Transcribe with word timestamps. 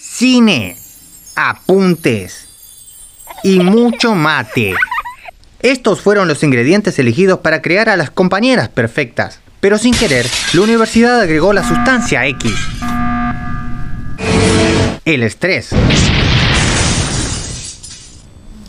cine, 0.00 0.76
apuntes 1.36 2.46
y 3.44 3.60
mucho 3.60 4.14
mate. 4.14 4.74
Estos 5.60 6.00
fueron 6.00 6.26
los 6.26 6.42
ingredientes 6.42 6.98
elegidos 6.98 7.40
para 7.40 7.60
crear 7.60 7.90
a 7.90 7.96
las 7.96 8.10
compañeras 8.10 8.70
perfectas. 8.70 9.40
Pero 9.60 9.76
sin 9.76 9.92
querer, 9.92 10.26
la 10.54 10.62
universidad 10.62 11.20
agregó 11.20 11.52
la 11.52 11.68
sustancia 11.68 12.26
X. 12.26 12.52
El 15.04 15.22
estrés. 15.22 15.68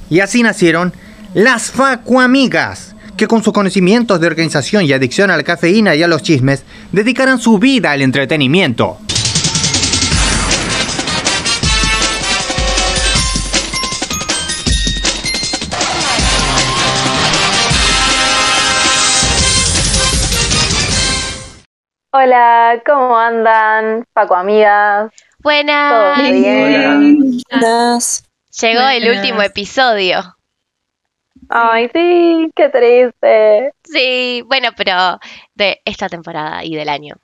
Y 0.09 0.19
así 0.19 0.43
nacieron 0.43 0.93
las 1.33 1.71
Facuamigas, 1.71 2.93
que 3.15 3.27
con 3.27 3.41
sus 3.41 3.53
conocimientos 3.53 4.19
de 4.19 4.27
organización 4.27 4.83
y 4.83 4.91
adicción 4.91 5.31
a 5.31 5.37
la 5.37 5.43
cafeína 5.43 5.95
y 5.95 6.03
a 6.03 6.09
los 6.09 6.23
chismes, 6.23 6.65
dedicarán 6.91 7.39
su 7.39 7.57
vida 7.57 7.91
al 7.91 8.01
entretenimiento. 8.01 8.97
Hola, 22.13 22.81
¿cómo 22.85 23.17
andan? 23.17 24.05
Paco, 24.11 24.35
amigas. 24.35 25.11
Buenas. 25.39 26.17
¿Todo 26.17 26.31
bien? 26.33 27.41
Buenas. 27.49 28.29
Llegó 28.59 28.81
el 28.89 29.09
último 29.09 29.41
episodio. 29.41 30.21
Ay, 31.47 31.89
sí, 31.93 32.51
qué 32.53 32.67
triste. 32.69 33.73
Sí, 33.85 34.43
bueno, 34.45 34.69
pero 34.75 35.19
de 35.55 35.81
esta 35.85 36.09
temporada 36.09 36.65
y 36.65 36.75
del 36.75 36.89
año. 36.89 37.15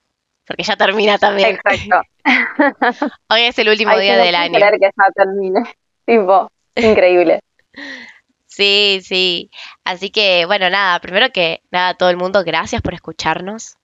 Porque 0.46 0.64
ya 0.64 0.78
termina 0.78 1.18
también. 1.18 1.58
Exacto. 1.58 2.02
Hoy 3.30 3.42
es 3.42 3.60
el 3.60 3.68
último 3.68 3.92
Ay, 3.92 4.04
día 4.04 4.20
sí, 4.20 4.26
del 4.26 4.36
año. 4.36 4.54
creer 4.54 4.80
que 4.80 4.90
ya 4.98 5.12
termine. 5.14 5.64
Tipo, 6.06 6.50
increíble. 6.76 7.42
Sí, 8.50 9.02
sí. 9.04 9.52
Así 9.84 10.10
que, 10.10 10.48
bueno, 10.48 10.68
nada, 10.72 11.00
primero 11.00 11.30
que 11.32 11.62
nada, 11.70 11.94
todo 11.94 12.10
el 12.10 12.18
mundo, 12.18 12.44
gracias 12.44 12.82
por 12.82 12.96
escucharnos. 12.96 13.77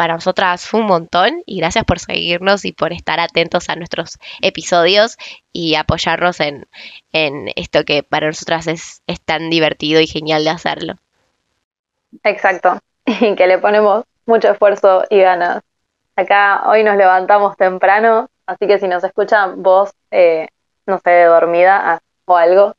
Para 0.00 0.14
nosotras 0.14 0.66
fue 0.66 0.80
un 0.80 0.86
montón 0.86 1.42
y 1.44 1.58
gracias 1.58 1.84
por 1.84 1.98
seguirnos 1.98 2.64
y 2.64 2.72
por 2.72 2.94
estar 2.94 3.20
atentos 3.20 3.68
a 3.68 3.76
nuestros 3.76 4.18
episodios 4.40 5.18
y 5.52 5.74
apoyarnos 5.74 6.40
en, 6.40 6.66
en 7.12 7.50
esto 7.54 7.84
que 7.84 8.02
para 8.02 8.28
nosotras 8.28 8.66
es, 8.66 9.02
es 9.06 9.20
tan 9.20 9.50
divertido 9.50 10.00
y 10.00 10.06
genial 10.06 10.42
de 10.44 10.48
hacerlo. 10.48 10.94
Exacto. 12.24 12.78
Y 13.04 13.34
que 13.36 13.46
le 13.46 13.58
ponemos 13.58 14.06
mucho 14.24 14.50
esfuerzo 14.50 15.04
y 15.10 15.20
ganas. 15.20 15.60
Acá 16.16 16.62
hoy 16.70 16.82
nos 16.82 16.96
levantamos 16.96 17.58
temprano, 17.58 18.30
así 18.46 18.66
que 18.66 18.78
si 18.78 18.88
nos 18.88 19.04
escuchan 19.04 19.62
vos, 19.62 19.90
eh, 20.10 20.48
no 20.86 20.98
sé, 21.04 21.24
dormida 21.24 21.78
ah, 21.84 22.00
o 22.24 22.38
algo, 22.38 22.74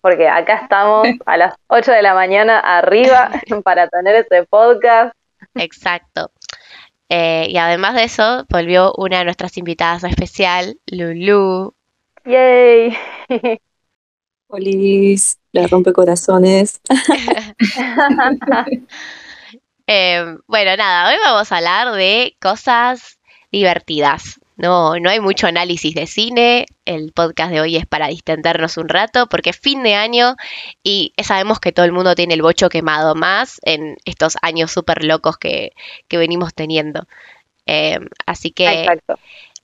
porque 0.00 0.28
acá 0.28 0.60
estamos 0.62 1.08
a 1.26 1.36
las 1.36 1.52
8 1.66 1.90
de 1.90 2.02
la 2.02 2.14
mañana 2.14 2.60
arriba 2.60 3.28
para 3.64 3.88
tener 3.88 4.14
este 4.14 4.44
podcast. 4.44 5.16
Exacto. 5.56 6.30
Eh, 7.10 7.48
y 7.50 7.58
además 7.58 7.94
de 7.94 8.04
eso, 8.04 8.46
volvió 8.48 8.94
una 8.96 9.18
de 9.18 9.24
nuestras 9.24 9.58
invitadas 9.58 10.04
especial, 10.04 10.78
Lulu. 10.86 11.74
¡Yay! 12.24 12.96
Olis, 14.46 15.38
la 15.52 15.66
rompe 15.66 15.92
corazones. 15.92 16.80
Eh, 19.92 20.24
bueno, 20.46 20.76
nada, 20.76 21.10
hoy 21.10 21.16
vamos 21.24 21.50
a 21.50 21.56
hablar 21.56 21.90
de 21.96 22.36
cosas 22.40 23.18
divertidas. 23.50 24.39
No, 24.60 24.98
no 24.98 25.08
hay 25.08 25.20
mucho 25.20 25.46
análisis 25.46 25.94
de 25.94 26.06
cine. 26.06 26.66
El 26.84 27.12
podcast 27.12 27.50
de 27.50 27.62
hoy 27.62 27.76
es 27.76 27.86
para 27.86 28.08
distendernos 28.08 28.76
un 28.76 28.90
rato 28.90 29.26
porque 29.26 29.50
es 29.50 29.58
fin 29.58 29.82
de 29.82 29.94
año 29.94 30.36
y 30.82 31.14
sabemos 31.22 31.60
que 31.60 31.72
todo 31.72 31.86
el 31.86 31.92
mundo 31.92 32.14
tiene 32.14 32.34
el 32.34 32.42
bocho 32.42 32.68
quemado 32.68 33.14
más 33.14 33.58
en 33.62 33.96
estos 34.04 34.36
años 34.42 34.70
súper 34.70 35.02
locos 35.04 35.38
que, 35.38 35.72
que 36.08 36.18
venimos 36.18 36.52
teniendo. 36.52 37.08
Eh, 37.64 38.00
así 38.26 38.50
que 38.50 38.86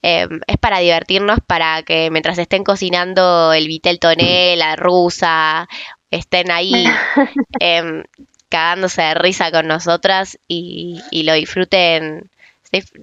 eh, 0.00 0.28
es 0.47 0.56
para 0.56 0.78
divertirnos, 0.78 1.41
para 1.47 1.82
que 1.82 2.10
mientras 2.10 2.38
estén 2.38 2.65
cocinando 2.65 3.53
el 3.53 3.69
vitel 3.69 3.99
toné, 3.99 4.56
la 4.56 4.76
rusa, 4.76 5.69
estén 6.10 6.50
ahí 6.50 6.87
em, 7.60 8.03
cagándose 8.49 9.03
de 9.03 9.15
risa 9.15 9.50
con 9.50 9.66
nosotras 9.66 10.38
y, 10.49 11.03
y 11.10 11.25
lo 11.25 11.34
disfruten, 11.34 12.31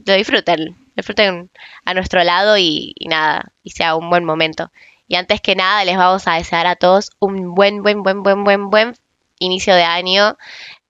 lo 0.08 0.14
disfruten, 0.16 0.83
disfruten 0.96 1.50
a 1.86 1.94
nuestro 1.94 2.24
lado 2.24 2.58
y, 2.58 2.94
y 2.98 3.08
nada, 3.08 3.52
y 3.64 3.72
sea 3.72 3.96
un 3.96 4.10
buen 4.10 4.26
momento. 4.26 4.72
Y 5.08 5.16
antes 5.16 5.42
que 5.42 5.56
nada, 5.56 5.84
les 5.86 5.98
vamos 5.98 6.28
a 6.28 6.36
desear 6.36 6.66
a 6.68 6.76
todos 6.76 7.12
un 7.20 7.54
buen, 7.56 7.84
buen, 7.84 8.04
buen, 8.04 8.24
buen, 8.24 8.44
buen, 8.44 8.70
buen 8.70 8.96
inicio 9.40 9.76
de 9.76 9.84
año. 9.84 10.38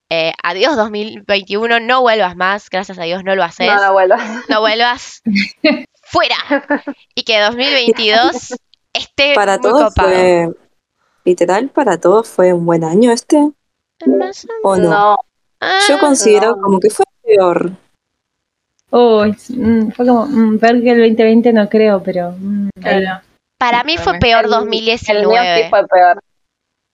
Eh, 0.10 0.32
adiós 0.44 0.76
2021, 0.76 1.80
no 1.80 2.02
vuelvas 2.02 2.36
más, 2.36 2.70
gracias 2.70 3.00
a 3.00 3.04
Dios 3.04 3.24
no 3.24 3.36
lo 3.36 3.44
haces 3.44 3.68
No, 3.68 3.82
no 3.82 3.94
vuelvas. 3.94 4.22
no 4.48 4.60
vuelvas 4.60 5.24
fuera 6.04 6.36
y 7.16 7.24
que 7.24 7.40
2022 7.40 8.54
esté 8.94 9.34
Para 9.34 9.58
muy 9.58 9.72
todos 9.72 9.84
copado. 9.96 10.10
fue, 10.10 10.50
literal, 11.26 11.70
para 11.70 12.00
todos 12.00 12.28
fue 12.28 12.54
un 12.54 12.66
buen 12.68 12.84
año 12.84 13.12
este, 13.12 13.38
o- 13.38 13.54
¿o 14.64 14.76
no? 14.78 14.90
No, 14.90 15.16
Ah, 15.66 15.80
Yo 15.88 15.98
considero 15.98 16.58
no. 16.58 16.62
como 16.62 16.80
que 16.82 16.90
fue 16.90 17.06
peor. 17.24 17.72
Oh, 18.96 19.26
mm, 19.26 19.90
fue 19.94 20.06
como 20.06 20.28
mm, 20.28 20.60
peor 20.60 20.84
que 20.84 20.92
el 20.92 21.00
2020, 21.00 21.52
no 21.52 21.68
creo, 21.68 22.04
pero. 22.04 22.36
mm, 22.38 22.70
para 23.58 23.84
mí 23.84 23.98
fue 23.98 24.20
peor 24.20 24.46
el- 24.46 24.46
el 24.46 24.50
mío 24.52 24.60
2019. 24.60 25.64
sí 25.64 25.70
fue 25.72 25.88
peor. 25.88 26.22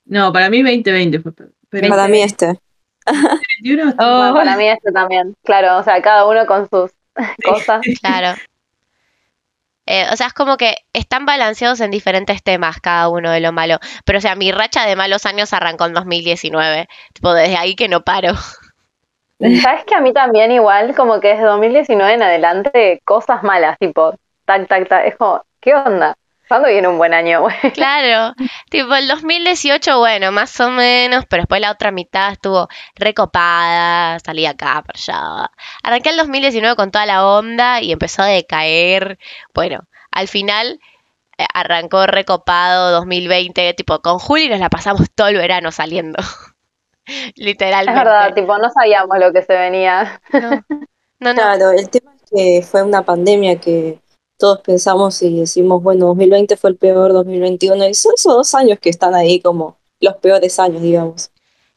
No, 0.05 0.31
para 0.31 0.49
mí 0.49 0.61
2020 0.63 1.19
fue 1.19 1.33
peor. 1.33 1.51
Pero 1.69 1.89
Para 1.89 2.07
mí 2.07 2.21
este. 2.21 2.57
2021 3.05 3.93
Oh, 3.99 4.19
Bueno, 4.19 4.33
para 4.35 4.55
mí 4.55 4.67
este 4.69 4.91
también. 4.93 5.35
Claro, 5.43 5.77
o 5.77 5.83
sea, 5.83 6.01
cada 6.01 6.25
uno 6.25 6.45
con 6.45 6.69
sus 6.69 6.91
cosas. 7.43 7.81
Claro. 8.01 8.39
Eh, 9.85 10.05
o 10.11 10.15
sea, 10.15 10.27
es 10.27 10.33
como 10.33 10.55
que 10.55 10.75
están 10.93 11.25
balanceados 11.25 11.79
en 11.79 11.89
diferentes 11.89 12.43
temas 12.43 12.79
cada 12.79 13.09
uno 13.09 13.31
de 13.31 13.39
lo 13.39 13.51
malo. 13.51 13.79
Pero, 14.05 14.19
o 14.19 14.21
sea, 14.21 14.35
mi 14.35 14.51
racha 14.51 14.85
de 14.85 14.95
malos 14.95 15.25
años 15.25 15.51
arrancó 15.51 15.85
en 15.87 15.93
2019. 15.93 16.87
Tipo, 17.13 17.33
desde 17.33 17.57
ahí 17.57 17.75
que 17.75 17.87
no 17.89 18.01
paro. 18.03 18.33
¿Sabes 19.39 19.85
que 19.85 19.95
a 19.95 20.01
mí 20.01 20.11
también 20.11 20.51
igual, 20.51 20.93
como 20.95 21.19
que 21.19 21.29
desde 21.29 21.43
2019 21.43 22.13
en 22.13 22.23
adelante, 22.23 23.01
cosas 23.05 23.41
malas, 23.41 23.77
tipo, 23.79 24.13
tac, 24.45 24.67
tac, 24.67 24.87
tac, 24.89 25.05
es 25.05 25.15
como, 25.15 25.43
¿qué 25.61 25.75
onda? 25.75 26.15
¿Cuándo 26.49 26.67
viene 26.67 26.87
un 26.87 26.97
buen 26.97 27.13
año? 27.13 27.45
Claro, 27.73 28.33
tipo 28.69 28.93
el 28.95 29.07
2018, 29.07 29.99
bueno, 29.99 30.31
más 30.31 30.59
o 30.59 30.71
menos, 30.71 31.25
pero 31.29 31.43
después 31.43 31.61
la 31.61 31.71
otra 31.71 31.91
mitad 31.91 32.31
estuvo 32.31 32.67
recopada, 32.95 34.19
salí 34.19 34.45
acá, 34.45 34.83
para 34.83 34.97
allá. 34.97 35.51
Arranqué 35.83 36.09
el 36.09 36.17
2019 36.17 36.75
con 36.75 36.91
toda 36.91 37.05
la 37.05 37.25
onda 37.25 37.81
y 37.81 37.91
empezó 37.91 38.23
a 38.23 38.25
decaer. 38.25 39.19
Bueno, 39.53 39.87
al 40.11 40.27
final 40.27 40.79
eh, 41.37 41.45
arrancó 41.53 42.07
recopado 42.07 42.91
2020, 42.91 43.73
tipo 43.75 44.01
con 44.01 44.19
Juli 44.19 44.49
nos 44.49 44.59
la 44.59 44.69
pasamos 44.69 45.07
todo 45.13 45.27
el 45.27 45.37
verano 45.37 45.71
saliendo. 45.71 46.17
Es 47.09 47.33
Literalmente. 47.35 47.99
verdad, 47.99 48.33
tipo, 48.33 48.57
no 48.57 48.69
sabíamos 48.69 49.17
lo 49.19 49.33
que 49.33 49.41
se 49.41 49.53
venía. 49.57 50.21
No, 50.31 50.49
no, 50.49 50.63
no. 51.19 51.33
Claro, 51.33 51.71
el 51.71 51.89
tema 51.89 52.13
es 52.15 52.29
que 52.29 52.61
fue 52.61 52.83
una 52.83 53.03
pandemia 53.03 53.59
que 53.59 53.99
todos 54.37 54.61
pensamos 54.61 55.21
y 55.21 55.39
decimos, 55.39 55.83
bueno, 55.83 56.07
2020 56.07 56.55
fue 56.55 56.69
el 56.69 56.77
peor, 56.77 57.11
2021, 57.11 57.89
y 57.89 57.93
son 57.93 58.13
esos 58.15 58.33
dos 58.33 58.55
años 58.55 58.79
que 58.79 58.89
están 58.89 59.13
ahí 59.13 59.41
como 59.41 59.77
los 59.99 60.15
peores 60.15 60.59
años, 60.59 60.81
digamos. 60.81 61.29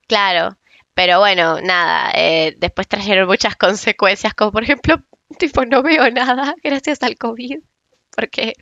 Claro, 0.07 0.57
pero 0.95 1.19
bueno, 1.19 1.61
nada, 1.61 2.13
eh, 2.15 2.55
después 2.59 2.87
trajeron 2.87 3.27
muchas 3.27 3.57
consecuencias, 3.57 4.35
como 4.35 4.53
por 4.53 4.63
ejemplo, 4.63 4.97
tipo, 5.39 5.65
no 5.65 5.83
veo 5.83 6.11
nada 6.11 6.55
gracias 6.63 7.03
al 7.03 7.17
COVID, 7.17 7.61
porque 8.15 8.55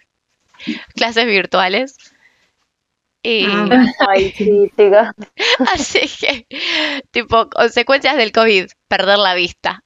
clases 0.94 1.26
virtuales. 1.26 1.96
Y 3.22 3.46
Ah. 3.46 3.68
Ay, 4.08 4.30
sí, 4.32 4.70
chicos. 4.76 5.08
así 5.74 6.00
que, 6.18 6.46
tipo, 7.10 7.48
consecuencias 7.50 8.16
del 8.16 8.32
COVID, 8.32 8.66
perder 8.88 9.18
la 9.18 9.34
vista. 9.34 9.82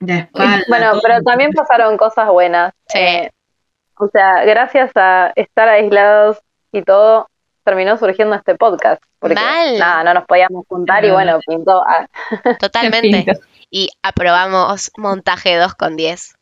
Espalda. 0.00 0.64
Bueno, 0.68 0.90
todo. 0.92 1.00
pero 1.02 1.22
también 1.22 1.50
pasaron 1.52 1.96
cosas 1.96 2.28
buenas. 2.28 2.72
Sí. 2.88 2.98
Eh, 2.98 3.30
o 3.98 4.08
sea, 4.08 4.44
gracias 4.44 4.92
a 4.94 5.32
estar 5.36 5.68
aislados 5.68 6.38
y 6.72 6.82
todo, 6.82 7.28
terminó 7.64 7.98
surgiendo 7.98 8.34
este 8.34 8.54
podcast. 8.54 9.02
Porque 9.18 9.34
Mal. 9.34 9.78
nada, 9.78 10.02
no 10.04 10.14
nos 10.14 10.24
podíamos 10.24 10.64
juntar 10.66 11.04
y 11.04 11.10
bueno, 11.10 11.38
pintó. 11.46 11.82
ah, 11.86 12.08
Totalmente. 12.60 13.38
Y 13.68 13.90
aprobamos 14.02 14.90
montaje 14.96 15.56
2 15.56 15.74
con 15.74 15.96
10. 15.96 16.34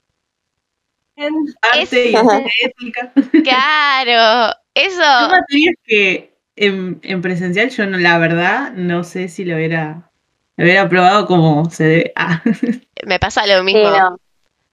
Arte 1.63 2.11
y. 2.11 3.43
Claro, 3.43 4.55
eso. 4.79 5.03
Son 5.03 5.31
materias 5.31 5.75
que 5.85 6.35
en, 6.57 7.01
en 7.03 7.23
presencial 7.23 7.71
yo 7.71 7.87
no, 7.87 7.99
la 7.99 8.19
verdad, 8.19 8.73
no 8.73 9.05
sé 9.05 9.29
si 9.29 9.45
lo 9.45 9.57
hubiera, 9.57 10.11
lo 10.57 10.65
hubiera 10.65 10.89
probado 10.89 11.27
como 11.27 11.69
se 11.71 11.85
debe. 11.85 12.13
Ah, 12.17 12.43
Me 13.07 13.19
pasa 13.19 13.47
lo 13.47 13.59
sí, 13.59 13.65
mismo. 13.65 13.91
no. 13.91 14.19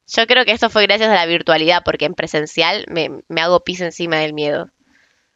Yo 0.08 0.28
creo 0.28 0.46
que 0.46 0.52
esto 0.52 0.70
fue 0.70 0.84
gracias 0.86 1.10
a 1.10 1.16
la 1.16 1.26
virtualidad, 1.26 1.82
porque 1.84 2.06
en 2.06 2.14
presencial 2.14 2.86
me, 2.90 3.10
me 3.28 3.42
hago 3.42 3.64
pis 3.64 3.82
encima 3.82 4.18
del 4.18 4.34
miedo. 4.34 4.70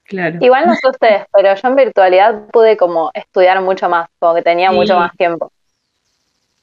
Claro. 0.05 0.37
Igual 0.41 0.65
no 0.65 0.73
sé 0.75 0.89
ustedes, 0.89 1.23
pero 1.33 1.53
yo 1.55 1.67
en 1.67 1.75
virtualidad 1.75 2.47
pude 2.51 2.77
como 2.77 3.11
estudiar 3.13 3.61
mucho 3.61 3.89
más, 3.89 4.09
como 4.19 4.35
que 4.35 4.41
tenía 4.41 4.69
Sí. 4.69 4.75
mucho 4.75 4.95
más 4.95 5.15
tiempo. 5.17 5.51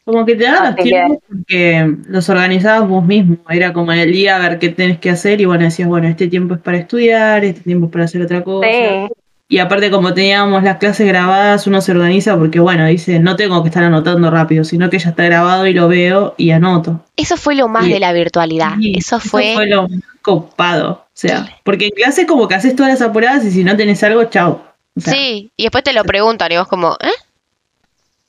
Como 0.06 0.24
que 0.24 0.36
te 0.36 0.44
daban 0.44 0.62
los 0.66 0.74
Así 0.74 0.82
que- 0.84 0.88
tiempos 0.90 1.18
porque 1.28 1.94
los 2.08 2.28
organizabas 2.30 2.88
vos 2.88 3.04
mismo. 3.04 3.36
Era 3.50 3.72
como 3.72 3.92
en 3.92 3.98
el 3.98 4.12
día 4.12 4.36
a 4.36 4.38
ver 4.38 4.58
qué 4.60 4.68
tenés 4.70 4.98
que 4.98 5.10
hacer 5.10 5.40
y 5.40 5.44
bueno, 5.46 5.64
decías, 5.64 5.88
bueno, 5.88 6.06
este 6.08 6.28
tiempo 6.28 6.54
es 6.54 6.60
para 6.60 6.78
estudiar, 6.78 7.44
este 7.44 7.60
tiempo 7.62 7.86
es 7.86 7.92
para 7.92 8.04
hacer 8.04 8.22
otra 8.22 8.42
cosa. 8.44 8.68
Sí, 8.70 9.08
Y 9.48 9.58
aparte 9.58 9.90
como 9.90 10.14
teníamos 10.14 10.62
las 10.62 10.76
clases 10.78 11.06
grabadas, 11.08 11.66
uno 11.66 11.80
se 11.80 11.90
organiza 11.92 12.36
porque 12.38 12.60
bueno, 12.60 12.86
dice, 12.86 13.18
no 13.18 13.34
tengo 13.36 13.60
que 13.62 13.68
estar 13.68 13.82
anotando 13.82 14.30
rápido, 14.30 14.62
sino 14.64 14.88
que 14.90 14.98
ya 15.00 15.10
está 15.10 15.24
grabado 15.24 15.66
y 15.66 15.72
lo 15.74 15.88
veo 15.88 16.34
y 16.36 16.50
anoto. 16.52 17.00
Eso 17.16 17.36
fue 17.36 17.56
lo 17.56 17.66
más 17.68 17.88
de 17.88 17.98
la 18.00 18.12
virtualidad. 18.12 18.74
Sí, 18.80 18.94
Eso 18.96 19.18
fue. 19.20 19.54
lo 19.66 19.88
más 19.88 20.00
copado. 20.22 20.90
O 20.92 21.08
sea, 21.14 21.46
porque 21.64 21.86
en 21.86 21.90
clase 21.92 22.26
como 22.26 22.46
que 22.46 22.54
haces 22.54 22.76
todas 22.76 22.92
las 22.92 23.02
apuradas 23.02 23.44
y 23.44 23.50
si 23.50 23.64
no 23.64 23.76
tenés 23.76 24.02
algo, 24.04 24.22
chao. 24.24 24.62
O 24.96 25.00
sea, 25.00 25.12
Sí, 25.14 25.50
y 25.56 25.64
después 25.64 25.82
te 25.84 25.92
lo 25.92 26.04
preguntan 26.04 26.52
y 26.52 26.56
vos 26.58 26.68
como, 26.68 26.92
¿eh? 27.00 27.10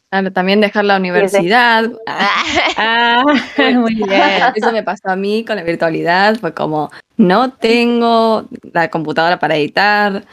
Claro, 0.10 0.32
también 0.32 0.62
dejar 0.62 0.86
la 0.86 0.98
universidad. 0.98 1.92
Ah, 2.08 2.44
Ah, 2.78 3.24
muy 3.76 3.96
bien. 3.96 4.12
Eso 4.56 4.72
me 4.72 4.84
pasó 4.84 5.10
a 5.10 5.16
mí 5.16 5.44
con 5.46 5.56
la 5.58 5.64
virtualidad. 5.64 6.38
Fue 6.40 6.54
como, 6.54 6.92
no 7.18 7.52
tengo 7.52 8.46
la 8.74 8.90
computadora 8.90 9.40
para 9.40 9.56
editar, 9.56 10.24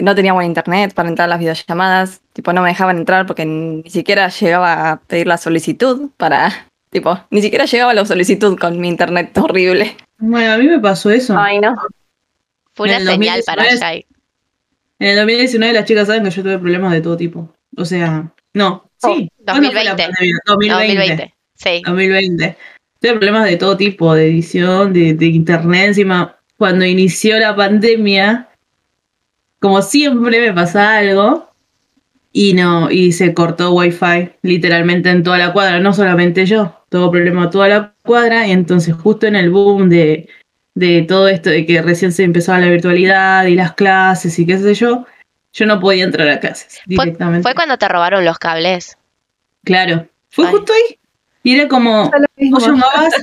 no 0.00 0.14
tenía 0.14 0.32
buen 0.32 0.46
internet 0.46 0.94
para 0.94 1.08
entrar 1.08 1.26
a 1.26 1.28
las 1.28 1.38
videollamadas. 1.38 2.20
Tipo, 2.32 2.52
no 2.52 2.62
me 2.62 2.68
dejaban 2.68 2.98
entrar 2.98 3.26
porque 3.26 3.44
ni 3.46 3.88
siquiera 3.88 4.28
llegaba 4.28 4.90
a 4.90 4.96
pedir 5.00 5.26
la 5.26 5.36
solicitud 5.38 6.10
para. 6.16 6.50
Tipo, 6.88 7.18
ni 7.30 7.42
siquiera 7.42 7.66
llegaba 7.66 7.92
la 7.92 8.06
solicitud 8.06 8.56
con 8.58 8.80
mi 8.80 8.88
internet 8.88 9.36
horrible. 9.36 9.96
Bueno, 10.18 10.52
a 10.52 10.56
mí 10.56 10.66
me 10.66 10.78
pasó 10.78 11.10
eso. 11.10 11.36
ay 11.36 11.58
no. 11.60 11.74
Fue 12.72 12.86
una 12.88 12.96
En 12.96 13.02
el 13.02 13.08
señal 13.08 13.42
para 13.44 13.64
2019 13.64 13.78
Jai. 13.80 14.06
En 15.00 15.08
el 15.08 15.16
2019 15.16 15.72
las 15.74 15.84
chicas 15.84 16.06
saben 16.06 16.22
que 16.24 16.30
yo 16.30 16.42
tuve 16.42 16.58
problemas 16.58 16.92
de 16.92 17.00
todo 17.02 17.16
tipo. 17.16 17.52
O 17.76 17.84
sea, 17.84 18.32
no, 18.54 18.85
sí. 18.98 19.30
Oh, 19.38 19.44
¿Cuándo 19.44 19.70
fue 19.70 19.84
la 19.84 19.90
2020. 19.90 20.02
pandemia? 20.02 20.38
2020. 20.46 20.94
2020. 20.94 21.34
Sí. 21.54 21.82
2020. 21.84 22.56
Tuve 23.00 23.12
problemas 23.12 23.44
de 23.44 23.56
todo 23.56 23.76
tipo, 23.76 24.14
de 24.14 24.26
edición, 24.26 24.92
de, 24.92 25.14
de 25.14 25.26
internet. 25.26 25.88
Encima, 25.88 26.38
cuando 26.56 26.84
inició 26.84 27.38
la 27.38 27.54
pandemia, 27.54 28.48
como 29.60 29.82
siempre 29.82 30.40
me 30.40 30.52
pasa 30.52 30.96
algo 30.98 31.50
y 32.32 32.52
no, 32.52 32.90
y 32.90 33.12
se 33.12 33.32
cortó 33.32 33.72
wifi 33.72 34.30
literalmente 34.42 35.08
en 35.08 35.22
toda 35.22 35.38
la 35.38 35.52
cuadra, 35.52 35.80
no 35.80 35.94
solamente 35.94 36.44
yo, 36.44 36.84
todo 36.90 37.10
problema 37.10 37.48
toda 37.48 37.68
la 37.68 37.94
cuadra, 38.02 38.46
y 38.46 38.52
entonces 38.52 38.94
justo 38.94 39.26
en 39.26 39.36
el 39.36 39.48
boom 39.48 39.88
de, 39.88 40.28
de 40.74 41.02
todo 41.02 41.28
esto 41.28 41.48
de 41.48 41.64
que 41.64 41.80
recién 41.80 42.12
se 42.12 42.24
empezaba 42.24 42.60
la 42.60 42.68
virtualidad 42.68 43.46
y 43.46 43.54
las 43.54 43.72
clases 43.72 44.38
y 44.38 44.44
qué 44.44 44.58
sé 44.58 44.74
yo, 44.74 45.06
yo 45.56 45.64
no 45.64 45.80
podía 45.80 46.04
entrar 46.04 46.28
a 46.28 46.38
clases 46.38 46.80
Fue, 46.84 47.06
directamente. 47.06 47.42
fue 47.42 47.54
cuando 47.54 47.78
te 47.78 47.88
robaron 47.88 48.24
los 48.24 48.38
cables. 48.38 48.98
Claro, 49.64 50.06
fue 50.28 50.46
Ay. 50.46 50.52
justo 50.52 50.72
ahí. 50.72 50.98
Y 51.42 51.54
era 51.54 51.66
como, 51.68 52.10
vos 52.50 52.66
llamabas, 52.66 53.14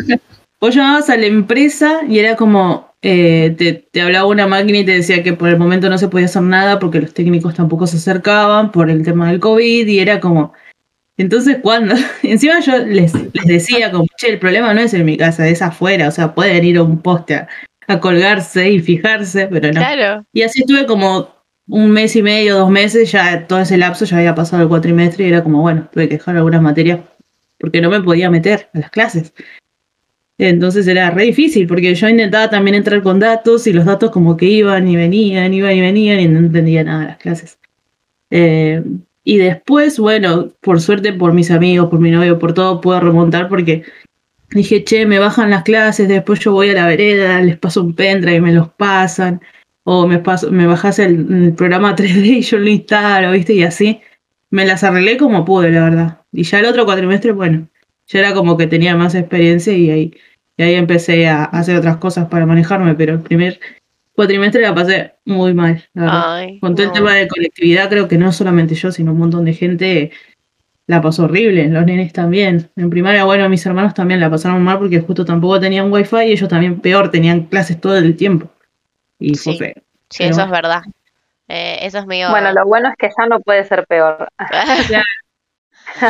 vos 0.59 0.74
llamabas 0.74 1.09
a 1.09 1.18
la 1.18 1.27
empresa 1.27 2.01
y 2.07 2.19
era 2.19 2.35
como, 2.35 2.94
eh, 3.01 3.53
te, 3.57 3.74
te 3.74 4.01
hablaba 4.01 4.25
una 4.25 4.47
máquina 4.47 4.80
y 4.80 4.85
te 4.85 4.94
decía 4.94 5.21
que 5.21 5.33
por 5.33 5.50
el 5.50 5.57
momento 5.57 5.89
no 5.89 5.97
se 5.97 6.07
podía 6.07 6.25
hacer 6.25 6.41
nada 6.41 6.80
porque 6.80 7.01
los 7.01 7.13
técnicos 7.13 7.53
tampoco 7.53 7.85
se 7.85 7.97
acercaban 7.97 8.71
por 8.71 8.89
el 8.89 9.03
tema 9.03 9.29
del 9.29 9.39
COVID 9.39 9.86
y 9.86 10.00
era 10.00 10.19
como, 10.19 10.53
entonces 11.18 11.57
cuando, 11.62 11.94
encima 12.24 12.62
yo 12.62 12.77
les, 12.79 13.13
les 13.13 13.45
decía 13.45 13.91
como, 13.91 14.06
che, 14.18 14.29
el 14.29 14.39
problema 14.39 14.74
no 14.74 14.81
es 14.81 14.94
en 14.94 15.06
mi 15.06 15.18
casa, 15.18 15.47
es 15.47 15.62
afuera, 15.62 16.07
o 16.07 16.12
sea, 16.12 16.33
pueden 16.33 16.63
ir 16.63 16.77
a 16.77 16.83
un 16.83 17.00
poste 17.01 17.36
a, 17.36 17.47
a 17.88 18.00
colgarse 18.00 18.71
y 18.71 18.79
fijarse, 18.79 19.47
pero 19.47 19.68
no. 19.68 19.79
Claro. 19.79 20.25
Y 20.33 20.41
así 20.41 20.62
estuve 20.62 20.86
como 20.86 21.42
un 21.68 21.92
mes 21.92 22.15
y 22.15 22.24
medio, 22.24 22.57
dos 22.57 22.69
meses, 22.69 23.12
ya 23.12 23.48
todo 23.48 23.60
ese 23.60 23.77
lapso 23.77 24.06
ya 24.06 24.18
había 24.18 24.36
pasado 24.36 24.63
el 24.63 24.69
cuatrimestre 24.69 25.25
y 25.25 25.30
era 25.30 25.44
como, 25.44 25.62
bueno, 25.62 25.88
tuve 25.92 26.07
que 26.10 26.15
dejar 26.15 26.36
algunas 26.36 26.62
materias 26.62 27.00
porque 27.57 27.81
no 27.81 27.89
me 27.89 28.01
podía 28.01 28.30
meter 28.30 28.69
a 28.74 28.80
las 28.80 28.92
clases. 28.92 29.33
Entonces 30.38 30.88
era 30.88 31.12
re 31.12 31.25
difícil 31.25 31.68
porque 31.68 31.95
yo 31.95 32.10
intentaba 32.10 32.50
también 32.50 32.75
entrar 32.75 33.01
con 33.01 33.19
datos 33.19 33.68
y 33.68 33.74
los 33.74 33.86
datos 33.86 34.12
como 34.12 34.36
que 34.36 34.45
iban 34.48 34.88
y 34.88 34.95
venían, 34.95 35.54
iban 35.54 35.71
y 35.74 35.81
venían 35.81 36.19
y 36.19 36.27
no 36.27 36.39
entendía 36.39 36.83
nada 36.83 37.01
de 37.01 37.07
las 37.07 37.18
clases. 37.18 37.60
Eh, 38.31 38.83
y 39.24 39.38
después, 39.38 40.00
bueno, 40.00 40.50
por 40.60 40.81
suerte, 40.81 41.13
por 41.13 41.33
mis 41.33 41.51
amigos, 41.51 41.89
por 41.89 42.00
mi 42.00 42.12
novio, 42.12 42.39
por 42.39 42.54
todo, 42.54 42.81
puedo 42.81 43.00
remontar 43.00 43.48
porque 43.48 43.83
dije, 44.51 44.83
che, 44.83 45.06
me 45.06 45.19
bajan 45.19 45.50
las 45.50 45.63
clases, 45.63 46.10
después 46.10 46.39
yo 46.42 46.51
voy 46.51 46.71
a 46.71 46.74
la 46.74 46.88
vereda, 46.88 47.39
les 47.42 47.57
paso 47.57 47.81
un 47.81 47.95
pendrive 47.95 48.38
y 48.38 48.42
me 48.42 48.51
los 48.51 48.69
pasan 48.69 49.39
o 49.83 50.07
me, 50.07 50.19
paso, 50.19 50.51
me 50.51 50.68
bajas 50.68 51.00
el, 51.00 51.45
el 51.45 51.53
programa 51.53 51.95
3D 51.95 52.25
y 52.25 52.41
yo 52.41 52.57
lo 52.57 52.69
instalo, 52.69 53.31
¿viste? 53.31 53.53
Y 53.53 53.63
así 53.63 54.01
me 54.50 54.65
las 54.65 54.83
arreglé 54.83 55.18
como 55.18 55.45
pude, 55.45 55.71
la 55.71 55.83
verdad. 55.83 56.21
Y 56.31 56.44
ya 56.44 56.59
el 56.59 56.65
otro 56.65 56.85
cuatrimestre, 56.85 57.31
bueno, 57.31 57.68
ya 58.07 58.19
era 58.19 58.33
como 58.33 58.57
que 58.57 58.68
tenía 58.68 58.95
más 58.95 59.15
experiencia 59.15 59.74
y 59.74 59.89
ahí, 59.89 60.13
y 60.57 60.63
ahí 60.63 60.75
empecé 60.75 61.27
a 61.27 61.45
hacer 61.45 61.77
otras 61.77 61.97
cosas 61.97 62.27
para 62.27 62.45
manejarme, 62.45 62.95
pero 62.95 63.13
el 63.13 63.21
primer 63.21 63.59
cuatrimestre 64.15 64.62
la 64.62 64.75
pasé 64.75 65.13
muy 65.25 65.53
mal, 65.53 65.83
la 65.94 66.01
verdad. 66.03 66.36
Ay, 66.36 66.59
Con 66.59 66.75
todo 66.75 66.86
no. 66.86 66.91
el 66.91 66.97
tema 66.97 67.13
de 67.15 67.27
conectividad, 67.27 67.89
creo 67.89 68.07
que 68.07 68.18
no 68.18 68.31
solamente 68.31 68.75
yo, 68.75 68.91
sino 68.91 69.12
un 69.12 69.19
montón 69.19 69.45
de 69.45 69.53
gente 69.53 70.12
la 70.86 71.01
pasó 71.01 71.24
horrible, 71.24 71.69
los 71.69 71.86
nenes 71.86 72.13
también. 72.13 72.69
En 72.75 72.89
primaria, 72.89 73.24
bueno, 73.24 73.47
mis 73.50 73.65
hermanos 73.65 73.94
también 73.94 74.19
la 74.19 74.29
pasaron 74.29 74.62
mal 74.63 74.79
porque 74.79 75.00
justo 75.00 75.25
tampoco 75.25 75.59
tenían 75.59 75.91
wifi 75.91 76.18
y 76.27 76.31
ellos 76.33 76.50
también 76.50 76.79
peor, 76.81 77.09
tenían 77.09 77.45
clases 77.45 77.79
todo 77.79 77.97
el 77.97 78.15
tiempo. 78.15 78.51
Y 79.23 79.35
fue 79.35 79.53
Sí. 79.53 79.59
feo. 79.59 79.73
Sí, 80.09 80.17
Pero 80.19 80.29
eso 80.31 80.41
es 80.43 80.49
verdad. 80.51 80.81
Eh, 81.47 81.79
eso 81.81 81.97
es 81.99 82.05
medio. 82.05 82.29
Bueno, 82.29 82.51
lo 82.53 82.65
bueno 82.65 82.89
es 82.89 82.95
que 82.97 83.09
ya 83.17 83.25
no 83.27 83.39
puede 83.39 83.63
ser 83.65 83.85
peor. 83.87 84.27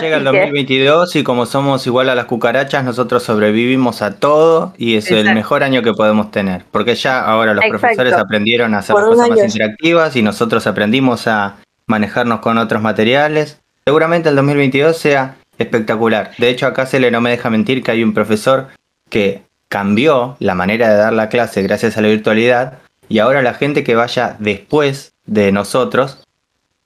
Llega 0.01 0.17
el 0.17 0.27
Así 0.27 0.31
que- 0.35 0.39
2022 0.41 1.15
y 1.15 1.23
como 1.23 1.45
somos 1.45 1.85
igual 1.87 2.09
a 2.09 2.15
las 2.15 2.25
cucarachas, 2.25 2.83
nosotros 2.83 3.23
sobrevivimos 3.23 4.01
a 4.01 4.15
todo 4.17 4.73
y 4.77 4.95
es 4.95 5.09
el 5.11 5.33
mejor 5.33 5.63
año 5.63 5.81
que 5.81 5.93
podemos 5.93 6.31
tener. 6.31 6.63
Porque 6.71 6.95
ya 6.95 7.19
ahora 7.21 7.53
los 7.53 7.63
Exacto. 7.65 7.81
profesores 7.81 8.13
aprendieron 8.13 8.73
a 8.75 8.79
hacer 8.79 8.93
Por 8.95 9.05
cosas 9.05 9.29
más 9.29 9.39
interactivas 9.39 10.15
y 10.15 10.21
nosotros 10.21 10.67
aprendimos 10.67 11.27
a 11.27 11.55
manejarnos 11.85 12.39
con 12.39 12.57
otros 12.57 12.81
materiales. 12.81 13.59
Seguramente 13.85 14.29
el 14.29 14.35
2022 14.35 14.97
sea 14.97 15.35
espectacular. 15.57 16.31
De 16.37 16.49
hecho, 16.49 16.65
acá 16.67 16.85
Cele 16.85 17.11
no 17.11 17.19
me 17.19 17.31
deja 17.31 17.49
mentir 17.49 17.83
que 17.83 17.91
hay 17.91 18.03
un 18.03 18.13
profesor 18.13 18.67
que 19.09 19.43
cambió 19.67 20.37
la 20.39 20.55
manera 20.55 20.89
de 20.89 20.95
dar 20.97 21.13
la 21.13 21.29
clase 21.29 21.61
gracias 21.63 21.97
a 21.97 22.01
la 22.01 22.07
virtualidad 22.09 22.79
y 23.09 23.19
ahora 23.19 23.41
la 23.41 23.53
gente 23.53 23.83
que 23.83 23.95
vaya 23.95 24.35
después 24.39 25.13
de 25.25 25.51
nosotros 25.51 26.23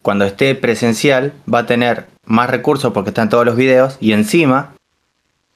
cuando 0.02 0.26
esté 0.26 0.56
presencial 0.56 1.34
va 1.52 1.60
a 1.60 1.66
tener 1.66 2.08
más 2.26 2.50
recursos 2.50 2.94
porque 2.94 3.10
están 3.10 3.30
todos 3.30 3.46
los 3.46 3.56
videos 3.56 3.98
y 4.00 4.14
encima 4.14 4.74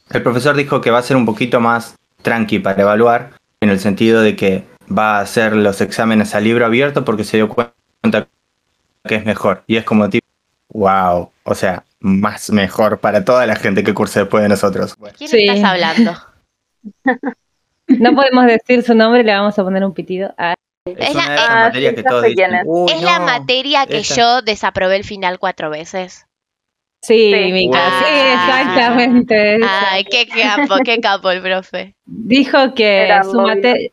el 0.09 0.23
profesor 0.23 0.55
dijo 0.55 0.81
que 0.81 0.91
va 0.91 0.99
a 0.99 1.03
ser 1.03 1.17
un 1.17 1.25
poquito 1.25 1.59
más 1.59 1.95
tranqui 2.21 2.59
para 2.59 2.81
evaluar 2.81 3.31
en 3.61 3.69
el 3.69 3.79
sentido 3.79 4.21
de 4.21 4.35
que 4.35 4.65
va 4.91 5.17
a 5.17 5.21
hacer 5.21 5.53
los 5.55 5.79
exámenes 5.81 6.35
a 6.35 6.39
libro 6.39 6.65
abierto 6.65 7.05
porque 7.05 7.23
se 7.23 7.37
dio 7.37 7.49
cuenta 7.49 8.27
que 9.05 9.15
es 9.15 9.25
mejor 9.25 9.63
y 9.67 9.77
es 9.77 9.83
como 9.83 10.09
tipo 10.09 10.27
wow, 10.73 11.29
o 11.43 11.55
sea, 11.55 11.83
más 11.99 12.49
mejor 12.49 12.99
para 12.99 13.23
toda 13.25 13.45
la 13.45 13.55
gente 13.55 13.83
que 13.83 13.93
curse 13.93 14.19
después 14.21 14.41
de 14.41 14.49
nosotros. 14.49 14.95
Bueno, 14.97 15.15
¿Quién 15.17 15.29
Sí. 15.29 15.45
estás 15.47 15.63
hablando? 15.63 16.15
No 17.99 18.15
podemos 18.15 18.45
decir 18.45 18.83
su 18.83 18.93
nombre, 18.95 19.23
le 19.23 19.33
vamos 19.33 19.57
a 19.57 19.63
poner 19.63 19.83
un 19.83 19.93
pitido. 19.93 20.33
Ah, 20.37 20.53
es 20.85 21.09
Es 21.09 21.15
la- 21.15 21.35
ah, 21.67 21.71
sí, 21.73 21.79
que 21.81 22.03
todos 22.03 22.23
dicen, 22.23 22.55
es. 22.55 22.63
"Uy, 22.65 22.91
es 22.91 23.01
la 23.01 23.19
materia 23.19 23.85
que 23.85 23.99
esa". 23.99 24.15
yo 24.15 24.41
desaprobé 24.41 24.95
el 24.97 25.03
final 25.03 25.37
cuatro 25.39 25.69
veces. 25.69 26.25
sí, 27.03 27.31
Sí. 27.33 27.51
Mica, 27.51 27.79
sí, 27.99 28.05
Ah. 28.07 28.61
exactamente. 28.61 29.59
Ay, 29.63 30.03
qué 30.05 30.27
capo, 30.27 30.75
qué 30.85 30.99
capo 31.01 31.31
el 31.31 31.41
profe. 31.41 31.95
Dijo 32.05 32.73
que 32.75 33.05
Era 33.05 33.23
su 33.23 33.41
materia, 33.41 33.89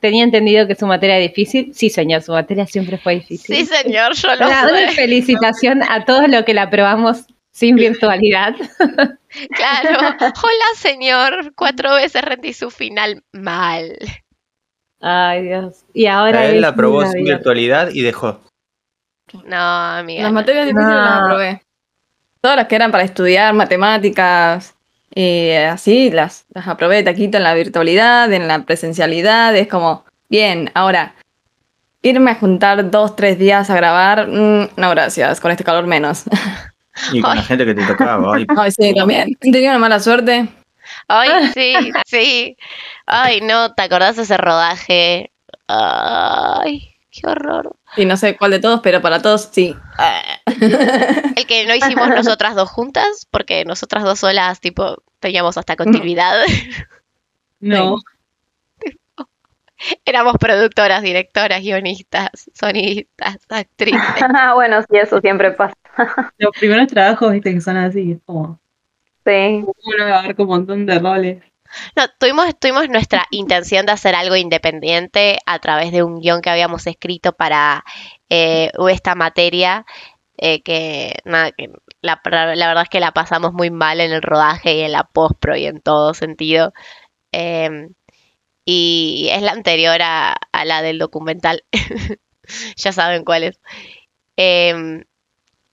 tenía 0.00 0.22
entendido 0.24 0.66
que 0.68 0.74
su 0.76 0.86
materia 0.86 1.16
era 1.16 1.22
difícil. 1.26 1.74
Sí, 1.74 1.90
señor, 1.90 2.22
su 2.22 2.32
materia 2.32 2.64
siempre 2.66 2.96
fue 2.98 3.16
difícil. 3.16 3.56
Sí, 3.56 3.66
señor, 3.66 4.14
yo 4.14 4.28
lo 4.36 4.48
sé. 4.48 4.88
felicitación 4.92 5.82
a 5.82 6.04
todos 6.04 6.28
los 6.28 6.44
que 6.44 6.54
la 6.54 6.62
aprobamos 6.62 7.26
sin 7.54 7.76
virtualidad. 7.76 8.54
Claro. 9.56 9.98
Hola, 10.20 10.64
señor. 10.76 11.52
Cuatro 11.56 11.92
veces 11.96 12.22
rendí 12.22 12.52
su 12.52 12.70
final 12.70 13.24
mal. 13.32 13.98
Ay, 15.00 15.42
Dios. 15.42 15.84
Y 15.92 16.06
ahora 16.06 16.38
A 16.38 16.46
él 16.46 16.60
la 16.60 16.68
aprobó 16.68 17.04
sin 17.04 17.24
vida. 17.24 17.34
virtualidad 17.34 17.88
y 17.92 18.02
dejó. 18.02 18.40
No, 19.44 19.56
amiga. 19.56 20.22
Las 20.22 20.32
materias 20.32 20.66
difíciles 20.66 20.88
No. 20.94 21.00
las 21.04 21.20
aprobé. 21.22 21.62
Todas 22.40 22.56
las 22.58 22.68
que 22.68 22.76
eran 22.76 22.92
para 22.92 23.02
estudiar, 23.02 23.52
matemáticas, 23.54 24.76
y 25.12 25.50
así, 25.50 26.12
las, 26.12 26.44
las 26.54 26.68
aprobé 26.68 27.02
taquito 27.02 27.36
en 27.38 27.42
la 27.42 27.54
virtualidad, 27.54 28.32
en 28.32 28.46
la 28.46 28.60
presencialidad. 28.64 29.56
Es 29.56 29.66
como, 29.66 30.04
bien, 30.28 30.70
ahora, 30.74 31.16
irme 32.02 32.30
a 32.30 32.34
juntar 32.36 32.88
dos, 32.92 33.16
tres 33.16 33.36
días 33.36 33.68
a 33.68 33.74
grabar, 33.74 34.28
mm, 34.28 34.68
no 34.76 34.90
gracias, 34.90 35.40
con 35.40 35.50
este 35.50 35.64
calor 35.64 35.88
menos. 35.88 36.22
Y 37.12 37.20
con 37.20 37.36
la 37.36 37.42
gente 37.42 37.64
que 37.64 37.74
te 37.74 37.86
tocaba. 37.86 38.36
ay, 38.36 38.46
Ay, 38.56 38.70
sí, 38.70 38.94
también. 38.94 39.34
Tenía 39.40 39.70
una 39.70 39.78
mala 39.78 40.00
suerte. 40.00 40.48
Ay, 41.08 41.30
sí, 41.54 41.74
sí. 42.06 42.56
Ay, 43.06 43.40
no, 43.40 43.74
¿te 43.74 43.82
acordás 43.82 44.16
de 44.16 44.22
ese 44.22 44.36
rodaje? 44.36 45.30
Ay, 45.66 46.94
qué 47.10 47.26
horror. 47.26 47.74
Y 47.96 48.04
no 48.04 48.16
sé 48.16 48.36
cuál 48.36 48.50
de 48.50 48.60
todos, 48.60 48.80
pero 48.80 49.00
para 49.00 49.22
todos 49.22 49.48
sí. 49.52 49.76
El 50.46 51.46
que 51.46 51.66
no 51.66 51.74
hicimos 51.74 52.08
nosotras 52.14 52.54
dos 52.54 52.70
juntas, 52.70 53.26
porque 53.30 53.64
nosotras 53.64 54.04
dos 54.04 54.20
solas, 54.20 54.60
tipo, 54.60 55.02
teníamos 55.20 55.56
hasta 55.56 55.76
continuidad. 55.76 56.44
No, 57.60 57.98
Éramos 60.04 60.36
productoras, 60.38 61.02
directoras, 61.02 61.60
guionistas, 61.60 62.50
sonidistas, 62.54 63.38
actrices. 63.48 64.00
Ah, 64.34 64.54
bueno, 64.54 64.80
sí, 64.82 64.96
eso 64.96 65.20
siempre 65.20 65.50
pasa. 65.52 65.74
los 66.38 66.52
primeros 66.58 66.88
trabajos, 66.88 67.32
viste, 67.32 67.52
que 67.54 67.60
son 67.60 67.76
así, 67.76 68.12
es 68.12 68.18
como, 68.24 68.60
Sí. 69.24 69.64
uno 69.64 70.04
abarca 70.04 70.42
un 70.42 70.48
montón 70.48 70.86
de 70.86 70.98
roles. 70.98 71.42
No, 71.96 72.04
tuvimos, 72.18 72.58
tuvimos 72.60 72.88
nuestra 72.88 73.26
intención 73.30 73.86
de 73.86 73.92
hacer 73.92 74.14
algo 74.14 74.36
independiente 74.36 75.38
a 75.46 75.58
través 75.58 75.92
de 75.92 76.02
un 76.02 76.20
guion 76.20 76.40
que 76.42 76.50
habíamos 76.50 76.86
escrito 76.86 77.32
para 77.32 77.84
eh, 78.30 78.70
esta 78.90 79.14
materia, 79.14 79.84
eh, 80.38 80.62
que, 80.62 81.14
nada, 81.24 81.52
que 81.52 81.70
la, 82.02 82.20
la 82.54 82.68
verdad 82.68 82.84
es 82.84 82.88
que 82.90 83.00
la 83.00 83.12
pasamos 83.12 83.52
muy 83.54 83.70
mal 83.70 84.00
en 84.00 84.12
el 84.12 84.22
rodaje 84.22 84.76
y 84.76 84.80
en 84.82 84.92
la 84.92 85.04
postpro 85.04 85.56
y 85.56 85.66
en 85.66 85.80
todo 85.80 86.14
sentido. 86.14 86.72
Em, 87.32 87.94
y 88.64 89.28
es 89.32 89.42
la 89.42 89.52
anterior 89.52 90.00
a, 90.02 90.34
a 90.52 90.64
la 90.64 90.82
del 90.82 90.98
documental. 90.98 91.64
ya 92.76 92.92
saben 92.92 93.24
cuál 93.24 93.44
es. 93.44 93.60
Em, 94.36 95.04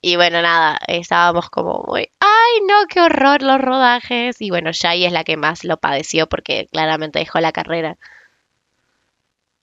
y 0.04 0.16
bueno, 0.16 0.42
nada, 0.42 0.80
estábamos 0.88 1.48
como 1.48 1.84
muy, 1.86 2.10
ay 2.18 2.66
no, 2.68 2.86
qué 2.88 3.00
horror 3.00 3.40
los 3.40 3.60
rodajes. 3.60 4.40
Y 4.40 4.50
bueno, 4.50 4.72
Shai 4.72 5.04
es 5.04 5.12
la 5.12 5.22
que 5.22 5.36
más 5.36 5.62
lo 5.62 5.76
padeció 5.76 6.28
porque 6.28 6.66
claramente 6.72 7.20
dejó 7.20 7.38
la 7.38 7.52
carrera. 7.52 7.96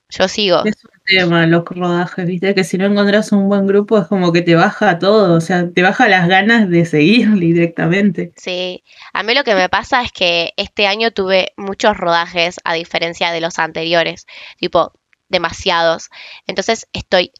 Yo 0.09 0.29
sigo. 0.29 0.63
Es 0.63 0.83
un 0.85 1.01
tema 1.05 1.45
los 1.45 1.65
rodajes, 1.65 2.25
viste, 2.25 2.55
que 2.55 2.63
si 2.63 2.77
no 2.77 2.85
encontrás 2.85 3.33
un 3.33 3.49
buen 3.49 3.67
grupo 3.67 3.97
es 3.99 4.07
como 4.07 4.31
que 4.31 4.41
te 4.41 4.55
baja 4.55 4.97
todo, 4.97 5.35
o 5.35 5.41
sea, 5.41 5.69
te 5.69 5.83
baja 5.83 6.07
las 6.07 6.29
ganas 6.29 6.69
de 6.69 6.85
seguir 6.85 7.31
directamente. 7.37 8.31
Sí, 8.37 8.81
a 9.11 9.23
mí 9.23 9.35
lo 9.35 9.43
que 9.43 9.55
me 9.55 9.67
pasa 9.67 10.01
es 10.03 10.13
que 10.13 10.53
este 10.55 10.87
año 10.87 11.11
tuve 11.11 11.51
muchos 11.57 11.97
rodajes 11.97 12.61
a 12.63 12.75
diferencia 12.75 13.31
de 13.31 13.41
los 13.41 13.59
anteriores, 13.59 14.25
tipo 14.57 14.93
demasiados. 15.27 16.09
Entonces 16.47 16.87
estoy 16.93 17.33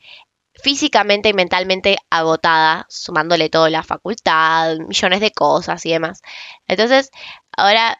físicamente 0.61 1.29
y 1.29 1.33
mentalmente 1.33 1.97
agotada, 2.09 2.85
sumándole 2.89 3.49
todo 3.49 3.69
la 3.69 3.83
facultad, 3.83 4.77
millones 4.77 5.19
de 5.21 5.31
cosas 5.31 5.85
y 5.85 5.91
demás. 5.91 6.21
Entonces, 6.67 7.11
ahora 7.55 7.99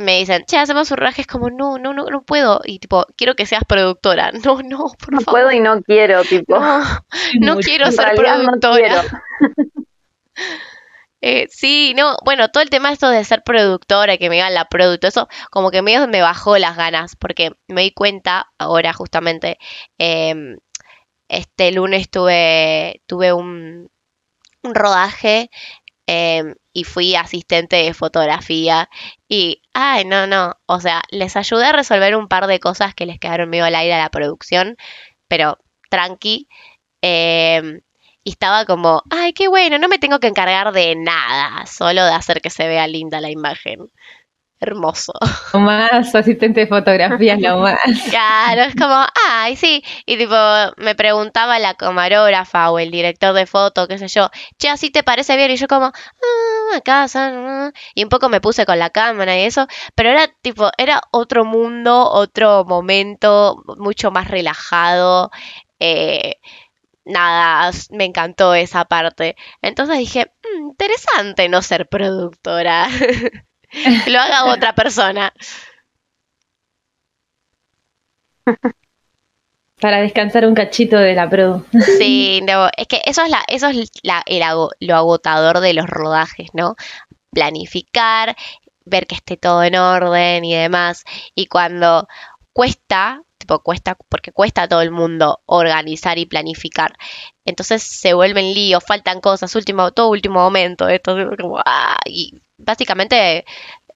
me, 0.00 0.18
dicen, 0.18 0.44
che, 0.46 0.58
hacemos 0.58 0.90
un 0.90 0.98
rodaje, 0.98 1.22
es 1.22 1.26
como, 1.26 1.48
no, 1.50 1.78
no, 1.78 1.92
no, 1.94 2.04
no 2.06 2.22
puedo. 2.22 2.60
Y 2.64 2.78
tipo, 2.78 3.06
quiero 3.16 3.34
que 3.34 3.46
seas 3.46 3.64
productora. 3.66 4.30
No, 4.44 4.60
no, 4.62 4.90
por 4.98 5.12
No 5.12 5.20
favor. 5.20 5.40
puedo 5.40 5.52
y 5.52 5.60
no 5.60 5.80
quiero, 5.82 6.22
tipo. 6.24 6.58
No, 6.58 6.82
no 7.40 7.56
quiero 7.60 7.90
ser 7.90 8.14
no 8.14 8.22
productora. 8.22 9.02
quiero. 9.02 9.02
Eh, 11.26 11.46
sí, 11.50 11.94
no, 11.96 12.16
bueno, 12.22 12.50
todo 12.50 12.62
el 12.62 12.68
tema 12.68 12.92
esto 12.92 13.08
de 13.08 13.24
ser 13.24 13.42
productora, 13.44 14.18
que 14.18 14.28
me 14.28 14.34
digan 14.34 14.52
la 14.52 14.66
producto, 14.66 15.06
eso 15.06 15.26
como 15.50 15.70
que 15.70 15.80
medio 15.80 16.06
me 16.06 16.20
bajó 16.20 16.58
las 16.58 16.76
ganas, 16.76 17.16
porque 17.16 17.52
me 17.66 17.80
di 17.80 17.92
cuenta 17.94 18.52
ahora 18.58 18.92
justamente, 18.92 19.56
em, 19.96 20.58
este 21.38 21.72
lunes 21.72 22.10
tuve, 22.10 23.02
tuve 23.06 23.32
un, 23.32 23.90
un 24.62 24.74
rodaje 24.74 25.50
em, 26.06 26.54
y 26.72 26.84
fui 26.84 27.14
asistente 27.16 27.76
de 27.76 27.94
fotografía 27.94 28.88
y, 29.28 29.62
ay, 29.74 30.04
no, 30.04 30.26
no, 30.26 30.54
o 30.66 30.80
sea, 30.80 31.02
les 31.10 31.36
ayudé 31.36 31.66
a 31.66 31.72
resolver 31.72 32.16
un 32.16 32.28
par 32.28 32.46
de 32.46 32.60
cosas 32.60 32.94
que 32.94 33.06
les 33.06 33.18
quedaron 33.18 33.50
medio 33.50 33.64
al 33.66 33.74
aire 33.76 33.94
a 33.94 33.98
la 33.98 34.10
producción, 34.10 34.76
pero 35.28 35.58
tranqui. 35.90 36.48
em, 37.02 37.82
y 38.24 38.30
estaba 38.30 38.64
como, 38.66 39.02
ay, 39.10 39.32
qué 39.34 39.48
bueno, 39.48 39.78
no 39.78 39.88
me 39.88 39.98
tengo 39.98 40.20
que 40.20 40.28
encargar 40.28 40.72
de 40.72 40.96
nada, 40.96 41.66
solo 41.66 42.04
de 42.06 42.12
hacer 42.12 42.40
que 42.40 42.50
se 42.50 42.66
vea 42.68 42.86
linda 42.86 43.20
la 43.20 43.30
imagen. 43.30 43.90
Hermoso. 44.64 45.12
Lo 45.52 45.60
más 45.60 46.14
asistente 46.14 46.60
de 46.60 46.66
fotografías, 46.66 47.38
lo 47.38 47.58
más. 47.58 47.78
Claro, 48.10 48.62
es 48.62 48.74
como, 48.74 48.96
ay, 49.28 49.56
sí. 49.56 49.82
Y 50.06 50.16
tipo, 50.16 50.34
me 50.78 50.94
preguntaba 50.94 51.58
la 51.58 51.74
camarógrafa 51.74 52.70
o 52.70 52.78
el 52.78 52.90
director 52.90 53.34
de 53.34 53.46
foto, 53.46 53.86
qué 53.86 53.98
sé 53.98 54.08
yo, 54.08 54.30
che, 54.58 54.68
así 54.70 54.90
te 54.90 55.02
parece 55.02 55.36
bien. 55.36 55.50
Y 55.50 55.56
yo 55.56 55.66
como, 55.68 55.86
ah, 55.86 56.76
acá, 56.76 57.06
ah", 57.14 57.70
y 57.94 58.02
un 58.02 58.08
poco 58.08 58.28
me 58.28 58.40
puse 58.40 58.64
con 58.66 58.78
la 58.78 58.90
cámara 58.90 59.36
y 59.38 59.42
eso, 59.44 59.66
pero 59.94 60.10
era 60.10 60.28
tipo, 60.42 60.70
era 60.78 61.00
otro 61.12 61.44
mundo, 61.44 62.08
otro 62.10 62.64
momento, 62.64 63.62
mucho 63.78 64.10
más 64.10 64.28
relajado. 64.28 65.30
eh, 65.78 66.36
nada, 67.04 67.70
me 67.90 68.04
encantó 68.04 68.54
esa 68.54 68.84
parte. 68.86 69.36
Entonces 69.62 69.98
dije, 69.98 70.32
"Mm, 70.58 70.68
interesante 70.70 71.48
no 71.48 71.60
ser 71.62 71.86
productora. 71.88 72.86
Que 74.04 74.10
Lo 74.10 74.20
haga 74.20 74.44
otra 74.46 74.74
persona. 74.74 75.32
Para 79.80 79.98
descansar 80.00 80.46
un 80.46 80.54
cachito 80.54 80.96
de 80.96 81.14
la 81.14 81.28
produ. 81.28 81.64
Sí, 81.98 82.40
no, 82.42 82.68
es 82.76 82.86
que 82.86 83.02
eso 83.04 83.22
es 83.22 83.30
la, 83.30 83.42
eso 83.48 83.68
es 83.68 83.90
la, 84.02 84.22
el 84.26 84.42
lo 84.80 84.96
agotador 84.96 85.60
de 85.60 85.74
los 85.74 85.86
rodajes, 85.86 86.48
¿no? 86.54 86.76
Planificar, 87.30 88.36
ver 88.84 89.06
que 89.06 89.16
esté 89.16 89.36
todo 89.36 89.62
en 89.64 89.76
orden 89.76 90.44
y 90.44 90.54
demás. 90.54 91.04
Y 91.34 91.46
cuando 91.46 92.06
cuesta, 92.52 93.22
tipo 93.38 93.58
cuesta, 93.60 93.96
porque 94.08 94.32
cuesta 94.32 94.62
a 94.62 94.68
todo 94.68 94.80
el 94.82 94.90
mundo 94.92 95.40
organizar 95.46 96.18
y 96.18 96.26
planificar. 96.26 96.94
Entonces 97.44 97.82
se 97.82 98.14
vuelven 98.14 98.54
líos, 98.54 98.84
faltan 98.86 99.20
cosas, 99.20 99.54
último, 99.56 99.90
todo 99.92 100.10
último 100.10 100.40
momento, 100.40 100.88
esto 100.88 101.18
es 101.18 101.36
como, 101.38 101.58
ah, 101.64 101.98
y 102.06 102.40
básicamente 102.58 103.44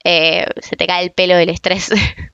eh, 0.05 0.47
se 0.61 0.77
te 0.77 0.87
cae 0.87 1.05
el 1.05 1.13
pelo 1.13 1.37
del 1.37 1.51
estrés. 1.51 1.91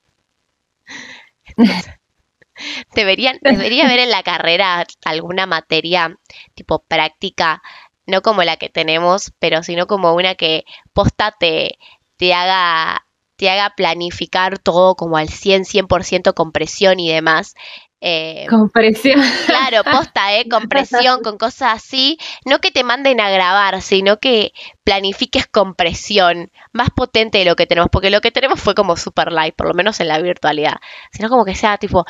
Deberían, 2.95 3.37
debería 3.41 3.85
haber 3.85 3.99
en 3.99 4.09
la 4.09 4.23
carrera 4.23 4.85
alguna 5.03 5.45
materia 5.45 6.17
tipo 6.53 6.79
práctica, 6.79 7.61
no 8.05 8.21
como 8.21 8.43
la 8.43 8.57
que 8.57 8.69
tenemos, 8.69 9.33
pero 9.39 9.61
sino 9.63 9.87
como 9.87 10.13
una 10.13 10.35
que 10.35 10.63
posta 10.93 11.35
te, 11.37 11.77
te 12.17 12.33
haga, 12.33 13.05
te 13.35 13.49
haga 13.49 13.71
planificar 13.75 14.57
todo 14.59 14.95
como 14.95 15.17
al 15.17 15.29
100, 15.29 15.65
100% 15.65 16.33
con 16.33 16.51
presión 16.53 16.99
y 16.99 17.11
demás. 17.11 17.55
Eh, 18.01 18.45
Con 18.49 18.69
presión. 18.69 19.21
Claro, 19.45 19.83
posta, 19.83 20.35
¿eh? 20.37 20.47
Con 20.49 20.67
presión, 20.69 21.21
con 21.23 21.37
cosas 21.37 21.73
así. 21.75 22.17
No 22.45 22.59
que 22.59 22.71
te 22.71 22.83
manden 22.83 23.19
a 23.19 23.29
grabar, 23.31 23.81
sino 23.81 24.19
que 24.19 24.53
planifiques 24.83 25.47
con 25.47 25.75
presión. 25.75 26.51
Más 26.71 26.89
potente 26.91 27.39
de 27.39 27.45
lo 27.45 27.55
que 27.55 27.65
tenemos, 27.67 27.89
porque 27.91 28.09
lo 28.09 28.21
que 28.21 28.31
tenemos 28.31 28.59
fue 28.59 28.75
como 28.75 28.97
super 28.97 29.31
light, 29.31 29.55
por 29.55 29.67
lo 29.67 29.73
menos 29.73 29.99
en 29.99 30.07
la 30.09 30.19
virtualidad. 30.21 30.75
Sino 31.11 31.29
como 31.29 31.45
que 31.45 31.55
sea 31.55 31.77
tipo, 31.77 32.05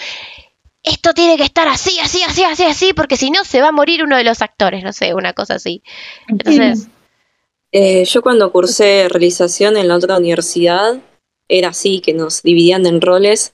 esto 0.84 1.13
tiene 1.13 1.38
que 1.38 1.44
estar 1.44 1.68
así, 1.68 1.98
así, 2.00 2.22
así, 2.24 2.44
así, 2.44 2.63
así, 2.63 2.94
porque 2.94 3.18
si 3.18 3.32
no 3.32 3.44
se 3.44 3.62
va 3.62 3.70
a 3.70 3.72
morir 3.72 4.04
uno 4.04 4.18
de 4.18 4.24
los 4.24 4.42
actores, 4.42 4.84
no 4.84 4.94
sé, 4.94 5.13
una 5.13 5.34
cosa 5.34 5.56
así. 5.56 5.82
Entonces, 6.27 6.88
Eh, 7.72 8.06
yo 8.06 8.22
cuando 8.22 8.51
cursé 8.51 9.08
realización 9.10 9.75
en 9.77 9.88
la 9.89 9.96
otra 9.98 10.18
universidad, 10.18 10.98
era 11.50 11.70
así, 11.70 12.01
que 12.01 12.13
nos 12.13 12.42
dividían 12.42 12.86
en 12.86 13.01
roles, 13.01 13.54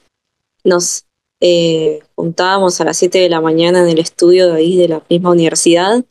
nos 0.63 1.05
eh, 1.41 1.99
juntábamos 2.15 2.79
a 2.79 2.85
las 2.85 2.97
7 2.97 3.19
de 3.19 3.29
la 3.29 3.41
mañana 3.41 3.81
en 3.81 3.89
el 3.89 3.99
estudio 3.99 4.47
de 4.47 4.57
ahí 4.57 4.77
de 4.77 4.87
la 4.87 5.03
misma 5.09 5.31
universidad 5.31 6.05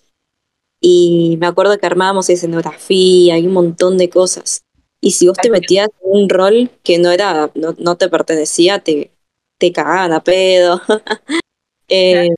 y 0.80 1.36
me 1.40 1.46
acuerdo 1.46 1.78
que 1.78 1.86
armábamos 1.86 2.28
escenografía 2.28 3.38
y 3.38 3.46
un 3.46 3.52
montón 3.52 3.96
de 3.96 4.10
cosas. 4.10 4.64
Y 5.00 5.12
si 5.12 5.28
vos 5.28 5.38
te 5.38 5.50
metías 5.50 5.88
en 6.02 6.22
un 6.22 6.28
rol 6.28 6.70
que 6.82 6.98
no 6.98 7.10
era, 7.10 7.50
no, 7.54 7.74
no 7.78 7.96
te 7.96 8.08
pertenecía, 8.10 8.80
te, 8.80 9.12
te 9.58 9.72
cagaban 9.72 10.12
a 10.12 10.22
pedo. 10.22 10.80
Eh, 11.92 12.28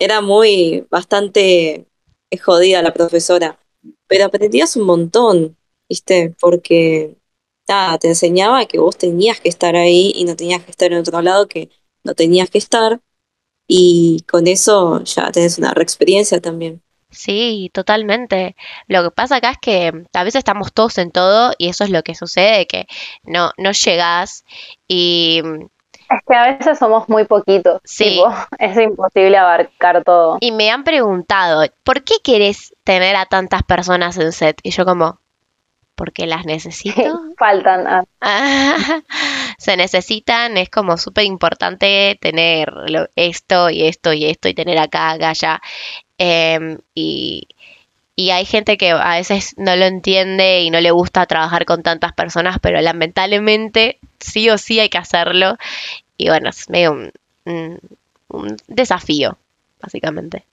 era 0.00 0.20
muy, 0.20 0.84
bastante 0.90 1.86
jodida 2.42 2.82
la 2.82 2.92
profesora 2.92 3.56
pero 4.08 4.24
aprendías 4.24 4.74
un 4.76 4.86
montón, 4.86 5.56
¿viste? 5.88 6.34
Porque 6.40 7.16
nada, 7.68 7.98
te 7.98 8.08
enseñaba 8.08 8.66
que 8.66 8.78
vos 8.78 8.96
tenías 8.96 9.40
que 9.40 9.50
estar 9.50 9.76
ahí 9.76 10.12
y 10.16 10.24
no 10.24 10.34
tenías 10.34 10.64
que 10.64 10.70
estar 10.70 10.92
en 10.92 10.98
otro 10.98 11.20
lado 11.22 11.46
que 11.46 11.70
no 12.08 12.14
tenías 12.14 12.48
que 12.48 12.58
estar, 12.58 13.00
y 13.66 14.24
con 14.28 14.46
eso 14.46 15.04
ya 15.04 15.30
tenés 15.30 15.58
una 15.58 15.74
reexperiencia 15.74 16.40
también. 16.40 16.82
sí, 17.10 17.70
totalmente. 17.74 18.56
Lo 18.86 19.02
que 19.02 19.10
pasa 19.10 19.36
acá 19.36 19.50
es 19.52 19.58
que 19.58 19.92
a 20.14 20.24
veces 20.24 20.38
estamos 20.38 20.72
todos 20.72 20.96
en 20.98 21.10
todo 21.10 21.52
y 21.58 21.68
eso 21.68 21.84
es 21.84 21.90
lo 21.90 22.02
que 22.02 22.14
sucede, 22.14 22.66
que 22.66 22.86
no, 23.24 23.50
no 23.58 23.72
llegás 23.72 24.44
y 24.88 25.42
Es 26.10 26.22
que 26.26 26.34
a 26.34 26.56
veces 26.56 26.78
somos 26.78 27.08
muy 27.10 27.24
poquitos. 27.24 27.80
Sí. 27.84 28.04
tipo, 28.04 28.32
es 28.58 28.76
imposible 28.78 29.36
abarcar 29.36 30.02
todo. 30.02 30.38
Y 30.40 30.52
me 30.52 30.70
han 30.70 30.84
preguntado, 30.84 31.66
¿por 31.84 32.02
qué 32.04 32.14
querés 32.24 32.74
tener 32.84 33.16
a 33.16 33.26
tantas 33.26 33.62
personas 33.64 34.16
en 34.16 34.32
set? 34.32 34.58
Y 34.62 34.70
yo 34.70 34.86
como, 34.86 35.20
porque 35.98 36.26
las 36.26 36.46
necesito. 36.46 37.20
Faltan. 37.38 37.86
ah. 37.86 38.04
Ah, 38.22 39.02
se 39.58 39.76
necesitan, 39.76 40.56
es 40.56 40.70
como 40.70 40.96
súper 40.96 41.24
importante 41.26 42.16
tener 42.22 42.72
lo- 42.88 43.08
esto 43.16 43.68
y 43.70 43.82
esto 43.82 44.14
y 44.14 44.24
esto 44.26 44.48
y 44.48 44.54
tener 44.54 44.78
acá, 44.78 45.10
acá, 45.10 45.30
allá. 45.30 45.60
Em, 46.18 46.78
y, 46.94 47.48
y 48.16 48.30
hay 48.30 48.44
gente 48.46 48.76
que 48.78 48.90
a 48.90 49.16
veces 49.16 49.54
no 49.58 49.76
lo 49.76 49.84
entiende 49.86 50.62
y 50.62 50.70
no 50.70 50.80
le 50.80 50.90
gusta 50.92 51.26
trabajar 51.26 51.64
con 51.66 51.82
tantas 51.82 52.12
personas, 52.14 52.58
pero 52.60 52.80
lamentablemente 52.80 53.98
sí 54.20 54.50
o 54.50 54.58
sí 54.58 54.80
hay 54.80 54.88
que 54.88 54.98
hacerlo. 54.98 55.56
Y 56.16 56.28
bueno, 56.28 56.50
es 56.50 56.70
medio 56.70 56.92
un, 56.92 57.12
un- 57.46 57.80
un 58.28 58.56
desafío, 58.68 59.38
básicamente. 59.80 60.44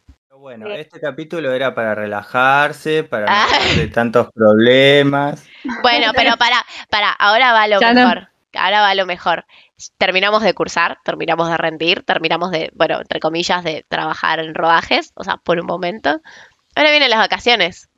Bueno, 0.45 0.69
este 0.69 0.99
capítulo 0.99 1.51
era 1.53 1.73
para 1.73 1.95
relajarse, 1.95 3.03
para 3.03 3.25
no 3.25 3.31
Ah. 3.31 3.47
de 3.77 3.87
tantos 3.87 4.27
problemas. 4.31 5.43
Bueno, 5.81 6.11
pero 6.15 6.37
para, 6.37 6.63
para, 6.91 7.09
ahora 7.13 7.51
va 7.51 7.67
lo 7.67 7.81
Ya 7.81 7.95
no. 7.95 8.01
mejor. 8.01 8.27
Ahora 8.53 8.81
va 8.81 8.93
lo 8.93 9.07
mejor. 9.07 9.45
Terminamos 9.97 10.43
de 10.43 10.53
cursar, 10.53 10.99
terminamos 11.03 11.49
de 11.49 11.57
rendir, 11.57 12.03
terminamos 12.03 12.51
de, 12.51 12.69
bueno, 12.75 13.01
entre 13.01 13.19
comillas, 13.19 13.63
de 13.63 13.87
trabajar 13.89 14.37
en 14.37 14.53
rodajes, 14.53 15.13
o 15.15 15.23
sea, 15.23 15.37
por 15.37 15.59
un 15.59 15.65
momento. 15.65 16.21
Ahora 16.75 16.91
vienen 16.91 17.09
las 17.09 17.17
vacaciones. 17.21 17.89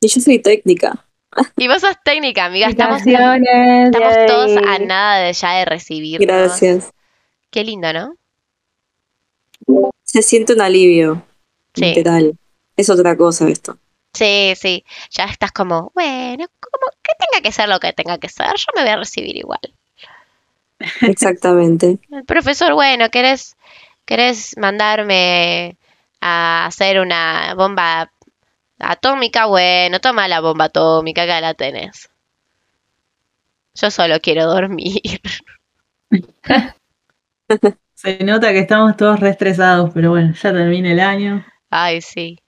Y 0.00 0.08
yo 0.08 0.20
soy 0.20 0.40
técnica. 0.40 1.06
Y 1.56 1.68
vos 1.68 1.82
sos 1.82 1.94
técnica, 2.04 2.46
amiga. 2.46 2.66
Estamos, 2.66 3.02
estamos 3.06 4.26
todos 4.26 4.56
a 4.56 4.80
nada 4.80 5.18
de 5.18 5.32
ya 5.32 5.52
de 5.52 5.66
recibirnos. 5.66 6.26
Gracias. 6.26 6.90
Qué 7.52 7.62
lindo, 7.62 7.92
¿no? 7.92 8.16
Se 10.04 10.22
siente 10.22 10.52
un 10.52 10.60
alivio. 10.60 11.24
Sí. 11.74 11.86
Literal. 11.86 12.36
Es 12.76 12.90
otra 12.90 13.16
cosa 13.16 13.48
esto. 13.48 13.78
Sí, 14.12 14.54
sí. 14.56 14.84
Ya 15.10 15.24
estás 15.24 15.52
como, 15.52 15.92
bueno, 15.94 16.46
como 16.60 16.86
que 17.02 17.12
tenga 17.18 17.42
que 17.42 17.52
ser 17.52 17.68
lo 17.68 17.78
que 17.80 17.92
tenga 17.92 18.18
que 18.18 18.28
ser, 18.28 18.48
yo 18.56 18.66
me 18.74 18.82
voy 18.82 18.90
a 18.90 18.96
recibir 18.96 19.36
igual. 19.36 19.60
Exactamente. 21.02 21.98
El 22.10 22.24
profesor, 22.24 22.72
bueno, 22.74 23.10
¿querés, 23.10 23.56
querés 24.04 24.56
mandarme 24.56 25.76
a 26.20 26.66
hacer 26.66 27.00
una 27.00 27.54
bomba 27.54 28.10
atómica? 28.78 29.46
Bueno, 29.46 30.00
toma 30.00 30.28
la 30.28 30.40
bomba 30.40 30.66
atómica, 30.66 31.24
acá 31.24 31.40
la 31.40 31.54
tenés. 31.54 32.08
Yo 33.74 33.90
solo 33.90 34.20
quiero 34.20 34.46
dormir. 34.46 35.20
Se 37.96 38.22
nota 38.22 38.52
que 38.52 38.60
estamos 38.60 38.96
todos 38.96 39.18
re 39.20 39.30
estresados, 39.30 39.90
pero 39.94 40.10
bueno, 40.10 40.32
ya 40.34 40.52
termina 40.52 40.92
el 40.92 41.00
año. 41.00 41.44
Ay, 41.70 42.02
sí. 42.02 42.38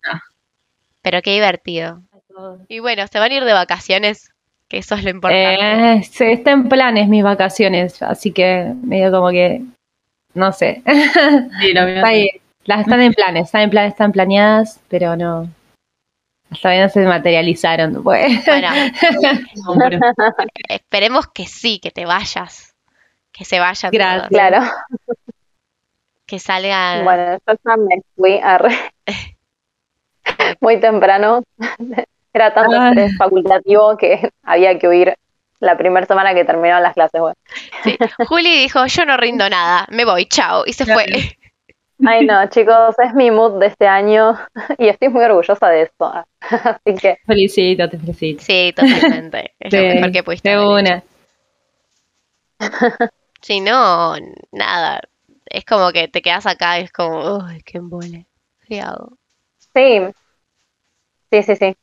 Pero 1.03 1.23
qué 1.23 1.33
divertido. 1.33 2.03
Y 2.69 2.81
bueno, 2.81 3.07
se 3.11 3.19
van 3.19 3.33
a 3.33 3.35
ir 3.35 3.45
de 3.45 3.53
vacaciones, 3.55 4.31
que 4.69 4.79
eso 4.79 4.95
es 4.95 5.05
lo 5.05 5.11
importante. 5.11 5.95
Eh, 5.95 6.03
se 6.05 6.33
está 6.33 6.51
en 6.53 6.69
planes 6.69 7.09
mis 7.09 7.25
vacaciones, 7.25 8.01
así 8.03 8.31
que 8.31 8.73
medio 8.83 9.11
como 9.11 9.31
que 9.31 9.63
no 10.35 10.53
sé. 10.53 10.83
Sí, 11.61 11.73
lo 11.73 11.87
Está 11.87 12.09
ahí. 12.09 12.29
Las 12.65 12.81
están 12.81 13.01
en 13.01 13.15
planes, 13.15 13.47
están 13.47 13.63
en 13.63 13.71
planes, 13.71 13.93
están 13.93 14.13
planeadas, 14.13 14.81
pero 14.89 15.17
no. 15.17 15.49
Hasta 16.51 16.79
no 16.79 16.89
se 16.91 17.07
materializaron. 17.07 18.03
Pues. 18.03 18.45
Bueno, 18.45 18.69
esperemos 20.69 21.27
que 21.29 21.47
sí, 21.47 21.79
que 21.79 21.91
te 21.91 22.05
vayas. 22.05 22.75
Que 23.33 23.47
se 23.47 23.59
vayan 23.59 23.91
Gracias. 23.91 24.17
todos. 24.17 24.29
Claro. 24.29 24.63
Que 26.29 26.39
salgan. 26.39 27.05
Bueno, 27.05 27.39
yo 27.47 27.55
ya 27.65 27.77
me 27.77 28.03
fui 28.15 28.39
a 28.41 28.59
re- 28.59 28.93
muy 30.61 30.79
temprano. 30.79 31.43
Era 32.35 32.53
tanto 32.55 32.77
estrés 32.77 33.17
facultativo 33.17 33.97
que 33.97 34.31
había 34.43 34.79
que 34.79 34.87
huir 34.87 35.17
la 35.61 35.77
primera 35.77 36.07
semana 36.07 36.35
que 36.35 36.45
terminaron 36.45 36.83
las 36.83 36.93
clases. 36.95 37.21
Bueno. 37.21 37.35
Sí. 37.83 37.97
Juli 38.29 38.59
dijo, 38.61 38.87
yo 38.87 39.05
no 39.07 39.17
rindo 39.17 39.49
nada, 39.49 39.87
me 39.91 40.05
voy, 40.05 40.27
chao. 40.27 40.65
Y 40.67 40.75
se 40.75 40.85
fue. 40.85 41.07
Ay, 42.07 42.25
no, 42.27 42.47
chicos, 42.49 42.95
es 43.03 43.13
mi 43.15 43.31
mood 43.33 43.59
de 43.59 43.67
este 43.67 43.89
año 43.89 44.39
y 44.79 44.87
estoy 44.87 45.09
muy 45.09 45.25
orgullosa 45.25 45.69
de 45.69 45.83
eso. 45.83 46.13
Así 46.41 46.95
que, 46.95 47.17
Felicito, 47.27 47.89
te 47.89 47.99
felicito. 47.99 48.45
Sí, 48.45 48.73
totalmente. 48.77 49.55
Es 49.59 49.73
lo 49.73 49.81
Sí, 49.81 49.87
mejor 49.87 50.13
que 50.13 50.23
pudiste 50.23 50.51
de 50.51 50.65
una. 50.65 51.03
Si 53.41 53.61
no, 53.61 54.15
nada. 54.53 55.01
Es 55.51 55.65
como 55.65 55.91
que 55.93 56.09
te 56.09 56.23
quedas 56.23 56.47
acá 56.47 56.79
y 56.79 56.85
es 56.85 56.93
como, 56.93 57.37
uy, 57.39 57.63
qué 57.65 57.79
embole. 57.79 58.27
¿Qué 58.67 58.81
hago? 58.81 59.17
sí. 59.75 60.01
Sí, 61.31 61.43
sí, 61.43 61.57
sí. 61.57 61.77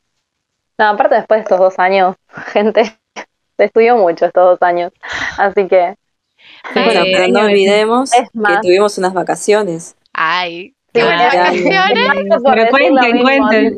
No, 0.78 0.86
aparte 0.88 1.14
después 1.14 1.38
de 1.38 1.42
estos 1.42 1.58
dos 1.58 1.78
años, 1.78 2.16
gente, 2.52 2.98
se 3.56 3.64
estudió 3.64 3.96
mucho 3.96 4.26
estos 4.26 4.44
dos 4.58 4.62
años. 4.62 4.92
Así 5.38 5.66
que, 5.68 5.96
Sí, 6.74 6.80
bueno, 6.84 7.00
pero 7.04 7.28
no 7.28 7.40
olvidemos 7.46 8.10
que 8.12 8.58
tuvimos 8.62 8.98
unas 8.98 9.14
vacaciones. 9.14 9.96
Ay, 10.12 10.74
Sí, 10.94 11.00
¿qué 11.00 11.04
bueno, 11.04 11.22
vacaciones? 11.24 11.64
lo 11.64 13.22
cuenten, 13.22 13.76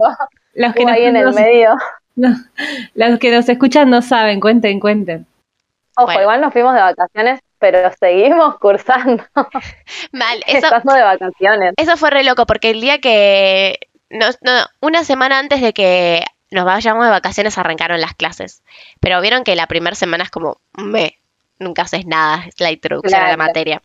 Los 0.55 0.75
que, 0.75 0.85
nos, 0.85 0.93
ahí 0.93 1.05
en 1.05 1.17
el 1.17 1.25
nos- 1.27 1.35
medio. 1.35 1.77
no, 2.17 2.29
los 2.95 3.19
que 3.19 3.31
nos 3.31 3.49
escuchan 3.49 3.91
no 3.91 4.03
saben, 4.03 4.41
cuenten, 4.41 4.81
cuenten. 4.81 5.27
Ojo, 5.97 6.07
Bueno. 6.07 6.21
igual 6.23 6.41
nos 6.41 6.53
fuimos 6.53 6.75
de 6.75 6.81
vacaciones, 6.81 7.41
pero 7.59 7.91
seguimos 7.99 8.59
cursando, 8.61 9.25
Mal, 10.13 10.43
eso, 10.47 10.67
estando 10.67 10.95
de 10.95 11.03
vacaciones. 11.03 11.75
eso 11.77 11.97
fue 11.97 12.11
re 12.11 12.25
loco 12.25 12.47
porque 12.47 12.71
el 12.71 12.81
día 12.81 12.99
que, 13.01 13.79
no, 14.11 14.27
no, 14.43 14.53
una 14.81 15.05
semana 15.05 15.39
antes 15.39 15.61
de 15.61 15.73
que 15.73 16.25
nos 16.51 16.65
vayamos 16.65 17.05
de 17.05 17.11
vacaciones 17.11 17.59
arrancaron 17.59 18.01
las 18.01 18.15
clases. 18.15 18.63
Pero 19.01 19.21
vieron 19.21 19.45
que 19.45 19.55
la 19.57 19.67
primera 19.67 19.95
semana 19.97 20.25
es 20.25 20.31
como, 20.31 20.61
me, 20.73 21.19
nunca 21.59 21.83
haces 21.83 22.07
nada, 22.07 22.45
es 22.47 22.59
la 22.61 22.71
introducción 22.71 23.21
a 23.21 23.29
la 23.29 23.37
materia. 23.37 23.83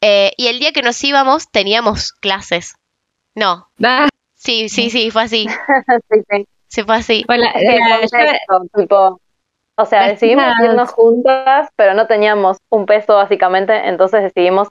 Eh, 0.00 0.32
y 0.36 0.48
el 0.48 0.58
día 0.58 0.72
que 0.72 0.82
nos 0.82 1.02
íbamos 1.04 1.50
teníamos 1.50 2.12
clases. 2.12 2.74
No, 3.34 3.68
Ah, 3.84 4.08
sí, 4.34 4.68
sí, 4.68 4.90
sí, 4.90 5.10
fue 5.10 5.22
así. 5.22 5.46
Sí, 6.10 6.20
sí. 6.30 6.48
Sí, 6.68 6.82
fue 6.82 6.96
así. 6.96 7.24
bueno, 7.28 7.44
la- 7.44 7.52
la- 7.60 8.00
yo- 8.00 8.08
contexto, 8.10 8.62
tipo, 8.76 9.20
o 9.76 9.84
sea, 9.86 10.08
decidimos 10.08 10.44
irnos 10.62 10.90
juntas, 10.90 11.68
pero 11.76 11.94
no 11.94 12.06
teníamos 12.06 12.58
un 12.70 12.86
peso 12.86 13.14
básicamente, 13.14 13.88
entonces 13.88 14.22
decidimos 14.22 14.68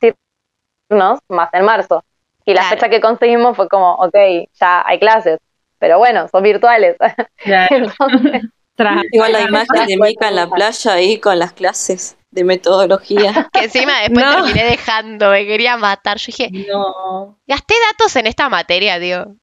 irnos 0.89 1.19
más 1.29 1.49
en 1.53 1.65
marzo. 1.65 2.03
Y 2.45 2.53
la 2.53 2.61
Claro. 2.61 2.75
fecha 2.75 2.89
que 2.89 3.01
conseguimos 3.01 3.55
fue 3.55 3.67
como, 3.69 3.93
ok, 3.95 4.15
ya 4.59 4.83
hay 4.85 4.99
clases, 4.99 5.39
pero 5.79 5.97
bueno, 5.97 6.27
son 6.27 6.43
virtuales. 6.43 6.95
Claro. 7.37 7.87
Entonces, 7.97 8.43
Igual 9.11 9.31
la 9.31 9.41
imagen 9.41 9.87
de 9.87 9.97
Mika 9.97 10.27
en 10.27 10.35
la 10.35 10.49
playa 10.49 10.93
ahí 10.93 11.17
con 11.19 11.39
las 11.39 11.53
clases 11.53 12.17
de 12.31 12.43
metodología. 12.43 13.31
Que 13.53 13.63
encima 13.65 14.01
después 14.01 14.25
No. 14.25 14.35
terminé 14.43 14.65
dejando, 14.65 15.29
me 15.31 15.45
quería 15.45 15.77
matar. 15.77 16.17
Yo 16.17 16.25
dije, 16.27 16.49
No, 16.67 17.37
gasté 17.47 17.75
datos 17.91 18.15
en 18.17 18.27
esta 18.27 18.49
materia, 18.49 18.99
tío. 18.99 19.35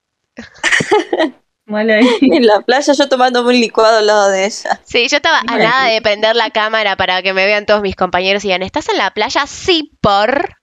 Mal 1.73 1.91
ahí. 1.91 2.07
En 2.21 2.47
la 2.47 2.61
playa 2.61 2.93
yo 2.93 3.09
tomándome 3.09 3.49
un 3.49 3.61
licuado 3.61 3.99
al 3.99 4.07
lado 4.07 4.31
de 4.31 4.45
ella. 4.47 4.81
Sí, 4.85 5.09
yo 5.09 5.17
estaba 5.17 5.41
a 5.41 5.59
nada 5.59 5.89
de 5.89 6.01
prender 6.01 6.37
la 6.37 6.51
cámara 6.51 6.97
para 6.97 7.23
que 7.23 7.33
me 7.33 7.45
vean 7.47 7.67
todos 7.67 7.83
mis 7.83 7.97
compañeros 7.97 8.45
y 8.45 8.49
digan, 8.49 8.63
¿estás 8.63 8.89
en 8.89 8.99
la 8.99 9.11
playa? 9.11 9.47
Sí, 9.47 9.91
por. 10.01 10.57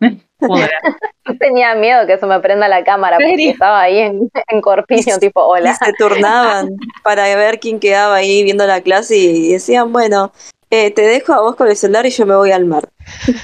Yo 0.40 1.36
tenía 1.38 1.74
miedo 1.74 2.06
que 2.06 2.16
se 2.16 2.26
me 2.26 2.38
prenda 2.38 2.68
la 2.68 2.84
cámara 2.84 3.16
¿En 3.16 3.28
porque 3.28 3.50
estaba 3.50 3.80
ahí 3.80 3.98
en, 3.98 4.30
en 4.48 4.60
Corpiño, 4.60 5.18
tipo, 5.20 5.40
Y 5.56 5.60
hola. 5.60 5.74
se 5.74 5.92
turnaban 5.94 6.68
para 7.02 7.24
ver 7.34 7.58
quién 7.58 7.80
quedaba 7.80 8.14
ahí 8.14 8.44
viendo 8.44 8.64
la 8.66 8.80
clase 8.80 9.16
y 9.16 9.52
decían, 9.52 9.92
bueno, 9.92 10.32
eh, 10.70 10.92
te 10.92 11.02
dejo 11.02 11.32
a 11.32 11.40
vos 11.40 11.56
con 11.56 11.68
el 11.68 11.76
celular 11.76 12.06
y 12.06 12.10
yo 12.10 12.24
me 12.26 12.36
voy 12.36 12.52
al 12.52 12.66
mar. 12.66 12.88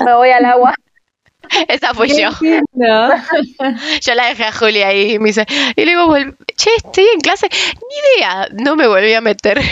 Me 0.05 0.15
voy 0.15 0.31
al 0.31 0.45
agua. 0.45 0.75
Esa 1.69 1.95
fui 1.95 2.09
yo. 2.21 2.31
No. 2.73 3.11
Yo 4.01 4.15
la 4.15 4.27
dejé 4.27 4.45
a 4.45 4.53
Julia 4.53 4.89
ahí 4.89 5.13
y 5.15 5.19
me 5.19 5.27
dice, 5.29 5.47
y 5.77 5.85
luego 5.85 6.07
volví, 6.07 6.33
che, 6.57 6.71
estoy 6.77 7.07
en 7.15 7.21
clase. 7.21 7.49
Ni 7.51 8.19
idea, 8.19 8.49
no 8.53 8.77
me 8.77 8.87
volví 8.87 9.13
a 9.15 9.21
meter. 9.21 9.61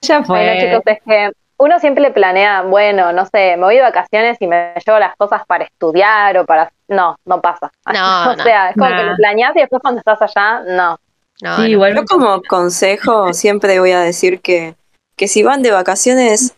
Ya 0.00 0.20
Bueno, 0.20 0.52
fue. 0.52 0.58
chicos, 0.60 0.82
es 0.86 0.98
que 1.04 1.32
uno 1.56 1.80
siempre 1.80 2.08
planea, 2.12 2.62
bueno, 2.62 3.12
no 3.12 3.26
sé, 3.26 3.56
me 3.56 3.64
voy 3.64 3.74
de 3.74 3.82
vacaciones 3.82 4.36
y 4.40 4.46
me 4.46 4.74
llevo 4.86 4.98
las 5.00 5.16
cosas 5.16 5.42
para 5.44 5.64
estudiar 5.64 6.38
o 6.38 6.46
para... 6.46 6.70
No, 6.86 7.16
no 7.24 7.40
pasa. 7.40 7.72
No, 7.92 8.30
o 8.30 8.36
no. 8.36 8.42
sea, 8.44 8.70
es 8.70 8.76
como 8.76 8.94
que 8.94 9.02
lo 9.02 9.16
planeás 9.16 9.56
y 9.56 9.58
después 9.58 9.82
cuando 9.82 9.98
estás 9.98 10.22
allá, 10.22 10.60
no. 10.68 11.00
No, 11.42 11.56
Sí, 11.56 11.62
igual 11.72 11.96
Yo 11.96 12.04
como 12.04 12.40
consejo 12.42 13.32
siempre 13.32 13.80
voy 13.80 13.90
a 13.90 14.00
decir 14.00 14.40
que, 14.40 14.76
que 15.16 15.26
si 15.26 15.42
van 15.42 15.62
de 15.62 15.72
vacaciones, 15.72 16.54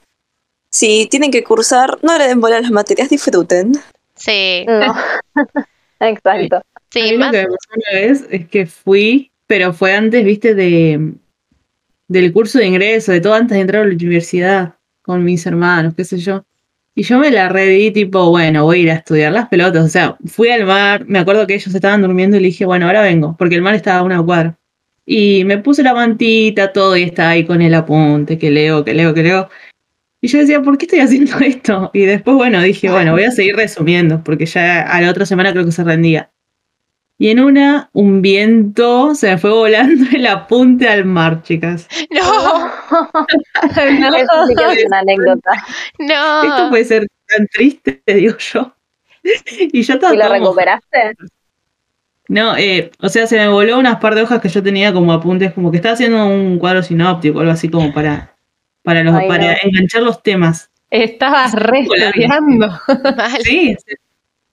si 0.71 1.07
tienen 1.07 1.31
que 1.31 1.45
cursar, 1.45 1.99
no 2.03 2.17
le 2.19 2.29
den 2.29 2.43
bola 2.43 2.59
a 2.59 2.61
las 2.61 2.71
materias, 2.71 3.09
disfruten. 3.09 3.73
Sí, 4.21 4.65
No. 4.69 4.95
Exacto. 6.01 6.63
Sí, 6.91 7.03
mí 7.03 7.13
lo 7.13 7.19
más. 7.19 7.31
que 7.31 7.39
me 7.39 7.45
pasó 7.45 7.69
una 7.77 8.01
vez 8.01 8.27
es 8.31 8.49
que 8.49 8.67
fui, 8.67 9.33
pero 9.47 9.73
fue 9.73 9.93
antes, 9.93 10.25
viste, 10.25 10.55
de 10.55 11.15
del 12.09 12.33
curso 12.33 12.59
de 12.59 12.67
ingreso, 12.67 13.13
de 13.13 13.21
todo 13.21 13.35
antes 13.35 13.55
de 13.55 13.61
entrar 13.61 13.83
a 13.83 13.87
la 13.87 13.95
universidad, 13.95 14.75
con 15.03 15.23
mis 15.23 15.47
hermanos, 15.47 15.95
qué 15.97 16.05
sé 16.05 16.19
yo. 16.19 16.45
Y 16.93 17.05
yo 17.05 17.19
me 17.21 17.31
la 17.31 17.49
redí, 17.49 17.93
tipo, 17.93 18.31
bueno, 18.31 18.65
voy 18.65 18.81
a 18.81 18.83
ir 18.83 18.91
a 18.91 18.95
estudiar 18.95 19.33
las 19.33 19.49
pelotas. 19.49 19.85
O 19.85 19.89
sea, 19.89 20.17
fui 20.27 20.51
al 20.51 20.67
mar, 20.67 21.05
me 21.07 21.21
acuerdo 21.21 21.47
que 21.47 21.55
ellos 21.55 21.73
estaban 21.73 22.03
durmiendo 22.03 22.37
y 22.37 22.41
le 22.41 22.49
dije, 22.49 22.67
bueno, 22.67 22.87
ahora 22.87 23.03
vengo, 23.03 23.37
porque 23.39 23.55
el 23.55 23.63
mar 23.63 23.77
estaba 23.77 24.01
a 24.01 24.03
una 24.03 24.21
cuadra. 24.21 24.59
Y 25.07 25.45
me 25.45 25.59
puse 25.59 25.85
la 25.85 25.95
mantita, 25.95 26.73
todo, 26.73 26.97
y 26.97 27.05
estaba 27.05 27.31
ahí 27.31 27.47
con 27.47 27.63
el 27.63 27.75
apunte, 27.75 28.39
que 28.39 28.51
leo, 28.51 28.85
que 28.85 28.93
leo, 28.93 29.15
que 29.15 29.23
leo. 29.23 29.49
Y 30.21 30.29
yo 30.29 30.39
decía, 30.39 30.63
¿por 30.63 30.77
qué 30.77 30.87
estoy 30.87 31.01
haciendo 31.01 31.39
esto? 31.41 31.91
Y 31.95 32.05
después, 32.05 32.37
bueno, 32.37 32.61
dije, 32.61 32.91
bueno, 32.91 33.13
voy 33.13 33.25
a 33.25 33.31
seguir 33.31 33.57
resumiendo, 33.57 34.23
porque 34.23 34.47
ya 34.47 34.83
a 34.83 35.01
la 35.01 35.11
otra 35.11 35.27
semana 35.27 35.53
creo 35.53 35.65
que 35.65 35.73
se 35.73 35.85
rendía. 35.85 36.31
Y 37.19 37.29
en 37.29 37.41
una, 37.41 37.91
un 37.93 38.23
viento 38.23 39.15
se 39.15 39.29
me 39.29 39.39
fue 39.39 39.51
volando 39.51 40.07
el 40.17 40.27
apunte 40.27 40.89
al 40.89 41.05
mar, 41.05 41.43
chicas. 41.43 41.87
No, 42.11 42.71
Eso 44.17 44.47
sí 44.47 44.55
que 44.55 44.73
es 44.73 44.87
una 44.87 44.99
anécdota. 45.01 45.51
no. 45.99 46.43
Esto 46.43 46.71
puede 46.71 46.85
ser 46.85 47.07
tan 47.29 47.47
triste, 47.49 48.03
digo 48.07 48.37
yo. 48.39 48.75
Y 49.73 49.83
yo 49.83 49.95
estaba 49.95 50.15
¿Y 50.15 50.17
lo 50.17 50.29
recuperaste? 50.29 51.15
No, 52.29 52.57
eh, 52.57 52.91
o 53.01 53.09
sea, 53.09 53.27
se 53.27 53.37
me 53.37 53.49
voló 53.49 53.79
unas 53.79 53.99
par 54.01 54.15
de 54.15 54.23
hojas 54.23 54.41
que 54.41 54.49
yo 54.49 54.63
tenía 54.63 54.93
como 54.93 55.13
apuntes, 55.13 55.53
como 55.53 55.71
que 55.71 55.77
estaba 55.77 55.95
haciendo 55.95 56.27
un 56.27 56.59
cuadro 56.59 56.83
sinóptico, 56.83 57.41
algo 57.41 57.53
así 57.53 57.69
como 57.69 57.93
para, 57.93 58.30
para, 58.83 59.03
los, 59.05 59.15
Ay, 59.15 59.29
para 59.29 59.53
no. 59.53 59.59
enganchar 59.63 60.03
los 60.03 60.23
temas. 60.23 60.71
Estabas 60.91 61.53
re. 61.55 61.87
Sí. 63.45 63.77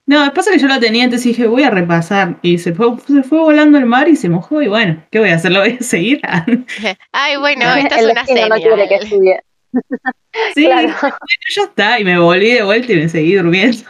No, 0.05 0.33
pasa 0.33 0.51
que 0.51 0.59
yo 0.59 0.67
lo 0.69 0.79
tenía, 0.79 1.03
entonces 1.03 1.25
dije, 1.27 1.47
voy 1.47 1.63
a 1.63 1.69
repasar. 1.69 2.37
Y 2.41 2.59
se 2.59 2.73
fue, 2.73 2.87
se 3.05 3.23
fue 3.23 3.39
volando 3.39 3.77
el 3.77 3.85
mar 3.85 4.07
y 4.07 4.15
se 4.15 4.29
mojó. 4.29 4.61
Y 4.61 4.67
bueno, 4.69 5.03
¿qué 5.11 5.19
voy 5.19 5.29
a 5.31 5.35
hacer? 5.35 5.51
Lo 5.51 5.59
voy 5.59 5.77
a 5.79 5.83
seguir. 5.83 6.21
Ay, 7.11 7.35
bueno, 7.37 7.65
esta 7.75 7.97
es 7.97 8.05
una 8.05 8.13
destino 8.23 8.47
no 8.47 8.55
quiere 8.55 8.87
que 8.87 8.99
señal. 8.99 9.03
estudie. 9.03 9.39
sí, 10.55 10.63
Claro. 10.65 10.87
bueno, 11.01 11.17
ya 11.55 11.61
está. 11.63 11.99
Y 11.99 12.05
me 12.05 12.17
volví 12.19 12.51
de 12.53 12.63
vuelta 12.63 12.93
y 12.93 12.95
me 12.95 13.09
seguí 13.09 13.35
durmiendo. 13.35 13.83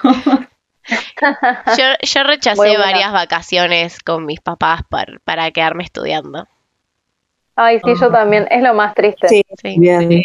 Yo, 1.77 1.83
yo 2.01 2.23
rechacé 2.23 2.77
varias 2.77 3.11
vacaciones 3.11 3.99
con 3.99 4.25
mis 4.25 4.39
papás 4.39 4.81
para, 4.89 5.19
para 5.23 5.51
quedarme 5.51 5.83
estudiando. 5.83 6.47
Ay, 7.59 7.79
sí, 7.83 7.91
yo 7.99 8.11
también. 8.11 8.47
Es 8.51 8.61
lo 8.61 8.73
más 8.75 8.93
triste. 8.93 9.27
Sí, 9.27 9.43
Sí. 9.61 9.75
bien. 9.79 10.07
Sí. 10.09 10.23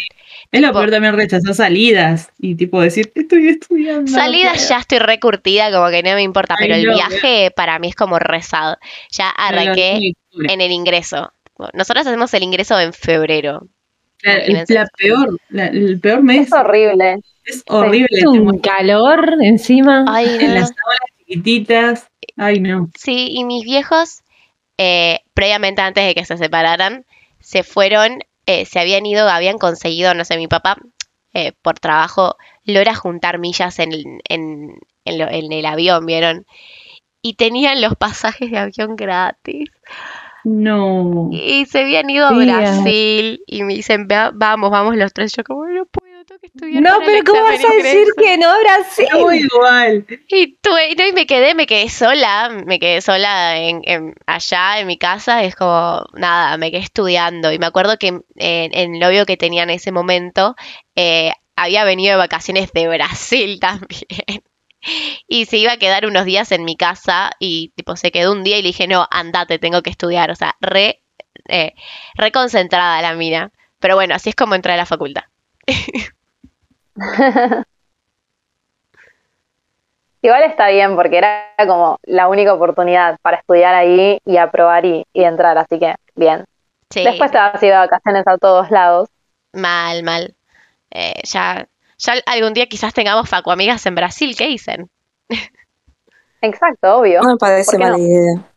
Es 0.51 0.61
lo 0.61 0.71
peor 0.71 0.91
también 0.91 1.15
rechazar 1.15 1.55
salidas 1.55 2.31
y 2.39 2.53
tipo 2.55 2.79
decir, 2.79 3.11
estoy 3.15 3.49
estudiando. 3.49 4.11
Salidas 4.11 4.53
pero- 4.53 4.69
ya 4.69 4.77
estoy 4.77 4.99
recurtida, 4.99 5.71
como 5.71 5.89
que 5.89 6.03
no 6.03 6.13
me 6.13 6.21
importa, 6.21 6.53
Ay, 6.57 6.67
pero 6.67 6.75
el 6.75 6.85
no, 6.85 6.93
viaje 6.93 7.51
para 7.55 7.79
mí 7.79 7.89
es 7.89 7.95
como 7.95 8.19
rezado. 8.19 8.77
Ya 9.11 9.29
arranqué 9.29 10.13
en 10.47 10.61
el 10.61 10.71
ingreso. 10.71 11.33
Nosotros 11.73 12.05
hacemos 12.05 12.31
el 12.35 12.43
ingreso 12.43 12.79
en 12.79 12.93
febrero. 12.93 13.67
Claro, 14.19 14.41
el- 14.45 14.63
la 14.67 14.87
peor, 14.97 15.37
la- 15.49 15.67
el 15.67 15.99
peor 15.99 16.21
mes 16.23 16.47
Es 16.47 16.53
horrible. 16.53 17.15
es 17.45 17.63
horrible. 17.67 18.07
Es 18.11 18.25
un 18.25 18.59
calor 18.59 19.37
encima. 19.41 20.05
Ay, 20.07 20.25
En 20.39 20.47
no. 20.49 20.53
las 20.53 20.69
aulas 20.69 20.99
chiquititas. 21.17 22.07
Ay, 22.37 22.59
no. 22.59 22.89
Sí, 22.95 23.29
y 23.31 23.43
mis 23.43 23.63
viejos, 23.63 24.21
eh, 24.77 25.19
previamente 25.33 25.81
antes 25.81 26.05
de 26.05 26.13
que 26.15 26.25
se 26.25 26.37
separaran, 26.37 27.05
se 27.43 27.61
fueron, 27.63 28.19
eh, 28.47 28.65
se 28.65 28.79
habían 28.79 29.05
ido, 29.05 29.29
habían 29.29 29.57
conseguido, 29.59 30.13
no 30.15 30.25
sé, 30.25 30.37
mi 30.37 30.47
papá, 30.47 30.77
eh, 31.33 31.51
por 31.61 31.79
trabajo, 31.79 32.37
logra 32.63 32.95
juntar 32.95 33.37
millas 33.37 33.77
en, 33.79 33.91
el- 33.93 34.21
en, 34.29 34.79
en 35.05 35.17
lo- 35.19 35.29
en 35.29 35.51
el 35.51 35.65
avión, 35.65 36.05
¿vieron? 36.05 36.45
Y 37.21 37.35
tenían 37.35 37.81
los 37.81 37.95
pasajes 37.95 38.49
de 38.51 38.57
avión 38.57 38.95
gratis. 38.95 39.69
No. 40.43 41.29
Y 41.31 41.65
se 41.67 41.79
habían 41.81 42.09
ido 42.09 42.27
a. 42.27 42.31
Brasil 42.45 43.43
y 43.47 43.63
me 43.63 43.75
dicen, 43.75 44.07
"Va- 44.11 44.31
vamos, 44.33 44.71
vamos 44.71 44.95
los 44.97 45.13
tres. 45.13 45.31
Yo 45.35 45.43
como, 45.43 45.65
no 45.67 45.85
puedo, 45.85 46.02
que. 46.59 46.81
No, 46.81 46.97
pero 47.05 47.23
¿cómo 47.25 47.41
vas 47.43 47.59
a 47.59 47.73
decir 47.73 47.99
ingreso". 47.99 48.13
que 48.17 48.37
no, 48.37 48.53
Brasil? 48.59 49.07
No, 49.11 49.33
igual. 49.33 50.05
Y 50.27 50.57
tuve, 50.57 50.95
no, 50.95 51.07
y 51.07 51.13
me 51.13 51.25
quedé, 51.25 51.55
me 51.55 51.65
quedé 51.65 51.89
sola, 51.89 52.49
me 52.65 52.79
quedé 52.79 53.01
sola 53.01 53.57
en, 53.57 53.81
en- 53.85 54.15
allá 54.25 54.79
en 54.79 54.87
mi 54.87 54.97
casa, 54.97 55.43
es 55.43 55.55
como, 55.55 56.03
nada, 56.13 56.57
me 56.57 56.71
quedé 56.71 56.81
estudiando. 56.81 57.51
Y 57.51 57.59
me 57.59 57.65
acuerdo 57.65 57.97
que 57.97 58.19
eh, 58.37 58.69
el 58.73 58.99
novio 58.99 59.25
que 59.25 59.37
tenía 59.37 59.63
en 59.63 59.69
ese 59.71 59.91
momento 59.91 60.55
eh, 60.95 61.31
había 61.55 61.83
venido 61.83 62.11
de 62.13 62.17
vacaciones 62.17 62.71
de 62.73 62.87
Brasil 62.87 63.59
también. 63.61 64.43
Y 65.27 65.45
se 65.45 65.57
iba 65.57 65.71
a 65.73 65.77
quedar 65.77 66.05
unos 66.05 66.25
días 66.25 66.51
en 66.51 66.65
mi 66.65 66.75
casa 66.75 67.31
y 67.39 67.69
tipo 67.75 67.95
se 67.95 68.11
quedó 68.11 68.31
un 68.33 68.43
día 68.43 68.57
y 68.57 68.61
le 68.61 68.67
dije, 68.69 68.87
no, 68.87 69.07
andate, 69.11 69.59
tengo 69.59 69.81
que 69.81 69.89
estudiar. 69.89 70.29
O 70.31 70.35
sea, 70.35 70.55
re, 70.59 71.01
eh, 71.47 71.73
re 72.15 72.31
concentrada 72.31 73.01
la 73.01 73.13
mina. 73.13 73.51
Pero 73.79 73.95
bueno, 73.95 74.15
así 74.15 74.29
es 74.29 74.35
como 74.35 74.55
entré 74.55 74.73
a 74.73 74.77
la 74.77 74.85
facultad. 74.85 75.23
Igual 80.21 80.43
está 80.43 80.69
bien 80.69 80.95
porque 80.95 81.17
era 81.17 81.47
como 81.67 81.99
la 82.03 82.29
única 82.29 82.53
oportunidad 82.53 83.17
para 83.21 83.37
estudiar 83.37 83.75
ahí 83.75 84.19
y 84.25 84.37
aprobar 84.37 84.85
y, 84.85 85.05
y 85.11 85.23
entrar, 85.23 85.57
así 85.57 85.79
que 85.79 85.95
bien. 86.15 86.45
Sí, 86.89 87.03
Después 87.03 87.29
te 87.31 87.37
vas 87.37 87.61
a 87.61 87.65
ir 87.65 87.71
de 87.73 87.77
vacaciones 87.77 88.25
a 88.25 88.37
todos 88.37 88.71
lados. 88.71 89.09
Mal, 89.51 90.03
mal. 90.03 90.33
Eh, 90.91 91.21
ya, 91.23 91.67
ya 91.97 92.13
algún 92.25 92.53
día 92.53 92.67
quizás 92.67 92.93
tengamos 92.93 93.29
facuamigas 93.29 93.85
en 93.85 93.95
Brasil, 93.95 94.33
¿qué 94.37 94.47
dicen? 94.47 94.89
Exacto, 96.41 96.99
obvio. 96.99 97.21
No 97.21 97.31
me 97.31 97.37
parece 97.37 97.71
¿Por 97.71 97.79
qué 97.79 97.83
mala 97.83 97.97
no? 97.97 98.03
Idea. 98.03 98.52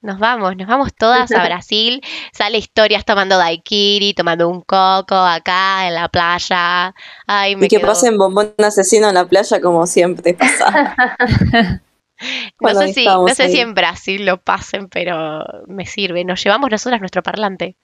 Nos 0.00 0.18
vamos, 0.20 0.56
nos 0.56 0.68
vamos 0.68 0.94
todas 0.94 1.30
a 1.32 1.44
Brasil. 1.44 2.00
Sale 2.32 2.58
historias 2.58 3.04
tomando 3.04 3.36
daiquiri, 3.36 4.14
tomando 4.14 4.48
un 4.48 4.60
coco 4.60 5.16
acá 5.16 5.88
en 5.88 5.94
la 5.94 6.08
playa. 6.08 6.94
Ay, 7.26 7.56
me 7.56 7.66
Y 7.66 7.68
que 7.68 7.80
pasen 7.80 8.16
bombón 8.16 8.54
asesino 8.58 9.08
en 9.08 9.14
la 9.14 9.26
playa 9.26 9.60
como 9.60 9.86
siempre 9.86 10.34
pasa. 10.34 10.96
No 12.60 12.74
sé 12.74 12.92
si, 12.94 13.06
no 13.06 13.28
sé 13.28 13.44
ahí. 13.44 13.52
si 13.52 13.60
en 13.60 13.74
Brasil 13.74 14.26
lo 14.26 14.38
pasen, 14.38 14.88
pero 14.88 15.44
me 15.68 15.86
sirve. 15.86 16.24
Nos 16.24 16.42
llevamos 16.42 16.68
nosotras 16.68 16.98
nuestro 17.00 17.22
parlante. 17.22 17.76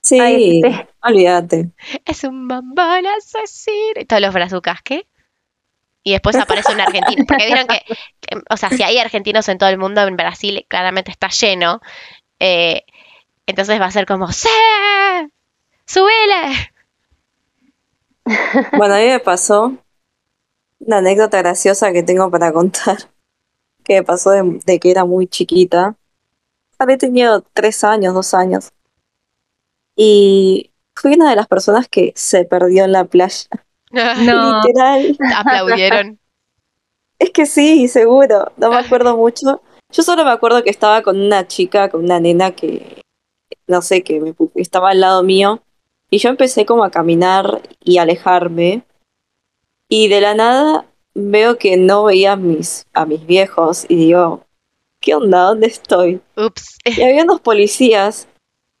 Sí, 0.00 0.62
olvídate. 1.02 1.72
Es 2.04 2.24
un 2.24 2.48
bombón 2.48 3.04
asesino. 3.18 4.00
Y 4.00 4.06
todos 4.06 4.22
los 4.22 4.32
brazucas, 4.32 4.80
¿qué? 4.82 5.06
Y 6.06 6.12
después 6.12 6.38
aparece 6.38 6.72
un 6.72 6.80
argentino. 6.80 7.24
Porque 7.26 7.46
vieron 7.46 7.66
que, 7.66 7.82
o 8.48 8.56
sea, 8.56 8.70
si 8.70 8.84
hay 8.84 8.98
argentinos 8.98 9.48
en 9.48 9.58
todo 9.58 9.70
el 9.70 9.78
mundo, 9.78 10.02
en 10.06 10.16
Brasil 10.16 10.64
claramente 10.68 11.10
está 11.10 11.28
lleno. 11.30 11.80
eh, 12.40 12.84
entonces 13.46 13.80
va 13.80 13.86
a 13.86 13.92
ser 13.92 14.06
como, 14.06 14.32
¡Sí! 14.32 14.48
¡Subile! 15.86 16.70
Bueno, 18.76 18.94
a 18.94 18.98
mí 18.98 19.06
me 19.06 19.20
pasó 19.20 19.76
una 20.80 20.98
anécdota 20.98 21.38
graciosa 21.38 21.92
que 21.92 22.02
tengo 22.02 22.30
para 22.30 22.52
contar, 22.52 22.98
que 23.84 23.94
me 23.96 24.02
pasó 24.04 24.30
de, 24.30 24.60
de 24.64 24.80
que 24.80 24.90
era 24.90 25.04
muy 25.04 25.26
chiquita. 25.28 25.96
Habré 26.78 26.98
tenido 26.98 27.42
tres 27.54 27.84
años, 27.84 28.14
dos 28.14 28.34
años. 28.34 28.72
Y 29.96 30.72
fui 30.94 31.14
una 31.14 31.30
de 31.30 31.36
las 31.36 31.48
personas 31.48 31.88
que 31.88 32.12
se 32.16 32.44
perdió 32.44 32.84
en 32.84 32.92
la 32.92 33.04
playa. 33.04 33.48
No. 33.92 34.60
Literal. 34.62 35.16
Aplaudieron. 35.36 36.18
Es 37.18 37.30
que 37.30 37.46
sí, 37.46 37.88
seguro. 37.88 38.52
No 38.58 38.68
me 38.68 38.76
acuerdo 38.76 39.16
mucho. 39.16 39.62
Yo 39.90 40.02
solo 40.02 40.22
me 40.22 40.30
acuerdo 40.30 40.62
que 40.62 40.68
estaba 40.68 41.00
con 41.00 41.18
una 41.18 41.48
chica, 41.48 41.88
con 41.88 42.04
una 42.04 42.20
nena 42.20 42.50
que, 42.50 43.02
no 43.66 43.80
sé, 43.80 44.02
que 44.02 44.20
me 44.20 44.34
estaba 44.56 44.90
al 44.90 45.00
lado 45.00 45.22
mío. 45.22 45.62
Y 46.10 46.18
yo 46.18 46.28
empecé 46.28 46.66
como 46.66 46.84
a 46.84 46.90
caminar 46.90 47.62
y 47.82 47.96
alejarme. 47.96 48.82
Y 49.88 50.08
de 50.08 50.20
la 50.20 50.34
nada 50.34 50.84
veo 51.14 51.56
que 51.56 51.78
no 51.78 52.04
veía 52.04 52.32
a 52.32 52.36
mis, 52.36 52.84
a 52.92 53.06
mis 53.06 53.24
viejos. 53.24 53.86
Y 53.88 53.96
digo, 53.96 54.44
¿qué 55.00 55.14
onda? 55.14 55.44
¿Dónde 55.44 55.68
estoy? 55.68 56.20
Ups. 56.36 56.76
Y 56.84 57.00
había 57.00 57.22
unos 57.22 57.40
policías 57.40 58.28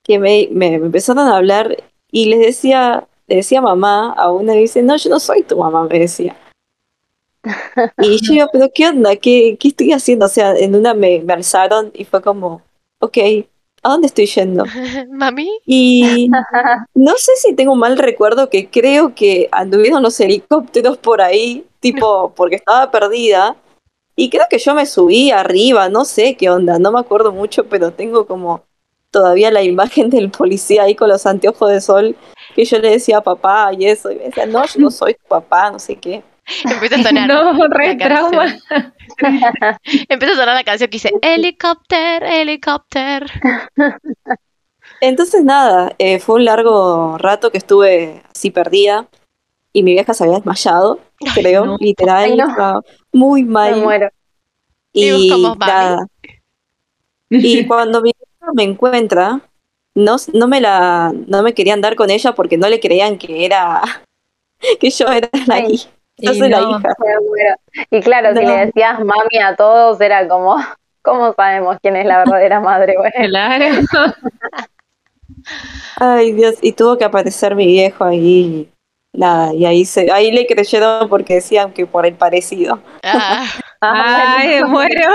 que 0.04 0.18
me, 0.18 0.48
me, 0.52 0.78
me 0.78 0.86
empezaron 0.86 1.26
a 1.26 1.36
hablar 1.36 1.74
y 2.12 2.26
les 2.26 2.40
decía, 2.40 3.08
le 3.26 3.36
decía 3.36 3.60
mamá 3.60 4.12
a 4.12 4.30
una 4.30 4.52
dice, 4.52 4.82
no, 4.82 4.96
yo 4.96 5.10
no 5.10 5.20
soy 5.20 5.42
tu 5.42 5.56
mamá, 5.56 5.84
me 5.84 5.98
decía. 5.98 6.36
Y 8.02 8.18
yo 8.36 8.46
pero 8.52 8.70
¿qué 8.74 8.88
onda? 8.88 9.16
¿Qué, 9.16 9.56
qué 9.58 9.68
estoy 9.68 9.92
haciendo? 9.92 10.26
O 10.26 10.28
sea, 10.28 10.56
en 10.56 10.74
una 10.74 10.94
me, 10.94 11.20
me 11.20 11.32
alzaron 11.32 11.90
y 11.94 12.04
fue 12.04 12.20
como, 12.20 12.62
ok, 12.98 13.18
¿a 13.82 13.90
dónde 13.90 14.08
estoy 14.08 14.26
yendo? 14.26 14.64
Mami. 15.10 15.50
Y 15.64 16.28
no 16.94 17.12
sé 17.16 17.32
si 17.36 17.54
tengo 17.54 17.72
un 17.72 17.78
mal 17.78 17.98
recuerdo 17.98 18.50
que 18.50 18.68
creo 18.68 19.14
que 19.14 19.48
anduvieron 19.52 20.02
los 20.02 20.18
helicópteros 20.18 20.98
por 20.98 21.20
ahí, 21.20 21.64
tipo, 21.80 22.32
porque 22.34 22.56
estaba 22.56 22.90
perdida. 22.90 23.56
Y 24.16 24.30
creo 24.30 24.44
que 24.48 24.58
yo 24.58 24.74
me 24.74 24.86
subí 24.86 25.30
arriba, 25.30 25.88
no 25.88 26.04
sé 26.04 26.36
qué 26.36 26.48
onda, 26.48 26.78
no 26.78 26.90
me 26.90 26.98
acuerdo 26.98 27.32
mucho, 27.32 27.66
pero 27.66 27.92
tengo 27.92 28.26
como 28.26 28.62
todavía 29.10 29.50
la 29.50 29.62
imagen 29.62 30.10
del 30.10 30.30
policía 30.30 30.84
ahí 30.84 30.94
con 30.94 31.08
los 31.08 31.26
anteojos 31.26 31.70
de 31.70 31.80
sol, 31.80 32.16
que 32.56 32.64
yo 32.64 32.78
le 32.78 32.90
decía 32.90 33.20
papá 33.20 33.70
y 33.78 33.86
eso, 33.86 34.10
y 34.10 34.16
me 34.16 34.24
decía, 34.24 34.46
no, 34.46 34.64
yo 34.64 34.80
no 34.80 34.90
soy 34.90 35.14
tu 35.14 35.28
papá, 35.28 35.70
no 35.70 35.78
sé 35.78 35.96
qué. 35.96 36.24
Empieza 36.64 36.96
a 36.96 37.02
sonar. 37.02 37.28
No, 37.28 37.68
re 37.68 37.94
trauma. 37.96 38.46
Empieza 40.08 40.32
a 40.34 40.36
sonar 40.36 40.54
la 40.54 40.64
canción 40.64 40.88
que 40.88 40.94
dice 40.96 41.12
helicóptero, 41.20 42.24
helicóptero. 42.26 43.26
Entonces 45.00 45.44
nada, 45.44 45.94
eh, 45.98 46.18
fue 46.18 46.36
un 46.36 46.44
largo 46.46 47.18
rato 47.18 47.50
que 47.50 47.58
estuve 47.58 48.22
así 48.34 48.50
perdida 48.50 49.06
y 49.72 49.82
mi 49.82 49.92
vieja 49.92 50.14
se 50.14 50.24
había 50.24 50.36
desmayado, 50.36 51.00
creo, 51.34 51.66
no. 51.66 51.76
literal, 51.78 52.30
Ay, 52.30 52.36
no. 52.36 52.48
estaba 52.48 52.80
muy 53.12 53.42
Me 53.42 53.50
mal. 53.50 53.76
muero. 53.82 54.08
Y 54.94 55.26
Y 55.26 55.54
nada. 55.58 56.06
Y 57.28 57.64
cuando 57.68 58.00
mi 58.00 58.12
vieja 58.16 58.52
me 58.54 58.62
encuentra, 58.62 59.40
no, 59.96 60.16
no 60.34 60.46
me 60.46 60.60
la, 60.60 61.12
no 61.26 61.42
me 61.42 61.54
querían 61.54 61.80
dar 61.80 61.96
con 61.96 62.10
ella 62.10 62.32
porque 62.32 62.58
no 62.58 62.68
le 62.68 62.78
creían 62.78 63.16
que 63.16 63.46
era, 63.46 63.82
que 64.80 64.90
yo 64.90 65.08
era 65.08 65.28
la 65.46 65.60
hija. 65.60 65.90
Yo 66.18 66.32
y 66.32 66.38
soy 66.38 66.48
la 66.48 66.60
hija. 66.60 66.94
Y 67.90 68.00
claro, 68.00 68.34
si 68.34 68.44
le 68.44 68.66
decías 68.66 69.00
mami 69.00 69.38
a 69.42 69.56
todos, 69.56 70.00
era 70.00 70.28
como, 70.28 70.56
¿cómo 71.02 71.34
sabemos 71.34 71.78
quién 71.82 71.96
es 71.96 72.06
la 72.06 72.18
verdadera 72.24 72.60
madre? 72.60 72.94
Bueno, 72.96 73.28
Claro. 73.28 73.64
Ay, 75.98 76.32
Dios, 76.32 76.56
y 76.60 76.72
tuvo 76.72 76.98
que 76.98 77.04
aparecer 77.04 77.54
mi 77.54 77.66
viejo 77.66 78.04
ahí. 78.04 78.68
Nada, 79.12 79.54
y 79.54 79.64
ahí 79.64 79.84
se, 79.86 80.10
ahí 80.12 80.30
le 80.30 80.46
creyeron 80.46 81.08
porque 81.08 81.34
decían 81.34 81.72
que 81.72 81.86
por 81.86 82.04
el 82.04 82.14
parecido. 82.14 82.80
Ah, 83.02 83.46
Ay, 83.80 84.62
muero. 84.64 85.14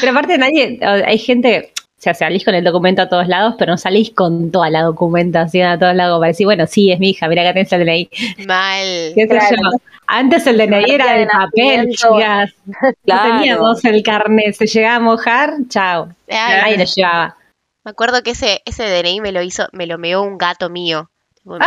Pero 0.00 0.12
aparte 0.12 0.36
nadie, 0.36 0.78
hay 0.82 1.18
gente, 1.18 1.72
o 2.00 2.02
sea, 2.02 2.14
salís 2.14 2.46
con 2.46 2.54
el 2.54 2.64
documento 2.64 3.02
a 3.02 3.10
todos 3.10 3.28
lados, 3.28 3.56
pero 3.58 3.72
no 3.72 3.76
salís 3.76 4.10
con 4.10 4.50
toda 4.50 4.70
la 4.70 4.80
documentación 4.84 5.68
a 5.68 5.78
todos 5.78 5.94
lados 5.94 6.18
para 6.18 6.28
decir, 6.28 6.46
bueno, 6.46 6.66
sí, 6.66 6.90
es 6.90 6.98
mi 6.98 7.10
hija, 7.10 7.28
mira 7.28 7.42
acá 7.42 7.52
tenés 7.52 7.70
el 7.74 7.84
DNI. 7.84 8.10
mal. 8.46 8.84
¿Qué 9.14 9.22
sé 9.22 9.28
Claro. 9.28 9.56
yo? 9.60 9.78
Antes 10.06 10.46
el 10.46 10.56
DNI 10.56 10.90
era 10.92 11.12
de 11.12 11.26
papel, 11.26 11.90
chicas. 11.90 12.52
No 12.66 12.92
Claro. 13.04 13.34
teníamos 13.36 13.84
el 13.84 14.02
carnet, 14.02 14.54
se 14.54 14.66
llegaba 14.66 14.96
a 14.96 15.00
mojar, 15.00 15.52
chao. 15.68 16.08
Nadie 16.26 16.78
lo 16.78 16.84
llevaba. 16.84 17.36
Me 17.84 17.90
acuerdo 17.90 18.22
que 18.22 18.30
ese, 18.30 18.62
ese 18.64 18.84
DNI 18.84 19.20
me 19.20 19.32
lo 19.32 19.42
hizo, 19.42 19.68
me 19.72 19.86
lo 19.86 19.98
meó 19.98 20.22
un 20.22 20.38
gato 20.38 20.70
mío. 20.70 21.10
Me- 21.44 21.58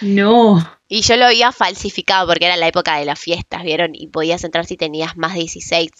No. 0.00 0.64
Y 0.90 1.02
yo 1.02 1.16
lo 1.16 1.26
había 1.26 1.52
falsificado 1.52 2.26
porque 2.26 2.46
era 2.46 2.56
la 2.56 2.66
época 2.66 2.96
de 2.96 3.04
las 3.04 3.20
fiestas, 3.20 3.62
¿vieron? 3.62 3.90
Y 3.94 4.06
podías 4.06 4.42
entrar 4.42 4.64
si 4.64 4.78
tenías 4.78 5.18
más 5.18 5.34
de 5.34 5.40
16. 5.40 5.90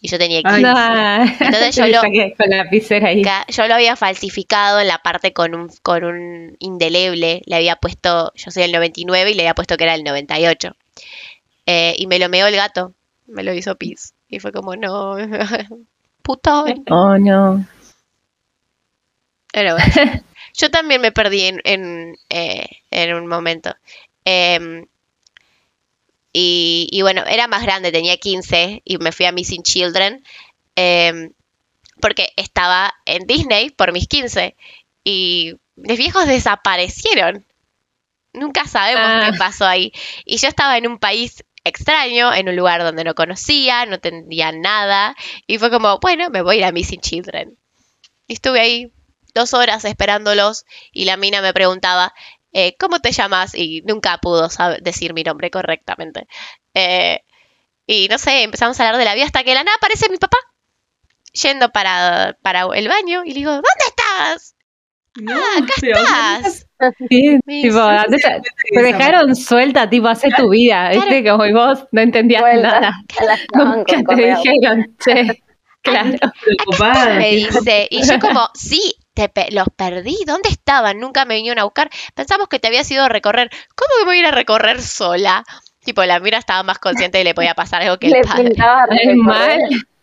Y 0.00 0.08
yo 0.08 0.18
tenía 0.18 0.42
15. 0.42 0.62
No. 0.62 1.22
Entonces 1.22 1.76
yo 1.76 1.86
lo- 1.86 2.00
con 2.00 2.50
la 2.50 2.66
ahí. 3.06 3.22
Yo 3.48 3.68
lo 3.68 3.74
había 3.74 3.94
falsificado 3.94 4.80
en 4.80 4.88
la 4.88 4.98
parte 4.98 5.32
con 5.32 5.54
un, 5.54 5.70
con 5.82 6.02
un 6.02 6.56
indeleble. 6.58 7.42
Le 7.46 7.54
había 7.56 7.76
puesto, 7.76 8.32
yo 8.34 8.50
soy 8.50 8.64
el 8.64 8.72
99 8.72 9.30
y 9.30 9.34
le 9.34 9.42
había 9.42 9.54
puesto 9.54 9.76
que 9.76 9.84
era 9.84 9.94
el 9.94 10.02
98. 10.02 10.74
Eh, 11.66 11.94
y 11.96 12.08
me 12.08 12.18
lo 12.18 12.28
meó 12.28 12.48
el 12.48 12.56
gato. 12.56 12.92
Me 13.28 13.44
lo 13.44 13.54
hizo 13.54 13.76
pis. 13.76 14.12
Y 14.28 14.40
fue 14.40 14.50
como, 14.50 14.74
no. 14.74 15.16
Puto. 16.22 16.64
Oh, 16.90 17.16
no. 17.16 17.64
Pero 19.52 19.74
bueno. 19.76 20.22
Yo 20.54 20.70
también 20.70 21.00
me 21.00 21.12
perdí 21.12 21.42
en, 21.46 21.60
en, 21.64 22.16
eh, 22.28 22.66
en 22.90 23.14
un 23.14 23.26
momento. 23.26 23.74
Em, 24.24 24.86
y, 26.32 26.88
y 26.90 27.02
bueno, 27.02 27.24
era 27.26 27.46
más 27.46 27.62
grande, 27.62 27.92
tenía 27.92 28.16
15 28.16 28.82
y 28.84 28.98
me 28.98 29.12
fui 29.12 29.26
a 29.26 29.32
Missing 29.32 29.62
Children 29.62 30.24
em, 30.76 31.32
porque 32.00 32.32
estaba 32.36 32.94
en 33.04 33.26
Disney 33.26 33.70
por 33.70 33.92
mis 33.92 34.08
15 34.08 34.56
y 35.04 35.54
mis 35.76 35.98
viejos 35.98 36.26
desaparecieron. 36.26 37.44
Nunca 38.32 38.64
sabemos 38.66 39.04
Ah. 39.04 39.30
qué 39.30 39.38
pasó 39.38 39.66
ahí. 39.66 39.92
Y 40.24 40.38
yo 40.38 40.48
estaba 40.48 40.78
en 40.78 40.86
un 40.86 40.98
país 40.98 41.44
extraño, 41.64 42.32
en 42.32 42.48
un 42.48 42.56
lugar 42.56 42.82
donde 42.82 43.04
no 43.04 43.14
conocía, 43.14 43.84
no 43.84 43.96
entendía 43.96 44.52
nada. 44.52 45.14
Y 45.46 45.58
fue 45.58 45.70
como, 45.70 45.98
bueno, 45.98 46.30
me 46.30 46.40
voy 46.42 46.56
a 46.56 46.58
ir 46.60 46.64
a 46.64 46.72
Missing 46.72 47.00
Children. 47.00 47.58
Y 48.26 48.32
estuve 48.34 48.60
ahí 48.60 48.92
dos 49.34 49.52
horas 49.54 49.84
esperándolos 49.84 50.64
y 50.92 51.04
la 51.04 51.16
mina 51.18 51.42
me 51.42 51.52
preguntaba, 51.52 52.14
eh, 52.52 52.76
¿cómo 52.78 53.00
te 53.00 53.12
llamas? 53.12 53.54
Y 53.54 53.82
nunca 53.86 54.18
pudo 54.18 54.48
decir 54.82 55.14
mi 55.14 55.22
nombre 55.24 55.50
correctamente. 55.50 56.26
Eh, 56.74 57.20
y 57.86 58.08
no 58.08 58.18
sé, 58.18 58.42
empezamos 58.42 58.78
a 58.80 58.84
hablar 58.86 58.98
de 58.98 59.04
la 59.04 59.14
vida 59.14 59.26
hasta 59.26 59.44
que 59.44 59.54
la 59.54 59.64
nada 59.64 59.76
aparece 59.76 60.08
mi 60.10 60.18
papá 60.18 60.38
yendo 61.32 61.70
para, 61.70 62.36
para 62.42 62.66
el 62.74 62.88
baño 62.88 63.22
y 63.24 63.28
le 63.30 63.34
digo, 63.34 63.50
¿dónde 63.52 63.68
estás? 63.88 64.54
No, 65.20 65.34
Ah, 65.34 65.58
acá 65.58 65.74
pero, 65.80 65.98
estás. 65.98 66.66
Sí, 67.08 67.38
Me 67.44 67.62
tipo, 67.62 67.80
antes 67.80 68.22
te, 68.22 68.82
dejaron 68.82 69.36
suelta, 69.36 69.88
tipo, 69.88 70.08
hace 70.08 70.30
tu 70.30 70.48
vida, 70.50 70.90
¿viste? 70.90 71.22
Como 71.28 71.44
y 71.46 71.52
vos 71.52 71.86
no 71.92 72.00
entendías 72.00 72.40
Vuelta. 72.40 72.80
nada. 72.80 72.92
Nunca 73.54 74.02
te 74.14 74.14
dijeron, 74.14 74.96
che, 74.98 75.42
claro. 75.82 76.18
Me 77.18 77.30
dice, 77.30 77.88
y 77.90 78.02
yo 78.06 78.18
como, 78.18 78.48
sí, 78.54 78.94
te 79.14 79.28
pe- 79.28 79.48
los 79.52 79.66
perdí, 79.76 80.16
¿dónde 80.26 80.48
estaban? 80.48 80.98
Nunca 81.00 81.24
me 81.24 81.34
vinieron 81.36 81.58
a 81.60 81.64
buscar. 81.64 81.90
Pensamos 82.14 82.48
que 82.48 82.58
te 82.58 82.68
habías 82.68 82.90
ido 82.90 83.04
a 83.04 83.08
recorrer. 83.08 83.50
¿Cómo 83.74 83.88
que 83.98 84.04
me 84.04 84.06
voy 84.06 84.16
a 84.16 84.20
ir 84.20 84.26
a 84.26 84.30
recorrer 84.30 84.80
sola? 84.82 85.44
Tipo, 85.84 86.04
la 86.04 86.20
mira 86.20 86.38
estaba 86.38 86.62
más 86.62 86.78
consciente 86.78 87.20
y 87.20 87.24
le 87.24 87.34
podía 87.34 87.54
pasar 87.54 87.82
algo 87.82 87.98
que 87.98 88.06
el 88.08 88.12
Le 88.14 88.22
padre. 88.22 88.44
pintaba 88.44 88.84
Es 88.90 89.16
recorrer 89.16 89.16
mal. 89.16 89.60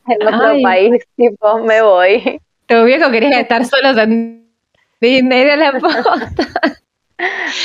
en 0.08 0.28
otro 0.28 0.48
Ay. 0.48 0.62
país, 0.64 1.04
tipo, 1.16 1.60
me 1.60 1.82
voy. 1.82 2.42
Tu 2.68 2.84
viejo 2.84 3.10
quería 3.12 3.40
estar 3.40 3.66
solos 3.66 3.98
en 3.98 4.52
Disney, 5.02 5.46
la 5.58 5.72
posta. 5.80 6.58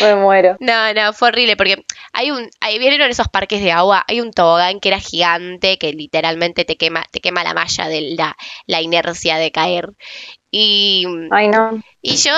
Me 0.01 0.17
muero. 0.17 0.57
No, 0.59 0.93
no, 0.95 1.13
fue 1.13 1.29
horrible 1.29 1.57
porque 1.57 1.85
hay 2.13 2.31
un, 2.33 2.51
ahí 2.61 2.79
vieron 2.79 3.09
esos 3.09 3.29
parques 3.29 3.63
de 3.63 3.71
agua, 3.71 4.05
hay 4.09 4.21
un 4.21 4.33
tobogán 4.33 4.81
que 4.81 4.89
era 4.89 4.99
gigante 4.99 5.79
que 5.79 5.93
literalmente 5.93 6.65
te 6.65 6.77
quema, 6.77 7.05
te 7.13 7.21
quema 7.21 7.45
la 7.45 7.55
malla 7.55 7.87
de 7.89 8.01
la, 8.17 8.37
la 8.67 8.81
inercia 8.81 9.37
de 9.37 9.53
caer. 9.53 9.91
Y, 10.57 11.05
Ay, 11.33 11.49
no. 11.49 11.83
y 12.01 12.15
yo, 12.15 12.31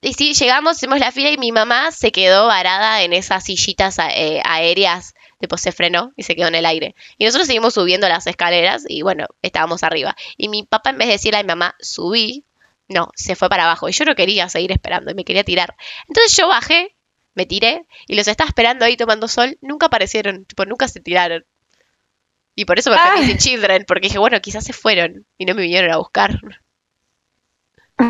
y 0.00 0.14
sí, 0.14 0.32
llegamos, 0.34 0.76
hicimos 0.76 1.00
la 1.00 1.10
fila 1.10 1.30
y 1.30 1.38
mi 1.38 1.50
mamá 1.50 1.90
se 1.90 2.12
quedó 2.12 2.46
varada 2.46 3.02
en 3.02 3.12
esas 3.12 3.42
sillitas 3.42 3.98
a- 3.98 4.14
eh, 4.14 4.40
aéreas, 4.44 5.14
tipo 5.40 5.56
se 5.56 5.72
frenó 5.72 6.12
y 6.14 6.22
se 6.22 6.36
quedó 6.36 6.46
en 6.46 6.54
el 6.54 6.66
aire. 6.66 6.94
Y 7.18 7.24
nosotros 7.24 7.48
seguimos 7.48 7.74
subiendo 7.74 8.08
las 8.08 8.28
escaleras 8.28 8.84
y 8.88 9.02
bueno, 9.02 9.26
estábamos 9.42 9.82
arriba. 9.82 10.14
Y 10.36 10.48
mi 10.48 10.62
papá 10.62 10.90
en 10.90 10.98
vez 10.98 11.08
de 11.08 11.14
decirle 11.14 11.40
a 11.40 11.42
mi 11.42 11.48
mamá, 11.48 11.74
subí, 11.80 12.44
no, 12.88 13.10
se 13.16 13.34
fue 13.34 13.48
para 13.48 13.64
abajo. 13.64 13.88
Y 13.88 13.92
yo 13.92 14.04
no 14.04 14.14
quería 14.14 14.48
seguir 14.48 14.70
esperando 14.70 15.10
y 15.10 15.14
me 15.14 15.24
quería 15.24 15.42
tirar. 15.42 15.74
Entonces 16.06 16.36
yo 16.36 16.46
bajé, 16.46 16.94
me 17.34 17.44
tiré 17.44 17.86
y 18.06 18.14
los 18.14 18.28
estaba 18.28 18.46
esperando 18.46 18.84
ahí 18.84 18.96
tomando 18.96 19.26
sol. 19.26 19.58
Nunca 19.62 19.86
aparecieron, 19.86 20.44
tipo, 20.44 20.64
nunca 20.64 20.86
se 20.86 21.00
tiraron. 21.00 21.44
Y 22.54 22.66
por 22.66 22.78
eso 22.78 22.90
me 22.90 22.96
Ah. 23.00 23.14
fui 23.16 23.26
sin 23.26 23.38
Children, 23.38 23.84
porque 23.84 24.06
dije, 24.06 24.18
bueno, 24.18 24.40
quizás 24.40 24.62
se 24.64 24.72
fueron 24.72 25.26
y 25.38 25.44
no 25.44 25.56
me 25.56 25.62
vinieron 25.62 25.90
a 25.90 25.96
buscar. 25.96 26.38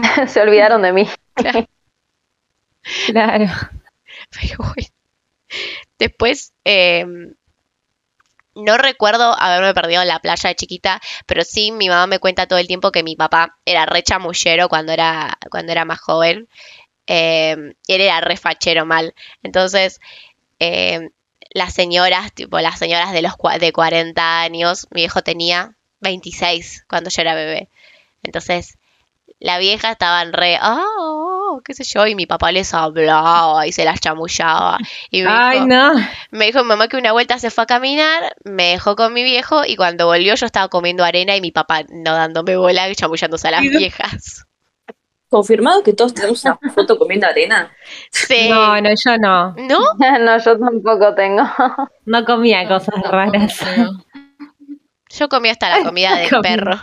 Se 0.29 0.41
olvidaron 0.41 0.83
de 0.83 0.93
mí. 0.93 1.09
Claro. 3.07 3.47
Pero 4.31 4.57
bueno. 4.59 4.89
Después, 5.99 6.53
eh, 6.65 7.07
no 8.55 8.79
recuerdo 8.79 9.35
haberme 9.39 9.75
perdido 9.75 10.03
en 10.03 10.09
la 10.09 10.21
playa 10.21 10.49
de 10.49 10.55
chiquita, 10.55 11.01
pero 11.27 11.43
sí 11.45 11.73
mi 11.73 11.89
mamá 11.89 12.07
me 12.07 12.19
cuenta 12.19 12.47
todo 12.47 12.59
el 12.59 12.69
tiempo 12.69 12.93
que 12.93 13.03
mi 13.03 13.17
papá 13.17 13.59
era 13.65 13.87
re 13.87 14.03
chamullero 14.03 14.69
cuando 14.69 14.93
era, 14.93 15.39
cuando 15.51 15.73
era 15.73 15.85
más 15.85 16.01
joven. 16.01 16.49
Eh, 17.07 17.75
y 17.87 17.93
él 17.95 18.01
era 18.01 18.21
re 18.21 18.37
fachero 18.37 18.87
mal. 18.87 19.15
Entonces, 19.43 20.01
eh, 20.61 21.11
las 21.51 21.75
señoras, 21.75 22.33
tipo 22.33 22.59
las 22.61 22.79
señoras 22.79 23.13
de 23.13 23.23
los 23.23 23.35
de 23.61 23.73
40 23.73 24.41
años, 24.43 24.87
mi 24.91 25.03
viejo 25.03 25.23
tenía 25.23 25.77
26 26.01 26.85
cuando 26.89 27.11
yo 27.11 27.23
era 27.23 27.35
bebé. 27.35 27.69
Entonces, 28.23 28.79
la 29.41 29.59
vieja 29.59 29.91
estaban 29.91 30.33
re, 30.33 30.59
oh, 30.63 31.61
qué 31.65 31.75
sé 31.75 31.85
yo, 31.85 32.07
y 32.07 32.15
mi 32.15 32.27
papá 32.27 32.51
les 32.53 32.73
hablaba 32.73 33.67
y 33.67 33.73
se 33.73 33.85
las 33.85 34.01
chamullaba. 34.01 34.79
Y 35.11 35.23
me 35.23 35.29
Ay, 35.31 35.61
dijo, 35.61 35.67
no. 35.67 35.93
me 36.31 36.47
dijo 36.47 36.63
mi 36.63 36.69
mamá 36.69 36.89
que 36.89 36.97
una 36.97 37.13
vuelta 37.13 37.39
se 37.39 37.51
fue 37.51 37.65
a 37.65 37.67
caminar, 37.67 38.35
me 38.45 38.71
dejó 38.71 38.97
con 38.97 39.13
mi 39.13 39.23
viejo 39.23 39.65
y 39.67 39.77
cuando 39.77 40.07
volvió 40.07 40.35
yo 40.35 40.47
estaba 40.47 40.69
comiendo 40.69 41.05
arena 41.05 41.37
y 41.37 41.41
mi 41.41 41.53
papá 41.53 41.83
no 41.91 42.15
dándome 42.15 42.57
bola 42.57 42.89
y 42.89 42.95
chamullándose 42.95 43.49
a 43.49 43.53
las 43.53 43.63
viejas. 43.63 44.47
Confirmado 45.29 45.83
que 45.83 45.93
todos 45.93 46.15
tenemos 46.15 46.45
una 46.45 46.59
foto 46.73 46.97
comiendo 46.97 47.27
arena. 47.27 47.73
Sí. 48.11 48.49
No, 48.49 48.81
no, 48.81 48.91
yo 48.95 49.19
no. 49.19 49.55
¿No? 49.57 49.81
No, 50.21 50.39
yo 50.39 50.59
tampoco 50.59 51.15
tengo. 51.15 51.43
No 52.07 52.25
comía 52.25 52.69
cosas 52.69 52.95
raras. 53.03 53.59
Yo 55.11 55.29
comí 55.29 55.49
hasta 55.49 55.71
la 55.71 55.85
comida 55.85 56.17
del 56.19 56.31
perro. 56.41 56.81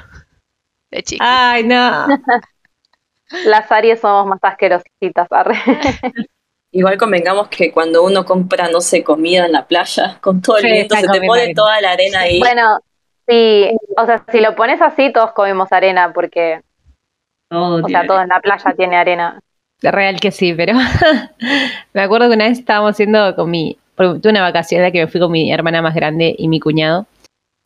De 0.92 1.04
chiquita. 1.04 1.52
Ay, 1.54 1.64
no. 1.64 2.08
Las 3.46 3.72
Aries 3.72 4.00
somos 4.02 4.28
más 4.28 4.40
asquerositas. 4.42 5.28
arre. 5.32 5.56
Igual 6.74 6.98
convengamos 6.98 7.50
que 7.50 7.72
cuando 7.72 8.04
uno 8.04 8.24
compra, 8.24 8.70
no 8.70 8.80
sé, 8.80 9.04
comida 9.04 9.46
en 9.46 9.52
la 9.52 9.66
playa, 9.68 10.18
con 10.22 10.42
todo 10.42 10.58
el 10.58 10.64
Sí, 10.64 10.72
viento, 10.72 10.96
se 10.96 11.08
te 11.08 11.22
pone 11.22 11.42
arena. 11.42 11.54
toda 11.56 11.82
la 11.82 11.92
arena 11.92 12.20
ahí. 12.22 12.40
Bueno, 12.40 12.80
sí, 13.28 13.72
o 13.98 14.06
sea, 14.06 14.24
si 14.32 14.40
lo 14.40 14.56
pones 14.56 14.82
así, 14.82 15.12
todos 15.12 15.32
comemos 15.34 15.70
arena, 15.74 16.14
porque, 16.14 16.62
Todo 17.50 17.84
o 17.84 17.88
sea, 17.90 18.08
todo 18.08 18.22
en 18.22 18.30
la 18.30 18.40
playa 18.40 18.74
tiene 18.78 18.96
arena. 18.96 19.40
Real 19.82 20.20
que 20.22 20.32
sí, 20.32 20.54
pero 20.54 20.74
me 21.94 22.02
acuerdo 22.02 22.30
que 22.30 22.36
una 22.36 22.48
vez 22.48 22.60
estábamos 22.60 22.92
haciendo 22.92 23.36
con 23.36 23.50
mi, 23.52 23.78
porque 23.96 24.20
tuve 24.22 24.32
una 24.32 24.42
vacación 24.42 24.80
en 24.80 24.86
la 24.86 24.92
que 24.92 25.00
me 25.02 25.08
fui 25.12 25.20
con 25.20 25.32
mi 25.32 25.52
hermana 25.52 25.82
más 25.82 25.94
grande 25.94 26.34
y 26.38 26.48
mi 26.48 26.62
cuñado, 26.62 27.06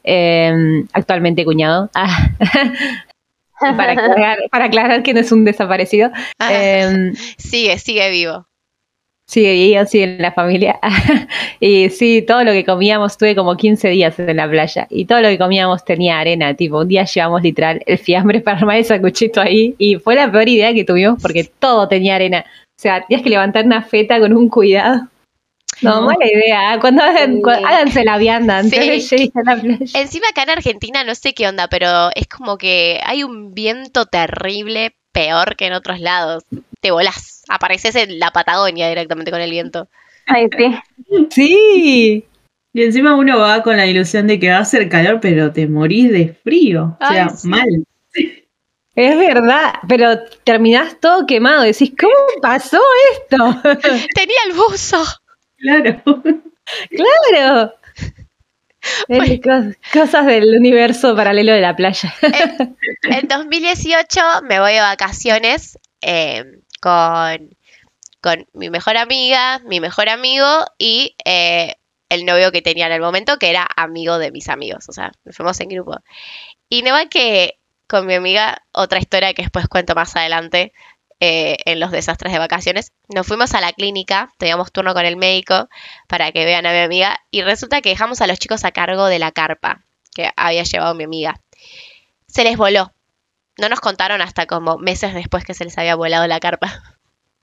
eh, 0.03 0.51
actualmente 0.93 1.45
cuñado, 1.45 1.89
Ah. 1.93 2.29
Para, 3.59 3.91
aclarar, 3.93 4.37
para 4.51 4.65
aclarar 4.65 5.03
que 5.03 5.13
no 5.13 5.19
es 5.19 5.31
un 5.31 5.45
desaparecido. 5.45 6.11
Ah, 6.39 6.49
Eh, 6.51 7.13
sigue, 7.37 7.77
sigue 7.79 8.09
vivo. 8.11 8.47
Sí, 9.27 9.41
y 9.43 9.75
así 9.75 10.01
en 10.01 10.21
la 10.21 10.31
familia. 10.31 10.79
y 11.59 11.89
sí, 11.89 12.21
todo 12.21 12.43
lo 12.43 12.51
que 12.51 12.63
comíamos, 12.63 13.13
estuve 13.13 13.35
como 13.35 13.57
15 13.57 13.89
días 13.89 14.19
en 14.19 14.37
la 14.37 14.47
playa. 14.47 14.85
Y 14.89 15.05
todo 15.05 15.21
lo 15.21 15.29
que 15.29 15.39
comíamos 15.39 15.83
tenía 15.83 16.19
arena. 16.19 16.53
Tipo, 16.53 16.81
un 16.81 16.87
día 16.87 17.05
llevamos 17.05 17.41
literal 17.41 17.81
el 17.87 17.97
fiambre 17.97 18.41
para 18.41 18.59
armar 18.59 18.77
el 18.77 18.85
sacuchito 18.85 19.41
ahí. 19.41 19.73
Y 19.79 19.95
fue 19.95 20.15
la 20.15 20.31
peor 20.31 20.47
idea 20.47 20.73
que 20.73 20.83
tuvimos 20.83 21.21
porque 21.21 21.49
todo 21.59 21.87
tenía 21.87 22.15
arena. 22.15 22.45
O 22.47 22.81
sea, 22.81 23.03
tenías 23.05 23.23
que 23.23 23.29
levantar 23.31 23.65
una 23.65 23.81
feta 23.81 24.19
con 24.19 24.33
un 24.33 24.47
cuidado. 24.49 25.07
No, 25.81 26.01
mala 26.03 26.25
idea. 26.25 26.77
Cuando 26.79 27.03
hagan, 27.03 27.41
háganse 27.45 28.03
la 28.03 28.17
vianda 28.17 28.59
antes 28.59 29.03
Sí. 29.05 29.15
de 29.17 29.23
llegar 29.23 29.43
a 29.49 29.55
la 29.55 29.61
playa. 29.61 29.85
Encima 29.93 30.27
acá 30.29 30.43
en 30.43 30.49
Argentina 30.51 31.03
no 31.03 31.15
sé 31.15 31.33
qué 31.33 31.47
onda, 31.47 31.67
pero 31.67 32.09
es 32.15 32.27
como 32.27 32.57
que 32.57 32.99
hay 33.05 33.23
un 33.23 33.53
viento 33.53 34.05
terrible, 34.05 34.95
peor 35.11 35.55
que 35.55 35.67
en 35.67 35.73
otros 35.73 35.99
lados. 35.99 36.43
Te 36.81 36.91
volás, 36.91 37.43
apareces 37.49 37.95
en 37.95 38.19
la 38.19 38.31
Patagonia 38.31 38.87
directamente 38.89 39.31
con 39.31 39.41
el 39.41 39.51
viento. 39.51 39.87
Ay, 40.27 40.47
sí. 40.57 41.27
Sí. 41.29 42.25
Y 42.73 42.83
encima 42.83 43.15
uno 43.15 43.39
va 43.39 43.63
con 43.63 43.77
la 43.77 43.85
ilusión 43.85 44.27
de 44.27 44.39
que 44.39 44.49
va 44.49 44.57
a 44.57 44.61
hacer 44.61 44.89
calor, 44.89 45.19
pero 45.21 45.51
te 45.53 45.67
morís 45.67 46.11
de 46.11 46.33
frío. 46.43 46.97
O 46.99 47.07
sea, 47.07 47.29
sí. 47.29 47.47
mal. 47.47 47.67
Es 48.95 49.17
verdad, 49.17 49.73
pero 49.89 50.19
terminás 50.43 50.99
todo 50.99 51.25
quemado. 51.25 51.63
Decís, 51.63 51.91
¿cómo 51.99 52.13
pasó 52.41 52.79
esto? 53.13 53.37
Tenía 54.15 54.37
el 54.49 54.53
buzo. 54.55 55.03
Claro. 55.57 56.01
claro. 56.89 57.73
Cos- 59.43 59.77
cosas 59.93 60.25
del 60.25 60.55
universo 60.57 61.15
paralelo 61.15 61.53
de 61.53 61.61
la 61.61 61.75
playa. 61.75 62.13
En, 62.31 62.77
en 63.03 63.27
2018 63.27 64.21
me 64.43 64.59
voy 64.59 64.73
de 64.73 64.81
vacaciones 64.81 65.79
eh, 66.01 66.43
con, 66.81 67.55
con 68.21 68.47
mi 68.53 68.69
mejor 68.69 68.97
amiga, 68.97 69.59
mi 69.65 69.79
mejor 69.79 70.09
amigo 70.09 70.45
y 70.77 71.15
eh, 71.25 71.75
el 72.09 72.25
novio 72.25 72.51
que 72.51 72.61
tenía 72.61 72.87
en 72.87 72.93
el 72.93 73.01
momento, 73.01 73.37
que 73.39 73.49
era 73.49 73.67
amigo 73.75 74.19
de 74.19 74.31
mis 74.31 74.49
amigos. 74.49 74.89
O 74.89 74.93
sea, 74.93 75.11
nos 75.25 75.35
fuimos 75.35 75.59
en 75.61 75.69
grupo. 75.69 75.97
Y 76.69 76.83
no 76.83 76.91
va 76.93 77.07
que 77.07 77.59
con 77.87 78.07
mi 78.07 78.15
amiga, 78.15 78.63
otra 78.71 78.99
historia 78.99 79.33
que 79.33 79.43
después 79.43 79.67
cuento 79.67 79.95
más 79.95 80.15
adelante 80.15 80.73
eh, 81.27 81.57
en 81.65 81.79
los 81.79 81.91
desastres 81.91 82.31
de 82.31 82.39
vacaciones, 82.39 82.91
nos 83.09 83.25
fuimos 83.25 83.53
a 83.53 83.61
la 83.61 83.73
clínica, 83.73 84.31
teníamos 84.37 84.71
turno 84.71 84.93
con 84.93 85.05
el 85.05 85.17
médico 85.17 85.67
para 86.07 86.31
que 86.31 86.45
vean 86.45 86.65
a 86.65 86.71
mi 86.71 86.79
amiga 86.79 87.19
y 87.31 87.41
resulta 87.41 87.81
que 87.81 87.89
dejamos 87.89 88.21
a 88.21 88.27
los 88.27 88.37
chicos 88.37 88.63
a 88.63 88.71
cargo 88.71 89.07
de 89.07 89.17
la 89.17 89.31
carpa 89.31 89.81
que 90.13 90.29
había 90.35 90.63
llevado 90.63 90.93
mi 90.93 91.03
amiga. 91.03 91.39
Se 92.27 92.43
les 92.43 92.57
voló. 92.57 92.91
No 93.57 93.69
nos 93.69 93.79
contaron 93.79 94.21
hasta 94.21 94.45
como 94.45 94.77
meses 94.77 95.13
después 95.13 95.43
que 95.45 95.53
se 95.53 95.63
les 95.63 95.77
había 95.77 95.95
volado 95.95 96.27
la 96.27 96.39
carpa. 96.39 96.83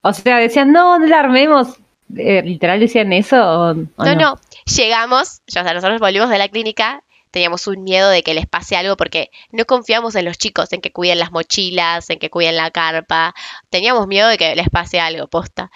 O 0.02 0.12
sea, 0.12 0.38
decían, 0.38 0.72
no, 0.72 0.98
no 0.98 1.06
la 1.06 1.20
armemos. 1.20 1.78
Eh, 2.16 2.42
¿Literal 2.42 2.80
decían 2.80 3.12
eso 3.12 3.36
o, 3.36 3.70
o 3.70 4.04
No, 4.04 4.14
no. 4.14 4.38
Llegamos, 4.76 5.42
ya, 5.46 5.62
o 5.62 5.64
sea, 5.64 5.74
nosotros 5.74 6.00
volvimos 6.00 6.28
de 6.28 6.38
la 6.38 6.48
clínica, 6.48 7.02
teníamos 7.32 7.66
un 7.66 7.82
miedo 7.82 8.08
de 8.10 8.22
que 8.22 8.34
les 8.34 8.46
pase 8.46 8.76
algo 8.76 8.96
porque 8.96 9.30
no 9.50 9.64
confiamos 9.64 10.14
en 10.14 10.26
los 10.26 10.38
chicos, 10.38 10.72
en 10.72 10.80
que 10.80 10.92
cuiden 10.92 11.18
las 11.18 11.32
mochilas, 11.32 12.08
en 12.10 12.18
que 12.20 12.30
cuiden 12.30 12.56
la 12.56 12.70
carpa. 12.70 13.34
Teníamos 13.70 14.06
miedo 14.06 14.28
de 14.28 14.38
que 14.38 14.54
les 14.54 14.68
pase 14.70 15.00
algo, 15.00 15.26
posta. 15.26 15.70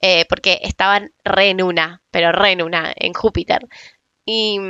Eh, 0.00 0.26
porque 0.28 0.60
estaban 0.62 1.12
re 1.24 1.50
en 1.50 1.62
una, 1.62 2.02
pero 2.10 2.30
re 2.30 2.52
en 2.52 2.62
una, 2.62 2.92
en 2.94 3.14
Júpiter. 3.14 3.66
Y, 4.24 4.60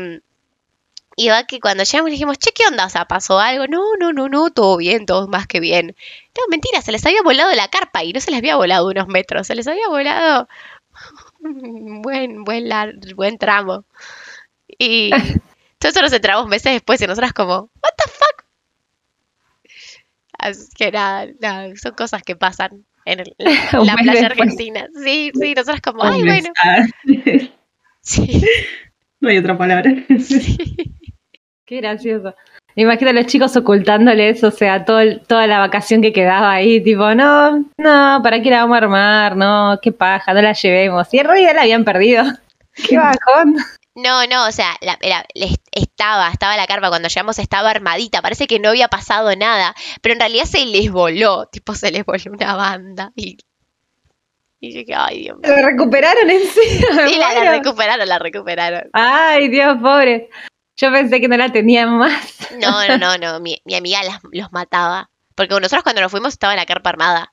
y 1.16 1.28
va 1.28 1.44
que 1.44 1.60
cuando 1.60 1.82
llegamos 1.82 2.10
le 2.10 2.12
dijimos, 2.12 2.38
che, 2.38 2.52
¿qué 2.52 2.64
onda? 2.66 2.86
O 2.86 2.88
sea, 2.88 3.06
¿pasó 3.06 3.40
algo? 3.40 3.66
No, 3.66 3.96
no, 3.98 4.12
no, 4.12 4.28
no, 4.28 4.50
todo 4.50 4.76
bien, 4.76 5.04
todo 5.04 5.26
más 5.26 5.48
que 5.48 5.58
bien. 5.58 5.96
No, 6.36 6.42
mentira, 6.48 6.80
se 6.80 6.92
les 6.92 7.04
había 7.04 7.22
volado 7.22 7.52
la 7.54 7.68
carpa 7.68 8.04
y 8.04 8.12
no 8.12 8.20
se 8.20 8.30
les 8.30 8.38
había 8.38 8.56
volado 8.56 8.86
unos 8.86 9.08
metros, 9.08 9.48
se 9.48 9.56
les 9.56 9.66
había 9.66 9.88
volado 9.88 10.48
un 11.40 12.00
buen, 12.02 12.44
buen, 12.44 13.00
buen 13.16 13.38
tramo. 13.38 13.84
Y 14.78 15.10
nosotros 15.82 16.10
nos 16.10 16.12
entramos 16.12 16.46
meses 16.48 16.72
después 16.72 17.00
y 17.00 17.06
nosotras 17.06 17.32
como, 17.32 17.70
what 17.82 17.92
the 17.96 18.10
fuck? 18.10 18.44
Así 20.38 20.66
que 20.76 20.92
nada, 20.92 21.26
nada, 21.40 21.68
son 21.76 21.92
cosas 21.94 22.22
que 22.22 22.36
pasan 22.36 22.84
en 23.04 23.20
el- 23.20 23.34
la, 23.38 23.94
playa 24.02 24.26
argentina. 24.26 24.86
Sí, 25.04 25.32
sí, 25.34 25.54
nosotras 25.54 25.80
como, 25.80 26.04
ay, 26.04 26.22
bueno, 26.22 26.48
sí, 28.02 28.42
no 29.20 29.28
hay 29.28 29.38
otra 29.38 29.56
palabra. 29.58 29.90
sí. 30.20 30.56
Qué 31.64 31.76
gracioso. 31.78 32.34
Me 32.76 32.84
imagino 32.84 33.10
a 33.10 33.12
los 33.14 33.26
chicos 33.26 33.56
ocultándoles, 33.56 34.42
o 34.44 34.50
sea, 34.50 34.84
todo 34.84 35.00
el- 35.00 35.20
toda 35.26 35.46
la 35.46 35.58
vacación 35.58 36.00
que 36.00 36.12
quedaba 36.12 36.52
ahí, 36.52 36.80
tipo, 36.82 37.14
no, 37.14 37.58
no, 37.76 38.20
¿para 38.22 38.40
qué 38.40 38.50
la 38.50 38.60
vamos 38.62 38.76
a 38.76 38.78
armar? 38.78 39.36
No, 39.36 39.78
qué 39.82 39.90
paja, 39.92 40.32
no 40.32 40.40
la 40.40 40.52
llevemos. 40.52 41.12
Y 41.12 41.18
en 41.18 41.26
realidad 41.26 41.54
la 41.56 41.62
habían 41.62 41.84
perdido. 41.84 42.24
Qué 42.88 42.96
bajón. 42.96 43.56
No, 44.00 44.26
no, 44.26 44.46
o 44.46 44.52
sea, 44.52 44.76
la- 44.80 44.96
estaba, 45.72 46.30
estaba 46.30 46.56
la 46.56 46.66
carpa, 46.68 46.88
cuando 46.88 47.08
llegamos 47.08 47.38
estaba 47.38 47.70
armadita, 47.70 48.22
parece 48.22 48.46
que 48.46 48.60
no 48.60 48.68
había 48.68 48.86
pasado 48.88 49.34
nada, 49.34 49.74
pero 50.02 50.12
en 50.12 50.20
realidad 50.20 50.44
se 50.44 50.64
les 50.66 50.90
voló, 50.90 51.46
tipo 51.46 51.74
se 51.74 51.90
les 51.90 52.04
voló 52.04 52.22
una 52.32 52.54
banda 52.54 53.10
y, 53.16 53.38
y 54.60 54.72
dije, 54.72 54.94
ay 54.94 55.22
Dios 55.22 55.38
mío. 55.38 55.50
La 55.56 55.62
recuperaron 55.62 56.30
encima. 56.30 56.94
me 56.94 57.08
Sí, 57.08 57.18
la, 57.18 57.50
recuperaron, 57.58 58.08
la 58.08 58.18
recuperaron. 58.18 58.90
Ay, 58.92 59.48
Dios, 59.48 59.76
pobre. 59.82 60.30
Yo 60.76 60.92
pensé 60.92 61.20
que 61.20 61.26
no 61.26 61.36
la 61.36 61.50
tenían 61.50 61.98
más. 61.98 62.52
No, 62.60 62.86
no, 62.86 62.98
no, 62.98 63.18
no, 63.18 63.40
mi, 63.40 63.60
mi 63.64 63.74
amiga 63.74 64.02
las- 64.04 64.20
los 64.30 64.52
mataba, 64.52 65.10
porque 65.34 65.54
nosotros 65.54 65.82
cuando 65.82 66.02
nos 66.02 66.10
fuimos 66.12 66.34
estaba 66.34 66.54
la 66.54 66.66
carpa 66.66 66.90
armada. 66.90 67.32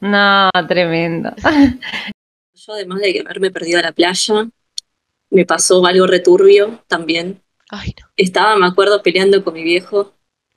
No, 0.00 0.48
tremendo. 0.68 1.32
Yo, 2.54 2.72
además 2.74 3.00
de 3.00 3.20
haberme 3.24 3.50
perdido 3.50 3.80
a 3.80 3.82
la 3.82 3.92
playa, 3.92 4.46
me 5.32 5.46
pasó 5.46 5.84
algo 5.86 6.06
returbio 6.06 6.84
también. 6.86 7.42
Ay, 7.70 7.94
no. 8.00 8.06
Estaba, 8.16 8.56
me 8.56 8.66
acuerdo, 8.66 9.02
peleando 9.02 9.42
con 9.42 9.54
mi 9.54 9.62
viejo 9.62 10.14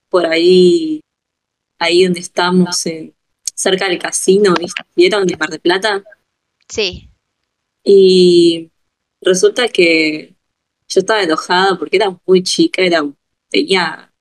por 0.09 0.25
ahí, 0.25 1.01
ahí 1.79 2.03
donde 2.03 2.19
estamos, 2.19 2.83
cerca 3.55 3.87
del 3.87 3.99
casino. 3.99 4.53
¿vieron? 4.95 5.25
De 5.25 5.37
Mar 5.37 5.49
de 5.49 5.59
Plata. 5.59 6.03
Sí, 6.67 7.09
Y 7.83 8.71
resulta 9.21 9.69
que 9.69 10.35
yo 10.87 10.99
estaba 10.99 11.23
enojada 11.23 11.77
porque 11.77 11.97
era 11.97 12.19
muy 12.25 12.43
chica, 12.43 12.81
era, 12.81 13.03
tenía 13.49 14.13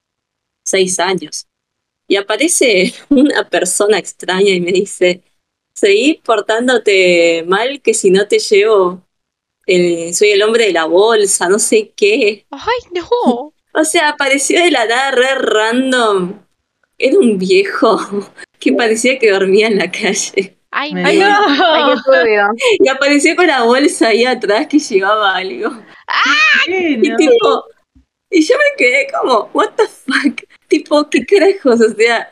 seis 0.62 0.98
años. 1.00 1.46
Y 2.06 2.16
aparece 2.16 2.94
una 3.08 3.48
persona 3.48 3.98
extraña 3.98 4.50
y 4.50 4.60
me 4.60 4.72
dice, 4.72 5.24
seguí 5.74 6.20
portándote 6.24 7.44
mal 7.48 7.80
que 7.82 7.94
si 7.94 8.10
no 8.10 8.28
te 8.28 8.38
llevo, 8.38 9.03
eh, 9.66 10.12
soy 10.14 10.30
el 10.30 10.42
hombre 10.42 10.66
de 10.66 10.72
la 10.72 10.84
bolsa, 10.86 11.48
no 11.48 11.58
sé 11.58 11.92
qué. 11.96 12.46
ay, 12.50 12.90
no. 12.94 13.52
O 13.76 13.84
sea, 13.84 14.10
apareció 14.10 14.62
de 14.62 14.70
la 14.70 14.84
nada 14.86 15.10
re 15.10 15.34
random. 15.34 16.38
Era 16.96 17.18
un 17.18 17.38
viejo 17.38 17.98
que 18.60 18.72
parecía 18.72 19.18
que 19.18 19.32
dormía 19.32 19.66
en 19.66 19.78
la 19.78 19.90
calle. 19.90 20.56
Ay, 20.70 20.94
Me 20.94 21.02
no. 21.02 21.26
¡Ay, 21.48 21.94
no! 22.06 22.52
Y 22.78 22.88
apareció 22.88 23.34
con 23.34 23.48
la 23.48 23.64
bolsa 23.64 24.08
ahí 24.08 24.24
atrás 24.24 24.68
que 24.68 24.78
llevaba 24.78 25.34
algo. 25.34 25.70
¿Qué? 26.66 26.90
Y 27.02 27.08
No. 27.08 27.16
tipo, 27.16 27.64
y 28.30 28.42
yo 28.42 28.54
me 28.56 28.76
quedé 28.76 29.06
como, 29.10 29.50
what 29.52 29.70
the 29.76 29.86
fuck? 29.88 30.42
Tipo, 30.68 31.08
¿qué 31.10 31.26
carajos? 31.26 31.80
O 31.80 31.94
sea, 31.94 32.30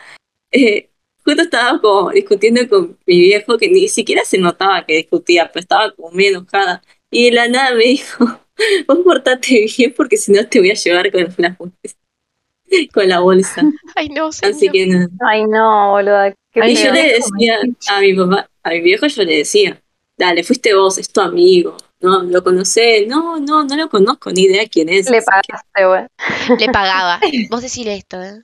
eh, 0.52 0.90
justo 1.24 1.42
estaba 1.42 1.80
como 1.80 2.10
discutiendo 2.10 2.68
con 2.68 2.98
mi 3.04 3.18
viejo 3.20 3.58
que 3.58 3.68
ni 3.68 3.88
siquiera 3.88 4.24
se 4.24 4.38
notaba 4.38 4.86
que 4.86 4.94
discutía, 4.96 5.50
pero 5.52 5.60
estaba 5.60 5.90
como 5.92 6.10
muy 6.12 6.26
enojada. 6.26 6.82
Y 7.12 7.26
de 7.26 7.32
la 7.32 7.46
nada 7.46 7.74
me 7.74 7.84
dijo, 7.84 8.24
vos 8.88 8.98
portate 9.04 9.66
bien 9.76 9.94
porque 9.94 10.16
si 10.16 10.32
no 10.32 10.46
te 10.48 10.58
voy 10.58 10.70
a 10.70 10.74
llevar 10.74 11.12
con 11.12 11.28
la, 11.36 11.56
con 12.92 13.08
la 13.08 13.20
bolsa. 13.20 13.62
Ay, 13.96 14.08
no, 14.08 14.32
señor. 14.32 14.56
Así 14.56 14.68
que 14.70 14.86
nada. 14.86 15.08
Ay, 15.28 15.44
no, 15.44 15.90
boluda. 15.90 16.34
Y 16.54 16.74
yo 16.74 16.90
le 16.90 17.12
decía 17.14 17.58
a 17.88 18.00
mi 18.00 18.14
papá, 18.14 18.48
a 18.62 18.70
mi 18.70 18.80
viejo 18.80 19.06
yo 19.06 19.22
le 19.24 19.36
decía, 19.36 19.80
dale, 20.16 20.42
fuiste 20.42 20.74
vos, 20.74 20.96
es 20.96 21.10
tu 21.10 21.20
amigo, 21.20 21.76
¿no? 22.00 22.22
¿Lo 22.22 22.42
conocés? 22.42 23.06
No, 23.06 23.38
no, 23.38 23.64
no 23.64 23.76
lo 23.76 23.88
conozco, 23.88 24.30
ni 24.30 24.42
idea 24.44 24.66
quién 24.68 24.88
es. 24.88 25.08
Le 25.10 25.22
pagaste, 25.22 25.86
güey. 25.86 26.58
Le 26.58 26.72
pagaba. 26.72 27.20
Vos 27.50 27.60
decile 27.60 27.94
esto, 27.94 28.22
¿eh? 28.22 28.42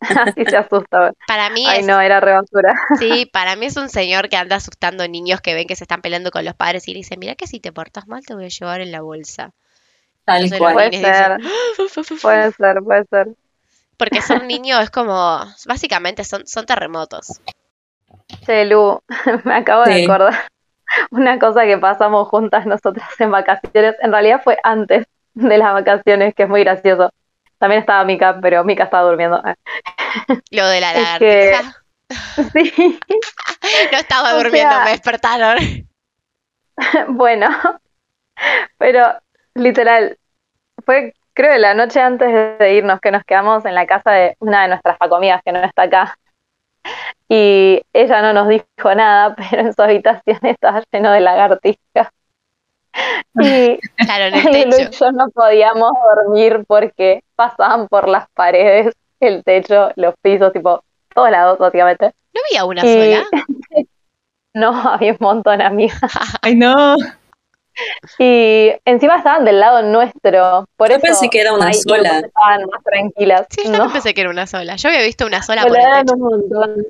Así 0.34 0.44
se 0.44 0.56
asusta, 0.56 0.98
güey. 1.00 1.12
Para 1.26 1.50
mí 1.50 1.64
Ay, 1.66 1.80
es, 1.80 1.86
no, 1.86 2.00
era 2.00 2.20
re 2.20 2.32
basura. 2.32 2.74
sí, 2.98 3.26
para 3.32 3.56
mí 3.56 3.66
es 3.66 3.76
un 3.76 3.88
señor 3.88 4.28
que 4.28 4.36
anda 4.36 4.56
asustando 4.56 5.06
niños 5.08 5.40
que 5.40 5.54
ven 5.54 5.66
que 5.66 5.76
se 5.76 5.84
están 5.84 6.02
peleando 6.02 6.30
con 6.30 6.44
los 6.44 6.54
padres 6.54 6.86
y 6.88 6.92
le 6.92 6.98
dice, 6.98 7.16
mira 7.16 7.34
que 7.34 7.46
si 7.46 7.60
te 7.60 7.72
portas 7.72 8.06
mal 8.06 8.24
te 8.24 8.34
voy 8.34 8.44
a 8.44 8.48
llevar 8.48 8.80
en 8.80 8.92
la 8.92 9.00
bolsa. 9.00 9.52
Tal 10.24 10.44
Entonces 10.44 10.58
cual. 10.58 10.74
Puede 10.74 10.90
niños 10.90 11.16
ser, 11.16 11.38
dicen, 11.38 12.18
puede 12.20 12.52
ser, 12.52 12.82
puede 12.82 13.04
ser. 13.04 13.28
Porque 13.96 14.22
ser 14.22 14.44
niño 14.44 14.78
es 14.80 14.90
como, 14.90 15.40
básicamente 15.66 16.24
son, 16.24 16.46
son 16.46 16.66
terremotos. 16.66 17.40
Che, 18.46 18.64
Lu, 18.66 19.02
me 19.44 19.54
acabo 19.54 19.84
de 19.84 20.04
acordar 20.04 20.48
una 21.10 21.38
cosa 21.38 21.64
que 21.64 21.78
pasamos 21.78 22.28
juntas 22.28 22.66
nosotras 22.66 23.08
en 23.18 23.30
vacaciones. 23.30 23.96
En 24.00 24.12
realidad 24.12 24.40
fue 24.42 24.58
antes 24.62 25.06
de 25.34 25.58
las 25.58 25.72
vacaciones, 25.72 26.34
que 26.34 26.44
es 26.44 26.48
muy 26.48 26.64
gracioso. 26.64 27.12
También 27.58 27.80
estaba 27.80 28.04
Mika, 28.04 28.38
pero 28.40 28.64
Mika 28.64 28.84
estaba 28.84 29.08
durmiendo. 29.08 29.42
Lo 30.50 30.66
de 30.68 30.80
la 30.80 30.92
Es 30.94 31.18
que- 31.18 31.50
lagartija. 31.52 31.82
Sí, 32.54 32.98
No 33.92 33.98
estaba 33.98 34.34
O 34.34 34.38
durmiendo, 34.38 34.74
sea- 34.74 34.84
me 34.84 34.90
despertaron. 34.92 35.58
bueno, 37.08 37.48
pero 38.78 39.14
literal, 39.54 40.16
fue 40.86 41.14
creo 41.34 41.56
la 41.58 41.74
noche 41.74 42.00
antes 42.00 42.58
de 42.58 42.74
irnos 42.74 43.00
que 43.00 43.10
nos 43.10 43.24
quedamos 43.24 43.64
en 43.64 43.74
la 43.74 43.86
casa 43.86 44.10
de 44.12 44.36
una 44.40 44.62
de 44.62 44.68
nuestras 44.68 44.96
facomidas 44.98 45.42
que 45.44 45.52
no 45.52 45.62
está 45.62 45.82
acá. 45.82 46.18
Y 47.28 47.82
ella 47.92 48.22
no 48.22 48.32
nos 48.32 48.48
dijo 48.48 48.94
nada, 48.94 49.34
pero 49.36 49.62
en 49.62 49.74
su 49.74 49.82
habitación 49.82 50.38
estaba 50.42 50.82
lleno 50.90 51.12
de 51.12 51.20
lagartijas. 51.20 52.08
Y 53.40 53.78
Claro, 53.96 54.24
en 54.24 54.34
el 54.54 54.68
y 54.68 54.90
yo 54.90 55.12
no 55.12 55.28
podíamos 55.30 55.92
dormir 56.14 56.64
porque 56.66 57.22
pasaban 57.36 57.86
por 57.88 58.08
las 58.08 58.28
paredes, 58.30 58.94
el 59.20 59.42
techo, 59.44 59.90
los 59.96 60.14
pisos, 60.22 60.52
tipo, 60.52 60.82
todos 61.14 61.30
lados, 61.30 61.58
básicamente. 61.58 62.12
¿No 62.34 62.40
había 62.50 62.64
una 62.64 62.84
Y- 62.86 63.14
sola? 63.14 63.26
No, 64.54 64.70
había 64.72 65.12
un 65.12 65.18
montón, 65.20 65.60
amiga. 65.62 65.94
Ay, 66.42 66.56
no. 66.56 66.96
Y 68.18 68.72
encima 68.84 69.16
estaban 69.16 69.44
del 69.44 69.60
lado 69.60 69.82
nuestro. 69.82 70.64
Por 70.76 70.88
Yo 70.88 70.96
eso 70.96 71.02
pensé 71.02 71.28
que 71.28 71.40
era 71.40 71.52
una 71.52 71.66
ahí 71.68 71.74
sola. 71.74 72.18
Estaban 72.20 72.62
más 72.70 72.82
tranquilas. 72.82 73.46
Sí, 73.50 73.62
yo 73.64 73.70
no, 73.70 73.76
también 73.78 73.92
pensé 73.92 74.14
que 74.14 74.20
era 74.22 74.30
una 74.30 74.46
sola. 74.46 74.74
Yo 74.76 74.88
había 74.88 75.02
visto 75.02 75.26
una 75.26 75.42
sola 75.42 75.62
pero 75.62 75.74
por 75.74 75.80
el 75.80 75.86
eran 75.86 76.06
techo. 76.06 76.14
un 76.16 76.20
montón. 76.22 76.86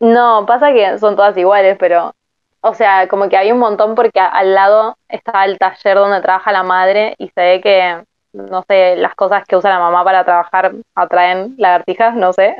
No, 0.00 0.44
pasa 0.46 0.72
que 0.72 0.98
son 0.98 1.16
todas 1.16 1.36
iguales, 1.36 1.76
pero. 1.78 2.14
O 2.60 2.74
sea, 2.74 3.08
como 3.08 3.28
que 3.28 3.36
había 3.36 3.54
un 3.54 3.60
montón 3.60 3.94
porque 3.94 4.20
a- 4.20 4.26
al 4.28 4.54
lado 4.54 4.96
estaba 5.08 5.44
el 5.46 5.58
taller 5.58 5.96
donde 5.96 6.20
trabaja 6.20 6.52
la 6.52 6.62
madre 6.62 7.14
y 7.18 7.28
se 7.28 7.40
ve 7.40 7.60
que, 7.60 8.04
no 8.32 8.64
sé, 8.68 8.96
las 8.96 9.14
cosas 9.14 9.44
que 9.46 9.56
usa 9.56 9.70
la 9.70 9.78
mamá 9.78 10.04
para 10.04 10.24
trabajar 10.24 10.72
atraen 10.94 11.54
lagartijas, 11.58 12.14
no 12.14 12.32
sé. 12.32 12.56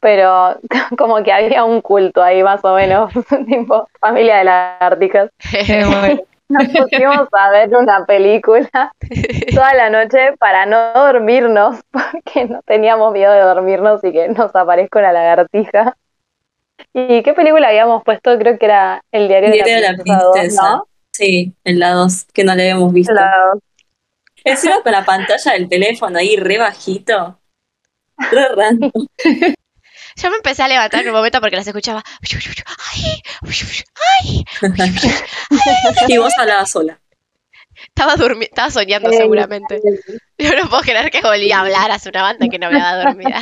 Pero 0.00 0.56
como 0.98 1.22
que 1.22 1.32
había 1.32 1.64
un 1.64 1.80
culto 1.80 2.22
ahí 2.22 2.42
más 2.42 2.64
o 2.64 2.74
menos, 2.74 3.12
tipo 3.46 3.88
familia 4.00 4.38
de 4.38 4.44
lagartijas. 4.44 5.30
Bueno. 5.68 6.22
Nos 6.50 6.66
pusimos 6.66 7.28
a 7.30 7.50
ver 7.50 7.76
una 7.76 8.04
película 8.06 8.92
toda 9.54 9.72
la 9.74 9.88
noche 9.88 10.32
para 10.36 10.66
no 10.66 10.92
dormirnos, 10.94 11.78
porque 11.92 12.46
no 12.46 12.60
teníamos 12.62 13.12
miedo 13.12 13.32
de 13.32 13.42
dormirnos 13.42 14.02
y 14.02 14.10
que 14.10 14.28
nos 14.30 14.52
aparezca 14.56 14.98
una 14.98 15.12
lagartija. 15.12 15.96
¿Y 16.92 17.22
qué 17.22 17.34
película 17.34 17.68
habíamos 17.68 18.02
puesto? 18.02 18.36
Creo 18.36 18.58
que 18.58 18.64
era 18.64 19.00
El 19.12 19.28
diario, 19.28 19.52
Diario 19.52 19.76
de 19.76 19.80
la 19.80 19.94
Princesa, 19.94 20.22
dos, 20.24 20.32
princesa. 20.32 20.70
¿no? 20.70 20.84
Sí, 21.12 21.54
en 21.62 21.78
la 21.78 21.92
2, 21.92 22.26
que 22.32 22.42
no 22.42 22.54
la 22.54 22.62
habíamos 22.62 22.92
visto. 22.92 23.12
La- 23.12 23.52
Encima 24.44 24.82
con 24.82 24.92
la 24.92 25.04
pantalla 25.04 25.52
del 25.52 25.68
teléfono 25.68 26.18
ahí 26.18 26.36
re 26.36 26.58
bajito. 26.58 27.40
Re 28.30 28.48
random. 28.54 28.90
Yo 30.16 30.28
me 30.30 30.36
empecé 30.36 30.62
a 30.62 30.68
levantar 30.68 31.02
en 31.02 31.08
un 31.08 31.14
momento 31.14 31.40
porque 31.40 31.56
las 31.56 31.66
escuchaba. 31.66 32.02
Ay, 32.92 33.22
ay. 34.20 34.44
Y 36.08 36.18
vos 36.18 36.32
hablabas 36.38 36.70
sola. 36.70 37.00
Estaba, 37.86 38.14
durmi- 38.16 38.42
estaba 38.44 38.70
soñando 38.70 39.08
seguramente. 39.10 39.80
Yo 40.36 40.54
no 40.56 40.68
puedo 40.68 40.82
creer 40.82 41.10
que 41.10 41.22
volví 41.22 41.50
a 41.52 41.60
hablar 41.60 41.90
hace 41.90 42.08
una 42.10 42.22
banda 42.22 42.48
que 42.48 42.58
no 42.58 42.70
me 42.70 42.80
había 42.82 43.04
dormida. 43.04 43.40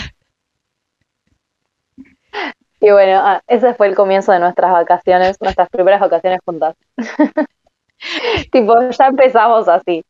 Y 2.81 2.91
bueno, 2.91 3.21
ah, 3.25 3.43
ese 3.49 3.75
fue 3.75 3.89
el 3.89 3.97
comienzo 3.97 4.31
de 4.31 4.39
nuestras 4.39 4.71
vacaciones, 4.71 5.37
nuestras 5.41 5.69
primeras 5.71 6.01
vacaciones 6.01 6.39
juntas. 6.45 6.77
tipo, 8.53 8.91
ya 8.91 9.07
empezamos 9.07 9.69
así. 9.69 10.05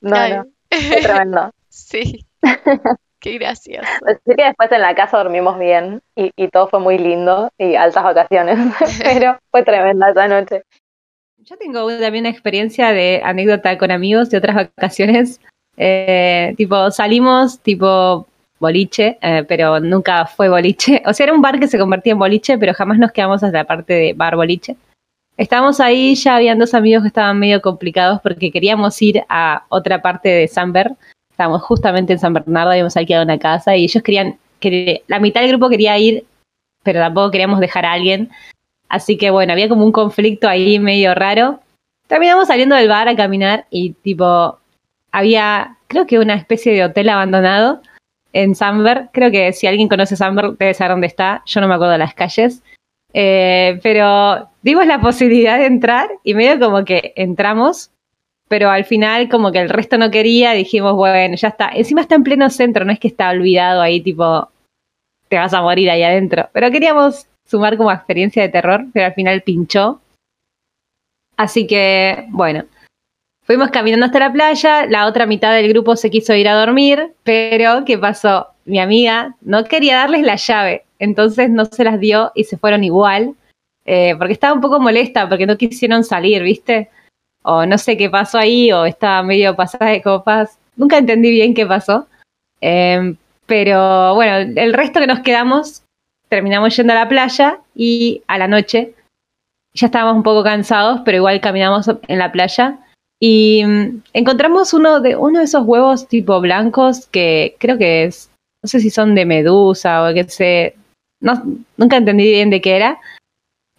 No, 0.00 0.16
Ay. 0.16 0.34
no, 0.34 0.44
fue 0.70 1.00
tremendo. 1.02 1.50
Sí. 1.68 2.24
Qué 3.20 3.36
gracioso. 3.36 3.86
Así 4.06 4.34
que 4.36 4.44
después 4.44 4.72
en 4.72 4.80
la 4.80 4.94
casa 4.94 5.18
dormimos 5.18 5.58
bien 5.58 6.00
y, 6.16 6.30
y 6.36 6.48
todo 6.48 6.68
fue 6.68 6.80
muy 6.80 6.96
lindo 6.96 7.50
y 7.58 7.74
altas 7.74 8.02
vacaciones, 8.02 8.58
pero 9.02 9.38
fue 9.50 9.62
tremenda 9.62 10.10
esa 10.10 10.26
noche. 10.26 10.62
Yo 11.38 11.56
tengo 11.58 11.84
una- 11.84 12.00
también 12.00 12.22
una 12.22 12.30
experiencia 12.30 12.92
de 12.92 13.20
anécdota 13.22 13.76
con 13.76 13.90
amigos 13.90 14.30
de 14.30 14.38
otras 14.38 14.56
vacaciones. 14.56 15.40
Eh, 15.76 16.54
tipo, 16.56 16.90
salimos 16.90 17.60
tipo 17.60 18.26
boliche, 18.58 19.18
eh, 19.22 19.44
pero 19.48 19.80
nunca 19.80 20.26
fue 20.26 20.48
boliche. 20.48 21.02
O 21.06 21.12
sea, 21.12 21.24
era 21.24 21.32
un 21.34 21.40
bar 21.42 21.58
que 21.60 21.68
se 21.68 21.78
convertía 21.78 22.12
en 22.12 22.18
boliche, 22.18 22.58
pero 22.58 22.72
jamás 22.74 22.98
nos 22.98 23.12
quedamos 23.12 23.42
hasta 23.42 23.56
la 23.58 23.64
parte 23.64 23.92
de 23.94 24.12
bar 24.14 24.36
boliche. 24.36 24.76
Estábamos 25.40 25.80
ahí, 25.80 26.16
ya 26.16 26.36
habían 26.36 26.58
dos 26.58 26.74
amigos 26.74 27.02
que 27.02 27.08
estaban 27.08 27.38
medio 27.38 27.62
complicados 27.62 28.20
porque 28.20 28.50
queríamos 28.50 29.00
ir 29.00 29.24
a 29.30 29.64
otra 29.70 30.02
parte 30.02 30.28
de 30.28 30.46
San 30.46 30.70
Ber. 30.74 30.92
Estábamos 31.30 31.62
justamente 31.62 32.12
en 32.12 32.18
San 32.18 32.34
Bernardo, 32.34 32.72
habíamos 32.72 32.94
alquilado 32.94 33.24
una 33.24 33.38
casa 33.38 33.74
y 33.74 33.84
ellos 33.84 34.02
querían, 34.02 34.36
que 34.58 35.02
la 35.06 35.18
mitad 35.18 35.40
del 35.40 35.52
grupo 35.52 35.70
quería 35.70 35.96
ir, 35.96 36.26
pero 36.82 37.00
tampoco 37.00 37.30
queríamos 37.30 37.58
dejar 37.58 37.86
a 37.86 37.92
alguien. 37.92 38.28
Así 38.90 39.16
que 39.16 39.30
bueno, 39.30 39.54
había 39.54 39.70
como 39.70 39.86
un 39.86 39.92
conflicto 39.92 40.46
ahí 40.46 40.78
medio 40.78 41.14
raro. 41.14 41.60
Terminamos 42.06 42.48
saliendo 42.48 42.76
del 42.76 42.88
bar 42.88 43.08
a 43.08 43.16
caminar 43.16 43.64
y 43.70 43.94
tipo, 43.94 44.58
había, 45.10 45.78
creo 45.86 46.06
que 46.06 46.18
una 46.18 46.34
especie 46.34 46.74
de 46.74 46.84
hotel 46.84 47.08
abandonado 47.08 47.80
en 48.34 48.54
Samber. 48.54 49.08
Creo 49.14 49.30
que 49.30 49.54
si 49.54 49.66
alguien 49.66 49.88
conoce 49.88 50.16
Samber 50.16 50.50
debe 50.58 50.74
saber 50.74 50.90
dónde 50.90 51.06
está. 51.06 51.42
Yo 51.46 51.62
no 51.62 51.66
me 51.66 51.76
acuerdo 51.76 51.92
de 51.92 51.98
las 51.98 52.12
calles. 52.12 52.62
Eh, 53.14 53.80
pero 53.82 54.49
dimos 54.62 54.86
la 54.86 55.00
posibilidad 55.00 55.58
de 55.58 55.66
entrar 55.66 56.08
y 56.24 56.34
medio 56.34 56.58
como 56.60 56.84
que 56.84 57.12
entramos. 57.16 57.90
Pero 58.48 58.68
al 58.68 58.84
final 58.84 59.28
como 59.28 59.52
que 59.52 59.60
el 59.60 59.68
resto 59.68 59.96
no 59.96 60.10
quería, 60.10 60.52
dijimos, 60.52 60.94
bueno, 60.94 61.36
ya 61.36 61.48
está. 61.48 61.70
Encima 61.72 62.00
está 62.00 62.16
en 62.16 62.24
pleno 62.24 62.50
centro, 62.50 62.84
no 62.84 62.92
es 62.92 62.98
que 62.98 63.06
está 63.06 63.30
olvidado 63.30 63.80
ahí 63.80 64.00
tipo, 64.00 64.48
te 65.28 65.36
vas 65.36 65.54
a 65.54 65.62
morir 65.62 65.88
ahí 65.88 66.02
adentro. 66.02 66.48
Pero 66.52 66.70
queríamos 66.72 67.28
sumar 67.46 67.76
como 67.76 67.92
experiencia 67.92 68.42
de 68.42 68.48
terror, 68.48 68.86
pero 68.92 69.06
al 69.06 69.14
final 69.14 69.42
pinchó. 69.42 70.00
Así 71.36 71.66
que, 71.66 72.26
bueno, 72.30 72.64
fuimos 73.44 73.70
caminando 73.70 74.06
hasta 74.06 74.18
la 74.18 74.32
playa, 74.32 74.86
la 74.86 75.06
otra 75.06 75.26
mitad 75.26 75.54
del 75.54 75.68
grupo 75.68 75.96
se 75.96 76.10
quiso 76.10 76.34
ir 76.34 76.48
a 76.48 76.54
dormir, 76.54 77.12
pero 77.22 77.84
¿qué 77.84 77.96
pasó? 77.96 78.48
Mi 78.64 78.78
amiga 78.78 79.36
no 79.40 79.64
quería 79.64 79.96
darles 79.96 80.22
la 80.22 80.36
llave, 80.36 80.84
entonces 80.98 81.50
no 81.50 81.64
se 81.64 81.84
las 81.84 81.98
dio 81.98 82.30
y 82.34 82.44
se 82.44 82.58
fueron 82.58 82.84
igual, 82.84 83.34
eh, 83.92 84.14
porque 84.16 84.34
estaba 84.34 84.54
un 84.54 84.60
poco 84.60 84.78
molesta, 84.78 85.28
porque 85.28 85.46
no 85.46 85.56
quisieron 85.56 86.04
salir, 86.04 86.44
¿viste? 86.44 86.90
O 87.42 87.66
no 87.66 87.76
sé 87.76 87.96
qué 87.96 88.08
pasó 88.08 88.38
ahí, 88.38 88.70
o 88.70 88.84
estaba 88.84 89.24
medio 89.24 89.56
pasada 89.56 89.90
de 89.90 90.00
copas. 90.00 90.60
Nunca 90.76 90.96
entendí 90.96 91.32
bien 91.32 91.54
qué 91.54 91.66
pasó. 91.66 92.06
Eh, 92.60 93.16
pero 93.46 94.14
bueno, 94.14 94.52
el 94.54 94.74
resto 94.74 95.00
que 95.00 95.08
nos 95.08 95.20
quedamos, 95.20 95.82
terminamos 96.28 96.76
yendo 96.76 96.92
a 96.92 96.96
la 96.96 97.08
playa 97.08 97.58
y 97.74 98.22
a 98.28 98.38
la 98.38 98.46
noche 98.46 98.94
ya 99.74 99.86
estábamos 99.86 100.18
un 100.18 100.22
poco 100.22 100.44
cansados, 100.44 101.00
pero 101.04 101.16
igual 101.16 101.40
caminamos 101.40 101.88
en 101.88 102.18
la 102.18 102.30
playa 102.30 102.78
y 103.20 103.64
mm, 103.66 104.02
encontramos 104.12 104.72
uno 104.72 105.00
de 105.00 105.16
uno 105.16 105.40
de 105.40 105.46
esos 105.46 105.66
huevos 105.66 106.06
tipo 106.06 106.40
blancos 106.40 107.08
que 107.08 107.56
creo 107.58 107.76
que 107.76 108.04
es, 108.04 108.30
no 108.62 108.68
sé 108.68 108.78
si 108.78 108.90
son 108.90 109.16
de 109.16 109.24
medusa 109.24 110.04
o 110.08 110.14
qué 110.14 110.22
sé, 110.28 110.76
no, 111.20 111.42
nunca 111.76 111.96
entendí 111.96 112.30
bien 112.30 112.50
de 112.50 112.60
qué 112.60 112.76
era, 112.76 113.00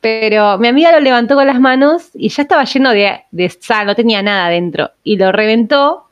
pero 0.01 0.57
mi 0.57 0.67
amiga 0.67 0.91
lo 0.91 0.99
levantó 0.99 1.35
con 1.35 1.47
las 1.47 1.59
manos 1.59 2.09
y 2.13 2.29
ya 2.29 2.41
estaba 2.41 2.63
lleno 2.65 2.91
de, 2.91 3.21
de 3.31 3.49
sal, 3.49 3.85
no 3.87 3.95
tenía 3.95 4.21
nada 4.21 4.49
dentro 4.49 4.91
y 5.03 5.17
lo 5.17 5.31
reventó 5.31 6.07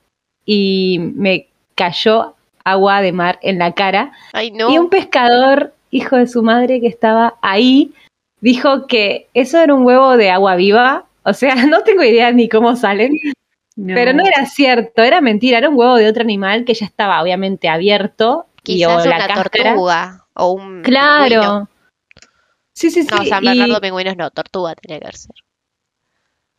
y 0.45 0.99
me 0.99 1.47
cayó 1.75 2.35
agua 2.63 3.01
de 3.01 3.11
mar 3.11 3.39
en 3.41 3.57
la 3.59 3.73
cara 3.73 4.11
Ay, 4.33 4.51
no. 4.51 4.71
y 4.71 4.77
un 4.77 4.89
pescador, 4.89 5.73
hijo 5.91 6.17
de 6.17 6.27
su 6.27 6.43
madre, 6.43 6.79
que 6.81 6.87
estaba 6.87 7.35
ahí, 7.41 7.91
dijo 8.41 8.87
que 8.87 9.27
eso 9.33 9.59
era 9.59 9.73
un 9.73 9.85
huevo 9.85 10.17
de 10.17 10.29
agua 10.29 10.55
viva. 10.55 11.05
O 11.23 11.33
sea, 11.33 11.55
no 11.67 11.81
tengo 11.81 12.03
idea 12.03 12.31
ni 12.31 12.47
cómo 12.47 12.75
salen, 12.75 13.13
pero 13.75 14.13
no 14.13 14.23
era 14.23 14.45
cierto, 14.45 15.01
era 15.03 15.21
mentira, 15.21 15.57
era 15.57 15.69
un 15.69 15.77
huevo 15.77 15.95
de 15.95 16.07
otro 16.07 16.21
animal 16.23 16.65
que 16.65 16.73
ya 16.73 16.85
estaba 16.85 17.21
obviamente 17.21 17.69
abierto. 17.69 18.45
y, 18.63 18.77
Quizás 18.79 19.05
o 19.05 19.09
la 19.09 19.15
una 19.15 19.27
cáscara. 19.27 19.71
tortuga 19.71 20.25
o 20.33 20.51
un. 20.51 20.81
Claro. 20.83 21.67
Sí, 22.79 22.89
sí, 22.91 23.03
sí. 23.03 23.09
No, 23.11 23.25
San 23.25 23.43
y- 23.43 23.47
Bernardo 23.47 23.81
pingüinos 23.81 24.15
no, 24.15 24.31
tortuga 24.31 24.73
tenía 24.73 25.01
que 25.01 25.17
ser. 25.17 25.35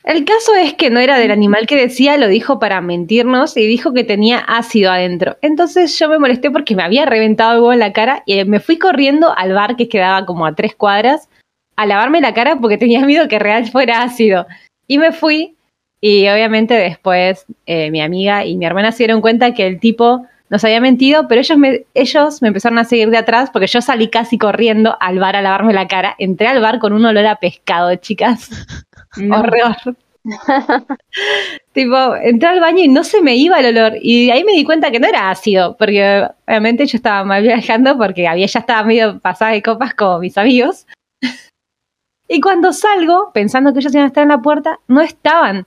El 0.05 0.27
caso 0.27 0.55
es 0.55 0.75
que 0.75 0.91
no 0.91 1.01
era 1.01 1.19
del 1.19 1.31
animal 1.31 1.67
que 1.67 1.77
decía, 1.77 2.19
lo 2.19 2.29
dijo 2.29 2.59
para 2.59 2.83
mentirnos 2.83 3.57
y 3.57 3.67
dijo 3.67 3.95
que 3.95 4.05
tenía 4.05 4.39
ácido 4.39 4.91
adentro. 4.91 5.39
Entonces 5.41 5.99
yo 5.99 6.11
me 6.11 6.19
molesté 6.19 6.51
porque 6.51 6.75
me 6.77 6.83
había 6.83 7.07
reventado 7.07 7.53
huevo 7.55 7.73
en 7.73 7.79
la 7.79 7.95
cara 7.95 8.23
y 8.27 8.45
me 8.45 8.61
fui 8.61 8.79
corriendo 8.79 9.35
al 9.35 9.55
bar 9.55 9.77
que 9.77 9.89
quedaba 9.89 10.27
como 10.27 10.45
a 10.45 10.55
tres 10.55 10.75
cuadras 10.75 11.31
a 11.77 11.87
lavarme 11.87 12.21
la 12.21 12.35
cara 12.35 12.57
porque 12.61 12.77
tenía 12.77 13.01
miedo 13.07 13.27
que 13.29 13.39
real 13.39 13.67
fuera 13.71 14.03
ácido. 14.03 14.47
Y 14.87 14.99
me 14.99 15.13
fui 15.13 15.57
y 16.03 16.29
obviamente 16.29 16.75
después 16.75 17.47
eh, 17.65 17.91
mi 17.91 18.03
amiga 18.03 18.45
y 18.45 18.59
mi 18.59 18.67
hermana 18.67 18.93
se 18.93 18.99
dieron 19.05 19.23
cuenta 19.23 19.55
que 19.55 19.67
el 19.67 19.81
tipo 19.81 20.27
nos 20.51 20.65
había 20.65 20.81
mentido, 20.81 21.29
pero 21.29 21.41
ellos 21.41 21.57
me, 21.57 21.87
ellos 21.95 22.43
me 22.43 22.49
empezaron 22.49 22.79
a 22.79 22.85
seguir 22.85 23.11
de 23.11 23.17
atrás 23.17 23.51
porque 23.51 23.69
yo 23.69 23.81
salí 23.81 24.09
casi 24.09 24.37
corriendo 24.37 24.97
al 25.01 25.21
bar 25.21 25.37
a 25.37 25.43
lavarme 25.43 25.73
la 25.73 25.87
cara. 25.87 26.17
Entré 26.19 26.49
al 26.49 26.61
bar 26.61 26.81
con 26.81 26.93
un 26.93 27.05
olor 27.05 27.25
a 27.25 27.37
pescado, 27.37 27.95
chicas. 27.97 28.51
No. 29.17 29.41
Horror. 29.41 29.75
tipo, 31.73 32.15
entré 32.15 32.49
al 32.49 32.61
baño 32.61 32.85
y 32.85 32.87
no 32.87 33.03
se 33.03 33.21
me 33.23 33.35
iba 33.35 33.59
el 33.59 33.77
olor. 33.77 33.95
Y 34.01 34.31
ahí 34.31 34.45
me 34.45 34.53
di 34.53 34.63
cuenta 34.63 34.93
que 34.93 35.01
no 35.01 35.09
era 35.09 35.31
ácido, 35.31 35.77
porque 35.77 36.29
obviamente 36.47 36.87
yo 36.87 36.97
estaba 36.97 37.25
mal 37.25 37.43
viajando 37.43 37.99
porque 37.99 38.29
había 38.29 38.47
ya 38.47 38.61
estaba 38.61 38.85
medio 38.85 39.19
pasada 39.19 39.51
de 39.51 39.63
copas 39.63 39.95
con 39.95 40.21
mis 40.21 40.39
amigos. 40.39 40.87
y 42.29 42.41
cuando 42.41 42.73
salgo, 42.73 43.33
pensando 43.35 43.73
que 43.73 43.81
ellos 43.81 43.93
iban 43.93 44.05
a 44.05 44.09
estar 44.09 44.23
en 44.23 44.29
la 44.29 44.43
puerta, 44.43 44.79
no 44.87 45.01
estaban. 45.01 45.67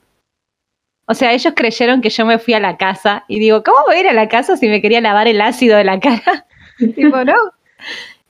O 1.06 1.14
sea, 1.14 1.34
ellos 1.34 1.54
creyeron 1.56 2.02
que 2.02 2.10
yo 2.10 2.26
me 2.26 2.40
fui 2.40 2.54
a 2.54 2.60
la 2.60 2.78
casa 2.78 3.26
y 3.28 3.40
digo, 3.40 3.64
¿cómo 3.64 3.78
voy 3.88 3.98
a 3.98 4.00
ir 4.00 4.08
a 4.08 4.14
la 4.14 4.30
casa 4.30 4.56
si 4.56 4.68
me 4.68 4.82
quería 4.82 5.02
lavar 5.02 5.28
el 5.28 5.42
ácido 5.42 5.78
de 5.78 5.84
la 5.84 6.00
cara? 6.00 6.46
tipo, 6.96 7.24
no. 7.24 7.36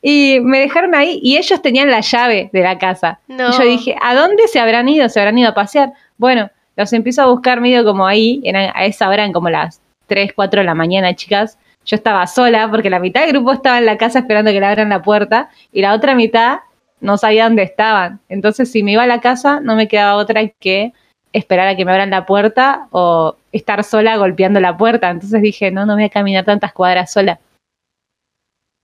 Y 0.01 0.39
me 0.41 0.59
dejaron 0.59 0.95
ahí 0.95 1.19
y 1.21 1.37
ellos 1.37 1.61
tenían 1.61 1.91
la 1.91 2.01
llave 2.01 2.49
de 2.51 2.61
la 2.61 2.77
casa. 2.77 3.19
No. 3.27 3.49
Y 3.49 3.51
yo 3.53 3.63
dije, 3.63 3.95
¿a 4.01 4.15
dónde 4.15 4.47
se 4.47 4.59
habrán 4.59 4.89
ido? 4.89 5.07
¿Se 5.07 5.19
habrán 5.19 5.37
ido 5.37 5.49
a 5.49 5.53
pasear? 5.53 5.93
Bueno, 6.17 6.49
los 6.75 6.91
empiezo 6.93 7.21
a 7.21 7.27
buscar 7.27 7.61
medio 7.61 7.85
como 7.85 8.07
ahí, 8.07 8.41
eran, 8.43 8.71
a 8.75 8.85
esa 8.85 9.07
hora 9.07 9.23
eran 9.23 9.33
como 9.33 9.49
las 9.49 9.81
3, 10.07 10.33
4 10.35 10.61
de 10.61 10.65
la 10.65 10.75
mañana, 10.75 11.15
chicas. 11.15 11.59
Yo 11.85 11.95
estaba 11.95 12.25
sola 12.27 12.69
porque 12.71 12.89
la 12.89 12.99
mitad 12.99 13.21
del 13.21 13.31
grupo 13.31 13.53
estaba 13.53 13.77
en 13.77 13.85
la 13.85 13.97
casa 13.97 14.19
esperando 14.19 14.51
que 14.51 14.59
le 14.59 14.65
abran 14.65 14.89
la 14.89 15.01
puerta 15.01 15.49
y 15.71 15.81
la 15.81 15.93
otra 15.93 16.15
mitad 16.15 16.59
no 17.01 17.17
sabía 17.17 17.43
dónde 17.43 17.63
estaban. 17.63 18.21
Entonces, 18.29 18.71
si 18.71 18.81
me 18.81 18.93
iba 18.93 19.03
a 19.03 19.07
la 19.07 19.19
casa, 19.21 19.59
no 19.59 19.75
me 19.75 19.87
quedaba 19.87 20.15
otra 20.15 20.47
que 20.47 20.93
esperar 21.33 21.67
a 21.67 21.75
que 21.75 21.83
me 21.83 21.91
abran 21.91 22.11
la 22.11 22.25
puerta 22.25 22.87
o 22.91 23.35
estar 23.51 23.83
sola 23.83 24.17
golpeando 24.17 24.59
la 24.59 24.77
puerta. 24.77 25.09
Entonces 25.09 25.41
dije, 25.41 25.71
no, 25.71 25.85
no 25.85 25.95
voy 25.95 26.05
a 26.05 26.09
caminar 26.09 26.45
tantas 26.45 26.71
cuadras 26.71 27.11
sola. 27.11 27.39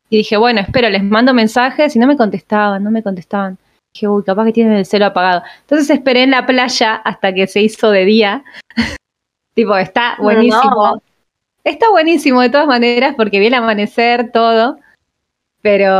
Y 0.09 0.17
dije, 0.17 0.37
bueno, 0.37 0.59
espero, 0.59 0.89
les 0.89 1.03
mando 1.03 1.33
mensajes 1.33 1.95
y 1.95 1.99
no 1.99 2.07
me 2.07 2.17
contestaban, 2.17 2.83
no 2.83 2.89
me 2.89 3.03
contestaban. 3.03 3.57
Dije, 3.93 4.07
uy, 4.07 4.23
capaz 4.23 4.45
que 4.45 4.53
tienen 4.53 4.73
el 4.73 4.85
celo 4.85 5.05
apagado. 5.05 5.43
Entonces 5.61 5.89
esperé 5.91 6.23
en 6.23 6.31
la 6.31 6.45
playa 6.45 6.95
hasta 6.95 7.33
que 7.33 7.45
se 7.45 7.61
hizo 7.61 7.91
de 7.91 8.05
día. 8.05 8.43
tipo, 9.53 9.77
está 9.77 10.17
buenísimo. 10.19 10.95
No. 10.95 11.01
Está 11.63 11.89
buenísimo 11.89 12.41
de 12.41 12.49
todas 12.49 12.67
maneras 12.67 13.13
porque 13.15 13.39
vi 13.39 13.47
el 13.47 13.53
amanecer, 13.53 14.31
todo. 14.31 14.79
Pero 15.61 15.93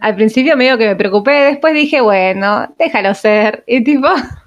al 0.00 0.14
principio 0.14 0.56
medio 0.56 0.78
que 0.78 0.86
me 0.86 0.96
preocupé, 0.96 1.32
después 1.32 1.74
dije, 1.74 2.00
bueno, 2.00 2.72
déjalo 2.78 3.14
ser. 3.14 3.64
Y 3.66 3.84
tipo, 3.84 4.08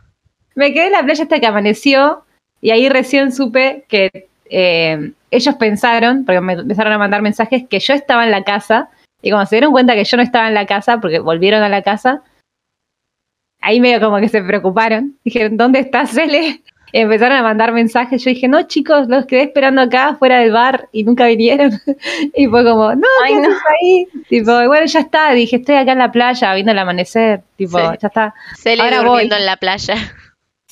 me 0.55 0.73
quedé 0.73 0.87
en 0.87 0.91
la 0.93 1.03
playa 1.03 1.23
hasta 1.23 1.39
que 1.39 1.47
amaneció 1.47 2.23
y 2.61 2.71
ahí 2.71 2.89
recién 2.89 3.31
supe 3.31 3.85
que 3.89 4.27
eh, 4.49 5.11
ellos 5.31 5.55
pensaron, 5.55 6.25
porque 6.25 6.41
me 6.41 6.53
empezaron 6.53 6.93
a 6.93 6.97
mandar 6.97 7.21
mensajes, 7.21 7.63
que 7.69 7.79
yo 7.79 7.93
estaba 7.93 8.23
en 8.23 8.31
la 8.31 8.43
casa. 8.43 8.89
Y 9.21 9.31
cuando 9.31 9.47
se 9.47 9.55
dieron 9.55 9.71
cuenta 9.71 9.95
que 9.95 10.03
yo 10.03 10.17
no 10.17 10.23
estaba 10.23 10.47
en 10.47 10.53
la 10.53 10.65
casa, 10.65 10.99
porque 10.99 11.19
volvieron 11.19 11.63
a 11.63 11.69
la 11.69 11.81
casa, 11.81 12.21
ahí 13.61 13.79
medio 13.79 13.99
como 13.99 14.19
que 14.19 14.29
se 14.29 14.41
preocuparon. 14.41 15.17
Dijeron, 15.23 15.57
¿dónde 15.57 15.79
estás, 15.79 16.11
Cele? 16.11 16.61
Y 16.91 16.99
empezaron 16.99 17.37
a 17.37 17.41
mandar 17.41 17.71
mensajes. 17.71 18.23
Yo 18.23 18.29
dije, 18.29 18.47
no, 18.47 18.61
chicos, 18.63 19.07
los 19.07 19.25
quedé 19.25 19.43
esperando 19.43 19.81
acá 19.81 20.15
fuera 20.19 20.39
del 20.39 20.51
bar 20.51 20.89
y 20.91 21.03
nunca 21.03 21.25
vinieron. 21.25 21.71
y 22.35 22.45
fue 22.47 22.63
como, 22.63 22.93
no, 22.93 23.01
¿qué 23.01 23.33
Ay, 23.33 23.33
no. 23.35 23.41
haces 23.47 23.57
ahí? 23.81 24.07
Tipo, 24.29 24.51
bueno, 24.67 24.85
ya 24.85 24.99
está. 24.99 25.31
Dije, 25.31 25.55
estoy 25.55 25.75
acá 25.75 25.93
en 25.93 25.97
la 25.99 26.11
playa 26.11 26.53
viendo 26.53 26.71
el 26.71 26.77
amanecer. 26.77 27.41
Tipo, 27.55 27.79
Sí. 27.79 27.85
ya 27.99 28.07
está. 28.09 28.33
Se 28.55 28.75
le 28.75 28.83
Ahora 28.83 28.97
durmiendo 28.97 29.35
voy. 29.35 29.41
en 29.41 29.45
la 29.47 29.57
playa. 29.57 29.95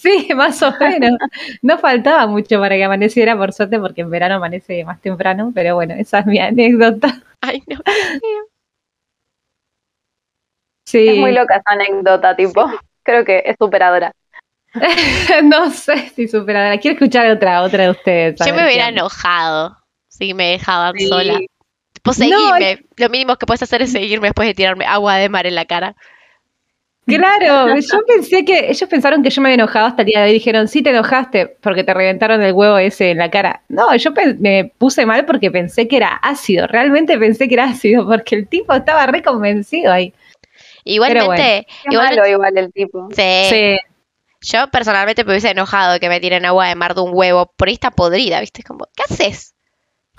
Sí, 0.02 0.30
más 0.36 0.62
o 0.64 0.74
menos. 0.80 1.12
No 1.62 1.78
faltaba 1.78 2.26
mucho 2.26 2.60
para 2.60 2.76
que 2.76 2.84
amaneciera, 2.84 3.38
por 3.38 3.54
suerte, 3.54 3.80
porque 3.80 4.02
en 4.02 4.10
verano 4.10 4.36
amanece 4.36 4.84
más 4.84 5.00
temprano. 5.00 5.52
Pero 5.54 5.76
bueno, 5.76 5.94
esa 5.94 6.20
es 6.20 6.26
mi 6.26 6.40
anécdota. 6.40 7.22
Ay, 7.40 7.62
no. 7.68 7.80
Sí. 10.88 11.08
Es 11.08 11.18
muy 11.18 11.32
loca 11.34 11.58
esa 11.58 11.72
anécdota, 11.72 12.36
tipo. 12.36 12.66
Creo 13.04 13.24
que 13.24 13.44
es 13.46 13.56
superadora. 13.60 14.12
no 15.44 15.70
sé 15.70 16.10
si 16.10 16.28
superadora. 16.28 16.80
Quiero 16.80 16.96
escuchar 16.96 17.30
otra, 17.30 17.62
otra 17.62 17.84
de 17.84 17.90
ustedes. 17.92 18.36
Yo 18.46 18.56
me 18.56 18.66
hubiera 18.66 18.88
enojado 18.88 19.78
si 20.08 20.34
me 20.34 20.48
dejaban 20.52 20.96
Sí. 20.98 21.08
sola. 21.08 21.38
Tipo, 21.94 22.10
No, 22.10 22.14
seguirme. 22.14 22.86
Lo 22.98 23.10
mínimo 23.10 23.36
que 23.36 23.46
puedes 23.46 23.62
hacer 23.62 23.84
es 23.84 23.92
seguirme 23.92 24.30
después 24.30 24.48
de 24.48 24.56
tirarme 24.56 24.86
agua 24.86 25.18
de 25.18 25.30
mar 25.30 25.46
en 25.46 25.56
la 25.56 25.66
cara. 25.66 25.96
Claro, 27.06 27.76
yo 27.80 28.06
pensé 28.06 28.46
que 28.46 28.70
ellos 28.70 28.88
pensaron 28.90 29.24
que 29.24 29.30
yo 29.30 29.42
me 29.42 29.50
había 29.50 29.64
enojado 29.64 29.88
hasta 29.88 30.04
el 30.04 30.08
día 30.08 30.20
de 30.20 30.28
hoy. 30.28 30.34
Dijeron, 30.34 30.68
sí 30.68 30.82
te 30.82 30.92
enojaste 30.92 31.48
porque 31.62 31.84
te 31.84 31.94
reventaron 31.94 32.42
el 32.42 32.54
huevo 32.54 32.78
ese 32.78 33.12
en 33.12 33.18
la 33.18 33.32
cara. 33.32 33.64
No, 33.70 33.96
yo 33.96 34.12
me 34.40 34.72
puse 34.78 35.06
mal 35.06 35.26
porque 35.26 35.50
pensé 35.50 35.88
que 35.88 35.98
era 35.98 36.14
ácido. 36.16 36.68
Realmente 36.68 37.18
pensé 37.18 37.48
que 37.48 37.56
era 37.56 37.66
ácido 37.66 38.06
porque 38.06 38.36
el 38.36 38.48
tipo 38.48 38.74
estaba 38.74 39.08
re 39.08 39.24
convencido 39.24 39.92
ahí. 39.92 40.14
Igualmente, 40.84 41.68
malo 41.92 42.28
igual 42.28 42.58
el 42.58 42.72
tipo. 42.72 43.10
sí. 43.16 43.50
Sí. 43.50 43.78
yo 44.42 44.68
personalmente 44.70 45.24
me 45.24 45.32
hubiese 45.32 45.52
enojado 45.52 46.00
que 46.00 46.10
me 46.10 46.20
tiren 46.20 46.46
agua 46.46 46.68
de 46.68 46.76
mar 46.76 46.96
de 46.96 47.02
un 47.02 47.12
huevo. 47.14 47.52
Por 47.56 47.68
ahí 47.68 47.74
está 47.74 47.92
podrida, 47.92 48.40
¿viste? 48.40 48.64
Como, 48.64 48.86
¿qué 48.96 49.04
haces? 49.10 49.54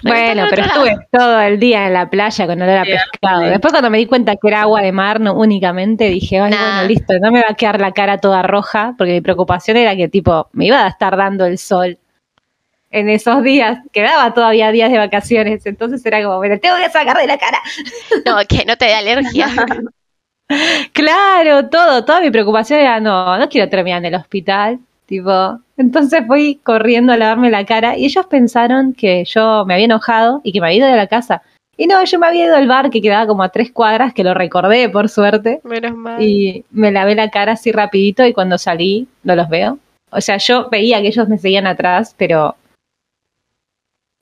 Bueno, 0.03 0.47
pero 0.51 0.65
estuve 0.65 0.97
todo 1.11 1.41
el 1.41 1.59
día 1.61 1.87
en 1.87 1.93
la 1.95 2.11
playa 2.11 2.47
con 2.47 2.61
olor 2.61 2.79
a 2.79 2.85
pescado. 2.85 3.41
Después 3.43 3.73
cuando 3.73 3.91
me 3.91 3.99
di 3.99 4.07
cuenta 4.07 4.37
que 4.37 4.49
era 4.49 4.63
agua 4.63 4.83
de 4.83 4.93
mar 4.93 5.21
no, 5.21 5.35
únicamente, 5.35 6.05
dije, 6.09 6.41
ay, 6.41 6.51
Nah. 6.51 6.57
bueno, 6.59 6.89
listo, 6.89 7.15
no 7.21 7.31
me 7.31 7.41
va 7.41 7.49
a 7.51 7.55
quedar 7.55 7.81
la 7.81 7.93
cara 7.93 8.19
toda 8.19 8.43
roja, 8.43 8.95
porque 8.99 9.13
mi 9.13 9.21
preocupación 9.21 9.77
era 9.77 9.95
que 9.97 10.09
tipo, 10.09 10.49
me 10.53 10.67
iba 10.67 10.85
a 10.85 10.89
estar 10.89 11.17
dando 11.17 11.47
el 11.47 11.59
sol 11.59 11.99
en 12.91 13.09
esos 13.09 13.43
días. 13.43 13.79
Quedaba 13.93 14.35
todavía 14.35 14.71
días 14.73 14.91
de 14.91 14.99
vacaciones, 14.99 15.65
entonces 15.67 16.05
era 16.05 16.23
como, 16.23 16.41
me 16.41 16.49
lo 16.49 16.59
tengo 16.61 16.77
que 16.77 16.91
sacar 16.91 17.17
de 17.17 17.27
la 17.27 17.39
cara. 17.39 17.59
No, 18.27 18.37
que 18.49 18.65
no 18.65 18.77
te 18.77 18.87
dé 18.87 18.95
alergia. 18.95 19.49
Claro, 20.93 21.69
todo, 21.71 22.05
toda 22.05 22.21
mi 22.21 22.31
preocupación 22.31 22.81
era, 22.81 23.01
no, 23.01 23.39
no 23.39 23.49
quiero 23.49 23.71
terminar 23.71 24.01
en 24.01 24.07
el 24.13 24.21
hospital, 24.21 24.79
tipo. 25.07 25.59
Entonces 25.83 26.25
fui 26.29 26.61
corriendo 26.63 27.13
a 27.13 27.17
lavarme 27.17 27.51
la 27.51 27.67
cara 27.67 27.99
y 27.99 28.05
ellos 28.05 28.25
pensaron 28.27 28.93
que 28.93 29.25
yo 29.25 29.65
me 29.67 29.75
había 29.75 29.87
enojado 29.87 30.41
y 30.45 30.53
que 30.53 30.61
me 30.61 30.69
había 30.69 30.79
ido 30.79 30.87
de 30.87 30.97
la 30.97 31.09
casa. 31.09 31.43
Y 31.77 31.89
no, 31.89 32.05
yo 32.05 32.21
me 32.21 32.29
había 32.29 32.45
ido 32.45 32.55
al 32.55 32.69
bar 32.69 32.89
que 32.89 33.03
quedaba 33.03 33.27
como 33.27 33.43
a 33.43 33.49
tres 33.49 33.73
cuadras, 33.73 34.15
que 34.15 34.23
lo 34.23 34.33
recordé 34.33 34.89
por 34.89 35.09
suerte, 35.09 35.61
Menos 35.65 35.97
mal. 35.97 36.23
y 36.23 36.65
me 36.71 36.93
lavé 36.93 37.17
la 37.17 37.31
cara 37.31 37.55
así 37.55 37.73
rapidito 37.73 38.25
y 38.25 38.33
cuando 38.33 38.59
salí 38.59 39.09
no 39.25 39.35
los 39.35 39.49
veo. 39.49 39.81
O 40.13 40.21
sea, 40.21 40.37
yo 40.37 40.69
veía 40.71 41.01
que 41.01 41.09
ellos 41.09 41.29
me 41.29 41.37
seguían 41.39 41.67
atrás, 41.67 42.15
pero... 42.17 42.55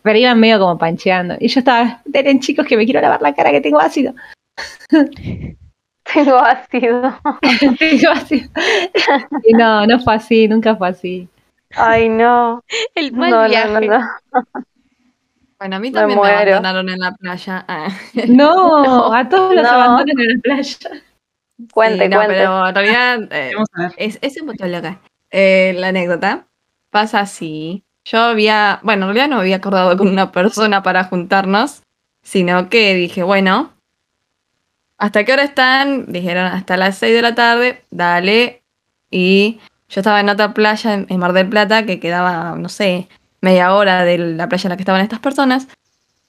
Pero 0.03 0.19
iban 0.19 0.41
medio 0.41 0.59
como 0.61 0.79
pancheando. 0.79 1.35
Y 1.39 1.49
yo 1.49 1.61
estaba, 1.61 2.01
denle 2.07 2.41
chicos 2.41 2.67
que 2.67 2.79
me 2.79 2.87
quiero 2.87 3.03
lavar 3.03 3.21
la 3.21 3.35
cara, 3.35 3.51
que 3.51 3.61
tengo 3.61 3.81
ácido. 3.81 4.15
Tengo 6.15 6.39
ácido. 6.39 7.19
Tengo 7.79 8.11
ácido. 8.13 8.49
Y 9.47 9.53
no, 9.53 9.87
no 9.87 10.01
fue 10.01 10.15
así, 10.15 10.49
nunca 10.49 10.75
fue 10.75 10.89
así. 10.89 11.29
Ay, 11.77 12.09
no. 12.09 12.63
El 12.95 13.13
mal 13.13 13.31
No, 13.31 13.43
no, 13.43 13.49
viaje. 13.49 13.87
no, 13.89 13.99
no. 13.99 14.09
Bueno, 15.59 15.77
a 15.77 15.79
mí 15.79 15.91
Me 15.91 15.99
también 15.99 16.19
me, 16.21 16.27
muero. 16.27 16.37
abandonaron 16.57 16.89
en 16.89 16.99
la 16.99 17.13
playa. 17.17 17.65
Ah. 17.69 17.89
No, 18.29 19.13
a 19.15 19.29
todos 19.29 19.55
los 19.55 19.63
No. 19.63 19.69
abandonan 19.71 20.19
en 20.21 20.29
la 20.37 20.41
playa. 20.43 20.79
Cuente, 21.73 22.05
Sí, 22.05 22.09
no, 22.09 22.17
cuente. 22.17 22.35
pero 22.35 22.69
en 22.69 22.75
realidad 22.75 23.19
eh, 23.33 23.51
Vamos 23.55 23.69
a 23.75 23.83
ver. 23.83 23.93
es, 23.99 24.19
es 24.23 24.41
un 24.41 24.49
poco 24.49 24.67
loca. 24.67 25.01
Eh, 25.31 25.75
la 25.77 25.89
anécdota 25.89 26.47
pasa 26.91 27.21
así. 27.21 27.85
Yo 28.05 28.19
había, 28.21 28.81
bueno, 28.83 29.07
en 29.11 29.15
realidad 29.15 29.29
no 29.37 29.41
había 29.41 29.57
acordado 29.57 29.97
con 29.97 30.09
una 30.09 30.33
persona 30.33 30.83
para 30.83 31.05
juntarnos, 31.05 31.83
sino 32.23 32.69
que 32.71 32.95
dije, 32.95 33.23
bueno, 33.23 33.73
¿hasta 34.97 35.25
qué 35.25 35.35
hora 35.35 35.43
están? 35.45 36.11
Dijeron 36.11 36.47
hasta 36.47 36.79
las 36.79 36.97
6 36.97 37.15
de 37.15 37.23
la 37.23 37.35
tarde, 37.35 37.85
dale. 37.91 38.63
Y 39.11 39.61
yo 39.91 40.01
estaba 40.01 40.21
en 40.21 40.29
otra 40.29 40.55
playa 40.55 40.95
en, 40.95 41.19
Mar 41.19 41.33
del 41.33 41.49
Plata 41.49 41.85
que 41.85 41.99
quedaba, 41.99 42.55
no 42.57 42.69
sé, 42.69 43.09
media 43.41 43.75
hora 43.75 44.05
de 44.05 44.19
la 44.19 44.49
playa 44.49 44.69
en 44.69 44.71
la 44.71 44.77
que 44.77 44.83
estaban 44.83 45.03
estas 45.03 45.19
personas. 45.19 45.67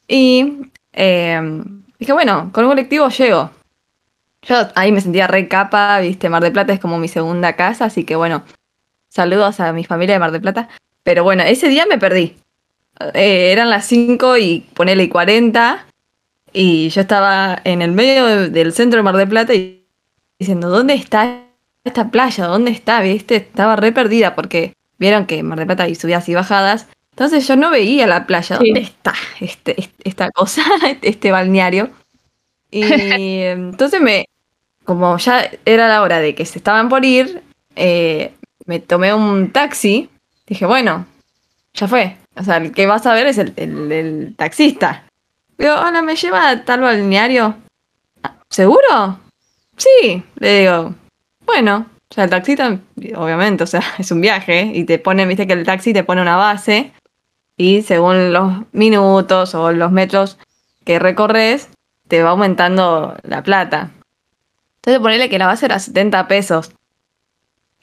Y 0.08 0.72
eh, 0.94 1.40
dije, 2.00 2.12
bueno, 2.12 2.50
con 2.52 2.66
un 2.66 2.72
colectivo 2.72 3.08
llego. 3.10 3.52
Yo 4.42 4.56
ahí 4.74 4.92
me 4.92 5.02
sentía 5.02 5.28
re 5.28 5.48
capa, 5.48 6.00
viste, 6.00 6.28
Mar 6.30 6.42
del 6.42 6.52
Plata 6.54 6.74
es 6.74 6.80
como 6.80 6.98
mi 6.98 7.08
segunda 7.08 7.56
casa, 7.56 7.86
así 7.86 8.04
que 8.04 8.16
bueno, 8.16 8.44
saludos 9.10 9.60
a 9.60 9.72
mi 9.74 9.84
familia 9.86 10.16
de 10.16 10.20
Mar 10.20 10.32
del 10.32 10.42
Plata. 10.42 10.68
Pero 11.04 11.24
bueno, 11.24 11.44
ese 11.44 11.70
día 11.70 11.86
me 11.86 12.00
perdí. 12.00 12.38
Eh, 13.14 13.52
eran 13.52 13.70
las 13.70 13.86
5 13.86 14.38
y 14.38 14.62
ponele 14.74 15.08
40 15.10 15.86
y 16.52 16.90
yo 16.90 17.02
estaba 17.02 17.60
en 17.64 17.84
el 17.84 17.92
medio 17.92 18.26
de- 18.26 18.50
del 18.50 18.74
centro 18.74 18.98
de 18.98 19.04
Mar 19.04 19.16
del 19.18 19.30
Plata 19.30 19.54
y 19.54 19.86
diciendo, 20.40 20.70
¿dónde 20.70 20.96
está 20.96 21.44
esta 21.84 22.10
playa? 22.10 22.46
¿Dónde 22.48 22.72
está? 22.72 23.02
¿Viste? 23.02 23.36
Estaba 23.38 23.76
re 23.76 23.92
perdida 23.92 24.36
porque 24.36 24.74
vieron 24.98 25.26
que 25.26 25.40
en 25.40 25.48
Mar 25.48 25.58
del 25.58 25.68
Plata 25.68 25.84
hay 25.84 25.96
subidas 25.96 26.28
y 26.30 26.36
bajadas. 26.36 26.88
Entonces 27.12 27.48
yo 27.48 27.56
no 27.56 27.70
veía 27.72 28.08
la 28.08 28.26
playa. 28.28 28.58
Sí. 28.58 28.66
¿Dónde 28.66 28.82
está 28.82 29.14
este, 29.40 29.80
este- 29.80 30.10
esta 30.10 30.30
cosa, 30.32 30.64
este 31.02 31.32
balneario? 31.32 31.90
Y 32.70 32.84
entonces 33.42 34.00
me, 34.02 34.26
como 34.86 35.18
ya 35.18 35.50
era 35.66 35.88
la 35.88 36.02
hora 36.02 36.20
de 36.20 36.36
que 36.36 36.46
se 36.46 36.60
estaban 36.60 36.90
por 36.90 37.04
ir, 37.06 37.42
eh, 37.76 38.34
me 38.66 38.80
tomé 38.80 39.14
un 39.14 39.52
taxi. 39.52 40.10
Dije, 40.48 40.66
bueno, 40.66 41.06
ya 41.74 41.88
fue. 41.88 42.18
O 42.36 42.44
sea, 42.44 42.58
el 42.58 42.72
que 42.72 42.86
vas 42.88 43.06
a 43.06 43.14
ver 43.14 43.28
es 43.28 43.38
el, 43.38 43.54
el- 43.58 43.92
el 43.92 44.36
taxista. 44.38 45.04
Digo, 45.58 45.74
hola, 45.76 46.02
¿me 46.02 46.16
lleva 46.16 46.50
a 46.50 46.64
tal 46.66 46.82
balneario? 46.82 47.56
"Ah, 48.24 48.36
¿Seguro? 48.50 49.20
Sí, 49.78 50.24
le 50.38 50.60
digo. 50.62 50.96
Bueno, 51.46 51.88
O 52.10 52.14
sea, 52.14 52.26
el 52.26 52.30
taxista, 52.30 52.80
obviamente, 53.16 53.64
o 53.64 53.68
sea, 53.68 53.82
es 53.98 54.12
un 54.12 54.22
viaje 54.22 54.72
y 54.74 54.84
te 54.84 55.00
pone, 55.00 55.26
viste 55.26 55.48
que 55.48 55.54
el 55.54 55.66
taxi 55.66 55.94
te 55.94 56.04
pone 56.04 56.22
una 56.22 56.38
base 56.38 56.92
y 57.58 57.82
según 57.84 58.34
los 58.34 58.64
minutos 58.72 59.56
o 59.56 59.72
los 59.72 59.92
metros 59.92 60.38
que 60.84 61.00
recorres, 61.00 61.70
te 62.08 62.24
va 62.24 62.32
aumentando 62.32 63.16
la 63.24 63.44
plata. 63.44 63.92
Entonces 64.78 65.00
ponele 65.00 65.30
que 65.30 65.38
la 65.38 65.48
base 65.48 65.68
era 65.68 65.80
70 65.80 66.28
pesos. 66.28 66.72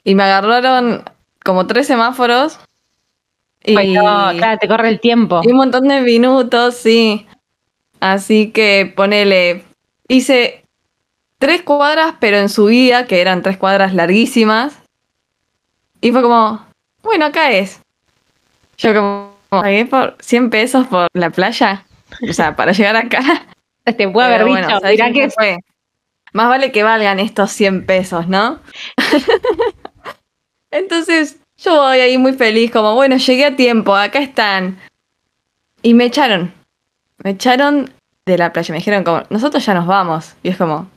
Y 0.03 0.15
me 0.15 0.23
agarraron 0.23 1.03
como 1.43 1.65
tres 1.65 1.87
semáforos. 1.87 2.59
Y, 3.63 3.75
no, 3.93 4.31
claro, 4.37 4.57
te 4.59 4.67
corre 4.67 4.89
el 4.89 4.99
tiempo. 4.99 5.41
y 5.43 5.51
un 5.51 5.57
montón 5.57 5.87
de 5.87 6.01
minutos, 6.01 6.75
sí. 6.75 7.25
Así 7.99 8.51
que 8.51 8.91
ponele. 8.95 9.63
Hice 10.07 10.65
tres 11.39 11.63
cuadras, 11.63 12.15
pero 12.19 12.37
en 12.37 12.49
subida, 12.49 13.07
que 13.07 13.21
eran 13.21 13.41
tres 13.41 13.57
cuadras 13.57 13.93
larguísimas. 13.93 14.77
Y 16.01 16.11
fue 16.11 16.21
como, 16.21 16.65
bueno, 17.01 17.25
acá 17.25 17.51
es. 17.51 17.81
Yo 18.77 18.93
como, 18.93 19.35
pagué 19.49 19.85
por 19.85 20.15
100 20.19 20.49
pesos 20.49 20.87
por 20.87 21.07
la 21.13 21.29
playa. 21.31 21.85
O 22.29 22.33
sea, 22.33 22.55
para 22.55 22.71
llegar 22.71 22.95
acá. 22.95 23.47
Te 23.85 24.07
puedo 24.07 24.27
haber 24.27 24.45
dicho, 24.45 24.51
bueno, 24.51 24.79
¿sabés 24.79 24.99
mirá 24.99 25.11
que 25.11 25.29
fue? 25.31 25.57
Más 26.31 26.47
vale 26.47 26.71
que 26.71 26.83
valgan 26.83 27.19
estos 27.19 27.51
100 27.51 27.85
pesos, 27.87 28.27
¿no? 28.27 28.59
Entonces, 30.71 31.39
yo 31.57 31.75
voy 31.75 31.99
ahí 31.99 32.17
muy 32.19 32.33
feliz, 32.33 32.69
como, 32.71 32.93
bueno, 32.93 33.17
llegué 33.17 33.45
a 33.45 33.55
tiempo, 33.55 33.95
acá 33.95 34.19
están. 34.19 34.77
Y 35.81 35.93
me 35.95 36.05
echaron. 36.05 36.53
Me 37.23 37.31
echaron 37.31 37.91
de 38.25 38.37
la 38.37 38.53
playa. 38.53 38.71
Me 38.71 38.77
dijeron 38.77 39.03
como, 39.03 39.23
nosotros 39.29 39.65
ya 39.65 39.73
nos 39.73 39.87
vamos. 39.87 40.35
Y 40.43 40.49
es 40.49 40.57
como, 40.57 40.87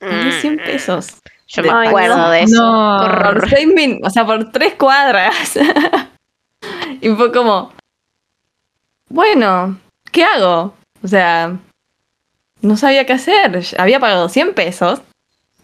pagué 0.00 0.32
100 0.40 0.56
pesos. 0.58 1.20
Yo 1.46 1.62
me 1.62 1.88
acuerdo 1.88 2.16
no. 2.16 2.30
de 2.30 2.42
eso. 2.42 2.62
No. 2.62 3.22
Por 3.22 3.48
seis 3.48 3.66
min, 3.66 4.00
o 4.04 4.10
sea, 4.10 4.24
por 4.24 4.52
tres 4.52 4.74
cuadras. 4.74 5.58
y 7.00 7.08
fue 7.10 7.32
como, 7.32 7.72
bueno, 9.08 9.78
¿qué 10.12 10.24
hago? 10.24 10.74
O 11.02 11.08
sea, 11.08 11.58
no 12.62 12.76
sabía 12.76 13.04
qué 13.04 13.14
hacer. 13.14 13.64
Había 13.78 13.98
pagado 13.98 14.28
100 14.28 14.54
pesos 14.54 15.00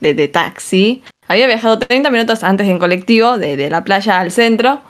de, 0.00 0.14
de 0.14 0.26
taxi. 0.26 1.04
Había 1.28 1.46
viajado 1.46 1.78
30 1.78 2.10
minutos 2.10 2.42
antes 2.42 2.66
en 2.66 2.78
colectivo, 2.78 3.38
de, 3.38 3.56
de 3.56 3.70
la 3.70 3.84
playa 3.84 4.20
al 4.20 4.32
centro. 4.32 4.82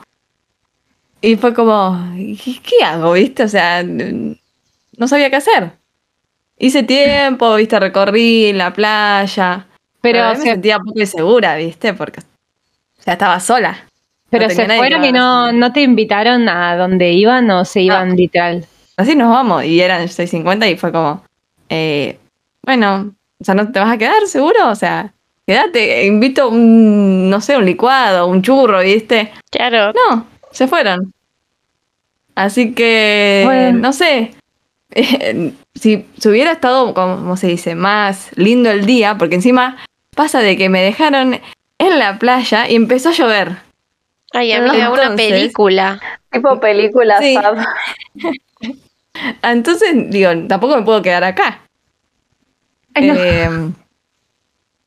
Y 1.21 1.35
fue 1.35 1.53
como, 1.53 2.11
¿qué, 2.15 2.59
qué 2.61 2.83
hago? 2.83 3.13
¿Viste? 3.13 3.43
O 3.43 3.47
sea, 3.47 3.83
no 3.83 5.07
sabía 5.07 5.29
qué 5.29 5.35
hacer. 5.35 5.71
Hice 6.59 6.83
tiempo, 6.83 7.55
¿viste? 7.55 7.79
Recorrí 7.79 8.51
la 8.53 8.73
playa. 8.73 9.65
Pero, 10.01 10.29
me 10.29 10.35
se, 10.35 10.41
sentía 10.43 10.77
un 10.77 10.85
poco 10.85 10.99
insegura, 10.99 11.55
¿viste? 11.55 11.93
Porque, 11.93 12.21
o 12.21 13.01
sea, 13.01 13.13
estaba 13.13 13.39
sola. 13.39 13.85
pero 14.29 14.47
no 14.47 14.53
se 14.53 14.65
fueron 14.65 15.01
que 15.01 15.09
y 15.09 15.11
no, 15.11 15.51
no 15.51 15.71
te 15.71 15.81
invitaron 15.81 16.49
a 16.49 16.75
donde 16.75 17.11
iban 17.13 17.49
o 17.51 17.65
se 17.65 17.81
iban 17.81 18.15
literal. 18.15 18.65
Así 18.97 19.15
nos 19.15 19.29
vamos. 19.29 19.63
Y 19.65 19.81
eran 19.81 20.07
6.50 20.07 20.71
y 20.71 20.77
fue 20.77 20.91
como, 20.91 21.23
eh, 21.69 22.17
bueno, 22.63 23.13
o 23.39 23.43
sea, 23.43 23.53
¿no 23.53 23.71
te 23.71 23.79
vas 23.79 23.93
a 23.93 23.97
quedar 23.97 24.25
seguro? 24.27 24.69
O 24.69 24.75
sea, 24.75 25.13
quédate, 25.45 26.05
invito 26.05 26.49
un, 26.49 27.29
no 27.29 27.39
sé, 27.39 27.55
un 27.57 27.65
licuado, 27.65 28.27
un 28.27 28.41
churro, 28.41 28.79
¿viste? 28.81 29.31
Claro. 29.51 29.93
No, 29.93 30.25
se 30.51 30.67
fueron. 30.67 31.13
Así 32.33 32.73
que, 32.73 33.43
Bueno. 33.45 33.79
no 33.79 33.93
sé, 33.93 34.36
si, 35.75 36.05
si 36.17 36.29
hubiera 36.29 36.51
estado, 36.53 36.93
como 36.93 37.37
se 37.37 37.47
dice, 37.47 37.75
más 37.75 38.29
lindo 38.35 38.69
el 38.71 38.85
día, 38.85 39.17
porque 39.17 39.35
encima 39.35 39.77
pasa 40.15 40.39
de 40.41 40.57
que 40.57 40.69
me 40.69 40.81
dejaron 40.81 41.39
en 41.79 41.99
la 41.99 42.17
playa 42.19 42.67
y 42.69 42.75
empezó 42.75 43.09
a 43.09 43.13
llover. 43.13 43.57
Ay, 44.33 44.51
amiga, 44.51 44.89
una 44.91 45.03
Entonces- 45.03 45.31
película. 45.31 46.01
Tipo 46.31 46.59
película 46.59 47.19
Sí. 47.19 47.37
Entonces, 49.41 50.09
digo, 50.09 50.29
tampoco 50.47 50.75
me 50.77 50.83
puedo 50.83 51.01
quedar 51.01 51.23
acá. 51.23 51.61
Ay, 52.93 53.07
no. 53.07 53.15
Eh, 53.15 53.49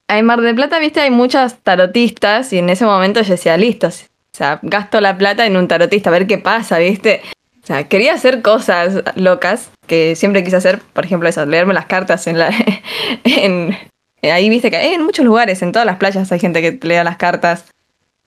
en 0.08 0.26
Mar 0.26 0.40
del 0.40 0.54
Plata, 0.54 0.78
viste, 0.78 1.00
hay 1.00 1.10
muchas 1.10 1.58
tarotistas 1.62 2.52
y 2.52 2.58
en 2.58 2.68
ese 2.70 2.84
momento 2.84 3.22
yo 3.22 3.30
decía, 3.30 3.56
listo, 3.56 3.88
o 3.88 3.90
sea, 4.32 4.58
gasto 4.62 5.00
la 5.00 5.16
plata 5.16 5.46
en 5.46 5.56
un 5.56 5.68
tarotista, 5.68 6.10
a 6.10 6.12
ver 6.12 6.26
qué 6.26 6.38
pasa, 6.38 6.78
viste. 6.78 7.22
O 7.62 7.66
sea, 7.66 7.88
quería 7.88 8.14
hacer 8.14 8.42
cosas 8.42 9.02
locas 9.16 9.70
que 9.86 10.16
siempre 10.16 10.42
quise 10.42 10.56
hacer, 10.56 10.80
por 10.92 11.04
ejemplo, 11.04 11.28
eso, 11.28 11.44
leerme 11.46 11.74
las 11.74 11.86
cartas 11.86 12.26
en 12.26 12.38
la... 12.38 12.50
en, 13.24 13.76
ahí 14.22 14.48
viste 14.48 14.70
que 14.70 14.76
hay 14.76 14.94
en 14.94 15.02
muchos 15.02 15.24
lugares, 15.24 15.62
en 15.62 15.72
todas 15.72 15.86
las 15.86 15.96
playas 15.96 16.30
hay 16.32 16.38
gente 16.38 16.62
que 16.62 16.86
lea 16.86 17.04
las 17.04 17.16
cartas. 17.16 17.66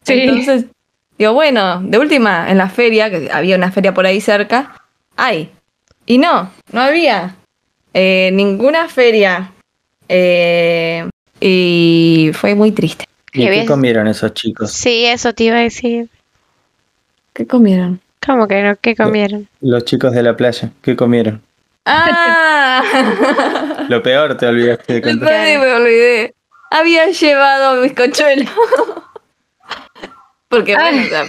Sí. 0.03 0.13
Entonces, 0.13 0.65
digo, 1.17 1.33
bueno, 1.33 1.81
de 1.81 1.97
última, 1.97 2.49
en 2.49 2.57
la 2.57 2.69
feria, 2.69 3.09
que 3.09 3.29
había 3.31 3.55
una 3.55 3.71
feria 3.71 3.93
por 3.93 4.05
ahí 4.05 4.21
cerca, 4.21 4.83
hay. 5.15 5.51
Y 6.05 6.17
no, 6.17 6.51
no 6.71 6.81
había 6.81 7.35
eh, 7.93 8.31
ninguna 8.33 8.87
feria. 8.87 9.51
Eh, 10.09 11.07
y 11.39 12.31
fue 12.33 12.55
muy 12.55 12.71
triste. 12.71 13.05
¿Y 13.33 13.45
Qué 13.47 13.65
comieron 13.65 14.07
esos 14.07 14.33
chicos? 14.33 14.71
Sí, 14.71 15.05
eso 15.05 15.33
te 15.33 15.45
iba 15.45 15.57
a 15.57 15.61
decir. 15.61 16.07
¿Qué 17.33 17.47
comieron? 17.47 17.99
¿Cómo 18.25 18.47
que 18.47 18.61
no? 18.63 18.75
¿Qué 18.81 18.95
comieron? 18.95 19.47
Los 19.61 19.85
chicos 19.85 20.13
de 20.13 20.23
la 20.23 20.35
playa, 20.35 20.69
¿qué 20.81 20.95
comieron? 20.95 21.41
¡Ah! 21.85 22.81
Lo 23.89 24.01
peor 24.01 24.37
te 24.37 24.47
olvidaste 24.47 24.93
de 24.93 25.09
El 25.09 25.19
contar. 25.19 25.45
día 25.45 25.59
me 25.59 25.73
olvidé. 25.73 26.33
Había 26.71 27.07
llevado 27.09 27.81
bizcochuelo. 27.81 28.49
Porque 30.47 30.75
bueno, 30.75 31.01
o 31.01 31.05
sea, 31.05 31.23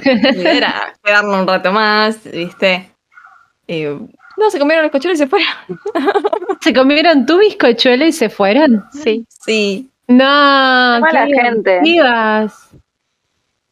era 0.52 0.94
quedarnos 1.02 1.40
un 1.40 1.46
rato 1.48 1.72
más, 1.72 2.18
¿viste? 2.30 2.90
Y 3.66 3.84
no, 3.84 4.50
se 4.50 4.58
comieron 4.58 4.84
los 4.84 4.92
bizcochuelos 4.92 5.18
y 5.18 5.22
se 5.22 5.26
fueron. 5.28 5.48
¿Se 6.60 6.72
comieron 6.74 7.24
tu 7.26 7.38
bizcochuelo 7.38 8.04
y 8.04 8.12
se 8.12 8.28
fueron? 8.28 8.84
Sí. 8.92 9.26
Sí. 9.28 9.88
No, 10.06 10.96
Qué 10.96 11.00
mala 11.00 11.26
gente. 11.26 11.80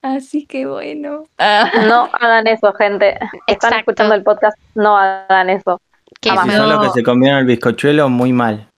Así 0.03 0.47
que 0.47 0.67
bueno. 0.67 1.25
Ah. 1.39 1.71
No 1.89 2.09
hagan 2.13 2.47
eso, 2.49 2.73
gente. 2.75 3.11
Están 3.13 3.31
Exacto. 3.47 3.77
escuchando 3.79 4.15
el 4.17 4.23
podcast, 4.23 4.59
no 4.75 4.97
hagan 4.97 5.49
eso. 5.51 5.81
Feo. 6.21 6.35
son 6.37 6.69
los 6.69 6.87
que 6.87 6.91
se 7.01 7.03
comieron 7.03 7.39
el 7.41 7.47
bizcochuelo, 7.47 8.09
muy 8.09 8.33
mal. 8.33 8.69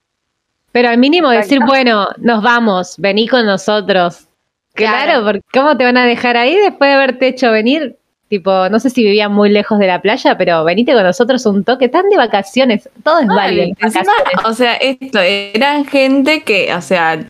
Pero 0.72 0.88
al 0.88 0.98
mínimo 0.98 1.28
decir, 1.30 1.58
Exacto. 1.58 1.72
bueno, 1.72 2.06
nos 2.18 2.42
vamos, 2.42 2.94
vení 2.98 3.26
con 3.28 3.44
nosotros. 3.46 4.26
Claro, 4.74 5.04
Claro. 5.04 5.24
porque 5.24 5.42
¿cómo 5.52 5.76
te 5.76 5.84
van 5.84 5.96
a 5.96 6.04
dejar 6.04 6.36
ahí 6.36 6.56
después 6.56 6.88
de 6.88 6.94
haberte 6.94 7.28
hecho 7.28 7.50
venir? 7.50 7.96
Tipo, 8.28 8.68
no 8.70 8.80
sé 8.80 8.90
si 8.90 9.04
vivían 9.04 9.32
muy 9.32 9.50
lejos 9.50 9.78
de 9.78 9.86
la 9.86 10.00
playa, 10.02 10.36
pero 10.36 10.64
venite 10.64 10.92
con 10.94 11.04
nosotros 11.04 11.44
un 11.46 11.62
toque, 11.62 11.88
tan 11.88 12.08
de 12.08 12.16
vacaciones, 12.16 12.88
todo 13.04 13.20
es 13.20 13.26
válido. 13.28 13.64
Encima, 13.78 14.04
vacaciones. 14.18 14.46
o 14.46 14.54
sea, 14.54 14.74
esto, 14.76 15.20
eran 15.20 15.84
gente 15.84 16.42
que, 16.42 16.74
o 16.74 16.80
sea, 16.80 17.20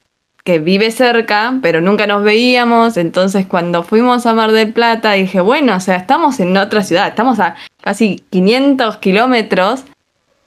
que 0.44 0.58
vive 0.58 0.90
cerca, 0.90 1.58
pero 1.62 1.80
nunca 1.80 2.06
nos 2.06 2.22
veíamos. 2.22 2.96
Entonces, 2.96 3.46
cuando 3.46 3.82
fuimos 3.82 4.26
a 4.26 4.34
Mar 4.34 4.52
del 4.52 4.72
Plata, 4.72 5.12
dije, 5.12 5.40
bueno, 5.40 5.76
o 5.76 5.80
sea, 5.80 5.96
estamos 5.96 6.38
en 6.40 6.56
otra 6.56 6.82
ciudad, 6.82 7.08
estamos 7.08 7.40
a 7.40 7.56
casi 7.82 8.22
500 8.30 8.98
kilómetros. 8.98 9.84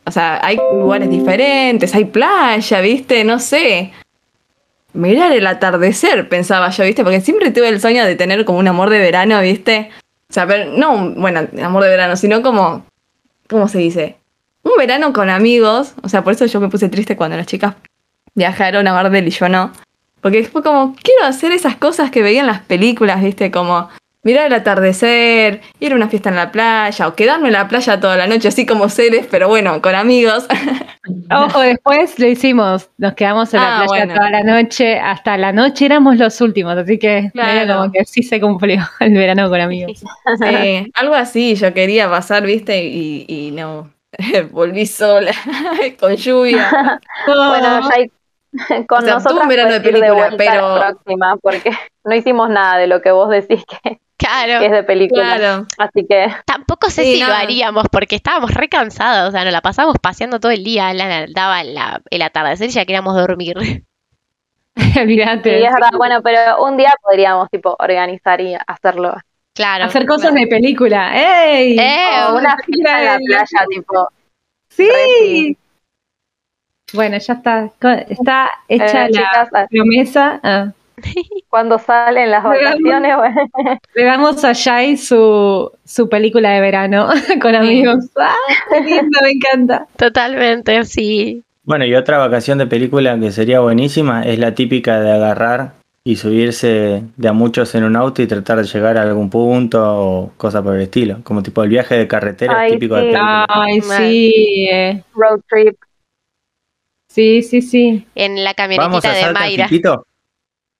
O 0.05 0.11
sea, 0.11 0.39
hay 0.43 0.57
lugares 0.71 1.09
diferentes, 1.09 1.93
hay 1.93 2.05
playa, 2.05 2.79
¿viste? 2.81 3.23
No 3.23 3.39
sé. 3.39 3.91
Mirar 4.93 5.31
el 5.33 5.45
atardecer, 5.45 6.29
pensaba 6.29 6.69
yo, 6.69 6.83
¿viste? 6.85 7.03
Porque 7.03 7.21
siempre 7.21 7.51
tuve 7.51 7.69
el 7.69 7.81
sueño 7.81 8.05
de 8.05 8.15
tener 8.15 8.45
como 8.45 8.59
un 8.59 8.67
amor 8.67 8.89
de 8.89 8.99
verano, 8.99 9.41
¿viste? 9.41 9.89
O 10.29 10.33
sea, 10.33 10.47
pero 10.47 10.71
no, 10.71 11.11
bueno, 11.11 11.47
amor 11.61 11.83
de 11.83 11.89
verano, 11.89 12.15
sino 12.15 12.41
como, 12.41 12.85
¿cómo 13.47 13.67
se 13.67 13.79
dice? 13.79 14.17
un 14.67 14.77
verano 14.77 15.13
con 15.13 15.29
amigos, 15.29 15.93
o 16.03 16.09
sea, 16.09 16.23
por 16.23 16.33
eso 16.33 16.45
yo 16.45 16.59
me 16.59 16.69
puse 16.69 16.89
triste 16.89 17.15
cuando 17.15 17.37
las 17.37 17.47
chicas 17.47 17.75
viajaron 18.35 18.87
a 18.87 18.93
Mar 18.93 19.09
del 19.09 19.27
y 19.27 19.31
yo 19.31 19.49
no. 19.49 19.71
Porque 20.21 20.43
fue 20.45 20.63
como, 20.63 20.95
quiero 21.01 21.25
hacer 21.25 21.51
esas 21.51 21.75
cosas 21.75 22.11
que 22.11 22.21
veía 22.21 22.41
en 22.41 22.47
las 22.47 22.61
películas, 22.61 23.21
¿viste? 23.23 23.51
Como 23.51 23.89
mirar 24.23 24.47
el 24.47 24.53
atardecer, 24.55 25.61
ir 25.79 25.93
a 25.93 25.95
una 25.95 26.09
fiesta 26.09 26.29
en 26.29 26.35
la 26.35 26.51
playa, 26.51 27.07
o 27.07 27.15
quedarme 27.15 27.47
en 27.47 27.53
la 27.53 27.67
playa 27.69 27.99
toda 27.99 28.17
la 28.17 28.27
noche, 28.27 28.49
así 28.49 28.65
como 28.65 28.89
seres, 28.89 29.25
pero 29.31 29.47
bueno, 29.47 29.81
con 29.81 29.95
amigos. 29.95 30.47
Ojo, 31.31 31.61
después 31.61 32.19
lo 32.19 32.27
hicimos, 32.27 32.89
nos 32.97 33.13
quedamos 33.13 33.53
en 33.53 33.61
la 33.61 33.77
Ah, 33.81 33.85
playa 33.85 34.05
bueno. 34.05 34.15
toda 34.15 34.29
la 34.29 34.43
noche, 34.43 34.99
hasta 34.99 35.37
la 35.37 35.53
noche 35.53 35.85
éramos 35.85 36.17
los 36.17 36.41
últimos, 36.41 36.77
así 36.77 36.97
que 36.99 37.29
Claro. 37.31 37.53
medio 37.61 37.75
como 37.77 37.91
que 37.93 38.03
sí 38.03 38.21
se 38.23 38.41
cumplió 38.41 38.81
el 38.99 39.13
verano 39.13 39.47
con 39.49 39.61
amigos. 39.61 39.99
Sí, 39.99 40.91
algo 40.95 41.13
así, 41.15 41.55
yo 41.55 41.73
quería 41.73 42.09
pasar, 42.09 42.43
¿viste? 42.45 42.83
Y, 42.83 43.23
y 43.29 43.51
no, 43.51 43.89
volví 44.51 44.85
sola, 44.87 45.31
con 45.99 46.15
lluvia. 46.17 46.99
Bueno, 47.27 47.79
ya 47.81 47.89
hay- 47.95 48.11
con 48.87 48.99
O 48.99 49.05
sea, 49.05 49.13
nosotros 49.15 49.41
un 49.43 49.47
verano 49.49 49.71
de 49.73 49.81
película, 49.81 50.13
vuelta 50.13 50.37
pero- 50.37 50.75
la 50.77 50.87
próxima, 50.91 51.37
porque 51.41 51.71
no 52.03 52.15
hicimos 52.15 52.49
nada 52.49 52.77
de 52.77 52.87
lo 52.87 53.01
que 53.01 53.11
vos 53.11 53.29
decís 53.29 53.63
que, 53.83 53.99
Claro. 54.17 54.59
que 54.59 54.65
es 54.65 54.71
de 54.71 54.83
película. 54.83 55.35
Claro. 55.37 55.67
Así 55.77 56.05
que 56.09 56.27
Tampoco 56.45 56.89
sé 56.89 57.03
Sí, 57.03 57.13
si 57.15 57.23
lo 57.23 57.31
haríamos 57.31 57.85
porque 57.91 58.15
estábamos 58.15 58.51
re 58.53 58.67
cansados, 58.67 59.29
o 59.29 59.31
sea, 59.31 59.43
nos 59.43 59.53
la 59.53 59.61
pasamos 59.61 59.95
paseando 60.01 60.39
todo 60.39 60.51
el 60.51 60.63
día, 60.63 60.91
la, 60.93 61.27
daba 61.29 61.63
la- 61.63 62.01
el 62.09 62.21
atardecer 62.23 62.67
y 62.69 62.71
ya 62.71 62.85
queríamos 62.85 63.15
dormir. 63.15 63.55
Olvídate. 64.99 65.59
Sí, 65.59 65.65
es 65.65 65.71
verdad. 65.73 65.89
Bueno, 65.97 66.21
pero 66.23 66.63
un 66.63 66.77
día 66.77 66.93
podríamos, 67.01 67.49
tipo, 67.49 67.75
organizar 67.79 68.41
y 68.41 68.55
hacerlo. 68.67 69.15
Claro. 69.53 69.85
Hacer 69.85 70.05
cosas 70.05 70.33
de 70.33 70.45
película. 70.47 71.11
¡Ey! 71.49 71.77
Eh, 71.79 72.09
O 72.29 72.37
una 72.37 72.55
fiesta 72.57 72.99
en 72.99 73.05
la 73.05 73.17
de- 73.17 73.25
playa, 73.25 73.65
tipo. 73.69 74.09
Sí. 74.69 74.87
sí. 75.19 75.57
Bueno, 76.93 77.17
ya 77.17 77.33
está. 77.33 77.69
Está 78.09 78.49
hecha 78.67 79.07
Eh, 79.07 79.09
la 79.11 79.19
chicas, 79.19 79.49
a- 79.53 79.67
promesa. 79.67 80.39
Ah. 80.43 80.71
cuando 81.49 81.77
salen 81.77 82.31
las 82.31 82.43
vacaciones, 82.43 83.15
bueno. 83.17 83.41
Le 83.93 84.03
damos 84.03 84.43
a 84.43 84.53
Shai 84.53 84.97
su, 84.97 85.71
su 85.85 86.09
película 86.09 86.49
de 86.51 86.61
verano 86.61 87.09
con 87.41 87.53
amigos. 87.55 88.05
¡Ah, 88.17 88.33
qué 88.69 88.79
lindo! 88.81 89.19
Me 89.21 89.31
encanta. 89.31 89.85
Totalmente, 89.95 90.83
sí. 90.85 91.43
Bueno, 91.63 91.85
y 91.85 91.93
otra 91.93 92.17
vacación 92.17 92.57
de 92.57 92.65
película 92.67 93.19
que 93.19 93.31
sería 93.31 93.59
buenísima 93.59 94.23
es 94.23 94.39
la 94.39 94.55
típica 94.55 94.99
de 95.01 95.11
agarrar 95.11 95.73
y 96.03 96.15
subirse 96.15 97.03
de 97.17 97.27
a 97.27 97.33
muchos 97.33 97.75
en 97.75 97.83
un 97.83 97.97
auto 97.97 98.21
y 98.21 98.27
tratar 98.27 98.57
de 98.59 98.63
llegar 98.63 98.97
a 98.97 99.01
algún 99.01 99.29
punto 99.29 99.83
o 99.83 100.31
cosa 100.37 100.63
por 100.63 100.75
el 100.77 100.83
estilo. 100.83 101.17
Como 101.23 101.43
tipo 101.43 101.61
el 101.63 101.69
viaje 101.69 101.95
de 101.95 102.07
carretera 102.07 102.57
Ay, 102.61 102.71
típico 102.71 102.95
de 102.95 103.01
película. 103.01 103.45
Ay, 103.49 103.81
sí. 103.81 104.67
eh. 104.71 105.03
Road 105.13 105.41
trip. 105.49 105.75
Sí, 107.17 107.41
sí, 107.41 107.63
sí. 107.63 108.05
En 108.13 108.43
la 108.43 108.53
Vamos 108.55 109.01
camionetita 109.01 109.11
a 109.11 109.15
de 109.15 109.33
Mayra. 109.33 109.67
Fitito. 109.67 110.05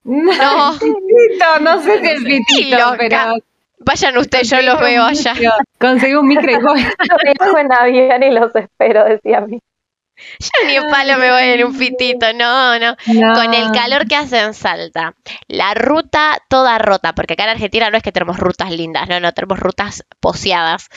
No, 0.04 0.72
Pitito, 0.78 1.58
no 1.62 1.82
sé 1.82 2.00
si 2.00 2.06
el 2.06 2.22
pitito, 2.22 2.94
pero. 2.96 3.42
Vayan 3.80 4.16
ustedes, 4.18 4.48
yo 4.48 4.62
los 4.62 4.80
veo 4.80 5.02
allá. 5.02 5.34
Conseguí 5.80 6.14
un 6.14 6.28
micro 6.28 6.52
y 6.52 6.62
voy. 6.62 6.80
Yo 7.40 7.58
en 7.58 7.72
avión 7.72 8.22
y 8.22 8.30
los 8.30 8.54
espero, 8.54 9.04
decía 9.04 9.38
a 9.38 9.40
mí. 9.40 9.58
Yo 10.38 10.66
ni 10.66 10.76
en 10.76 10.88
palo 10.88 11.16
me 11.18 11.30
voy 11.30 11.42
en 11.42 11.64
un 11.64 11.74
fitito, 11.74 12.32
no, 12.32 12.78
no. 12.78 12.96
No. 13.06 13.34
Con 13.34 13.54
el 13.54 13.70
calor 13.72 14.06
que 14.06 14.16
hace 14.16 14.40
en 14.40 14.54
Salta. 14.54 15.14
La 15.46 15.74
ruta 15.74 16.38
toda 16.48 16.78
rota, 16.78 17.14
porque 17.14 17.34
acá 17.34 17.44
en 17.44 17.50
Argentina 17.50 17.90
no 17.90 17.96
es 17.96 18.02
que 18.02 18.12
tenemos 18.12 18.38
rutas 18.38 18.70
lindas, 18.70 19.08
no, 19.08 19.20
no, 19.20 19.32
tenemos 19.32 19.58
rutas 19.58 20.04
poseadas. 20.20 20.88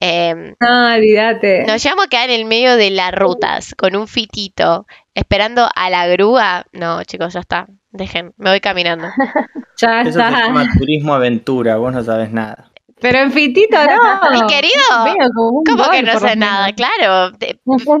Eh, 0.00 0.54
No, 0.60 0.94
olvídate. 0.94 1.64
nos 1.66 1.82
llevamos 1.82 2.06
a 2.06 2.08
quedar 2.08 2.30
en 2.30 2.40
el 2.40 2.44
medio 2.46 2.76
de 2.76 2.90
las 2.90 3.12
rutas, 3.12 3.74
con 3.74 3.96
un 3.96 4.06
fitito, 4.06 4.86
esperando 5.14 5.68
a 5.74 5.90
la 5.90 6.06
grúa. 6.06 6.66
No, 6.72 7.02
chicos, 7.04 7.32
ya 7.34 7.40
está. 7.40 7.66
Dejen, 7.90 8.32
me 8.36 8.50
voy 8.50 8.60
caminando. 8.60 9.08
ya 9.76 10.02
Eso 10.02 10.12
se 10.12 10.18
llama 10.18 10.66
turismo 10.78 11.14
aventura, 11.14 11.76
vos 11.76 11.92
no 11.92 12.02
sabes 12.04 12.30
nada. 12.30 12.70
Pero 13.00 13.18
en 13.18 13.32
fitito 13.32 13.76
no. 13.84 14.30
Mi 14.32 14.46
querido, 14.46 15.32
como 15.34 15.62
¿Cómo 15.64 15.90
que 15.90 16.02
no 16.02 16.18
sé 16.18 16.36
nada? 16.36 16.72
Claro, 16.72 17.32
Un 17.64 17.80
Un 17.86 18.00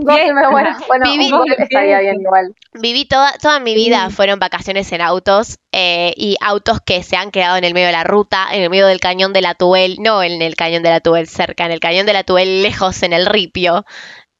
bueno, 0.50 0.76
bueno, 0.88 1.04
Viví- 1.06 1.32
un 1.32 1.38
gol 1.38 1.54
estaría 1.56 2.00
bien 2.00 2.20
igual. 2.20 2.52
Viví 2.74 3.06
toda, 3.06 3.32
toda 3.40 3.60
mi 3.60 3.74
vida, 3.74 4.10
fueron 4.10 4.38
vacaciones 4.38 4.90
en 4.92 5.00
autos 5.00 5.58
eh, 5.72 6.12
y 6.16 6.36
autos 6.40 6.80
que 6.84 7.02
se 7.02 7.16
han 7.16 7.30
quedado 7.30 7.56
en 7.56 7.64
el 7.64 7.74
medio 7.74 7.86
de 7.86 7.92
la 7.92 8.04
ruta, 8.04 8.46
en 8.52 8.62
el 8.62 8.70
medio 8.70 8.86
del 8.86 9.00
cañón 9.00 9.32
de 9.32 9.40
la 9.42 9.54
Tuel, 9.54 9.96
no 10.00 10.22
en 10.22 10.42
el 10.42 10.56
cañón 10.56 10.82
de 10.82 10.90
la 10.90 11.00
Tuel 11.00 11.28
cerca, 11.28 11.64
en 11.66 11.72
el 11.72 11.80
cañón 11.80 12.06
de 12.06 12.12
la 12.12 12.24
Tuel 12.24 12.62
lejos 12.62 13.02
en 13.02 13.12
el 13.12 13.26
ripio. 13.26 13.84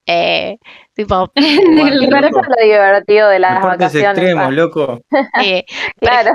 Eh, 0.06 0.56
tipo, 0.98 1.30
En 1.36 1.78
el 1.78 2.00
Loco. 2.00 2.10
Pero 2.10 2.26
eso 2.28 2.40
es 2.40 2.48
lo 2.48 2.64
divertido 2.64 3.28
de 3.28 3.38
las 3.38 3.54
Deportes 3.54 3.78
vacaciones. 3.78 4.08
extremos, 4.18 4.52
loco. 4.52 5.00
eh, 5.42 5.64
Claro. 6.00 6.32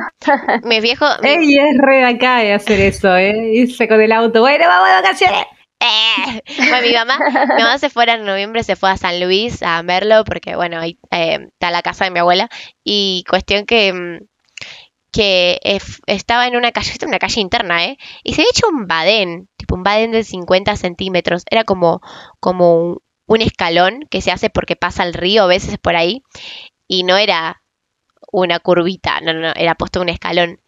mis 0.63 0.81
viejos, 0.81 1.09
mi- 1.21 1.29
Ey, 1.29 1.57
es 1.59 1.77
re 1.79 1.97
de 1.97 2.05
acá 2.05 2.37
de 2.39 2.53
hacer 2.53 2.79
eso, 2.81 3.15
¿eh? 3.15 3.51
Irse 3.53 3.87
con 3.87 4.01
el 4.01 4.11
auto. 4.11 4.39
Bueno, 4.41 4.65
vamos 4.67 4.87
de 4.89 4.95
vacaciones. 4.95 5.45
Eh, 5.79 6.41
Bueno, 6.69 6.87
mi 6.87 6.93
mamá, 6.93 7.17
mi 7.57 7.61
mamá 7.63 7.77
se 7.77 7.89
fue 7.89 8.05
en 8.09 8.23
noviembre, 8.25 8.63
se 8.63 8.77
fue 8.77 8.89
a 8.89 8.95
San 8.97 9.19
Luis 9.19 9.61
a 9.61 9.81
verlo, 9.81 10.23
porque 10.23 10.55
bueno, 10.55 10.79
ahí 10.79 10.97
eh, 11.11 11.39
está 11.51 11.71
la 11.71 11.81
casa 11.81 12.05
de 12.05 12.11
mi 12.11 12.19
abuela. 12.19 12.47
Y 12.85 13.25
cuestión 13.29 13.65
que, 13.65 13.91
mm, 13.91 14.25
que 15.11 15.59
estaba 16.07 16.47
en 16.47 16.55
una 16.55 16.71
calle, 16.71 16.93
una 17.05 17.19
calle 17.19 17.41
interna, 17.41 17.83
¿eh? 17.85 17.97
Y 18.23 18.33
se 18.33 18.41
había 18.41 18.49
hecho 18.51 18.67
un 18.69 18.87
badén, 18.87 19.47
tipo 19.57 19.75
un 19.75 19.83
badén 19.83 20.11
de 20.11 20.23
50 20.23 20.75
centímetros. 20.77 21.43
Era 21.51 21.65
como, 21.65 21.99
como 22.39 22.75
un, 22.77 22.97
un 23.25 23.41
escalón 23.41 24.01
que 24.09 24.21
se 24.21 24.31
hace 24.31 24.49
porque 24.49 24.75
pasa 24.75 25.03
el 25.03 25.13
río 25.13 25.43
a 25.43 25.47
veces 25.47 25.77
por 25.77 25.95
ahí. 25.95 26.23
Y 26.87 27.03
no 27.03 27.17
era 27.17 27.61
una 28.31 28.59
curvita, 28.59 29.21
no, 29.21 29.33
no, 29.33 29.53
era 29.55 29.75
puesto 29.75 30.01
un 30.01 30.09
escalón. 30.09 30.59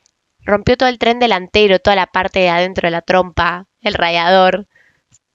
Rompió 0.41 0.77
todo 0.77 0.89
el 0.89 0.99
tren 0.99 1.19
delantero, 1.19 1.79
toda 1.79 1.95
la 1.95 2.07
parte 2.07 2.39
de 2.39 2.49
adentro 2.49 2.87
de 2.87 2.91
la 2.91 3.01
trompa, 3.01 3.67
el 3.81 3.93
radiador. 3.95 4.67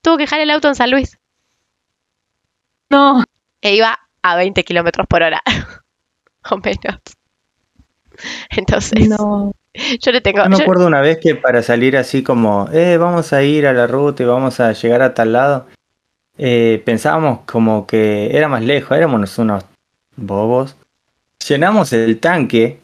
Tuvo 0.03 0.17
que 0.17 0.23
dejar 0.25 0.41
el 0.41 0.51
auto 0.51 0.69
en 0.69 0.75
San 0.77 0.91
Luis. 0.91 1.19
No. 2.89 3.25
E 3.61 3.75
iba 3.75 3.99
a 4.23 4.37
20 4.37 4.65
kilómetros 4.65 5.07
por 5.07 5.23
hora. 5.23 5.43
o 6.51 6.57
menos. 6.57 7.01
Entonces, 8.51 9.09
No. 9.09 9.53
yo 10.01 10.13
le 10.13 10.21
tengo. 10.21 10.43
Yo 10.45 10.49
me 10.51 10.57
yo- 10.57 10.63
acuerdo 10.63 10.87
una 10.87 11.01
vez 11.01 11.19
que 11.19 11.35
para 11.35 11.63
salir 11.63 11.97
así 11.97 12.23
como, 12.23 12.69
eh, 12.73 12.97
vamos 12.97 13.33
a 13.33 13.43
ir 13.43 13.67
a 13.67 13.73
la 13.73 13.87
ruta 13.87 14.23
y 14.23 14.27
vamos 14.27 14.61
a 14.61 14.73
llegar 14.73 15.03
a 15.03 15.15
tal 15.15 15.33
lado, 15.33 15.67
eh, 16.43 16.81
pensábamos 16.87 17.41
como 17.45 17.87
que 17.87 18.35
era 18.35 18.49
más 18.49 18.63
lejos, 18.63 18.97
éramos 18.97 19.37
unos 19.37 19.63
bobos. 20.17 20.75
Llenamos 21.47 21.93
el 21.93 22.19
tanque 22.19 22.81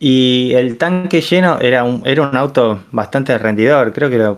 y 0.00 0.52
el 0.54 0.78
tanque 0.78 1.20
lleno 1.20 1.60
era 1.60 1.84
un, 1.84 2.02
era 2.04 2.28
un 2.28 2.36
auto 2.36 2.82
bastante 2.90 3.38
rendidor, 3.38 3.92
creo 3.92 4.10
que 4.10 4.36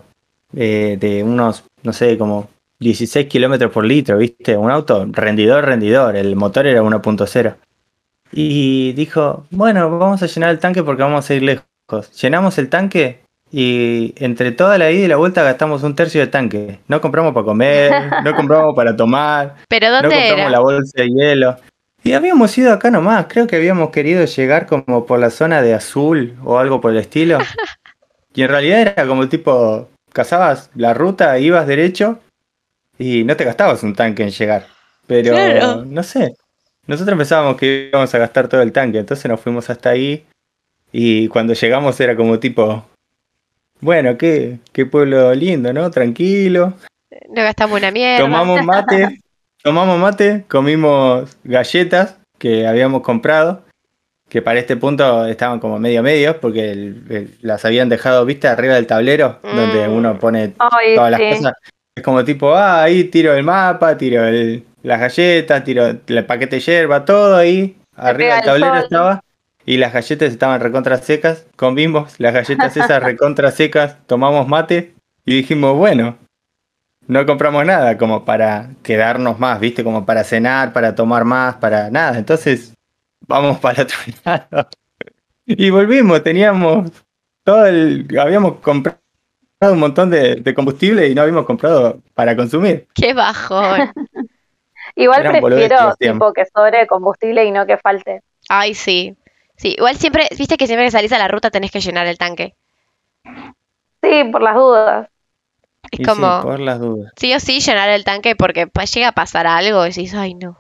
eh, 0.56 0.98
de 1.00 1.22
unos, 1.22 1.64
no 1.82 1.94
sé, 1.94 2.18
como 2.18 2.50
16 2.80 3.28
kilómetros 3.28 3.72
por 3.72 3.86
litro, 3.86 4.18
¿viste? 4.18 4.58
Un 4.58 4.70
auto 4.70 5.06
rendidor, 5.10 5.64
rendidor, 5.64 6.14
el 6.14 6.36
motor 6.36 6.66
era 6.66 6.82
1.0. 6.82 7.56
Y 8.32 8.92
dijo, 8.92 9.46
bueno, 9.50 9.98
vamos 9.98 10.22
a 10.22 10.26
llenar 10.26 10.50
el 10.50 10.58
tanque 10.58 10.82
porque 10.82 11.02
vamos 11.02 11.30
a 11.30 11.34
ir 11.34 11.42
lejos. 11.42 12.12
Llenamos 12.20 12.58
el 12.58 12.68
tanque 12.68 13.23
y 13.56 14.12
entre 14.16 14.50
toda 14.50 14.78
la 14.78 14.90
ida 14.90 15.04
y 15.04 15.08
la 15.08 15.14
vuelta 15.16 15.44
gastamos 15.44 15.84
un 15.84 15.94
tercio 15.94 16.20
del 16.20 16.30
tanque. 16.30 16.80
No 16.88 17.00
compramos 17.00 17.32
para 17.32 17.46
comer, 17.46 17.92
no 18.24 18.34
compramos 18.34 18.74
para 18.74 18.96
tomar, 18.96 19.54
Pero 19.68 19.86
no 19.90 19.92
¿dónde 20.02 20.08
compramos 20.16 20.40
era? 20.40 20.50
la 20.50 20.58
bolsa 20.58 21.02
de 21.02 21.08
hielo. 21.08 21.56
Y 22.02 22.12
habíamos 22.14 22.58
ido 22.58 22.72
acá 22.72 22.90
nomás, 22.90 23.26
creo 23.28 23.46
que 23.46 23.54
habíamos 23.56 23.90
querido 23.90 24.24
llegar 24.24 24.66
como 24.66 25.06
por 25.06 25.20
la 25.20 25.30
zona 25.30 25.62
de 25.62 25.72
azul 25.72 26.34
o 26.44 26.58
algo 26.58 26.80
por 26.80 26.90
el 26.90 26.98
estilo. 26.98 27.38
Y 28.36 28.42
en 28.42 28.48
realidad 28.48 28.80
era 28.80 29.06
como 29.06 29.28
tipo, 29.28 29.88
cazabas 30.12 30.68
la 30.74 30.92
ruta, 30.92 31.38
ibas 31.38 31.68
derecho 31.68 32.18
y 32.98 33.22
no 33.22 33.36
te 33.36 33.44
gastabas 33.44 33.84
un 33.84 33.94
tanque 33.94 34.24
en 34.24 34.30
llegar. 34.30 34.66
Pero 35.06 35.30
Claro. 35.34 35.84
no 35.86 36.02
sé, 36.02 36.34
nosotros 36.88 37.16
pensábamos 37.16 37.56
que 37.56 37.90
íbamos 37.92 38.12
a 38.12 38.18
gastar 38.18 38.48
todo 38.48 38.60
el 38.62 38.72
tanque, 38.72 38.98
entonces 38.98 39.26
nos 39.30 39.38
fuimos 39.40 39.70
hasta 39.70 39.90
ahí 39.90 40.26
y 40.90 41.28
cuando 41.28 41.54
llegamos 41.54 42.00
era 42.00 42.16
como 42.16 42.40
tipo, 42.40 42.84
bueno, 43.80 44.16
qué, 44.16 44.58
qué 44.72 44.86
pueblo 44.86 45.34
lindo, 45.34 45.72
¿no? 45.72 45.90
Tranquilo. 45.90 46.74
No 47.28 47.42
gastamos 47.42 47.78
una 47.78 47.90
mierda. 47.90 48.24
Tomamos 48.24 48.62
mate, 48.64 49.20
tomamos 49.62 49.98
mate, 49.98 50.44
comimos 50.48 51.36
galletas 51.44 52.16
que 52.38 52.66
habíamos 52.66 53.02
comprado, 53.02 53.62
que 54.28 54.42
para 54.42 54.58
este 54.58 54.76
punto 54.76 55.26
estaban 55.26 55.60
como 55.60 55.78
medio 55.78 56.02
medio, 56.02 56.40
porque 56.40 56.70
el- 56.70 57.02
el- 57.08 57.34
las 57.42 57.64
habían 57.64 57.88
dejado, 57.88 58.24
viste, 58.24 58.48
arriba 58.48 58.74
del 58.74 58.86
tablero, 58.86 59.38
donde 59.42 59.86
Mm. 59.88 59.92
uno 59.92 60.18
pone 60.18 60.52
Ay, 60.58 60.94
todas 60.96 61.10
las 61.12 61.20
cosas. 61.20 61.52
Es 61.96 62.02
como 62.02 62.24
tipo, 62.24 62.52
ah, 62.54 62.82
ahí 62.82 63.04
tiro 63.04 63.34
el 63.34 63.44
mapa, 63.44 63.96
tiro 63.96 64.24
el- 64.24 64.64
las 64.82 64.98
galletas, 65.00 65.62
tiro 65.64 65.86
el 65.86 66.24
paquete 66.26 66.56
de 66.56 66.60
yerba, 66.62 67.04
todo 67.04 67.36
ahí. 67.36 67.76
Arriba 67.96 68.34
del 68.34 68.40
el 68.40 68.44
tablero 68.46 68.76
estaba. 68.78 69.23
Y 69.66 69.78
las 69.78 69.92
galletas 69.92 70.30
estaban 70.30 70.60
recontra 70.60 70.98
secas. 70.98 71.46
Comimos 71.56 72.18
las 72.20 72.34
galletas 72.34 72.76
esas 72.76 73.02
recontra 73.02 73.50
secas, 73.50 73.96
tomamos 74.06 74.46
mate 74.48 74.94
y 75.24 75.36
dijimos, 75.36 75.76
bueno, 75.76 76.18
no 77.06 77.26
compramos 77.26 77.64
nada 77.64 77.98
como 77.98 78.24
para 78.24 78.70
quedarnos 78.82 79.38
más, 79.38 79.60
¿viste? 79.60 79.84
Como 79.84 80.04
para 80.04 80.24
cenar, 80.24 80.72
para 80.72 80.94
tomar 80.94 81.24
más, 81.24 81.56
para 81.56 81.90
nada. 81.90 82.18
Entonces, 82.18 82.74
vamos 83.26 83.58
para 83.58 83.82
otro 83.82 83.98
lado. 84.24 84.68
Y 85.46 85.70
volvimos, 85.70 86.22
teníamos 86.22 86.90
todo 87.42 87.66
el. 87.66 88.06
Habíamos 88.18 88.56
comprado 88.60 88.98
un 89.60 89.78
montón 89.78 90.10
de, 90.10 90.36
de 90.36 90.54
combustible 90.54 91.08
y 91.08 91.14
no 91.14 91.22
habíamos 91.22 91.46
comprado 91.46 92.00
para 92.14 92.36
consumir. 92.36 92.86
Qué 92.94 93.12
bajón. 93.12 93.92
Igual 94.96 95.20
Eran 95.20 95.42
prefiero 95.42 95.94
tipo 95.98 96.32
que 96.32 96.44
sobre 96.46 96.86
combustible 96.86 97.44
y 97.44 97.50
no 97.50 97.66
que 97.66 97.78
falte. 97.78 98.22
Ay, 98.48 98.74
sí. 98.74 99.16
Sí, 99.56 99.74
igual 99.76 99.96
siempre, 99.96 100.28
viste 100.38 100.56
que 100.56 100.68
siempre 100.68 100.86
que 100.86 100.92
salís 100.92 101.10
a 101.12 101.18
la 101.18 101.26
ruta 101.26 101.50
tenés 101.50 101.72
que 101.72 101.80
llenar 101.80 102.06
el 102.06 102.18
tanque. 102.18 102.54
Sí, 104.02 104.24
por 104.30 104.42
las 104.42 104.54
dudas. 104.54 105.08
Es 105.90 106.00
Y 106.00 106.08
sí, 106.08 106.30
como, 106.30 106.42
por 106.42 106.60
las 106.60 106.78
dudas. 106.78 107.14
sí 107.16 107.34
o 107.34 107.40
sí 107.40 107.60
llenar 107.60 107.90
el 107.90 108.04
tanque 108.04 108.36
porque 108.36 108.68
llega 108.94 109.08
a 109.08 109.12
pasar 109.12 109.46
algo 109.46 109.84
y 109.86 109.90
decís, 109.90 110.14
ay, 110.14 110.34
no. 110.34 110.58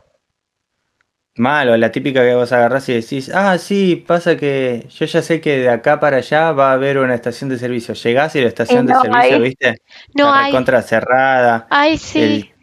Malo, 1.36 1.76
la 1.76 1.90
típica 1.90 2.22
que 2.22 2.34
vos 2.36 2.52
agarrás 2.52 2.88
y 2.88 2.94
decís, 2.94 3.28
ah, 3.34 3.58
sí, 3.58 3.96
pasa 3.96 4.36
que 4.36 4.86
yo 4.88 5.04
ya 5.04 5.20
sé 5.20 5.40
que 5.40 5.58
de 5.58 5.68
acá 5.68 5.98
para 5.98 6.18
allá 6.18 6.52
va 6.52 6.70
a 6.70 6.74
haber 6.74 6.96
una 6.98 7.14
estación 7.16 7.50
de 7.50 7.58
servicio. 7.58 7.94
Llegás 7.94 8.36
y 8.36 8.40
la 8.40 8.46
estación 8.48 8.86
Y 8.86 8.86
de 8.86 8.94
no 8.94 8.94
servicio, 8.94 9.40
hay. 9.40 9.40
¿viste? 9.40 9.78
No 10.14 10.26
está 10.26 10.32
hay. 10.32 10.60
recontra 10.60 10.80
cerrada. 10.82 11.68
Ay, 11.68 11.98
sí. 11.98 12.20
El- 12.20 12.54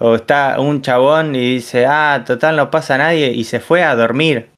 o 0.00 0.16
está 0.16 0.60
un 0.60 0.82
chabón 0.82 1.34
y 1.36 1.54
dice, 1.56 1.86
ah, 1.86 2.22
total 2.26 2.56
no 2.56 2.70
pasa 2.70 2.98
nadie 2.98 3.32
y 3.32 3.44
se 3.44 3.60
fue 3.60 3.82
a 3.84 3.94
dormir. 3.96 4.50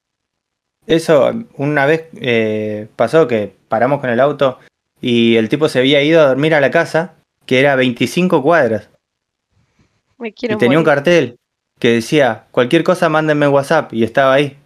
Eso 0.95 1.33
una 1.57 1.87
vez 1.87 2.09
eh, 2.21 2.89
pasó 2.97 3.27
que 3.27 3.55
paramos 3.69 4.01
con 4.01 4.11
el 4.11 4.21
auto 4.21 4.59
y 5.01 5.37
el 5.37 5.49
tipo 5.49 5.69
se 5.69 5.79
había 5.79 6.03
ido 6.03 6.21
a 6.21 6.27
dormir 6.27 6.55
a 6.55 6.61
la 6.61 6.71
casa, 6.71 7.15
que 7.47 7.61
era 7.61 7.77
25 7.77 8.43
cuadras. 8.43 8.91
Me 10.19 10.33
quiero 10.33 10.57
Y 10.57 10.59
tenía 10.59 10.79
un 10.79 10.85
cartel 10.85 11.37
que 11.79 11.93
decía, 11.93 12.45
cualquier 12.51 12.85
cosa 12.85 13.09
mándenme 13.09 13.49
WhatsApp, 13.49 13.93
y 13.95 14.05
estaba 14.05 14.35
ahí. 14.35 14.59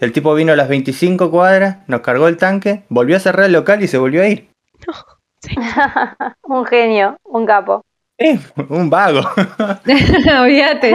El 0.00 0.12
tipo 0.12 0.34
vino 0.34 0.54
a 0.54 0.56
las 0.56 0.68
25 0.68 1.30
cuadras, 1.30 1.78
nos 1.86 2.00
cargó 2.00 2.28
el 2.28 2.38
tanque, 2.38 2.84
volvió 2.88 3.16
a 3.16 3.20
cerrar 3.20 3.46
el 3.46 3.52
local 3.52 3.82
y 3.82 3.88
se 3.88 3.98
volvió 3.98 4.22
a 4.22 4.28
ir. 4.28 4.48
un 6.44 6.64
genio, 6.64 7.18
un 7.24 7.46
capo. 7.46 7.84
Eh, 8.16 8.38
un 8.68 8.88
vago. 8.88 9.20
Olvídate, 10.40 10.94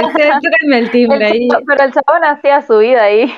el 0.71 0.91
timbre 0.91 1.25
ahí. 1.25 1.47
Pero 1.67 1.83
el 1.83 1.91
chabón 1.91 2.23
hacía 2.23 2.61
su 2.61 2.77
vida 2.77 3.03
ahí. 3.03 3.33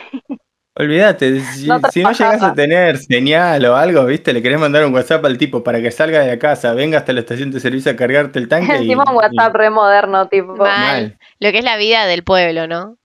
Olvídate, 0.74 1.42
si 1.42 1.68
No 1.68 1.80
si 1.92 2.02
no 2.02 2.12
llegas 2.14 2.42
a 2.42 2.54
tener 2.54 2.98
señal 2.98 3.66
o 3.66 3.76
algo, 3.76 4.06
viste, 4.06 4.32
le 4.32 4.42
querés 4.42 4.58
mandar 4.58 4.86
un 4.86 4.94
WhatsApp 4.94 5.26
al 5.26 5.38
tipo 5.38 5.64
para 5.64 5.82
que 5.82 5.92
salga 5.92 6.22
de 6.22 6.28
la 6.28 6.40
casa, 6.40 6.74
venga 6.74 6.98
hasta 6.98 7.12
la 7.12 7.20
estación 7.20 7.52
de 7.52 7.60
servicio 7.60 7.92
a 7.92 7.96
cargarte 7.98 8.40
el 8.40 8.48
tanque. 8.48 8.74
y- 8.76 8.78
Encima 8.84 9.04
un 9.10 9.16
WhatsApp 9.18 9.54
re 9.54 9.70
moderno, 9.70 10.28
tipo. 10.30 10.56
Mal. 10.56 10.68
Mal. 10.80 11.18
Lo 11.40 11.52
que 11.52 11.58
es 11.58 11.66
la 11.66 11.76
vida 11.76 12.06
del 12.06 12.24
pueblo, 12.24 12.68
¿no? 12.68 12.96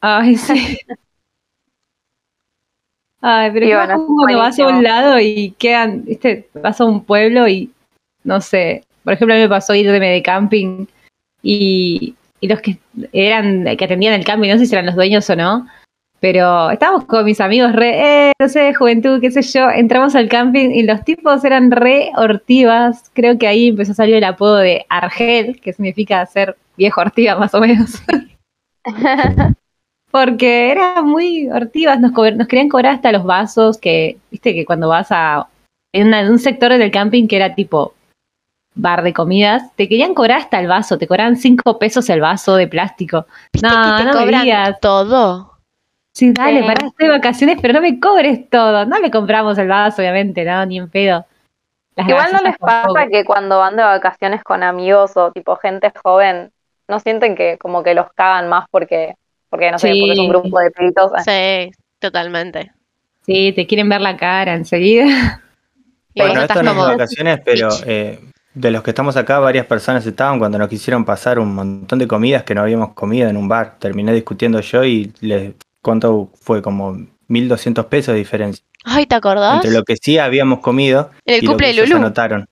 Ay, 0.00 0.36
sí. 0.36 0.78
Ay, 3.20 3.50
pero 3.52 3.66
Y 3.66 3.74
bueno, 3.74 4.06
cuando 4.06 4.38
vas 4.38 4.58
a 4.58 4.66
un 4.68 4.82
lado 4.82 5.20
y 5.20 5.54
quedan, 5.58 6.04
viste, 6.06 6.48
vas 6.54 6.80
a 6.80 6.86
un 6.86 7.04
pueblo 7.04 7.46
y 7.46 7.70
no 8.24 8.40
sé, 8.40 8.84
por 9.04 9.12
ejemplo, 9.12 9.34
a 9.34 9.36
mí 9.36 9.42
me 9.42 9.48
pasó 9.50 9.74
irme 9.74 9.98
de 10.08 10.22
camping 10.22 10.86
y, 11.42 12.14
y 12.40 12.48
los 12.48 12.62
que 12.62 12.78
eran, 13.12 13.64
que 13.76 13.84
atendían 13.84 14.14
el 14.14 14.24
camping, 14.24 14.48
no 14.48 14.56
sé 14.58 14.64
si 14.64 14.74
eran 14.74 14.86
los 14.86 14.94
dueños 14.94 15.28
o 15.28 15.36
no, 15.36 15.66
pero 16.20 16.70
estábamos 16.70 17.04
con 17.06 17.24
mis 17.24 17.40
amigos 17.40 17.72
re, 17.72 18.28
eh, 18.28 18.32
no 18.38 18.48
sé, 18.48 18.74
juventud, 18.74 19.20
qué 19.20 19.30
sé 19.30 19.42
yo, 19.42 19.70
entramos 19.70 20.14
al 20.14 20.28
camping 20.28 20.70
y 20.70 20.82
los 20.82 21.02
tipos 21.04 21.44
eran 21.44 21.70
re 21.70 22.10
hortivas, 22.16 23.10
creo 23.14 23.38
que 23.38 23.48
ahí 23.48 23.68
empezó 23.68 23.92
a 23.92 23.96
salir 23.96 24.16
el 24.16 24.24
apodo 24.24 24.56
de 24.58 24.84
Argel, 24.88 25.60
que 25.60 25.72
significa 25.72 26.24
ser 26.26 26.56
viejo 26.76 27.00
hortiva 27.00 27.36
más 27.36 27.54
o 27.54 27.60
menos. 27.60 28.02
Porque 30.10 30.72
eran 30.72 31.06
muy 31.06 31.48
hortivas, 31.50 32.00
nos, 32.00 32.12
nos 32.12 32.48
querían 32.48 32.68
cobrar 32.68 32.94
hasta 32.94 33.12
los 33.12 33.24
vasos, 33.24 33.78
que, 33.78 34.18
viste 34.30 34.54
que 34.54 34.64
cuando 34.64 34.88
vas 34.88 35.08
a 35.10 35.48
en, 35.92 36.08
una- 36.08 36.20
en 36.20 36.30
un 36.30 36.38
sector 36.38 36.76
del 36.76 36.90
camping 36.90 37.28
que 37.28 37.36
era 37.36 37.54
tipo 37.54 37.94
bar 38.74 39.02
de 39.02 39.12
comidas, 39.12 39.74
te 39.76 39.88
querían 39.88 40.14
cobrar 40.14 40.38
hasta 40.38 40.58
el 40.60 40.66
vaso, 40.66 40.98
te 40.98 41.06
cobraban 41.06 41.36
cinco 41.36 41.78
pesos 41.78 42.08
el 42.10 42.20
vaso 42.20 42.56
de 42.56 42.66
plástico. 42.66 43.26
¿Viste 43.52 43.68
No, 43.68 43.82
que 43.96 44.02
te 44.02 44.08
no 44.08 44.12
cobran 44.12 44.76
todo? 44.80 45.49
Sí, 46.12 46.32
dale, 46.32 46.60
Sí. 46.60 46.66
pará, 46.66 46.86
estoy 46.86 47.06
de 47.06 47.12
vacaciones, 47.12 47.58
pero 47.60 47.74
no 47.74 47.80
me 47.80 48.00
cobres 48.00 48.48
todo. 48.50 48.84
No 48.84 48.98
le 48.98 49.10
compramos 49.10 49.56
el 49.58 49.68
vaso, 49.68 50.02
obviamente, 50.02 50.44
no, 50.44 50.66
ni 50.66 50.78
en 50.78 50.90
pedo. 50.90 51.24
Las 51.96 52.08
Igual 52.08 52.32
no 52.32 52.38
les 52.42 52.56
pasa 52.58 53.06
que 53.10 53.24
cuando 53.24 53.58
van 53.58 53.76
de 53.76 53.82
vacaciones 53.82 54.42
con 54.42 54.62
amigos 54.62 55.16
o 55.16 55.32
tipo 55.32 55.56
gente 55.56 55.92
joven, 56.02 56.50
no 56.88 57.00
sienten 57.00 57.36
que 57.36 57.58
como 57.58 57.82
que 57.82 57.94
los 57.94 58.12
cagan 58.14 58.48
más 58.48 58.66
porque, 58.70 59.14
porque 59.48 59.70
no 59.70 59.78
sé, 59.78 59.88
porque 59.88 60.12
es 60.12 60.18
un 60.18 60.28
grupo 60.28 60.58
de 60.60 60.70
pibitos. 60.70 61.12
Sí, 61.24 61.70
totalmente. 61.98 62.72
Sí, 63.26 63.52
te 63.54 63.66
quieren 63.66 63.88
ver 63.88 64.00
la 64.00 64.16
cara 64.16 64.54
enseguida. 64.54 65.42
Bueno, 66.16 66.40
estás 66.40 66.56
esto 66.56 66.62
no 66.62 66.70
es 66.70 66.76
de 66.76 66.92
vacaciones, 66.92 67.40
pero 67.44 67.68
eh, 67.86 68.18
de 68.54 68.70
los 68.70 68.82
que 68.82 68.90
estamos 68.90 69.16
acá, 69.16 69.38
varias 69.38 69.66
personas 69.66 70.04
estaban 70.04 70.38
cuando 70.38 70.58
nos 70.58 70.68
quisieron 70.68 71.04
pasar 71.04 71.38
un 71.38 71.54
montón 71.54 71.98
de 71.98 72.08
comidas 72.08 72.42
que 72.42 72.54
no 72.54 72.62
habíamos 72.62 72.94
comido 72.94 73.28
en 73.28 73.36
un 73.36 73.48
bar. 73.48 73.78
Terminé 73.78 74.12
discutiendo 74.12 74.60
yo 74.60 74.84
y 74.84 75.12
les 75.20 75.54
cuánto 75.82 76.30
fue 76.40 76.62
como 76.62 76.96
1200 77.28 77.86
pesos 77.86 78.12
de 78.14 78.18
diferencia 78.18 78.64
Ay, 78.84 79.06
¿te 79.06 79.14
acordás? 79.14 79.56
entre 79.56 79.70
lo 79.72 79.84
que 79.84 79.96
sí 79.96 80.18
habíamos 80.18 80.60
comido 80.60 81.10
En 81.26 81.34
el 81.36 81.42
y 81.42 81.46
lo 81.46 81.52
cumple 81.52 81.66
que 81.68 81.72
de 81.72 81.78
ellos 81.78 81.88
Lulu. 81.90 82.00
anotaron. 82.06 82.46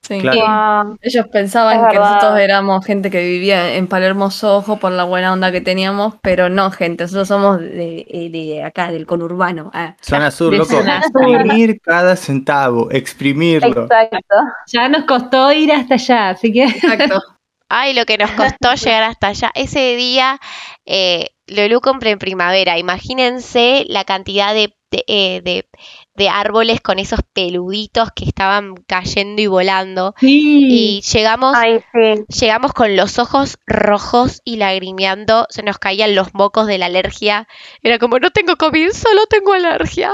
Sí. 0.00 0.20
Claro. 0.20 0.96
Ellos 1.02 1.26
pensaban 1.30 1.74
Es 1.80 1.82
que 1.90 1.98
verdad. 1.98 2.14
nosotros 2.14 2.38
éramos 2.40 2.86
gente 2.86 3.10
que 3.10 3.22
vivía 3.22 3.74
en 3.74 3.88
Palermo 3.88 4.30
Sojo 4.30 4.78
por 4.78 4.92
la 4.92 5.02
buena 5.04 5.32
onda 5.32 5.50
que 5.52 5.60
teníamos, 5.60 6.14
pero 6.22 6.48
no, 6.48 6.70
gente, 6.70 7.04
nosotros 7.04 7.28
somos 7.28 7.58
de, 7.60 8.06
eh, 8.08 8.30
de 8.30 8.62
acá, 8.62 8.90
del 8.92 9.04
conurbano. 9.06 9.70
ah. 9.74 9.96
Zona 10.00 10.30
Sur, 10.30 10.52
De 10.52 10.58
loco. 10.58 10.70
zona 10.70 11.02
sur. 11.02 11.28
Exprimir 11.28 11.80
cada 11.82 12.16
centavo, 12.16 12.90
exprimirlo. 12.90 13.82
Exacto. 13.82 14.36
Ya 14.68 14.88
nos 14.88 15.04
costó 15.04 15.52
ir 15.52 15.72
hasta 15.72 15.94
allá, 15.94 16.28
así 16.30 16.52
que 16.52 16.64
Exacto. 16.64 17.20
Ay, 17.68 17.92
lo 17.92 18.06
que 18.06 18.16
nos 18.16 18.30
costó 18.30 18.72
llegar 18.82 19.02
hasta 19.02 19.26
allá. 19.26 19.50
Ese 19.54 19.96
día, 19.96 20.38
eh, 20.86 21.26
Lulú 21.48 21.80
cumple 21.80 22.10
en 22.10 22.18
primavera. 22.18 22.78
Imagínense 22.78 23.84
la 23.88 24.04
cantidad 24.04 24.52
de, 24.54 24.74
de, 24.90 25.04
eh, 25.06 25.40
de- 25.42 25.68
de 26.14 26.28
árboles 26.28 26.80
con 26.80 26.98
esos 26.98 27.20
peluditos 27.32 28.08
que 28.14 28.24
estaban 28.24 28.74
cayendo 28.86 29.40
y 29.42 29.46
volando. 29.46 30.14
Y 30.20 31.00
sí. 31.02 31.18
llegamos, 31.18 31.54
Ay, 31.56 31.80
sí. 31.92 32.24
llegamos 32.40 32.72
con 32.72 32.96
los 32.96 33.18
ojos 33.18 33.58
rojos 33.66 34.40
y 34.44 34.56
lagrimeando. 34.56 35.46
Se 35.50 35.62
nos 35.62 35.78
caían 35.78 36.14
los 36.14 36.34
mocos 36.34 36.66
de 36.66 36.78
la 36.78 36.86
alergia. 36.86 37.46
Era 37.82 37.98
como, 37.98 38.18
no 38.18 38.30
tengo 38.30 38.56
COVID, 38.56 38.90
solo 38.92 39.26
tengo 39.26 39.52
alergia. 39.52 40.12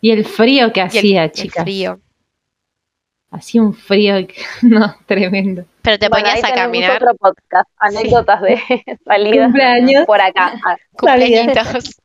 Y 0.00 0.10
el 0.12 0.24
frío 0.24 0.72
que 0.72 0.80
Y 0.80 0.82
el- 0.82 0.88
hacía, 0.88 1.24
el 1.24 1.32
chicas. 1.32 1.64
frío. 1.64 2.00
Hacía 3.30 3.60
un 3.62 3.74
frío, 3.74 4.14
no, 4.62 4.96
tremendo. 5.06 5.64
Pero 5.82 5.98
te 5.98 6.08
Bueno, 6.08 6.26
ponías 6.26 6.44
ahí 6.44 6.52
a 6.52 6.54
caminar. 6.54 7.02
otro 7.02 7.14
podcast, 7.16 7.68
anécdotas 7.78 8.40
de 8.42 8.58
salida 9.04 9.44
Cumpleaños. 9.44 10.06
por 10.06 10.20
acá. 10.20 10.54
Ah, 10.66 10.76
Cumpleañitos. 10.92 11.96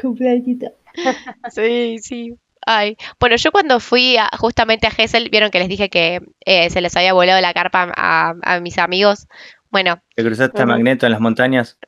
Cumpleañito. 0.00 0.66
Sí, 1.50 1.98
sí. 2.00 2.34
Ay, 2.66 2.96
bueno, 3.18 3.36
yo 3.36 3.52
cuando 3.52 3.80
fui 3.80 4.16
a- 4.18 4.28
justamente 4.38 4.86
a 4.86 4.90
Gesell, 4.90 5.30
vieron 5.30 5.50
que 5.50 5.60
les 5.60 5.68
dije 5.68 5.88
que 5.88 6.20
eh, 6.44 6.68
se 6.68 6.80
les 6.82 6.94
había 6.96 7.14
volado 7.14 7.40
la 7.40 7.54
carpa 7.54 7.90
a, 7.96 8.34
a 8.42 8.60
mis 8.60 8.76
amigos. 8.78 9.26
Bueno, 9.70 10.02
Te 10.14 10.22
cruzaste 10.24 10.60
a. 10.62 10.66
Magneto 10.66 11.06
en 11.06 11.12
las 11.12 11.20
montañas. 11.20 11.78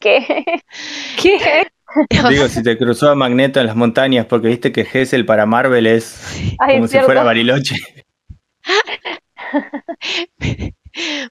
¿Qué? 0.00 0.44
¿Qué? 1.20 1.66
Digo, 2.28 2.48
si 2.48 2.62
te 2.62 2.76
cruzó 2.76 3.10
a 3.10 3.14
Magneto 3.14 3.60
en 3.60 3.66
las 3.66 3.76
montañas, 3.76 4.26
porque 4.26 4.48
viste 4.48 4.72
que 4.72 4.84
Gessel 4.84 5.26
para 5.26 5.46
Marvel 5.46 5.86
es 5.86 6.20
Ay, 6.58 6.74
como 6.74 6.84
es 6.84 6.90
si 6.90 6.98
fuera. 7.00 7.22
Bariloche. 7.22 7.76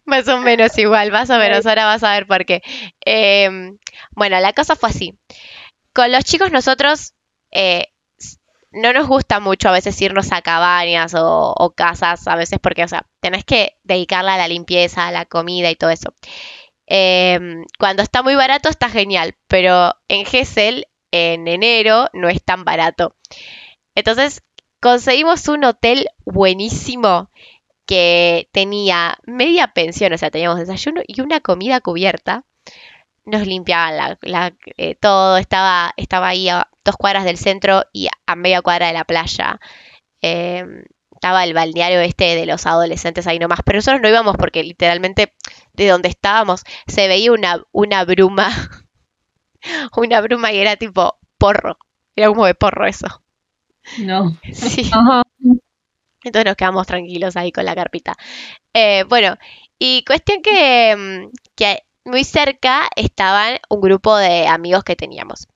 Más 0.05 0.28
o 0.28 0.39
menos 0.39 0.78
igual, 0.78 1.12
más 1.12 1.30
o 1.30 1.38
menos, 1.38 1.66
ahora 1.66 1.86
vas 1.86 2.03
a 2.03 2.14
ver 2.14 2.26
por 2.26 2.45
qué. 2.45 2.62
Em, 3.01 3.78
bueno, 4.12 4.39
la 4.39 4.53
cosa 4.53 4.76
fue 4.76 4.89
así. 4.89 5.20
Con 5.93 6.12
los 6.12 6.24
chicos 6.24 6.51
nosotros 6.51 7.14
eh, 7.51 7.88
no 8.72 8.93
nos 8.93 9.08
gusta 9.08 9.39
mucho 9.39 9.70
a 9.70 9.74
veces 9.74 9.99
irnos 10.01 10.32
a 10.32 10.41
cabañas 10.41 11.14
o, 11.16 11.53
o 11.58 11.72
casas, 11.72 12.28
a 12.28 12.36
veces 12.36 12.60
porque, 12.62 12.84
o 12.84 12.88
sea, 12.88 13.05
tenés 13.20 13.43
que 13.43 13.74
dedicarla 13.84 14.36
a 14.36 14.38
la 14.38 14.47
limpieza, 14.47 15.08
a 15.08 15.12
la 15.12 15.26
comida 15.26 15.70
y 15.70 15.76
todo 15.76 15.89
eso. 15.89 16.14
Em, 16.88 17.66
cuando 17.78 18.02
está 18.02 18.24
muy 18.24 18.36
barato 18.36 18.70
está 18.70 18.90
genial, 18.90 19.36
pero 19.48 19.94
en 20.08 20.26
Gesell, 20.26 20.88
en 21.12 21.48
enero, 21.48 22.08
no 22.14 22.30
es 22.30 22.44
tan 22.44 22.64
barato. 22.64 23.16
Entonces, 23.94 24.42
conseguimos 24.80 25.48
un 25.50 25.66
hotel 25.66 26.08
buenísimo 26.26 27.30
que 27.86 28.50
tenía 28.52 29.18
media 29.26 29.68
pensión, 29.68 30.14
o 30.14 30.18
sea, 30.18 30.32
teníamos 30.32 30.60
desayuno 30.60 31.02
y 31.08 31.22
una 31.22 31.42
comida 31.42 31.82
cubierta. 31.82 32.46
Nos 33.26 33.46
limpiaban 33.46 34.18
eh, 34.78 34.96
todo, 34.96 35.38
estaba, 35.38 35.94
estaba 35.98 36.30
ahí 36.30 36.48
a 36.48 36.70
dos 36.86 36.96
cuadras 36.96 37.26
del 37.26 37.38
centro 37.38 37.84
y 37.92 38.08
a 38.26 38.36
media 38.36 38.62
cuadra 38.62 38.88
de 38.88 38.94
la 38.94 39.06
playa. 39.06 39.60
Eh, 40.22 40.64
estaba 41.18 41.44
el 41.44 41.54
balneario 41.54 42.00
este 42.00 42.36
de 42.36 42.46
los 42.46 42.66
adolescentes 42.66 43.28
ahí 43.28 43.40
nomás, 43.40 43.60
pero 43.66 43.78
nosotros 43.80 44.02
no 44.02 44.10
íbamos 44.10 44.38
porque 44.38 44.64
literalmente 44.64 45.34
de 45.78 45.88
donde 45.88 46.10
estábamos 46.10 46.64
se 46.88 47.08
veía 47.08 47.32
una, 47.32 47.64
una 47.72 48.04
bruma, 48.04 48.50
una 49.96 50.22
bruma 50.22 50.50
que 50.50 50.62
era 50.62 50.76
tipo 50.76 51.18
porro, 51.38 51.78
era 52.16 52.28
como 52.28 52.46
de 52.46 52.56
porro 52.56 52.86
eso. 52.86 53.08
No. 54.00 54.38
Sí. 54.52 54.90
Ajá. 54.94 55.24
Entonces 56.24 56.46
nos 56.46 56.56
quedamos 56.58 56.88
tranquilos 56.88 57.38
ahí 57.38 57.52
con 57.52 57.64
la 57.64 57.76
carpita. 57.76 58.16
Eh, 58.74 59.04
bueno, 59.08 59.38
y 59.80 60.04
cuestión 60.04 60.42
que, 60.42 60.96
mm, 60.98 61.32
que 61.56 61.84
muy 62.04 62.24
cerca 62.24 62.90
estaban 62.96 63.60
un 63.70 63.82
grupo 63.82 64.18
de 64.18 64.48
amigos 64.48 64.84
que 64.84 64.96
teníamos. 64.96 65.48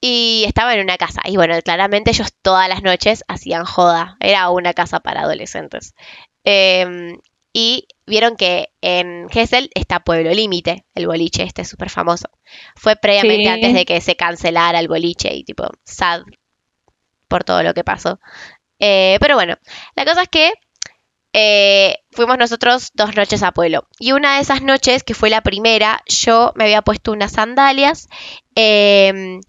Y 0.00 0.44
estaban 0.46 0.78
en 0.78 0.84
una 0.84 0.98
casa. 0.98 1.22
Y 1.24 1.36
bueno, 1.36 1.54
claramente 1.62 2.10
ellos 2.10 2.32
todas 2.42 2.68
las 2.68 2.82
noches 2.82 3.24
hacían 3.28 3.64
joda. 3.64 4.16
Era 4.20 4.50
una 4.50 4.72
casa 4.72 5.00
para 5.00 5.22
adolescentes. 5.22 5.94
Em, 6.44 7.18
y 7.58 7.88
vieron 8.06 8.36
que 8.36 8.68
en 8.82 9.30
Gesell 9.30 9.70
está 9.74 10.00
Pueblo 10.00 10.30
Límite, 10.34 10.84
el 10.94 11.06
boliche 11.06 11.42
este 11.42 11.64
súper 11.64 11.88
famoso. 11.88 12.28
Fue 12.76 12.96
previamente 12.96 13.44
Sí. 13.44 13.48
antes 13.48 13.72
de 13.72 13.86
que 13.86 14.02
se 14.02 14.14
cancelara 14.14 14.78
el 14.78 14.88
boliche 14.88 15.34
y 15.34 15.42
tipo, 15.42 15.70
sad 15.82 16.20
por 17.28 17.44
todo 17.44 17.62
lo 17.62 17.72
que 17.72 17.82
pasó. 17.82 18.20
Eh, 18.78 19.16
pero 19.20 19.36
bueno, 19.36 19.56
la 19.94 20.04
cosa 20.04 20.20
es 20.24 20.28
que 20.28 20.52
eh, 21.32 21.96
fuimos 22.12 22.36
nosotros 22.36 22.90
dos 22.92 23.16
noches 23.16 23.42
a 23.42 23.52
Pueblo. 23.52 23.88
Y 23.98 24.12
una 24.12 24.36
de 24.36 24.42
esas 24.42 24.60
noches, 24.60 25.02
que 25.02 25.14
fue 25.14 25.30
la 25.30 25.40
primera, 25.40 26.02
yo 26.06 26.52
me 26.56 26.64
había 26.64 26.82
puesto 26.82 27.10
unas 27.10 27.32
sandalias 27.32 28.06
em, 28.54 29.40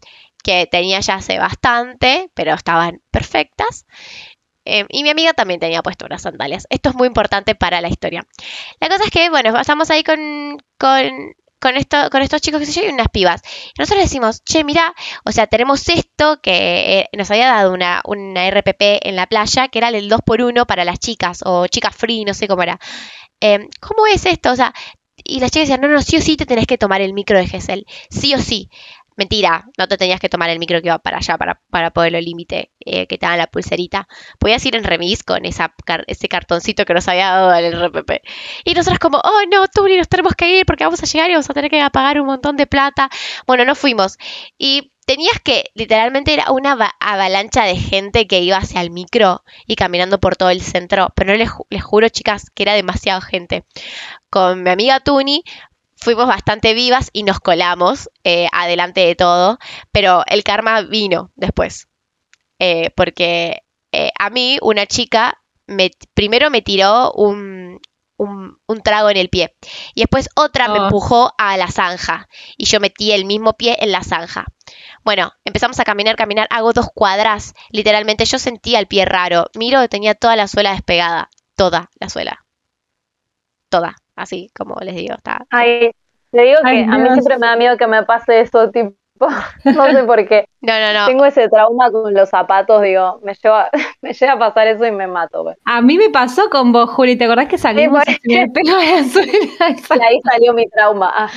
que 0.44 0.66
tenía 0.72 1.02
ya 1.02 1.16
hace 1.16 1.40
bastante, 1.40 2.32
pero 2.34 2.54
estaban 2.54 3.02
perfectas. 3.12 3.86
Em, 4.68 4.86
y 4.90 5.04
mi 5.04 5.10
amiga 5.10 5.34
también 5.34 5.60
tenía 5.60 5.82
puesto 5.82 6.06
unas 6.06 6.22
sandalias. 6.22 6.68
Esto 6.70 6.90
es 6.90 6.96
muy 6.96 7.08
importante 7.08 7.56
para 7.56 7.82
la 7.82 7.88
historia. 7.88 8.28
La 8.80 8.90
cosa 8.90 9.06
es 9.06 9.12
que, 9.12 9.30
bueno, 9.30 9.58
estamos 9.60 9.90
ahí 9.90 10.04
con, 10.04 10.58
con, 10.78 11.34
con, 11.60 11.78
esto, 11.78 12.10
con 12.12 12.22
estos 12.22 12.42
chicos 12.42 12.60
que 12.60 12.66
se 12.66 12.82
yo 12.82 12.88
y 12.88 12.92
unas 12.92 13.08
pibas. 13.10 13.42
Nosotros 13.80 14.04
decimos, 14.04 14.44
che, 14.44 14.64
mira, 14.64 14.94
o 15.24 15.32
sea, 15.32 15.48
tenemos 15.48 15.88
esto 15.90 16.40
que 16.42 17.00
eh, 17.00 17.10
nos 17.14 17.32
había 17.32 17.48
dado 17.48 17.74
una, 17.74 18.02
una 18.06 18.50
RPP 18.50 18.82
en 19.04 19.16
la 19.16 19.28
playa, 19.28 19.70
que 19.70 19.80
era 19.80 19.90
el 19.90 20.10
2x1 20.10 20.66
para 20.66 20.86
las 20.86 21.00
chicas, 21.00 21.40
o 21.46 21.68
chicas 21.68 21.96
free, 21.96 22.26
no 22.26 22.34
sé 22.34 22.48
cómo 22.48 22.64
era. 22.64 22.80
Em, 23.40 23.68
¿Cómo 23.80 24.06
es 24.08 24.26
esto? 24.26 24.52
O 24.52 24.56
sea, 24.56 24.74
y 25.24 25.40
las 25.40 25.52
chicas 25.52 25.68
decían, 25.70 25.82
no, 25.82 25.88
no, 25.88 26.02
sí 26.02 26.18
o 26.18 26.22
sí 26.22 26.38
te 26.38 26.46
tenés 26.46 26.68
que 26.68 26.78
tomar 26.78 27.02
el 27.02 27.14
micro 27.14 27.38
de 27.38 27.48
Gesell. 27.48 27.86
Sí 28.10 28.34
o 28.36 28.40
sí. 28.40 28.70
Mentira, 29.18 29.66
no 29.78 29.88
te 29.88 29.98
tenías 29.98 30.20
que 30.20 30.30
tomar 30.30 30.50
el 30.52 30.60
micro 30.60 30.80
que 30.82 30.88
iba 30.90 31.00
para 31.00 31.18
allá, 31.18 31.38
para, 31.38 31.60
para 31.72 31.92
Pueblo 31.92 32.22
Límite, 32.22 32.72
eh, 32.80 33.08
que 33.08 33.18
te 33.18 33.26
dan 33.26 33.40
la 33.40 33.48
pulserita. 33.48 34.08
Podías 34.40 34.64
ir 34.66 34.76
en 34.76 34.84
remis 34.84 35.24
con 35.24 35.44
ese 35.44 36.28
cartoncito 36.30 36.86
que 36.86 36.94
nos 36.94 37.08
había 37.08 37.32
dado 37.32 37.54
el 37.56 37.74
RPP. 37.74 38.22
Y 38.64 38.74
nosotros 38.76 39.00
como, 39.00 39.18
oh 39.18 39.42
no, 39.52 39.68
Turi, 39.68 39.98
nos 39.98 40.08
tenemos 40.08 40.34
que 40.36 40.60
ir 40.60 40.66
porque 40.68 40.84
vamos 40.84 41.02
a 41.02 41.06
llegar 41.08 41.30
y 41.30 41.34
vamos 41.34 41.50
a 41.50 41.54
tener 41.54 41.72
que 41.72 41.84
pagar 41.92 42.22
un 42.22 42.28
montón 42.28 42.56
de 42.58 42.68
plata. 42.68 43.10
Bueno, 43.48 43.66
no 43.66 43.74
fuimos. 43.76 44.18
Y 44.58 44.92
tenías 45.08 45.40
que, 45.44 45.72
literalmente 45.74 46.34
era 46.34 46.52
una 46.52 46.74
ava- 46.76 46.94
avalancha 47.00 47.64
de 47.64 47.76
gente 47.76 48.28
que 48.28 48.42
iba 48.42 48.58
hacia 48.58 48.82
el 48.82 48.92
micro 48.92 49.44
y 49.66 49.76
caminando 49.76 50.20
por 50.20 50.36
todo 50.36 50.52
el 50.52 50.62
centro. 50.62 51.12
Pero 51.16 51.32
no 51.32 51.38
les, 51.38 51.50
ju- 51.50 51.66
les 51.72 51.84
juro, 51.84 52.08
chicas, 52.10 52.52
que 52.54 52.64
era 52.64 52.74
demasiada 52.74 53.22
gente. 53.22 53.66
Con 54.30 54.64
mi 54.64 54.70
amiga 54.70 55.00
Tuni 55.00 55.44
fuimos 56.00 56.28
bastante 56.28 56.74
vivas 56.74 57.10
y 57.14 57.24
nos 57.24 57.40
colamos 57.40 58.10
eh, 58.24 58.48
adelante 58.52 59.02
de 59.02 59.16
todo, 59.16 59.58
pero 59.92 60.24
el 60.28 60.44
karma 60.44 60.82
vino 60.82 61.32
después. 61.36 61.88
Eh, 62.60 62.92
porque 62.96 63.62
eh, 63.92 64.12
a 64.18 64.30
mí 64.30 64.58
una 64.62 64.86
chica 64.86 65.40
me, 65.68 65.92
primero 66.14 66.50
me 66.50 66.62
tiró 66.62 67.12
un, 67.14 67.80
un- 68.18 68.58
un 68.66 68.82
trago 68.82 69.10
en 69.10 69.18
el 69.18 69.30
pie 69.30 69.56
y 69.94 70.02
después 70.02 70.30
otra 70.36 70.68
me 70.70 70.80
Oh. 70.80 70.84
empujó 70.86 71.34
a 71.38 71.56
la 71.58 71.70
zanja 71.70 72.28
y 72.58 72.66
yo 72.66 72.80
metí 72.80 73.12
el 73.12 73.26
mismo 73.26 73.54
pie 73.54 73.78
en 73.80 73.92
la 73.92 74.04
zanja. 74.04 74.46
Bueno, 75.04 75.32
empezamos 75.46 75.80
a 75.80 75.84
caminar, 75.84 76.16
caminar, 76.16 76.48
hago 76.50 76.74
dos 76.74 76.88
cuadras, 76.94 77.54
literalmente 77.70 78.26
yo 78.26 78.40
sentía 78.40 78.80
el 78.80 78.88
pie 78.88 79.06
raro, 79.06 79.48
miro, 79.56 79.88
tenía 79.88 80.16
toda 80.16 80.36
la 80.36 80.48
suela 80.48 80.72
despegada, 80.72 81.30
toda 81.56 81.90
la 82.00 82.10
suela, 82.10 82.46
toda, 83.70 83.96
así 84.18 84.50
como 84.56 84.76
les 84.82 84.96
digo, 84.96 85.16
está, 85.16 85.46
Ay, 85.50 85.92
te 86.32 86.42
digo 86.42 86.58
que 86.62 86.68
Ay, 86.70 86.82
a 86.84 86.98
mí 86.98 87.10
siempre 87.14 87.38
me 87.38 87.48
da 87.48 87.56
miedo 87.56 87.78
que 87.78 87.88
me 87.88 88.04
pase 88.04 88.42
eso, 88.42 88.70
tipo, 88.70 88.96
no 89.64 89.92
sé 89.92 90.04
por 90.04 90.28
qué. 90.28 90.48
No, 90.62 90.80
no, 90.80 90.94
no. 90.94 91.08
Tengo 91.08 91.26
ese 91.26 91.48
trauma 91.50 91.90
con 91.92 92.14
los 92.14 92.30
zapatos, 92.30 92.82
digo, 92.82 93.20
me 93.24 93.34
lleva, 93.34 93.70
me 94.02 94.14
llega 94.14 94.34
a 94.34 94.40
pasar 94.40 94.68
eso 94.68 94.86
y 94.86 94.92
me 94.92 95.08
mato. 95.08 95.44
pues. 95.44 95.58
A 95.66 95.82
mí 95.82 95.98
me 95.98 96.10
pasó 96.10 96.50
con 96.50 96.72
vos, 96.72 96.90
Juli. 96.92 97.16
¿Te 97.16 97.26
acordás 97.26 97.48
que 97.48 97.58
salimos 97.58 98.04
se 98.04 98.20
me 98.26 98.42
el 98.44 98.52
pelo 98.52 98.78
de 98.78 99.04
suela? 99.06 99.32
Y 99.60 100.02
ahí 100.04 100.20
salió 100.30 100.54
mi 100.54 100.68
trauma. 100.68 101.12
Ah, 101.16 101.32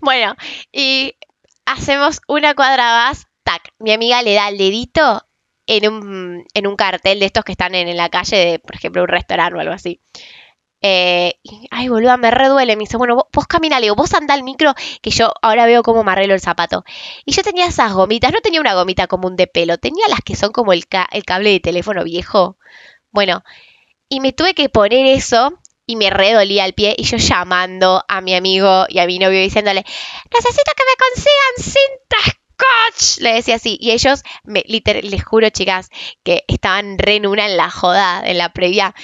Bueno, 0.00 0.34
y 0.72 1.14
hacemos 1.64 2.20
una 2.28 2.54
cuadra 2.54 3.06
más, 3.06 3.26
tac. 3.44 3.62
Mi 3.78 3.92
amiga 3.92 4.20
le 4.22 4.34
da 4.34 4.48
el 4.48 4.58
dedito 4.58 5.22
en 5.66 5.90
un, 5.90 6.44
en 6.54 6.66
un 6.66 6.76
cartel 6.76 7.20
de 7.20 7.26
estos 7.26 7.44
que 7.44 7.52
están 7.52 7.74
en, 7.74 7.88
en 7.88 7.96
la 7.96 8.08
calle 8.08 8.36
de, 8.36 8.58
por 8.58 8.74
ejemplo, 8.74 9.02
un 9.02 9.08
restaurante 9.08 9.56
o 9.56 9.60
algo 9.60 9.72
así. 9.72 10.00
Eh, 10.82 11.34
ay, 11.70 11.88
boluda, 11.88 12.16
me 12.16 12.30
reduele. 12.30 12.76
Me 12.76 12.80
dice, 12.80 12.96
bueno, 12.96 13.14
vos, 13.14 13.24
vos 13.32 13.46
camina, 13.46 13.78
le 13.78 13.86
digo, 13.86 13.94
vos 13.96 14.12
anda 14.14 14.34
al 14.34 14.42
micro, 14.42 14.74
que 15.00 15.10
yo 15.10 15.32
ahora 15.42 15.66
veo 15.66 15.82
cómo 15.82 16.02
me 16.04 16.12
arreglo 16.12 16.34
el 16.34 16.40
zapato. 16.40 16.84
Y 17.24 17.32
yo 17.32 17.42
tenía 17.42 17.66
esas 17.66 17.92
gomitas, 17.92 18.32
no 18.32 18.40
tenía 18.40 18.60
una 18.60 18.74
gomita 18.74 19.06
común 19.06 19.36
de 19.36 19.46
pelo, 19.46 19.78
tenía 19.78 20.06
las 20.08 20.20
que 20.20 20.36
son 20.36 20.50
como 20.52 20.72
el, 20.72 20.86
ca- 20.88 21.08
el 21.12 21.24
cable 21.24 21.50
de 21.50 21.60
teléfono 21.60 22.04
viejo. 22.04 22.58
Bueno, 23.10 23.42
y 24.08 24.20
me 24.20 24.32
tuve 24.32 24.54
que 24.54 24.68
poner 24.68 25.06
eso 25.06 25.52
y 25.86 25.96
me 25.96 26.10
redolía 26.10 26.64
el 26.64 26.74
pie 26.74 26.94
y 26.96 27.04
yo 27.04 27.16
llamando 27.16 28.04
a 28.08 28.20
mi 28.20 28.34
amigo 28.34 28.86
y 28.88 28.98
a 29.00 29.06
mi 29.06 29.18
novio 29.18 29.40
diciéndole, 29.40 29.84
necesito 30.32 30.72
que 30.76 30.84
me 30.84 30.96
consigan 30.98 31.54
cintas 31.58 32.38
scotch. 32.52 33.20
Le 33.22 33.34
decía 33.34 33.56
así. 33.56 33.76
Y 33.80 33.90
ellos, 33.90 34.22
me, 34.44 34.62
liter- 34.66 35.02
les 35.04 35.24
juro, 35.24 35.50
chicas, 35.50 35.88
que 36.22 36.44
estaban 36.48 36.98
re 36.98 37.16
en 37.16 37.26
una 37.26 37.46
en 37.46 37.56
la 37.56 37.70
joda, 37.70 38.22
en 38.24 38.38
la 38.38 38.52
previa. 38.52 38.94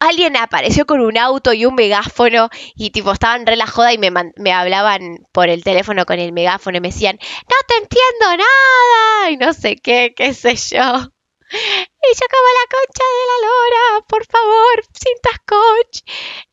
Alguien 0.00 0.36
apareció 0.36 0.86
con 0.86 1.00
un 1.00 1.18
auto 1.18 1.52
y 1.52 1.66
un 1.66 1.74
megáfono 1.74 2.48
y 2.76 2.90
tipo 2.90 3.12
estaban 3.12 3.46
re 3.46 3.56
la 3.56 3.66
joda 3.66 3.92
y 3.92 3.98
me, 3.98 4.10
me 4.36 4.52
hablaban 4.52 5.18
por 5.32 5.48
el 5.48 5.64
teléfono 5.64 6.06
con 6.06 6.18
el 6.20 6.32
megáfono 6.32 6.78
y 6.78 6.80
me 6.80 6.88
decían, 6.88 7.18
no 7.20 7.56
te 7.66 7.74
entiendo 7.82 8.44
nada 8.44 9.30
y 9.30 9.36
no 9.36 9.52
sé 9.52 9.76
qué, 9.76 10.12
qué 10.16 10.34
sé 10.34 10.54
yo. 10.56 11.12
Y 11.50 12.14
yo 12.14 12.26
como 12.30 12.48
la 12.58 12.66
concha 12.70 13.04
de 13.04 13.24
la 13.28 13.48
lora, 13.48 14.06
por 14.08 14.24
favor, 14.26 14.84
cinta 14.92 15.30
scotch. 15.36 16.02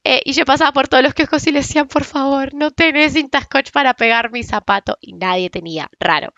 Eh, 0.03 0.21
y 0.25 0.33
yo 0.33 0.45
pasaba 0.45 0.71
por 0.71 0.87
todos 0.87 1.03
los 1.03 1.13
kioscos 1.13 1.45
y 1.47 1.51
le 1.51 1.59
decían, 1.59 1.87
por 1.87 2.03
favor, 2.03 2.53
no 2.53 2.71
tenés 2.71 3.13
cinta 3.13 3.41
scotch 3.41 3.71
para 3.71 3.93
pegar 3.93 4.31
mi 4.31 4.43
zapato. 4.43 4.97
Y 5.01 5.13
nadie 5.13 5.49
tenía, 5.49 5.89
raro. 5.99 6.33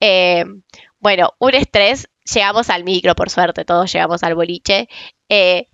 Eh, 0.00 0.44
bueno, 0.98 1.32
un 1.38 1.54
estrés. 1.54 2.08
Llegamos 2.32 2.70
al 2.70 2.84
micro, 2.84 3.14
por 3.14 3.30
suerte, 3.30 3.64
todos 3.66 3.92
llegamos 3.92 4.22
al 4.22 4.34
boliche. 4.34 4.88
eh, 5.28 5.66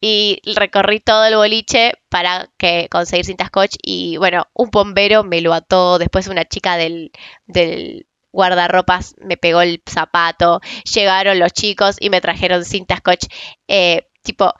y 0.00 0.40
recorrí 0.56 1.00
todo 1.00 1.24
el 1.24 1.36
boliche 1.36 1.94
para 2.08 2.48
que 2.58 2.88
conseguir 2.90 3.24
cinta 3.24 3.46
scotch. 3.46 3.76
Y 3.82 4.16
bueno, 4.18 4.46
un 4.54 4.70
bombero 4.70 5.24
me 5.24 5.40
lo 5.40 5.54
ató. 5.54 5.98
Después 5.98 6.28
una 6.28 6.44
chica 6.44 6.76
del, 6.76 7.10
del 7.46 8.06
guardarropas 8.32 9.14
me 9.18 9.36
pegó 9.36 9.62
el 9.62 9.82
zapato. 9.88 10.60
Llegaron 10.94 11.38
los 11.38 11.52
chicos 11.52 11.96
y 11.98 12.10
me 12.10 12.20
trajeron 12.20 12.64
cinta 12.64 12.96
scotch. 12.98 13.26
Eh, 13.68 14.08
tipo, 14.22 14.52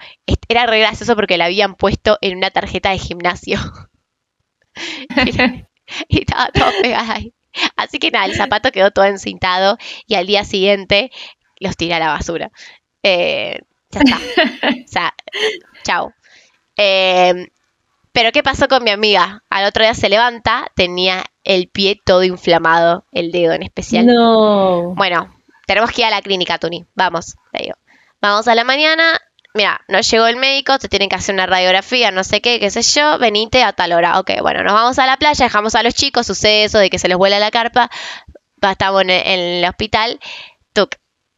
era 0.48 0.66
re 0.66 0.80
gracioso 0.80 1.14
porque 1.16 1.36
la 1.36 1.46
habían 1.46 1.74
puesto 1.74 2.18
en 2.20 2.38
una 2.38 2.50
tarjeta 2.50 2.90
de 2.90 2.98
gimnasio. 2.98 3.58
y 6.08 6.20
estaba 6.20 6.48
todo 6.48 6.70
pegado 6.82 7.12
ahí. 7.12 7.32
Así 7.76 7.98
que 7.98 8.10
nada, 8.10 8.26
el 8.26 8.34
zapato 8.34 8.70
quedó 8.70 8.90
todo 8.90 9.06
encintado 9.06 9.78
y 10.06 10.14
al 10.14 10.26
día 10.26 10.44
siguiente 10.44 11.10
los 11.60 11.76
tiré 11.76 11.94
a 11.94 11.98
la 11.98 12.08
basura. 12.08 12.50
Eh, 13.02 13.60
ya 14.04 14.16
está. 14.16 14.16
O 14.70 14.88
sea, 14.88 15.14
chao. 15.82 16.12
Eh, 16.76 17.48
pero 18.12 18.32
¿qué 18.32 18.42
pasó 18.42 18.66
con 18.66 18.82
mi 18.82 18.90
amiga? 18.90 19.42
Al 19.50 19.66
otro 19.66 19.82
día 19.82 19.92
se 19.94 20.08
levanta, 20.08 20.70
tenía 20.74 21.24
el 21.44 21.68
pie 21.68 22.00
todo 22.02 22.24
inflamado, 22.24 23.04
el 23.12 23.30
dedo 23.30 23.52
en 23.52 23.62
especial. 23.62 24.06
No. 24.06 24.94
Bueno, 24.94 25.34
tenemos 25.66 25.90
que 25.90 26.00
ir 26.00 26.06
a 26.06 26.10
la 26.10 26.22
clínica, 26.22 26.58
Tuni. 26.58 26.86
Vamos, 26.94 27.36
te 27.52 27.64
digo. 27.64 27.76
Vamos 28.22 28.48
a 28.48 28.54
la 28.54 28.64
mañana. 28.64 29.20
Mira, 29.52 29.82
no 29.88 30.00
llegó 30.00 30.26
el 30.26 30.36
médico, 30.36 30.78
te 30.78 30.88
tienen 30.88 31.08
que 31.08 31.16
hacer 31.16 31.34
una 31.34 31.46
radiografía, 31.46 32.10
no 32.10 32.24
sé 32.24 32.40
qué, 32.40 32.58
qué 32.60 32.70
sé 32.70 32.82
yo, 32.82 33.18
venite 33.18 33.62
a 33.62 33.72
tal 33.72 33.92
hora. 33.92 34.18
Ok, 34.18 34.30
bueno, 34.40 34.62
nos 34.62 34.72
vamos 34.72 34.98
a 34.98 35.06
la 35.06 35.16
playa, 35.16 35.46
dejamos 35.46 35.74
a 35.74 35.82
los 35.82 35.94
chicos, 35.94 36.26
sucede 36.26 36.64
eso 36.64 36.78
de 36.78 36.88
que 36.90 36.98
se 36.98 37.08
les 37.08 37.16
vuela 37.16 37.38
la 37.38 37.50
carpa, 37.50 37.90
estamos 38.62 39.02
en, 39.02 39.10
en 39.10 39.40
el 39.40 39.64
hospital. 39.66 40.20
Tuc, 40.72 40.96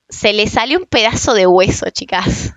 se 0.09 0.33
le 0.33 0.47
salió 0.47 0.79
un 0.79 0.87
pedazo 0.87 1.35
de 1.35 1.47
hueso, 1.47 1.91
chicas. 1.91 2.55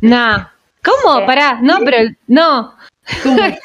Nah. 0.00 0.48
¿Cómo? 0.82 1.20
¿Qué? 1.20 1.26
Pará. 1.26 1.58
No, 1.60 1.78
pero 1.84 2.10
no. 2.26 2.74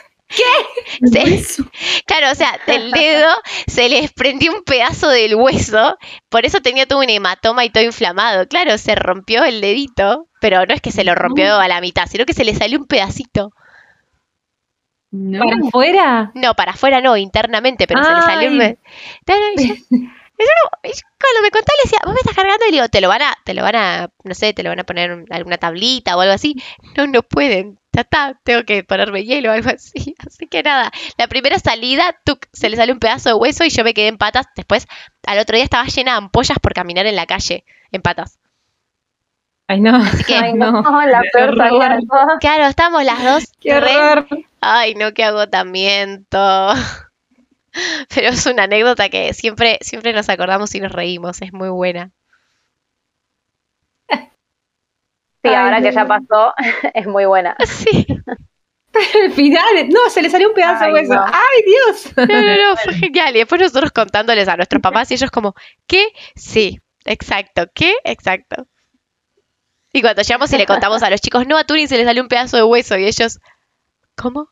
Se- 1.03 1.63
claro, 2.07 2.31
o 2.31 2.35
sea, 2.35 2.59
del 2.65 2.89
dedo 2.91 3.29
se 3.67 3.87
les 3.87 4.11
prendió 4.11 4.51
un 4.51 4.63
pedazo 4.63 5.09
del 5.09 5.35
hueso, 5.35 5.97
por 6.29 6.43
eso 6.45 6.59
tenía 6.59 6.87
todo 6.87 6.99
un 6.99 7.09
hematoma 7.09 7.65
y 7.65 7.69
todo 7.69 7.83
inflamado. 7.83 8.47
Claro, 8.47 8.77
se 8.79 8.95
rompió 8.95 9.43
el 9.43 9.61
dedito, 9.61 10.27
pero 10.41 10.65
no 10.65 10.73
es 10.73 10.81
que 10.81 10.91
se 10.91 11.03
lo 11.03 11.13
rompió 11.13 11.55
a 11.57 11.67
la 11.67 11.81
mitad, 11.81 12.07
sino 12.07 12.25
que 12.25 12.33
se 12.33 12.45
le 12.45 12.55
salió 12.55 12.79
un 12.79 12.87
pedacito. 12.87 13.51
No. 15.11 15.39
¿Para 15.45 15.67
afuera? 15.67 16.31
No, 16.33 16.55
para 16.55 16.71
afuera 16.71 16.99
no, 16.99 17.15
internamente, 17.15 17.85
pero 17.85 18.03
se 18.03 18.13
le 18.13 18.21
salió 18.23 18.49
un... 18.49 18.77
Yo- 20.38 20.45
no- 20.45 20.89
yo 20.91 21.01
cuando 21.21 21.41
me 21.43 21.51
contó 21.51 21.71
le 21.77 21.84
decía, 21.89 21.99
vos 22.05 22.13
me 22.13 22.19
estás 22.19 22.36
cargando 22.36 22.65
y 22.65 22.71
le 22.71 22.77
digo, 22.77 22.89
te 22.89 23.01
lo 23.01 23.07
van 23.07 23.21
a, 23.21 23.36
te 23.45 23.53
lo 23.53 23.61
van 23.63 23.75
a, 23.75 24.09
no 24.23 24.34
sé, 24.34 24.53
te 24.53 24.63
lo 24.63 24.69
van 24.69 24.79
a 24.79 24.84
poner 24.84 25.11
un- 25.11 25.25
alguna 25.29 25.57
tablita 25.57 26.17
o 26.17 26.21
algo 26.21 26.34
así. 26.34 26.55
No, 26.97 27.07
no 27.07 27.21
pueden. 27.23 27.79
Ya 27.93 28.01
está, 28.01 28.39
tengo 28.43 28.63
que 28.63 28.84
ponerme 28.84 29.23
hielo 29.23 29.51
o 29.51 29.53
algo 29.53 29.69
así. 29.69 30.15
Así 30.27 30.47
que 30.47 30.63
nada, 30.63 30.91
la 31.17 31.27
primera 31.27 31.59
salida, 31.59 32.15
tuc, 32.25 32.47
se 32.51 32.69
le 32.69 32.75
salió 32.75 32.93
un 32.95 32.99
pedazo 32.99 33.29
de 33.29 33.36
hueso 33.36 33.63
y 33.63 33.69
yo 33.69 33.84
me 33.84 33.93
quedé 33.93 34.07
en 34.07 34.17
patas. 34.17 34.47
Después, 34.55 34.88
al 35.27 35.38
otro 35.38 35.55
día 35.55 35.63
estaba 35.63 35.86
llena 35.86 36.13
de 36.13 36.17
ampollas 36.17 36.57
por 36.59 36.73
caminar 36.73 37.05
en 37.05 37.15
la 37.15 37.27
calle, 37.27 37.63
en 37.91 38.01
patas. 38.01 38.39
Ay, 39.67 39.79
no. 39.79 39.95
Así 39.95 40.23
que, 40.23 40.36
Ay, 40.38 40.53
no, 40.53 40.71
no. 40.81 41.05
la 41.05 41.21
peor 41.31 41.55
salida 41.55 41.99
claro, 42.41 42.65
estamos 42.65 43.03
las 43.03 43.23
dos. 43.23 43.43
Qué 43.61 43.75
horror. 43.75 44.27
Ay, 44.59 44.95
no, 44.95 45.13
qué 45.13 45.23
agotamiento. 45.23 46.73
Pero 48.13 48.30
es 48.30 48.45
una 48.45 48.63
anécdota 48.63 49.09
que 49.09 49.34
siempre, 49.34 49.80
siempre 49.82 50.13
nos 50.13 50.30
acordamos 50.30 50.74
y 50.76 50.80
nos 50.80 50.91
reímos, 50.91 51.41
es 51.41 51.53
muy 51.53 51.69
buena. 51.69 52.11
Sí, 54.09 55.49
Ay, 55.49 55.55
ahora 55.55 55.82
que 55.82 55.91
ya 55.91 56.07
pasó, 56.07 56.53
es 56.93 57.07
muy 57.07 57.26
buena. 57.26 57.55
Sí. 57.65 58.07
El 59.15 59.32
final, 59.32 59.89
no, 59.89 60.07
se 60.11 60.21
le 60.21 60.30
salió 60.30 60.49
un 60.49 60.53
pedazo 60.53 60.86
de 60.86 60.93
hueso. 60.93 61.15
no. 61.15 61.26
¡Ay, 61.26 61.63
Dios! 61.65 62.13
No, 62.15 62.26
no, 62.28 62.57
no, 62.57 62.78
fue 62.78 62.93
genial. 62.93 63.36
Y 63.36 63.39
después 63.39 63.59
nosotros 63.59 63.91
contándoles 63.91 64.47
a 64.47 64.55
nuestros 64.55 64.84
papás 64.84 65.09
y 65.09 65.15
ellos 65.15 65.32
como, 65.32 65.55
¿qué? 65.88 66.09
Sí, 66.36 66.80
exacto, 67.03 67.65
¿qué? 67.74 67.95
Exacto. 68.03 68.67
Y 69.93 70.01
cuando 70.01 70.21
llegamos 70.21 70.53
y 70.53 70.57
le 70.59 70.67
contamos 70.67 71.01
a 71.01 71.09
los 71.09 71.21
chicos, 71.21 71.47
no, 71.47 71.57
a 71.57 71.63
Turing 71.63 71.88
se 71.88 71.97
le 71.97 72.05
salió 72.05 72.21
un 72.21 72.30
pedazo 72.30 72.57
de 72.57 72.63
hueso 72.63 72.95
y 72.95 73.05
ellos, 73.05 73.39
¿cómo? 74.15 74.49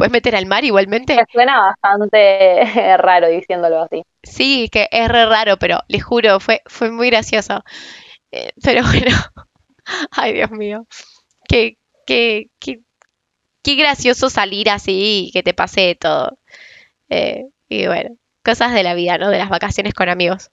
¿Te 0.00 0.04
puedes 0.04 0.12
meter 0.12 0.34
al 0.34 0.46
mar 0.46 0.64
igualmente? 0.64 1.14
Me 1.14 1.26
suena 1.30 1.60
bastante 1.60 2.64
raro 2.96 3.28
diciéndolo 3.28 3.82
así. 3.82 4.02
Sí, 4.22 4.70
que 4.72 4.88
es 4.90 5.08
re 5.08 5.26
raro, 5.26 5.58
pero 5.58 5.80
les 5.88 6.02
juro, 6.02 6.40
fue, 6.40 6.62
fue 6.64 6.90
muy 6.90 7.10
gracioso. 7.10 7.62
Eh, 8.32 8.50
pero 8.64 8.80
bueno, 8.90 9.14
ay 10.12 10.32
Dios 10.32 10.50
mío, 10.52 10.86
qué, 11.46 11.76
qué, 12.06 12.46
qué, 12.58 12.80
qué 13.62 13.74
gracioso 13.74 14.30
salir 14.30 14.70
así 14.70 15.26
y 15.28 15.32
que 15.32 15.42
te 15.42 15.52
pase 15.52 15.94
todo. 16.00 16.38
Eh, 17.10 17.44
y 17.68 17.86
bueno, 17.86 18.16
cosas 18.42 18.72
de 18.72 18.82
la 18.82 18.94
vida, 18.94 19.18
¿no? 19.18 19.28
De 19.28 19.36
las 19.36 19.50
vacaciones 19.50 19.92
con 19.92 20.08
amigos. 20.08 20.50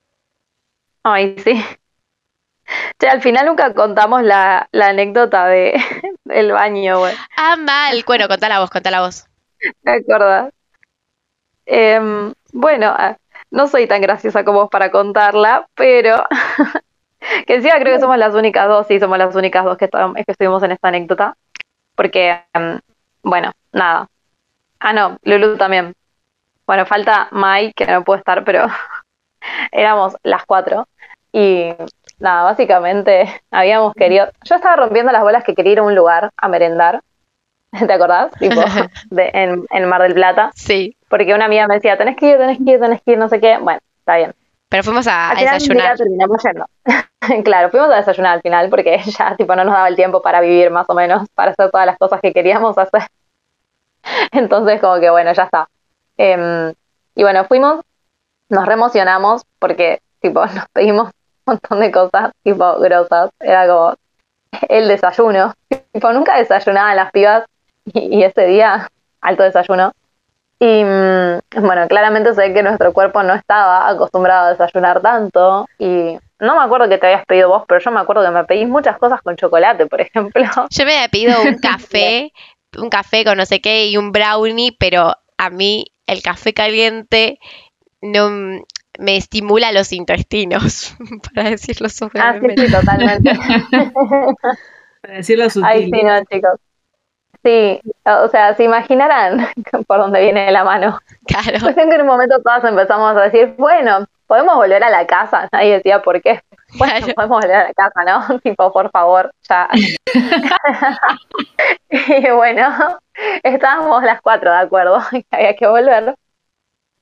Ay, 1.04 1.38
sí. 1.42 1.54
Che, 3.00 3.08
al 3.08 3.22
final 3.22 3.46
nunca 3.46 3.74
contamos 3.74 4.24
la, 4.24 4.68
la 4.74 4.88
anécdota 4.88 5.48
de, 5.48 5.82
del 6.26 6.52
baño, 6.52 7.00
güey. 7.00 7.16
Ah, 7.38 7.56
mal. 7.56 8.04
Bueno, 8.06 8.28
contala 8.28 8.60
vos, 8.60 8.70
contala 8.70 9.00
vos. 9.00 9.24
¿Te 9.84 9.92
acordás? 9.92 10.54
Em, 11.66 12.34
bueno, 12.54 12.88
ah, 12.88 13.18
no 13.52 13.68
soy 13.68 13.88
tan 13.88 14.02
graciosa 14.02 14.44
como 14.46 14.62
vos 14.62 14.70
para 14.70 14.92
contarla, 14.92 15.68
pero 15.76 16.24
que 17.48 17.56
encima 17.56 17.80
creo 17.80 17.96
que 17.96 18.00
somos 18.02 18.18
las 18.18 18.34
únicas 18.36 18.68
dos, 18.68 18.88
sí, 18.88 19.00
somos 19.00 19.18
las 19.18 19.36
únicas 19.36 19.66
dos 19.66 19.78
que, 19.78 19.90
estam- 19.90 20.16
que 20.16 20.24
estuvimos 20.32 20.64
en 20.64 20.72
esta 20.72 20.90
anécdota. 20.90 21.36
Porque, 21.96 22.42
em, 22.54 22.80
bueno, 23.24 23.52
nada. 23.74 24.08
Ah, 24.80 24.94
no, 24.94 25.18
Lulu 25.24 25.58
también. 25.58 25.94
Bueno, 26.68 26.86
falta 26.86 27.30
Mai, 27.32 27.74
que 27.74 27.86
no 27.88 28.04
puede 28.04 28.20
estar, 28.20 28.44
pero 28.46 28.68
éramos 29.72 30.16
las 30.24 30.46
cuatro. 30.46 30.88
Y 31.32 31.74
nada, 32.20 32.44
básicamente 32.44 33.42
habíamos 33.52 33.94
querido. 33.96 34.28
Yo 34.46 34.56
estaba 34.56 34.76
rompiendo 34.78 35.12
las 35.12 35.24
bolas 35.24 35.44
que 35.44 35.56
quería 35.56 35.74
ir 35.74 35.80
a 35.80 35.84
un 35.84 35.96
lugar 35.96 36.32
a 36.38 36.48
merendar. 36.50 37.02
¿Te 37.88 37.94
acordás? 37.94 38.32
Tipo, 38.40 38.62
de, 39.10 39.30
en, 39.34 39.66
en 39.70 39.86
Mar 39.90 40.02
del 40.02 40.14
Plata. 40.14 40.52
Sí, 40.56 40.96
Porque 41.10 41.34
una 41.34 41.46
amiga 41.46 41.68
me 41.68 41.76
decía, 41.76 41.98
tenés 41.98 42.16
que 42.18 42.30
ir, 42.32 42.38
tenés 42.38 42.58
que 42.58 42.72
ir, 42.72 42.80
tenés 42.80 43.02
que 43.02 43.12
ir, 43.12 43.18
no 43.18 43.30
sé 43.30 43.40
qué. 43.40 43.58
Bueno, 43.58 43.80
está 44.00 44.18
bien. 44.18 44.34
pero 44.70 44.84
fuimos 44.84 45.08
a, 45.08 45.32
Al 45.32 45.38
final 45.38 45.54
desayunar. 45.60 45.98
terminamos 45.98 46.44
yendo. 46.44 46.66
claro, 47.44 47.70
fuimos 47.70 47.90
a 47.92 47.96
desayunar 47.98 48.34
al 48.36 48.42
final 48.42 48.70
porque 48.70 49.00
ya 49.06 49.36
tipo 49.36 49.56
no 49.56 49.64
nos 49.64 49.74
daba 49.74 49.88
el 49.88 49.96
tiempo 49.96 50.22
para 50.22 50.42
vivir 50.42 50.72
más 50.72 50.90
o 50.90 50.94
menos, 50.94 51.28
para 51.36 51.52
hacer 51.52 51.70
todas 51.72 51.86
las 51.86 51.98
cosas 51.98 52.22
que 52.22 52.34
queríamos 52.34 52.78
hacer. 52.78 53.04
Entonces 54.32 54.80
como 54.82 55.00
que 55.00 55.10
bueno, 55.10 55.34
ya 55.34 55.44
está. 55.44 55.68
Em, 56.18 56.74
y 57.16 57.24
bueno, 57.24 57.46
fuimos, 57.46 57.82
nos 58.50 58.66
reemocionamos 58.66 59.44
porque 59.60 60.02
tipo 60.22 60.46
nos 60.46 60.68
pedimos 60.74 61.08
un 61.46 61.54
montón 61.54 61.80
de 61.82 61.92
cosas 61.92 62.32
tipo 62.44 62.80
grosas. 62.80 63.32
Era 63.40 63.68
como 63.68 63.96
el 64.70 64.88
desayuno. 64.88 65.54
Tipo, 65.92 66.14
nunca 66.14 66.38
desayunaban 66.38 66.96
las 66.96 67.12
pibas 67.12 67.44
y, 67.94 68.00
y 68.18 68.24
ese 68.24 68.46
día, 68.48 68.90
alto 69.22 69.44
desayuno. 69.44 69.92
Y 70.60 70.84
mm, 70.84 71.62
bueno, 71.62 71.88
claramente 71.88 72.34
sé 72.34 72.54
que 72.54 72.64
nuestro 72.64 72.92
cuerpo 72.94 73.22
no 73.24 73.34
estaba 73.34 73.88
acostumbrado 73.90 74.48
a 74.48 74.52
desayunar 74.52 75.02
tanto. 75.02 75.68
Y 75.78 76.18
no 76.40 76.56
me 76.56 76.64
acuerdo 76.64 76.90
que 76.90 76.98
te 76.98 77.08
habías 77.08 77.26
pedido 77.26 77.50
vos, 77.50 77.64
pero 77.68 77.80
yo 77.80 77.92
me 77.92 78.00
acuerdo 78.00 78.24
que 78.24 78.32
me 78.32 78.44
pedís 78.46 78.68
muchas 78.68 78.98
cosas 78.98 79.22
con 79.22 79.36
chocolate, 79.36 79.86
por 79.86 80.02
ejemplo. 80.02 80.44
Yo 80.70 80.86
me 80.86 80.94
había 80.96 81.10
pedido 81.10 81.42
un 81.44 81.58
café, 81.62 82.32
un 82.78 82.90
café 82.90 83.24
con 83.24 83.38
no 83.38 83.46
sé 83.46 83.62
qué 83.62 83.88
y 83.88 83.98
un 83.98 84.12
brownie, 84.12 84.76
pero 84.80 85.16
a 85.38 85.50
mí 85.50 85.86
el 86.08 86.22
café 86.24 86.54
caliente 86.54 87.40
no 88.02 88.30
me 89.00 89.18
estimula 89.18 89.72
los 89.72 89.92
intestinos, 89.94 90.96
para 91.36 91.52
decirlo 91.52 91.88
Ah, 91.88 91.90
sí, 91.90 91.98
suavemente. 91.98 92.66
sí, 92.66 92.72
totalmente. 92.72 93.32
Para 95.02 95.14
decirlo 95.16 95.50
sutil. 95.50 95.68
Ay, 95.68 95.86
sí, 95.86 96.04
no, 96.04 96.24
chicos. 96.26 96.60
Sí, 97.48 97.80
o 98.04 98.28
sea, 98.28 98.56
se 98.56 98.66
imaginarán 98.66 99.48
por 99.88 100.00
dónde 100.00 100.20
viene 100.20 100.52
la 100.52 100.66
mano. 100.66 101.00
Claro. 101.26 101.74
Que 101.74 101.82
en 101.82 102.02
un 102.02 102.08
momento 102.08 102.42
todas 102.44 102.62
empezamos 102.66 103.16
a 103.16 103.22
decir, 103.22 103.56
bueno, 103.58 104.06
podemos 104.28 104.56
volver 104.56 104.84
a 104.84 104.90
la 104.90 105.08
casa. 105.08 105.48
Nadie 105.54 105.76
decía 105.76 106.02
por 106.02 106.22
qué. 106.22 106.42
Bueno, 106.78 106.96
Claro. 106.98 107.14
podemos 107.16 107.40
volver 107.42 107.56
a 107.56 107.64
la 107.70 107.74
casa, 107.74 108.04
¿no? 108.04 108.40
tipo, 108.42 108.74
por 108.74 108.92
favor, 108.92 109.32
ya. 109.48 109.70
y 111.90 112.30
bueno, 112.32 113.00
estábamos 113.44 114.04
las 114.04 114.22
cuatro 114.22 114.52
de 114.52 114.58
acuerdo 114.58 115.02
que 115.10 115.26
había 115.32 115.56
que 115.56 115.68
volver. 115.68 116.16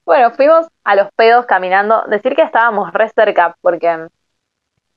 Bueno, 0.06 0.30
fuimos 0.30 0.68
a 0.84 0.94
los 0.94 1.08
pedos 1.16 1.48
caminando. 1.48 2.04
Decir 2.06 2.36
que 2.36 2.44
estábamos 2.44 2.94
re 2.94 3.10
cerca, 3.10 3.56
porque 3.62 4.10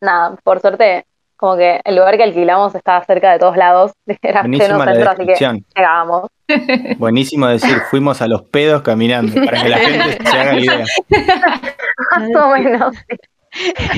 nada, 0.02 0.36
por 0.44 0.60
suerte, 0.60 1.06
como 1.38 1.56
que 1.56 1.80
el 1.84 1.94
lugar 1.94 2.16
que 2.16 2.24
alquilamos 2.24 2.74
estaba 2.74 3.02
cerca 3.04 3.32
de 3.32 3.38
todos 3.38 3.56
lados. 3.56 3.92
Era 4.22 4.42
pleno 4.42 4.76
Buenísima 4.76 4.84
centro, 4.84 5.10
así 5.10 5.26
que 5.26 5.62
llegábamos. 5.74 6.30
Buenísimo 6.98 7.46
decir, 7.46 7.80
fuimos 7.90 8.20
a 8.20 8.26
los 8.26 8.42
pedos 8.42 8.82
caminando, 8.82 9.32
para 9.44 9.62
que 9.62 9.68
la 9.68 9.78
gente 9.78 10.18
se 10.28 10.36
haga 10.36 10.52
la 10.52 10.60
idea. 10.60 10.84
Más 12.10 12.44
o 12.44 12.50
menos. 12.50 12.96
sí. 13.08 13.16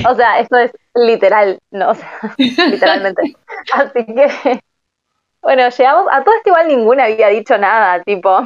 O 0.07 0.15
sea, 0.15 0.39
esto 0.39 0.57
es 0.57 0.71
literal, 0.95 1.59
no, 1.71 1.89
o 1.89 1.95
sea, 1.95 2.09
literalmente. 2.37 3.35
Así 3.73 4.05
que, 4.05 4.61
bueno, 5.41 5.67
llegamos, 5.69 6.07
a 6.11 6.23
todo 6.23 6.35
esto 6.35 6.49
igual 6.49 6.67
ninguna 6.67 7.05
había 7.05 7.27
dicho 7.27 7.57
nada, 7.57 8.01
tipo, 8.03 8.43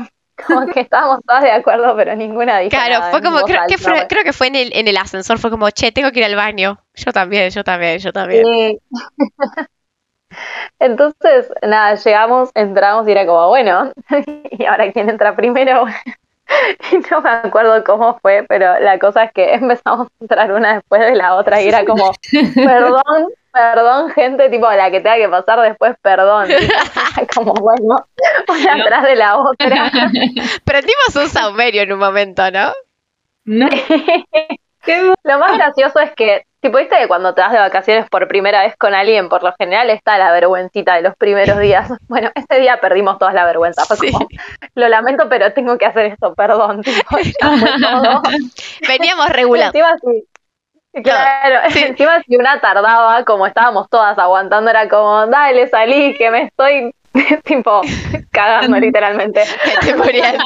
como 0.47 0.65
que 0.67 0.79
estábamos 0.81 1.19
todas 1.25 1.43
de 1.43 1.51
acuerdo, 1.51 1.95
pero 1.95 2.15
ninguna 2.15 2.59
dijo 2.59 2.71
Claro, 2.71 2.99
nada 2.99 3.11
fue 3.11 3.19
en 3.19 3.25
como, 3.25 3.41
creo 3.41 3.61
que, 3.67 3.77
fue, 3.77 4.07
creo 4.07 4.23
que 4.23 4.33
fue 4.33 4.47
en 4.47 4.55
el, 4.55 4.71
en 4.73 4.87
el 4.87 4.97
ascensor, 4.97 5.37
fue 5.37 5.51
como, 5.51 5.69
che, 5.69 5.91
tengo 5.91 6.11
que 6.11 6.19
ir 6.19 6.25
al 6.25 6.35
baño. 6.35 6.79
Yo 6.95 7.11
también, 7.11 7.49
yo 7.49 7.63
también, 7.63 7.99
yo 7.99 8.11
también. 8.11 8.45
Sí. 8.45 8.79
Entonces, 10.79 11.51
nada, 11.61 11.95
llegamos, 11.95 12.51
entramos 12.53 13.07
y 13.07 13.11
era 13.11 13.25
como, 13.25 13.47
bueno, 13.47 13.91
¿y 14.51 14.65
ahora 14.65 14.91
quién 14.91 15.09
entra 15.09 15.35
primero? 15.35 15.85
Y 16.91 16.97
no 17.09 17.21
me 17.21 17.29
acuerdo 17.31 17.83
cómo 17.83 18.19
fue, 18.19 18.45
pero 18.47 18.79
la 18.79 18.99
cosa 18.99 19.23
es 19.23 19.33
que 19.33 19.55
empezamos 19.55 20.07
a 20.07 20.11
entrar 20.21 20.51
una 20.51 20.75
después 20.75 21.01
de 21.01 21.15
la 21.15 21.33
otra 21.33 21.59
y 21.59 21.67
era 21.67 21.83
como, 21.85 22.13
perdón, 22.53 23.29
perdón, 23.51 24.11
gente, 24.11 24.49
tipo, 24.51 24.69
la 24.69 24.91
que 24.91 24.99
tenga 24.99 25.17
que 25.17 25.27
pasar 25.27 25.59
después, 25.61 25.95
perdón. 26.03 26.49
Como, 27.33 27.53
bueno, 27.53 28.05
una 28.47 28.83
atrás 28.83 29.03
de 29.05 29.15
la 29.15 29.37
otra. 29.39 29.91
Prendimos 30.63 31.15
un 31.15 31.29
saumerio 31.29 31.81
en 31.81 31.93
un 31.93 31.99
momento, 31.99 32.51
¿no? 32.51 32.71
No, 33.45 33.67
Lo 35.23 35.39
más 35.39 35.57
gracioso 35.57 35.99
es 35.99 36.11
que, 36.15 36.45
tipo, 36.65 36.77
viste 36.79 36.97
que 36.97 37.07
cuando 37.07 37.33
te 37.35 37.41
vas 37.41 37.51
de 37.51 37.59
vacaciones 37.59 38.09
por 38.09 38.27
primera 38.27 38.61
vez 38.63 38.75
con 38.77 38.93
alguien, 38.95 39.29
por 39.29 39.43
lo 39.43 39.53
general 39.57 39.89
está 39.91 40.17
la 40.17 40.31
vergüencita 40.31 40.95
de 40.95 41.01
los 41.03 41.15
primeros 41.15 41.59
días. 41.59 41.89
Bueno, 42.07 42.31
ese 42.35 42.59
día 42.61 42.79
perdimos 42.81 43.17
todas 43.19 43.33
la 43.33 43.45
vergüenza. 43.45 43.85
Fue 43.85 43.97
Sí. 43.97 44.11
como, 44.11 44.27
lo 44.75 44.87
lamento, 44.89 45.27
pero 45.29 45.53
tengo 45.53 45.77
que 45.77 45.85
hacer 45.85 46.05
esto, 46.07 46.33
perdón. 46.33 46.81
Tipo, 46.81 47.17
todo. 47.81 48.21
Veníamos 48.87 49.29
Y 49.29 49.33
regulados. 49.33 49.75
encima 49.75 49.95
sí. 50.01 50.23
Claro, 51.03 51.69
Sí. 51.69 51.83
encima 51.83 52.21
si 52.23 52.37
una 52.37 52.59
tardaba, 52.61 53.23
como 53.25 53.45
estábamos 53.45 53.89
todas 53.89 54.17
aguantando, 54.17 54.69
era 54.71 54.87
como, 54.89 55.27
dale, 55.27 55.67
salí, 55.67 56.15
que 56.17 56.31
me 56.31 56.43
estoy, 56.43 56.93
tipo, 57.43 57.81
cagando 58.31 58.77
literalmente. 58.79 59.43
Me 59.65 59.73
estoy 59.73 59.93
muriendo. 59.93 60.43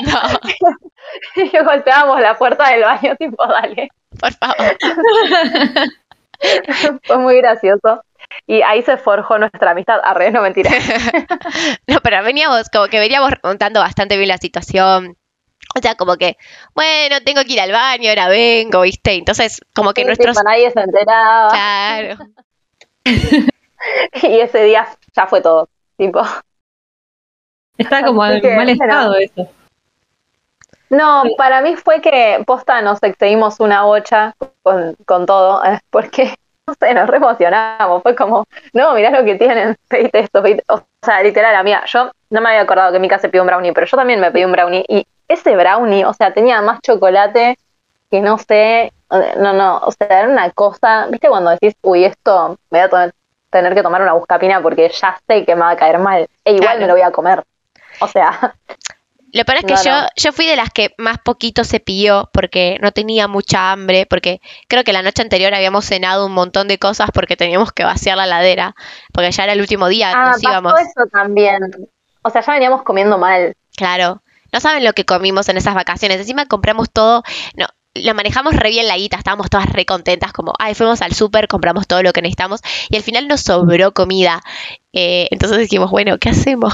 Y 1.35 1.57
golpeábamos 1.63 2.19
la 2.21 2.35
puerta 2.37 2.69
del 2.69 2.81
baño, 2.83 3.15
tipo, 3.15 3.45
dale. 3.45 3.89
Por 4.19 4.33
favor. 4.33 4.75
Fue 7.03 7.17
muy 7.17 7.37
gracioso. 7.37 8.03
Y 8.45 8.61
ahí 8.61 8.81
se 8.83 8.97
forjó 8.97 9.37
nuestra 9.37 9.71
amistad. 9.71 9.99
Arre, 10.03 10.31
no 10.31 10.41
mentira. 10.41 10.71
No, 11.87 11.99
pero 12.01 12.23
veníamos, 12.23 12.69
como 12.69 12.87
que 12.87 12.99
veníamos 12.99 13.31
contando 13.41 13.79
bastante 13.79 14.17
bien 14.17 14.29
la 14.29 14.37
situación. 14.37 15.17
O 15.75 15.79
sea, 15.81 15.95
como 15.95 16.17
que, 16.17 16.37
bueno, 16.73 17.21
tengo 17.23 17.43
que 17.43 17.53
ir 17.53 17.61
al 17.61 17.71
baño, 17.71 18.09
ahora 18.09 18.27
vengo, 18.27 18.81
¿viste? 18.81 19.13
Entonces, 19.13 19.61
como 19.73 19.93
que 19.93 20.01
Sí, 20.01 20.07
nuestros... 20.07 20.37
nadie 20.43 20.71
se 20.71 20.79
enteraba. 20.79 21.49
Claro. 21.49 22.17
Y 24.23 24.39
ese 24.41 24.63
día 24.63 24.85
ya 25.15 25.25
fue 25.25 25.41
todo. 25.41 25.69
Tipo, 25.97 26.21
Está 27.77 28.03
como 28.03 28.25
en 28.25 28.55
mal 28.57 28.69
estado 28.69 29.15
eso. 29.15 29.49
No, 30.89 31.23
para 31.37 31.61
mí 31.61 31.75
fue 31.75 32.01
que 32.01 32.43
posta 32.45 32.81
nos 32.81 33.01
excedimos 33.03 33.59
una 33.59 33.83
bocha 33.83 34.33
con, 34.63 34.95
con 35.05 35.25
todo, 35.25 35.61
porque, 35.91 36.35
no 36.67 36.73
sé, 36.79 36.93
nos 36.93 37.07
re 37.07 37.17
emocionamos. 37.17 38.01
Fue 38.03 38.15
como, 38.15 38.45
no, 38.73 38.93
mirá 38.93 39.11
lo 39.11 39.23
que 39.25 39.35
tienen, 39.35 39.75
pedite 39.89 40.19
esto, 40.19 40.41
pedite. 40.41 40.63
O 40.69 40.81
sea, 41.03 41.21
literal, 41.23 41.55
amiga, 41.55 41.83
yo 41.85 42.11
no 42.29 42.41
me 42.41 42.49
había 42.49 42.61
acordado 42.61 42.91
que 42.91 42.99
Mika 42.99 43.19
se 43.19 43.29
pidió 43.29 43.43
un 43.43 43.47
brownie, 43.47 43.73
pero 43.73 43.87
yo 43.87 43.97
también 43.97 44.19
me 44.19 44.31
pedí 44.31 44.45
un 44.45 44.51
brownie. 44.51 44.85
Y 44.87 45.05
ese 45.27 45.55
brownie, 45.55 46.05
o 46.05 46.13
sea, 46.13 46.33
tenía 46.33 46.61
más 46.61 46.81
chocolate 46.81 47.57
que 48.11 48.21
no 48.21 48.37
sé, 48.39 48.91
no, 49.37 49.53
no, 49.53 49.77
o 49.79 49.91
sea, 49.91 50.07
era 50.07 50.27
una 50.29 50.49
cosa, 50.51 51.07
¿viste 51.11 51.29
cuando 51.29 51.51
decís, 51.51 51.75
uy, 51.83 52.05
esto 52.05 52.57
me 52.71 52.87
voy 52.87 52.99
a 53.01 53.11
tener 53.51 53.75
que 53.75 53.83
tomar 53.83 54.01
una 54.01 54.13
buscapina 54.13 54.61
porque 54.61 54.89
ya 54.89 55.19
sé 55.27 55.45
que 55.45 55.55
me 55.55 55.61
va 55.61 55.71
a 55.71 55.77
caer 55.77 55.99
mal, 55.99 56.27
e 56.45 56.53
igual 56.53 56.77
Claro. 56.77 56.79
me 56.79 56.87
lo 56.87 56.93
voy 56.93 57.01
a 57.03 57.11
comer? 57.11 57.43
O 58.01 58.07
sea, 58.07 58.55
Lo 59.31 59.45
peor 59.45 59.59
es 59.59 59.65
que 59.65 59.73
No, 59.73 59.83
yo, 59.83 59.91
no. 59.91 60.07
yo 60.15 60.31
fui 60.31 60.45
de 60.47 60.55
las 60.55 60.69
que 60.71 60.93
más 60.97 61.17
poquito 61.23 61.63
se 61.63 61.79
pilló 61.79 62.29
porque 62.33 62.77
no 62.81 62.91
tenía 62.91 63.27
mucha 63.27 63.71
hambre, 63.71 64.05
porque 64.05 64.41
creo 64.67 64.83
que 64.83 64.93
la 64.93 65.01
noche 65.01 65.21
anterior 65.21 65.53
habíamos 65.53 65.85
cenado 65.85 66.25
un 66.25 66.31
montón 66.33 66.67
de 66.67 66.79
cosas 66.79 67.09
porque 67.13 67.37
teníamos 67.37 67.71
que 67.71 67.83
vaciar 67.83 68.17
la 68.17 68.25
ladera, 68.25 68.75
porque 69.13 69.31
ya 69.31 69.43
era 69.43 69.53
el 69.53 69.61
último 69.61 69.87
día, 69.87 70.11
ah, 70.11 70.25
nos 70.25 70.41
pasó 70.41 70.49
íbamos. 70.49 70.73
eso 70.79 71.07
también. 71.11 71.59
O 72.21 72.29
sea, 72.29 72.41
ya 72.41 72.53
veníamos 72.53 72.83
comiendo 72.83 73.17
mal. 73.17 73.55
Claro. 73.75 74.21
No 74.51 74.59
saben 74.59 74.83
lo 74.83 74.93
que 74.93 75.05
comimos 75.05 75.47
en 75.49 75.57
esas 75.57 75.75
vacaciones. 75.75 76.19
Encima 76.19 76.47
compramos 76.47 76.89
todo. 76.91 77.23
No, 77.55 77.67
lo 77.93 78.13
manejamos 78.15 78.55
re 78.55 78.71
bien 78.71 78.87
la 78.87 78.97
guita. 78.97 79.17
Estábamos 79.17 79.49
todas 79.49 79.67
re 79.67 79.85
contentas. 79.85 80.33
Como, 80.33 80.53
ay, 80.57 80.73
fuimos 80.73 81.01
al 81.01 81.13
súper, 81.13 81.47
compramos 81.47 81.87
todo 81.87 82.01
lo 82.03 82.11
que 82.13 82.21
necesitamos. 82.21 82.61
Y 82.89 82.97
al 82.97 83.03
final 83.03 83.27
nos 83.27 83.41
sobró 83.41 83.93
comida. 83.93 84.41
Eh, 84.91 85.27
entonces 85.31 85.59
dijimos, 85.59 85.91
bueno, 85.91 86.17
¿qué 86.17 86.29
hacemos? 86.29 86.73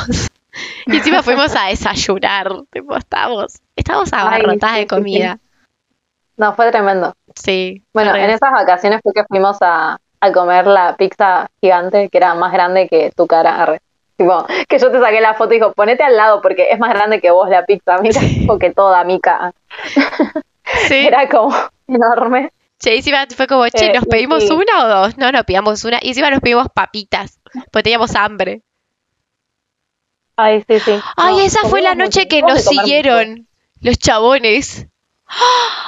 Y 0.88 0.98
encima 0.98 1.23
fuimos 1.23 1.56
a 1.56 1.68
desayunar. 1.68 2.52
Tipo, 2.72 2.95
estábamos, 2.95 3.60
estábamos 3.76 4.14
abarrotadas 4.14 4.76
sí, 4.76 4.80
de 4.82 4.84
sí, 4.84 4.88
comida. 4.88 5.40
No, 6.38 6.53
fue 6.56 6.69
tremendo. 6.72 7.14
Sí. 7.36 7.84
Bueno, 7.94 8.15
en 8.15 8.30
esas 8.30 8.52
vacaciones 8.52 8.99
fue 9.03 9.14
que 9.14 9.23
fuimos 9.26 9.57
a, 9.61 9.98
a 10.19 10.32
comer 10.32 10.68
la 10.68 10.95
pizza 10.98 11.49
gigante, 11.61 12.10
que 12.10 12.18
era 12.18 12.36
más 12.36 12.52
grande 12.52 12.88
que 12.90 13.11
tu 13.15 13.27
cara. 13.27 13.61
arre. 13.61 13.80
Tipo, 14.18 14.45
que 14.69 14.80
yo 14.80 14.91
te 14.91 14.99
saqué 14.99 15.19
la 15.19 15.34
foto 15.34 15.53
y 15.53 15.57
dijo, 15.57 15.73
ponete 15.73 16.03
al 16.03 16.15
lado 16.15 16.41
porque 16.41 16.69
es 16.72 16.80
más 16.80 16.94
grande 16.94 17.19
que 17.19 17.32
vos 17.32 17.49
la 17.49 17.65
pizza, 17.65 17.98
Mica, 17.98 18.19
tipo 18.22 18.57
que 18.57 18.72
toda 18.72 19.03
Mica. 19.03 19.53
sí. 20.88 21.07
Era 21.07 21.27
como 21.30 21.53
enorme. 21.88 22.52
Che, 22.80 22.95
encima 22.95 23.26
fue 23.36 23.48
como, 23.48 23.68
che, 23.69 23.88
Eh, 23.88 23.94
¿nos 23.94 24.06
pedimos 24.06 24.44
sí. 24.44 24.53
una 24.53 24.84
o 24.86 24.88
dos? 24.88 25.18
No, 25.18 25.32
no, 25.32 25.44
pidamos 25.44 25.84
una. 25.86 25.99
Y 26.02 26.10
encima 26.10 26.30
nos 26.30 26.40
pedimos 26.41 26.68
papitas. 26.73 27.40
Porque 27.72 27.84
teníamos 27.84 28.15
hambre. 28.15 28.61
Ay, 30.37 30.63
sí, 30.67 30.79
sí. 30.79 30.99
Ay, 31.15 31.35
No, 31.35 31.39
esa 31.41 31.67
fue 31.67 31.81
la 31.81 31.95
noche 31.95 32.27
que 32.27 32.41
nos 32.41 32.65
mucho. 32.65 32.69
siguieron 32.69 33.47
los 33.81 33.97
chabones. 33.97 34.87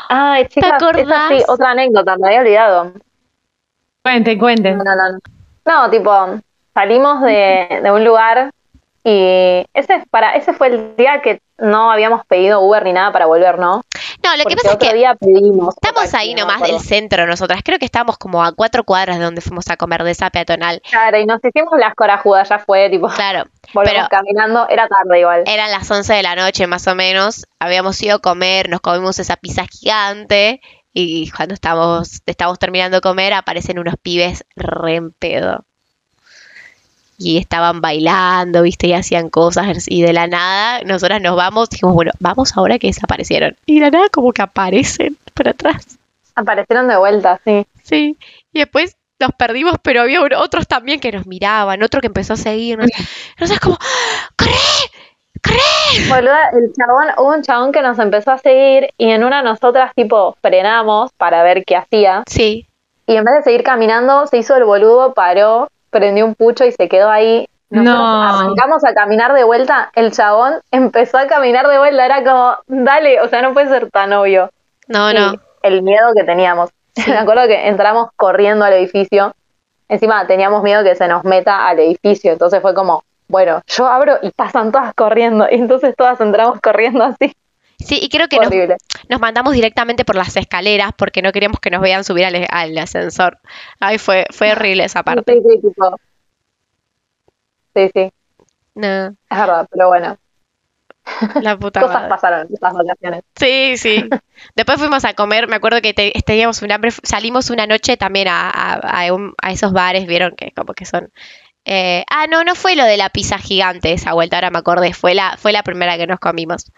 Ay, 0.09 0.47
chicas, 0.47 0.71
acordás? 0.73 1.03
esa 1.05 1.27
sí, 1.29 1.43
otra 1.47 1.71
anécdota, 1.71 2.15
me 2.17 2.27
había 2.27 2.39
olvidado. 2.41 2.93
Cuenten, 4.03 4.39
cuenten. 4.39 4.77
No, 4.77 4.83
no, 4.83 4.95
no. 5.11 5.19
No, 5.65 5.89
tipo, 5.89 6.39
salimos 6.73 7.21
de, 7.23 7.81
de 7.83 7.91
un 7.91 8.03
lugar 8.05 8.51
y 9.09 9.65
ese, 9.73 10.03
para, 10.11 10.35
ese 10.35 10.53
fue 10.53 10.67
el 10.67 10.95
día 10.97 11.21
que 11.21 11.39
no 11.57 11.91
habíamos 11.91 12.25
pedido 12.25 12.59
Uber 12.61 12.83
ni 12.83 12.93
nada 12.93 13.11
para 13.11 13.25
volver, 13.25 13.57
¿no? 13.57 13.81
No, 14.23 14.35
lo 14.37 14.43
que 14.45 14.55
pasa 14.55 14.71
es 14.73 14.77
que 14.77 14.93
día 14.93 15.15
pedimos. 15.15 15.75
estamos 15.81 16.13
ahí 16.13 16.33
no 16.35 16.41
nomás 16.41 16.61
del 16.61 16.79
centro 16.81 17.25
nosotras. 17.25 17.61
Creo 17.63 17.79
que 17.79 17.85
estábamos 17.85 18.17
como 18.17 18.43
a 18.43 18.51
cuatro 18.53 18.83
cuadras 18.83 19.17
de 19.17 19.23
donde 19.25 19.41
fuimos 19.41 19.69
a 19.69 19.77
comer 19.77 20.03
de 20.03 20.11
esa 20.11 20.29
peatonal. 20.29 20.81
Claro, 20.89 21.17
y 21.19 21.25
nos 21.25 21.39
hicimos 21.43 21.71
las 21.79 21.95
corajudas, 21.95 22.49
ya 22.49 22.59
fue, 22.59 22.89
tipo, 22.89 23.07
Claro, 23.07 23.45
volvemos 23.73 24.07
pero- 24.07 24.09
caminando, 24.09 24.67
era 24.69 24.87
tarde 24.87 25.19
igual. 25.21 25.43
eran 25.47 25.71
las 25.71 25.89
11 25.89 26.13
de 26.13 26.23
la 26.23 26.35
noche 26.35 26.67
más 26.67 26.85
o 26.87 26.95
menos. 26.95 27.45
Habíamos 27.59 28.01
ido 28.03 28.17
a 28.17 28.19
comer, 28.19 28.69
nos 28.69 28.81
comimos 28.81 29.17
esa 29.19 29.37
pizza 29.37 29.65
gigante. 29.71 30.59
Y 30.93 31.29
cuando 31.31 31.53
estábamos, 31.53 32.21
estábamos 32.25 32.57
terminando 32.59 32.97
de 32.97 33.01
comer, 33.01 33.33
aparecen 33.33 33.77
unos 33.77 33.95
pibes 34.01 34.43
re 34.55 34.95
en 34.95 35.11
pedo. 35.11 35.63
Y 37.17 37.37
estaban 37.37 37.81
bailando, 37.81 38.61
viste, 38.61 38.87
y 38.87 38.93
hacían 38.93 39.29
cosas. 39.29 39.85
Y 39.87 40.03
de 40.03 40.13
la 40.13 40.27
nada, 40.27 40.83
nosotras 40.83 41.21
nos 41.21 41.35
vamos. 41.35 41.69
Dijimos, 41.69 41.95
bueno, 41.95 42.11
vamos 42.19 42.55
ahora 42.55 42.77
que 42.77 42.87
desaparecieron. 42.87 43.55
Y 43.65 43.75
de 43.75 43.81
la 43.81 43.91
nada, 43.91 44.09
como 44.09 44.31
que 44.33 44.43
aparecen 44.43 45.17
por 45.33 45.49
atrás. 45.49 45.97
Aparecieron 46.35 46.87
de 46.87 46.97
vuelta, 46.97 47.39
sí. 47.43 47.65
Sí, 47.83 48.17
y 48.53 48.59
después 48.59 48.95
nos 49.19 49.31
perdimos, 49.31 49.75
pero 49.81 50.01
había 50.01 50.21
otros 50.21 50.67
también 50.67 50.99
que 50.99 51.11
nos 51.11 51.25
miraban, 51.25 51.81
otro 51.81 52.01
que 52.01 52.07
empezó 52.07 52.33
a 52.33 52.37
seguirnos. 52.37 52.89
Entonces 53.31 53.59
como, 53.59 53.77
¡corre! 54.37 54.51
¡corre! 55.43 56.09
Boluda, 56.09 56.49
el 56.53 56.71
chabón, 56.73 57.07
hubo 57.17 57.33
un 57.33 57.41
chabón 57.41 57.71
que 57.71 57.81
nos 57.81 57.97
empezó 57.97 58.31
a 58.31 58.37
seguir 58.37 58.89
y 58.97 59.09
en 59.09 59.23
una 59.23 59.41
nosotras 59.41 59.91
tipo 59.95 60.37
frenamos 60.41 61.11
para 61.17 61.41
ver 61.43 61.63
qué 61.65 61.75
hacía 61.75 62.23
Sí, 62.27 62.67
y 63.07 63.15
en 63.15 63.23
vez 63.23 63.35
de 63.35 63.43
seguir 63.43 63.63
caminando 63.63 64.27
se 64.27 64.37
hizo 64.37 64.55
el 64.55 64.65
boludo, 64.65 65.13
paró, 65.13 65.69
prendió 65.97 66.25
un 66.25 66.35
pucho 66.35 66.65
y 66.65 66.71
se 66.71 66.87
quedó 66.87 67.09
ahí. 67.09 67.47
Nosotros 67.69 67.97
No. 67.99 68.23
arrancamos 68.23 68.83
a 68.85 68.93
caminar 68.93 69.33
de 69.33 69.43
vuelta, 69.43 69.91
el 69.95 70.11
chabón 70.13 70.61
empezó 70.71 71.17
a 71.17 71.27
caminar 71.27 71.67
de 71.67 71.77
vuelta, 71.77 72.05
era 72.05 72.23
como, 72.23 72.55
dale, 72.67 73.19
o 73.21 73.27
sea, 73.27 73.41
no 73.41 73.53
puede 73.53 73.67
ser 73.67 73.91
tan 73.91 74.13
obvio. 74.13 74.49
no, 74.87 75.11
Y 75.11 75.15
no. 75.15 75.33
el 75.63 75.81
miedo 75.81 76.07
que 76.15 76.23
teníamos. 76.23 76.69
Me 77.07 77.17
acuerdo 77.17 77.45
que 77.47 77.67
entramos 77.67 78.09
corriendo 78.15 78.63
al 78.63 78.73
edificio. 78.73 79.33
Encima 79.89 80.25
teníamos 80.27 80.63
miedo 80.63 80.83
que 80.83 80.95
se 80.95 81.07
nos 81.07 81.23
meta 81.25 81.67
al 81.67 81.79
edificio. 81.79 82.31
Entonces 82.31 82.61
fue 82.61 82.73
como, 82.73 83.03
bueno, 83.27 83.61
yo 83.67 83.85
abro 83.87 84.17
y 84.21 84.31
pasan 84.31 84.71
todas 84.71 84.93
corriendo. 84.93 85.45
Y 85.51 85.55
entonces 85.55 85.93
todas 85.95 86.19
entramos 86.21 86.59
corriendo 86.61 87.03
así. 87.03 87.35
Sí, 87.79 87.99
y 88.01 88.09
creo 88.09 88.27
que 88.27 88.39
nos, 88.39 89.19
mandamos 89.19 89.53
directamente 89.53 90.03
por 90.03 90.15
las 90.15 90.35
escaleras 90.35 90.91
porque 90.97 91.21
no 91.21 91.31
queríamos 91.31 91.59
que 91.59 91.69
nos 91.69 91.81
vean 91.81 92.03
subir 92.03 92.25
al, 92.25 92.45
al 92.49 92.77
ascensor. 92.77 93.39
Ay, 93.79 93.97
fue, 93.99 94.25
fue 94.31 94.51
horrible 94.51 94.83
esa 94.83 95.03
parte. 95.03 95.33
Sí, 95.33 95.41
sí, 95.47 95.61
tipo. 95.61 95.99
Sí, 97.75 97.89
sí, 97.93 98.11
No, 98.75 99.07
es 99.29 99.37
verdad, 99.37 99.67
pero 99.71 99.87
bueno, 99.89 100.17
la 101.39 101.57
puta 101.59 101.81
cosas 101.81 101.93
madre. 102.01 102.09
pasaron 102.09 102.47
estas 102.51 102.73
vacaciones. 102.73 103.21
Sí, 103.35 103.77
sí. 103.77 104.09
Después 104.55 104.79
fuimos 104.79 105.05
a 105.05 105.13
comer, 105.13 105.47
me 105.47 105.55
acuerdo 105.55 105.81
que 105.81 105.93
te- 105.93 106.11
teníamos 106.25 106.61
un 106.61 106.71
hambre, 106.71 106.91
salimos 107.03 107.49
una 107.49 107.67
noche 107.67 107.97
también 107.97 108.27
a, 108.27 108.49
a- 108.49 109.05
a 109.07 109.13
un- 109.13 109.33
a 109.41 109.51
esos 109.51 109.73
bares, 109.73 110.07
vieron 110.07 110.35
que 110.35 110.51
como 110.51 110.73
que 110.73 110.85
son... 110.85 111.11
eh, 111.65 112.05
ah, 112.11 112.27
no, 112.29 112.43
no 112.43 112.55
fue 112.55 112.75
lo 112.75 112.85
de 112.85 112.97
la 112.97 113.09
pizza 113.09 113.37
gigante 113.39 113.93
esa 113.93 114.13
vuelta, 114.13 114.37
ahora 114.37 114.51
me 114.51 114.59
acordé, 114.59 114.93
fue 114.93 115.15
la, 115.15 115.37
fue 115.37 115.53
la 115.53 115.63
primera 115.63 115.97
que 115.97 116.07
nos 116.07 116.19
comimos, 116.19 116.71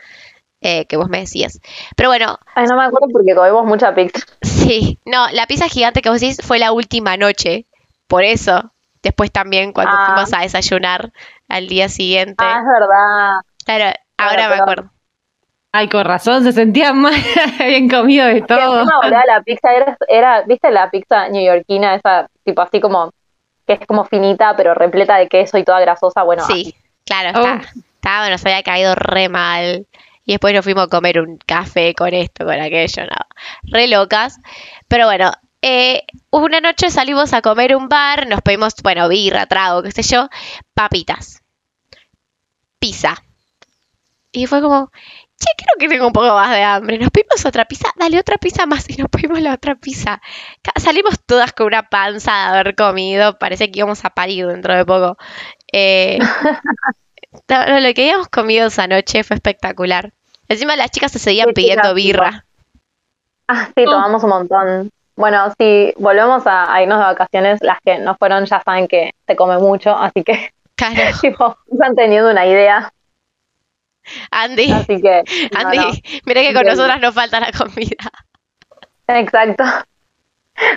eh, 0.62 0.86
que 0.86 0.98
vos 0.98 1.10
me 1.10 1.20
decías. 1.20 1.60
Pero 1.96 2.10
bueno, 2.10 2.38
Ay, 2.56 2.66
no 2.70 2.76
me 2.78 2.84
acuerdo 2.84 3.08
porque 3.12 3.34
comimos 3.36 3.66
mucha 3.66 3.94
pizza. 3.96 4.26
sí, 4.42 4.98
no, 5.06 5.28
la 5.32 5.46
pizza 5.48 5.68
gigante 5.68 6.02
que 6.02 6.10
vos 6.10 6.20
decís 6.22 6.38
fue 6.44 6.60
la 6.60 6.72
última 6.72 7.18
noche, 7.18 7.66
por 8.08 8.24
eso, 8.24 8.72
después 9.04 9.32
también 9.32 9.72
cuando 9.74 9.94
Ah. 9.98 10.06
fuimos 10.14 10.34
a 10.34 10.42
desayunar 10.42 11.12
al 11.48 11.68
día 11.68 11.90
siguiente, 11.90 12.44
Ah, 12.46 12.60
es 12.60 12.66
verdad. 12.66 13.42
claro, 13.66 13.98
ahora 14.18 14.44
me 14.44 14.50
pero- 14.54 14.64
acuerdo. 14.64 14.92
Ay, 15.72 15.88
con 15.88 16.04
razón, 16.04 16.44
se 16.44 16.52
sentían 16.52 16.98
mal, 16.98 17.14
habían 17.62 17.88
comido 17.88 18.26
de 18.26 18.42
Que 18.42 18.48
todo. 18.48 18.80
encima, 18.82 18.98
boluda, 19.04 19.24
la 19.28 19.42
pizza 19.44 19.72
era, 19.72 19.98
era, 20.08 20.42
¿viste 20.42 20.72
la 20.72 20.90
pizza 20.90 21.30
neoyorquina? 21.30 21.94
Esa, 21.94 22.28
tipo 22.44 22.64
así 22.64 22.82
como, 22.82 23.12
que 23.68 23.74
es 23.74 23.86
como 23.86 24.04
finita, 24.06 24.56
pero 24.58 24.74
repleta 24.74 25.18
de 25.18 25.28
queso 25.28 25.60
y 25.60 25.64
toda 25.64 25.80
grasosa. 25.80 26.24
Bueno, 26.24 26.44
Sí, 26.48 26.74
claro, 27.06 27.40
Oh. 27.40 27.44
está, 27.46 27.70
estaba, 27.94 28.30
nos 28.32 28.44
había 28.44 28.64
caído 28.64 28.96
re 28.96 29.30
mal. 29.30 29.86
Y 30.30 30.34
después 30.34 30.54
nos 30.54 30.64
fuimos 30.64 30.84
a 30.84 30.88
comer 30.90 31.20
un 31.22 31.40
café 31.40 31.96
con 31.96 32.14
esto, 32.14 32.46
con 32.46 32.54
aquello, 32.54 33.04
no. 33.04 33.16
Re 33.64 33.88
locas. 33.88 34.38
Pero 34.88 35.08
bueno, 35.08 35.32
eh, 35.60 36.04
una 36.30 36.62
noche 36.62 36.92
salimos 36.92 37.34
a 37.34 37.42
comer 37.42 37.76
un 37.76 37.90
bar, 37.90 38.28
nos 38.28 38.44
pedimos, 38.44 38.76
bueno, 38.84 39.10
birra, 39.10 39.48
trago, 39.48 39.82
qué 39.82 39.92
sé 39.92 40.04
yo, 40.04 40.30
papitas, 40.76 41.42
pizza. 42.78 43.16
Y 44.32 44.46
fue 44.46 44.62
como, 44.62 44.92
che, 45.40 45.48
creo 45.58 45.74
que 45.80 45.88
tengo 45.88 46.06
un 46.06 46.14
poco 46.14 46.32
más 46.36 46.52
de 46.52 46.62
hambre. 46.62 47.00
Nos 47.00 47.10
pedimos 47.10 47.44
otra 47.48 47.66
pizza, 47.66 47.90
dale 47.96 48.20
otra 48.20 48.38
pizza 48.38 48.68
más 48.68 48.88
y 48.88 48.98
nos 48.98 49.10
pedimos 49.10 49.42
la 49.42 49.56
otra 49.56 49.78
pizza. 49.78 50.22
Salimos 50.76 51.16
todas 51.26 51.54
con 51.54 51.66
una 51.66 51.90
panza 51.90 52.34
de 52.34 52.60
haber 52.60 52.76
comido, 52.76 53.40
parece 53.40 53.72
que 53.72 53.80
íbamos 53.80 54.06
a 54.06 54.12
parir 54.12 54.46
dentro 54.46 54.76
de 54.76 54.86
poco. 54.86 55.18
Eh, 55.74 56.20
lo 57.32 57.94
que 57.96 58.02
habíamos 58.04 58.28
comido 58.28 58.68
esa 58.68 58.86
noche 58.86 59.24
fue 59.24 59.36
espectacular. 59.38 60.14
Encima 60.50 60.76
las 60.76 60.92
chicas 60.92 61.12
se 61.12 61.20
seguían 61.20 61.48
Sí, 61.50 61.54
pidiendo 61.54 61.84
chicas, 61.84 61.96
birra. 61.96 62.46
Ah, 63.48 63.68
sí, 63.76 63.86
tomamos 63.86 64.24
un 64.24 64.30
montón. 64.30 64.92
Bueno, 65.16 65.54
si 65.58 65.94
volvemos 65.98 66.46
a, 66.48 66.74
a 66.74 66.82
irnos 66.82 67.00
de 67.00 67.06
vacaciones, 67.06 67.60
las 67.62 67.80
que 67.82 67.98
no 68.00 68.16
fueron 68.18 68.46
ya 68.46 68.62
saben 68.62 68.88
que 68.88 69.12
se 69.28 69.36
come 69.36 69.58
mucho, 69.58 69.96
así 69.96 70.24
que, 70.24 70.54
Claro, 70.76 71.18
tipo, 71.22 71.58
están 71.72 71.96
teniendo 71.96 72.30
una 72.32 72.46
idea, 72.46 72.92
Andy, 74.32 74.72
así 74.72 75.02
que, 75.02 75.24
no, 75.54 75.60
Andy, 75.60 75.78
no. 75.78 75.92
mira 76.26 76.42
que 76.42 76.54
con 76.54 76.64
Bien. 76.64 76.76
nosotras 76.76 77.00
no 77.02 77.12
falta 77.12 77.40
la 77.40 77.52
comida. 77.52 77.96
Exacto. 79.08 79.64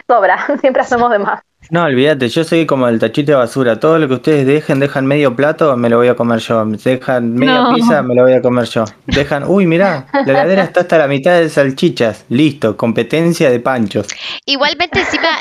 Sobra, 0.07 0.47
siempre 0.61 0.83
hacemos 0.83 1.11
de 1.11 1.19
más. 1.19 1.41
No, 1.73 1.85
olvídate, 1.85 2.29
yo 2.29 2.45
soy 2.45 2.67
como 2.67 2.87
el 2.87 2.99
tachito 2.99 3.33
de 3.33 3.39
basura. 3.39 3.81
Todo 3.81 3.99
lo 3.99 4.07
que 4.07 4.13
ustedes 4.13 4.47
dejen, 4.47 4.79
dejan 4.79 5.07
medio 5.07 5.35
plato, 5.35 5.75
me 5.79 5.89
lo 5.89 5.97
voy 5.97 6.09
a 6.09 6.15
comer 6.15 6.39
yo. 6.39 6.63
Dejan 6.67 7.33
media 7.33 7.63
No. 7.63 7.75
pizza, 7.75 8.03
me 8.03 8.15
lo 8.15 8.25
voy 8.25 8.35
a 8.35 8.43
comer 8.43 8.67
yo. 8.67 8.85
Dejan, 9.07 9.45
uy, 9.45 9.67
mirá, 9.67 10.07
la 10.13 10.21
heladera 10.21 10.65
está 10.65 10.81
hasta 10.81 10.99
la 10.99 11.07
mitad 11.09 11.33
de 11.41 11.49
salchichas. 11.49 12.27
Listo, 12.29 12.77
competencia 12.77 13.51
de 13.51 13.59
panchos. 13.59 14.07
Igualmente 14.45 15.01
encima, 15.01 15.41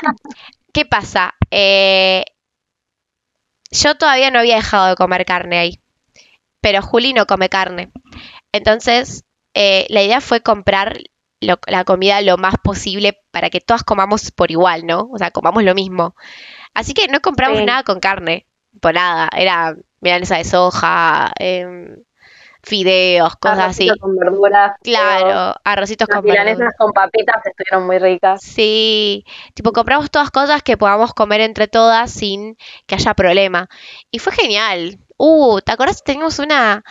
¿qué 0.72 0.86
pasa? 0.86 1.34
Eh, 1.50 2.24
yo 3.70 3.94
todavía 3.96 4.30
no 4.30 4.38
había 4.38 4.56
dejado 4.56 4.88
de 4.88 4.94
comer 4.96 5.26
carne 5.26 5.58
ahí, 5.58 5.78
pero 6.62 6.80
Juli 6.80 7.12
no 7.12 7.26
come 7.26 7.50
carne. 7.50 7.90
Entonces, 8.52 9.24
eh, 9.52 9.84
la 9.90 10.02
idea 10.02 10.22
fue 10.22 10.40
comprar 10.40 10.96
lo- 11.42 11.58
la 11.66 11.84
comida 11.84 12.20
lo 12.22 12.38
más 12.38 12.54
posible 12.62 13.18
para 13.30 13.50
que 13.50 13.60
todas 13.60 13.82
comamos 13.84 14.30
por 14.30 14.50
igual, 14.50 14.86
¿no? 14.86 15.08
O 15.12 15.18
sea, 15.18 15.30
comamos 15.30 15.62
lo 15.64 15.74
mismo. 15.74 16.14
Así 16.74 16.94
que 16.94 17.08
no 17.08 17.20
compramos 17.20 17.58
Sí. 17.58 17.64
nada 17.66 17.82
con 17.82 18.00
carne, 18.00 18.46
por 18.80 18.94
nada. 18.94 19.28
Era 19.36 19.74
milanesa 20.00 20.38
de 20.38 20.44
soja, 20.44 21.32
em, 21.38 21.96
fideos, 22.64 23.34
cosas 23.36 23.58
así. 23.70 23.88
Arrocito 23.88 24.06
con 24.06 24.16
verduras. 24.16 24.76
Claro, 24.84 25.54
arrocitos 25.64 26.08
Las 26.08 26.16
con 26.16 26.24
verduras. 26.24 26.44
milanesas 26.46 26.74
con 26.78 26.92
papitas 26.92 27.44
estuvieron 27.44 27.86
muy 27.86 27.98
ricas. 27.98 28.40
Sí, 28.42 29.24
tipo 29.54 29.72
compramos 29.72 30.10
todas 30.10 30.30
cosas 30.30 30.62
que 30.62 30.76
podamos 30.76 31.12
comer 31.12 31.40
entre 31.40 31.66
todas 31.66 32.10
sin 32.12 32.56
que 32.86 32.94
haya 32.94 33.14
problema. 33.14 33.68
Y 34.12 34.18
fue 34.20 34.32
genial. 34.32 34.98
Uh, 35.16 35.60
¿te 35.60 35.72
acuerdas? 35.72 36.02
Teníamos 36.04 36.38
una, 36.38 36.82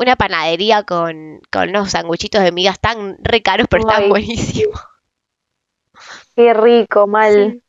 una 0.00 0.16
panadería 0.16 0.84
con, 0.84 1.40
con 1.52 1.68
unos 1.70 1.92
sanguchitos 1.92 2.42
de 2.42 2.52
migas 2.52 2.80
tan 2.80 3.16
re 3.22 3.42
caros, 3.42 3.68
pero 3.70 3.84
Ay. 3.88 4.08
buenísimos. 4.08 4.80
Qué 6.34 6.54
rico, 6.54 7.06
mal. 7.06 7.62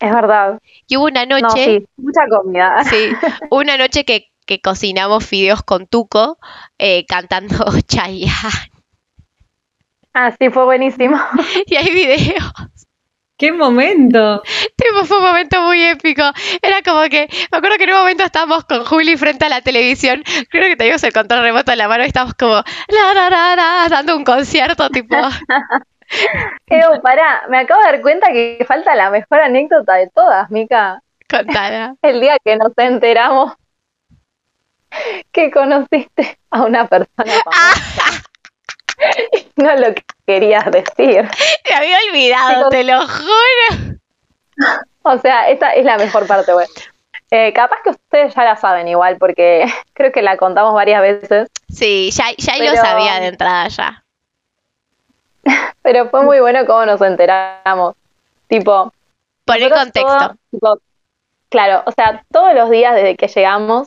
Es 0.00 0.12
verdad. 0.14 0.60
Y 0.88 0.96
hubo 0.96 1.06
una 1.06 1.26
No, 1.36 1.56
noche, 1.56 1.64
sí, 1.64 1.86
mucha 1.96 2.22
comida. 2.28 2.82
sí, 2.82 3.18
una 3.50 3.76
noche 3.76 4.04
que, 4.04 4.32
que 4.46 4.60
cocinamos 4.60 5.24
fideos 5.26 5.62
con 5.62 5.86
tuco 5.86 6.38
eh, 6.78 7.06
cantando 7.06 7.64
Chayanne. 7.88 8.30
Ah, 10.14 10.32
sí, 10.38 10.50
fue 10.50 10.64
buenísimo. 10.64 11.16
Y 11.66 11.76
hay 11.76 11.90
videos. 11.92 12.52
¡Qué 13.38 13.52
momento! 13.52 14.42
Tipo, 14.74 15.04
fue 15.04 15.18
un 15.18 15.24
momento 15.24 15.62
muy 15.62 15.80
épico. 15.82 16.22
Era 16.60 16.82
como 16.84 17.02
que, 17.08 17.28
me 17.52 17.58
acuerdo 17.58 17.76
que 17.78 17.84
en 17.84 17.92
un 17.92 17.98
momento 17.98 18.24
estábamos 18.24 18.64
con 18.64 18.84
Juli 18.84 19.16
frente 19.16 19.44
a 19.44 19.48
la 19.48 19.60
televisión. 19.60 20.24
Creo 20.50 20.68
que 20.68 20.76
teníamos 20.76 21.04
el 21.04 21.12
control 21.12 21.42
remoto 21.42 21.70
en 21.70 21.78
la 21.78 21.86
mano 21.86 22.02
y 22.02 22.08
estábamos 22.08 22.34
como, 22.34 22.54
la, 22.54 23.14
la, 23.14 23.30
la, 23.30 23.56
la, 23.56 23.86
dando 23.88 24.16
un 24.16 24.24
concierto, 24.24 24.90
tipo. 24.90 25.14
Ew, 26.66 27.00
pará, 27.00 27.42
me 27.48 27.58
acabo 27.58 27.80
de 27.82 27.92
dar 27.92 28.00
cuenta 28.00 28.32
que 28.32 28.64
falta 28.66 28.96
la 28.96 29.10
mejor 29.10 29.40
anécdota 29.40 29.94
de 29.94 30.08
todas, 30.08 30.50
Mica. 30.50 31.00
Contala. 31.30 31.94
El 32.02 32.20
día 32.20 32.36
que 32.44 32.56
nos 32.56 32.72
enteramos 32.76 33.52
que 35.30 35.50
conociste 35.52 36.38
a 36.50 36.64
una 36.64 36.88
persona 36.88 37.32
famosa. 37.44 38.24
Y 39.32 39.62
no 39.62 39.76
lo 39.76 39.94
querías 40.28 40.70
decir. 40.70 41.26
Me 41.70 41.74
había 41.74 41.96
olvidado, 42.10 42.68
te 42.68 42.84
lo 42.84 43.00
juro. 43.00 43.96
O 45.02 45.18
sea, 45.18 45.48
esta 45.48 45.72
es 45.72 45.86
la 45.86 45.96
mejor 45.96 46.26
parte, 46.26 46.52
güey. 46.52 46.66
Eh, 47.30 47.52
capaz 47.54 47.78
que 47.82 47.90
ustedes 47.90 48.34
ya 48.34 48.44
la 48.44 48.56
saben 48.56 48.88
igual, 48.88 49.16
porque 49.18 49.64
creo 49.94 50.12
que 50.12 50.20
la 50.22 50.36
contamos 50.36 50.74
varias 50.74 51.00
veces, 51.00 51.48
Sí, 51.70 52.10
ya, 52.10 52.24
ya 52.36 52.56
lo 52.56 52.70
Pero- 52.72 52.82
sabía 52.82 53.20
de 53.20 53.26
entrada 53.28 53.68
ya. 53.68 54.04
pero 55.82 56.10
fue 56.10 56.22
muy 56.22 56.40
bueno 56.40 56.66
cómo 56.66 56.84
nos 56.84 57.00
enteramos. 57.00 57.94
Tipo, 58.48 58.92
Por 59.44 59.56
el 59.56 59.70
contexto. 59.70 60.36
tipo, 60.50 60.78
claro, 61.48 61.82
o 61.86 61.92
sea, 61.92 62.22
todos 62.30 62.54
los 62.54 62.68
días 62.70 62.94
desde 62.94 63.16
que 63.16 63.28
llegamos, 63.28 63.86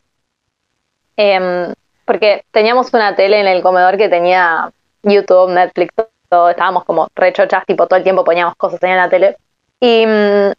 em, 1.18 1.74
porque 2.06 2.46
teníamos 2.52 2.94
una 2.94 3.16
tele 3.16 3.40
en 3.40 3.48
el 3.48 3.62
comedor 3.62 3.98
que 3.98 4.10
tenía 4.10 4.72
YouTube, 5.04 5.52
Netflix, 5.52 5.94
todo, 6.32 6.50
estábamos 6.50 6.86
como 6.86 7.10
rechochas, 7.14 7.66
tipo 7.66 7.88
todo 7.88 7.98
el 7.98 8.04
tiempo 8.04 8.24
poníamos 8.24 8.56
cosas 8.56 8.82
en 8.84 8.96
la 8.96 9.10
tele. 9.10 9.36
Y 9.82 10.06
mm, 10.08 10.52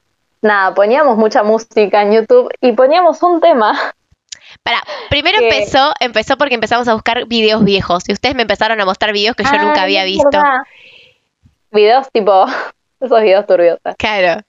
nada, 0.42 0.74
poníamos 0.74 1.16
mucha 1.16 1.42
música 1.42 2.02
en 2.02 2.12
YouTube 2.12 2.52
y 2.60 2.72
poníamos 2.72 3.22
un 3.22 3.40
tema. 3.40 3.72
Para, 4.62 4.82
primero 5.08 5.38
que- 5.38 5.48
empezó, 5.48 5.94
empezó 5.98 6.36
porque 6.36 6.54
empezamos 6.54 6.86
a 6.88 6.92
buscar 6.92 7.26
videos 7.26 7.64
viejos. 7.64 8.06
Y 8.06 8.12
ustedes 8.12 8.34
me 8.34 8.42
empezaron 8.42 8.78
a 8.80 8.84
mostrar 8.84 9.12
videos 9.14 9.34
que 9.34 9.44
yo 9.44 9.50
nunca 9.52 9.80
Ay, 9.80 9.84
había 9.84 10.04
visto. 10.04 10.28
verdad. 10.30 10.58
Videos 11.70 12.10
tipo, 12.12 12.44
esos 13.00 13.22
videos 13.22 13.46
turbios. 13.46 13.78
Claro. 13.96 14.42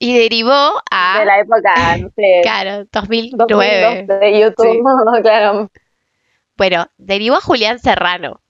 Y 0.00 0.18
derivó 0.18 0.82
a. 0.90 1.20
De 1.20 1.24
la 1.24 1.38
época, 1.38 1.96
no 1.98 2.10
sé, 2.16 2.40
Claro, 2.42 2.84
2009. 2.92 4.06
2002 4.08 4.20
de 4.20 4.40
YouTube, 4.40 5.22
claro. 5.22 5.70
Bueno, 6.56 6.88
derivó 6.98 7.36
a 7.36 7.40
Julián 7.40 7.78
Serrano. 7.78 8.40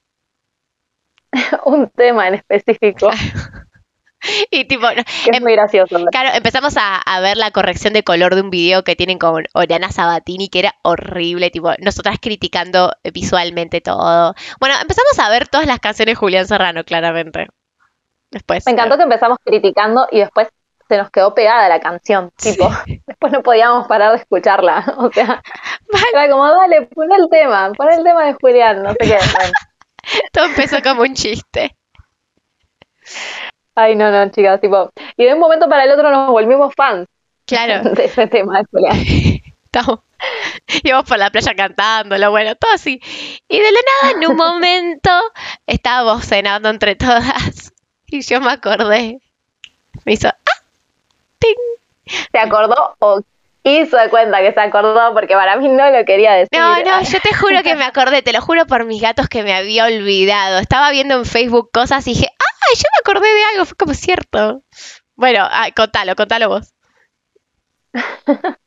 Un 1.64 1.88
tema 1.90 2.28
en 2.28 2.34
específico, 2.34 3.10
Y 4.50 4.64
tipo, 4.66 4.82
no- 4.82 4.94
que 4.96 5.30
es 5.30 5.36
em- 5.36 5.42
muy 5.44 5.52
gracioso. 5.52 5.96
claro, 6.10 6.30
empezamos 6.34 6.76
a, 6.76 6.96
a 6.96 7.20
ver 7.20 7.36
la 7.36 7.52
corrección 7.52 7.92
de 7.92 8.02
color 8.02 8.34
de 8.34 8.40
un 8.40 8.50
video 8.50 8.82
que 8.82 8.96
tienen 8.96 9.16
con 9.18 9.44
Oriana 9.54 9.92
Sabatini, 9.92 10.48
que 10.48 10.58
era 10.58 10.74
horrible, 10.82 11.50
tipo, 11.50 11.72
nosotras 11.78 12.16
criticando 12.20 12.92
visualmente 13.14 13.80
todo. 13.80 14.34
Bueno, 14.58 14.74
empezamos 14.82 15.16
a 15.20 15.30
ver 15.30 15.46
todas 15.46 15.68
las 15.68 15.78
canciones 15.78 16.14
de 16.14 16.16
Julián 16.16 16.48
Serrano, 16.48 16.82
claramente. 16.84 17.46
Después. 18.32 18.66
Me 18.66 18.72
encantó 18.72 18.96
que 18.96 19.04
empezamos 19.04 19.38
criticando 19.44 20.08
y 20.10 20.18
después 20.18 20.48
se 20.88 20.96
nos 20.98 21.10
quedó 21.10 21.32
pegada 21.34 21.68
la 21.68 21.78
canción, 21.80 22.32
tipo, 22.36 22.68
después 23.06 23.32
no 23.32 23.42
podíamos 23.42 23.86
parar 23.86 24.10
de 24.12 24.18
escucharla, 24.18 24.94
o 24.98 25.12
sea, 25.12 25.40
era 26.12 26.28
como, 26.30 26.46
dale, 26.48 26.82
pon 26.86 27.12
el 27.12 27.28
tema, 27.30 27.70
pon 27.76 27.92
el 27.92 28.02
tema 28.02 28.24
de 28.24 28.34
Julián, 28.34 28.82
no 28.82 28.90
sé 28.92 28.98
qué. 29.00 29.18
Bueno. 29.36 29.52
Todo 30.32 30.46
empezó 30.46 30.82
como 30.82 31.02
un 31.02 31.14
chiste. 31.14 31.76
Ay, 33.74 33.94
no, 33.94 34.10
no, 34.10 34.30
chicas, 34.30 34.60
tipo, 34.60 34.90
y 35.16 35.24
de 35.24 35.34
un 35.34 35.40
momento 35.40 35.68
para 35.68 35.84
el 35.84 35.92
otro 35.92 36.10
nos 36.10 36.30
volvimos 36.30 36.74
fans 36.74 37.06
Claro, 37.48 37.90
de 37.94 38.04
ese 38.04 38.26
tema 38.26 38.60
de 38.70 39.42
estamos, 39.64 40.00
íbamos 40.82 41.08
por 41.08 41.18
la 41.18 41.30
playa 41.30 41.54
cantándolo, 41.54 42.30
bueno, 42.30 42.54
todo 42.56 42.72
así. 42.74 43.00
Y 43.48 43.58
de 43.58 43.72
la 43.72 43.80
nada, 44.02 44.14
en 44.14 44.30
un 44.30 44.36
momento, 44.36 45.10
estábamos 45.66 46.26
cenando 46.26 46.68
entre 46.68 46.94
todas. 46.94 47.72
Y 48.06 48.22
yo 48.22 48.40
me 48.40 48.52
acordé. 48.52 49.18
Me 50.04 50.12
hizo, 50.12 50.28
¡ah! 50.28 50.62
¡Ting! 51.38 51.54
¿Se 52.32 52.38
acordó 52.38 52.96
o 53.00 53.20
hizo 53.68 53.96
de 53.96 54.08
cuenta 54.08 54.38
que 54.40 54.52
se 54.52 54.60
acordó? 54.60 55.12
Porque 55.14 55.34
para 55.34 55.56
mí 55.56 55.68
no 55.68 55.90
lo 55.90 56.04
quería 56.04 56.32
decir. 56.34 56.58
No, 56.58 56.76
no, 56.82 57.02
yo 57.02 57.20
te 57.20 57.34
juro 57.34 57.62
que 57.62 57.74
me 57.74 57.84
acordé, 57.84 58.22
te 58.22 58.32
lo 58.32 58.40
juro 58.40 58.66
por 58.66 58.84
mis 58.84 59.02
gatos 59.02 59.28
que 59.28 59.42
me 59.42 59.54
había 59.54 59.86
olvidado. 59.86 60.58
Estaba 60.58 60.90
viendo 60.90 61.14
en 61.14 61.24
Facebook 61.24 61.70
cosas 61.72 62.06
y 62.06 62.14
dije, 62.14 62.26
¡ay, 62.28 62.76
yo 62.76 62.84
me 62.94 63.00
acordé 63.00 63.32
de 63.32 63.44
algo! 63.52 63.64
Fue 63.64 63.76
como 63.76 63.94
cierto. 63.94 64.62
Bueno, 65.16 65.46
ay, 65.50 65.72
contalo, 65.72 66.14
contalo 66.14 66.48
vos. 66.48 66.72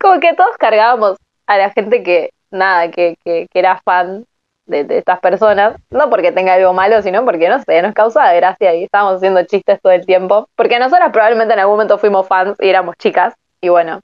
Como 0.00 0.20
que 0.20 0.34
todos 0.34 0.56
cargábamos 0.58 1.18
a 1.46 1.58
la 1.58 1.70
gente 1.70 2.02
que, 2.02 2.30
nada, 2.50 2.90
que, 2.90 3.16
que, 3.24 3.46
que 3.50 3.58
era 3.58 3.80
fan 3.84 4.24
de, 4.66 4.84
de 4.84 4.98
estas 4.98 5.20
personas, 5.20 5.76
no 5.90 6.10
porque 6.10 6.32
tenga 6.32 6.54
algo 6.54 6.72
malo, 6.72 7.00
sino 7.02 7.24
porque, 7.24 7.48
no 7.48 7.62
sé, 7.62 7.80
nos 7.82 7.94
causaba 7.94 8.32
gracia 8.32 8.74
y 8.74 8.84
estábamos 8.84 9.16
haciendo 9.16 9.44
chistes 9.44 9.80
todo 9.80 9.92
el 9.92 10.04
tiempo. 10.04 10.48
Porque 10.56 10.78
nosotras 10.78 11.10
probablemente 11.12 11.54
en 11.54 11.60
algún 11.60 11.74
momento 11.74 11.98
fuimos 11.98 12.26
fans 12.26 12.56
y 12.60 12.68
éramos 12.68 12.96
chicas, 12.98 13.34
y 13.60 13.68
bueno. 13.68 14.00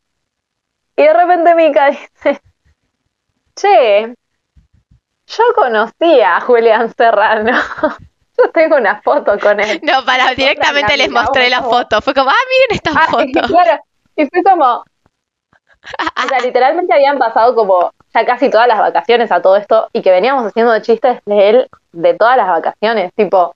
Y 0.96 1.02
de 1.02 1.12
repente 1.12 1.54
Mika 1.54 1.90
dice, 1.90 2.40
che, 3.54 4.14
yo 5.26 5.44
conocía 5.54 6.36
a 6.36 6.40
Julián 6.40 6.92
Serrano. 6.94 7.52
Yo 8.38 8.50
tengo 8.50 8.76
una 8.76 9.00
foto 9.02 9.38
con 9.38 9.60
él. 9.60 9.78
No, 9.82 10.04
para, 10.06 10.34
directamente 10.34 10.96
les 10.96 11.10
mostré 11.10 11.50
la 11.50 11.62
foto. 11.62 12.00
Fue 12.00 12.14
como, 12.14 12.30
ah, 12.30 12.34
miren 12.48 12.76
esta 12.82 12.90
Ah, 12.94 13.06
foto. 13.10 13.46
claro, 13.46 13.78
y 14.16 14.26
fue 14.26 14.42
como, 14.42 14.64
o 14.76 16.28
sea, 16.28 16.40
literalmente 16.40 16.94
habían 16.94 17.18
pasado 17.18 17.54
como 17.54 17.92
ya 18.14 18.24
casi 18.24 18.48
todas 18.50 18.66
las 18.66 18.78
vacaciones 18.78 19.30
a 19.30 19.42
todo 19.42 19.56
esto 19.56 19.88
y 19.92 20.00
que 20.00 20.10
veníamos 20.10 20.46
haciendo 20.46 20.78
chistes 20.80 21.20
de 21.26 21.50
él 21.50 21.68
de 21.92 22.14
todas 22.14 22.38
las 22.38 22.48
vacaciones, 22.48 23.12
tipo, 23.14 23.54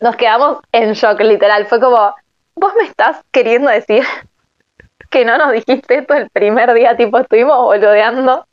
nos 0.00 0.16
quedamos 0.16 0.58
en 0.72 0.92
shock, 0.94 1.20
literal, 1.20 1.66
fue 1.66 1.80
como, 1.80 2.14
vos 2.56 2.72
me 2.76 2.84
estás 2.84 3.22
queriendo 3.30 3.70
decir 3.70 4.04
que 5.10 5.24
no 5.24 5.36
nos 5.38 5.52
dijiste 5.52 5.98
esto 5.98 6.14
el 6.14 6.30
primer 6.30 6.72
día, 6.74 6.96
tipo, 6.96 7.18
estuvimos 7.18 7.58
boludeando 7.58 8.46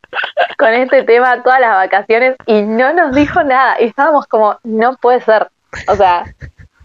con 0.57 0.73
este 0.73 1.03
tema 1.03 1.43
todas 1.43 1.59
las 1.59 1.75
vacaciones 1.75 2.35
y 2.45 2.61
no 2.61 2.93
nos 2.93 3.13
dijo 3.13 3.43
nada 3.43 3.79
y 3.79 3.85
estábamos 3.85 4.27
como, 4.27 4.57
no 4.63 4.97
puede 4.97 5.21
ser, 5.21 5.49
o 5.87 5.95
sea, 5.95 6.25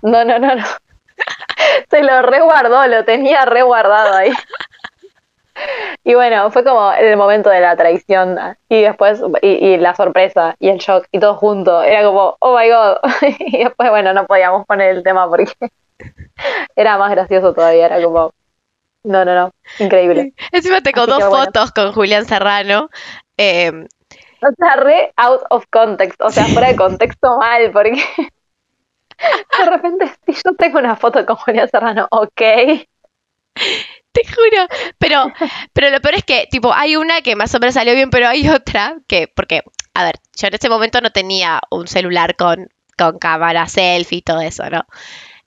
no, 0.02 0.24
no, 0.24 0.38
no, 0.38 0.54
no. 0.54 0.64
Se 1.90 2.02
lo 2.02 2.22
reguardó, 2.22 2.86
lo 2.86 3.04
tenía 3.04 3.44
reguardado 3.44 4.14
ahí. 4.14 4.32
Y 6.02 6.14
bueno, 6.14 6.50
fue 6.50 6.64
como 6.64 6.92
el 6.92 7.16
momento 7.16 7.50
de 7.50 7.60
la 7.60 7.76
traición 7.76 8.38
y 8.68 8.82
después, 8.82 9.22
y, 9.42 9.48
y 9.48 9.76
la 9.76 9.94
sorpresa 9.94 10.56
y 10.58 10.68
el 10.68 10.78
shock 10.78 11.06
y 11.12 11.20
todo 11.20 11.34
junto. 11.36 11.82
Era 11.82 12.02
como, 12.04 12.36
oh 12.40 12.56
my 12.56 12.68
god. 12.68 12.96
Y 13.38 13.64
después, 13.64 13.90
bueno, 13.90 14.12
no 14.12 14.26
podíamos 14.26 14.66
poner 14.66 14.96
el 14.96 15.02
tema 15.02 15.28
porque 15.28 15.52
era 16.74 16.98
más 16.98 17.10
gracioso 17.10 17.54
todavía. 17.54 17.86
Era 17.86 18.02
como, 18.02 18.32
no, 19.04 19.24
no, 19.24 19.34
no, 19.34 19.50
increíble. 19.78 20.34
Encima 20.52 20.80
tengo 20.82 21.02
Así 21.02 21.10
dos 21.10 21.24
bueno. 21.24 21.44
fotos 21.44 21.72
con 21.72 21.92
Julián 21.92 22.26
Serrano. 22.26 22.88
Eh, 23.36 23.72
O 24.42 24.50
sea, 24.58 24.76
re 24.76 25.12
out 25.16 25.42
of 25.50 25.64
context, 25.70 26.20
o 26.20 26.30
sea, 26.30 26.48
fuera 26.48 26.68
de 26.68 26.76
contexto 26.76 27.38
mal, 27.38 27.70
porque 27.72 28.02
de 29.58 29.64
repente, 29.70 30.12
si 30.26 30.32
yo 30.34 30.54
tengo 30.56 30.78
una 30.78 30.96
foto 30.96 31.24
con 31.26 31.36
Julián 31.36 31.68
Serrano, 31.68 32.06
ok. 32.10 32.40
Te 34.12 34.22
juro. 34.26 34.66
Pero, 34.98 35.32
pero 35.72 35.90
lo 35.90 36.00
peor 36.00 36.14
es 36.16 36.24
que, 36.24 36.46
tipo, 36.50 36.72
hay 36.72 36.96
una 36.96 37.22
que 37.22 37.36
más 37.36 37.54
o 37.54 37.58
menos 37.58 37.74
salió 37.74 37.94
bien, 37.94 38.10
pero 38.10 38.28
hay 38.28 38.48
otra 38.48 38.96
que, 39.08 39.28
porque, 39.28 39.62
a 39.94 40.04
ver, 40.04 40.16
yo 40.36 40.48
en 40.48 40.54
ese 40.54 40.68
momento 40.68 41.00
no 41.00 41.10
tenía 41.10 41.60
un 41.70 41.86
celular 41.88 42.36
con 42.36 42.68
con 42.98 43.18
cámara 43.18 43.66
selfie 43.68 44.18
y 44.18 44.22
todo 44.22 44.42
eso, 44.42 44.68
¿no? 44.68 44.82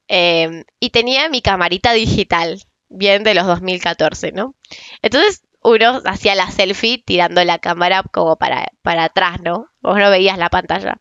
Eh, 0.08 0.64
y 0.80 0.90
tenía 0.92 1.30
mi 1.30 1.42
camarita 1.42 1.94
digital, 1.94 2.62
bien 2.90 3.24
de 3.24 3.34
los 3.34 3.46
2014, 3.46 4.32
¿no? 4.32 4.56
Entonces 5.02 5.44
uno 5.64 6.02
hacía 6.06 6.36
la 6.36 6.52
selfie 6.52 7.04
tirando 7.04 7.44
la 7.44 7.60
cámara 7.60 8.04
como 8.12 8.36
para, 8.36 8.68
para 8.82 9.06
atrás, 9.06 9.42
¿no? 9.42 9.68
Vos 9.82 9.98
no 9.98 10.10
veías 10.10 10.38
la 10.38 10.50
pantalla. 10.50 10.98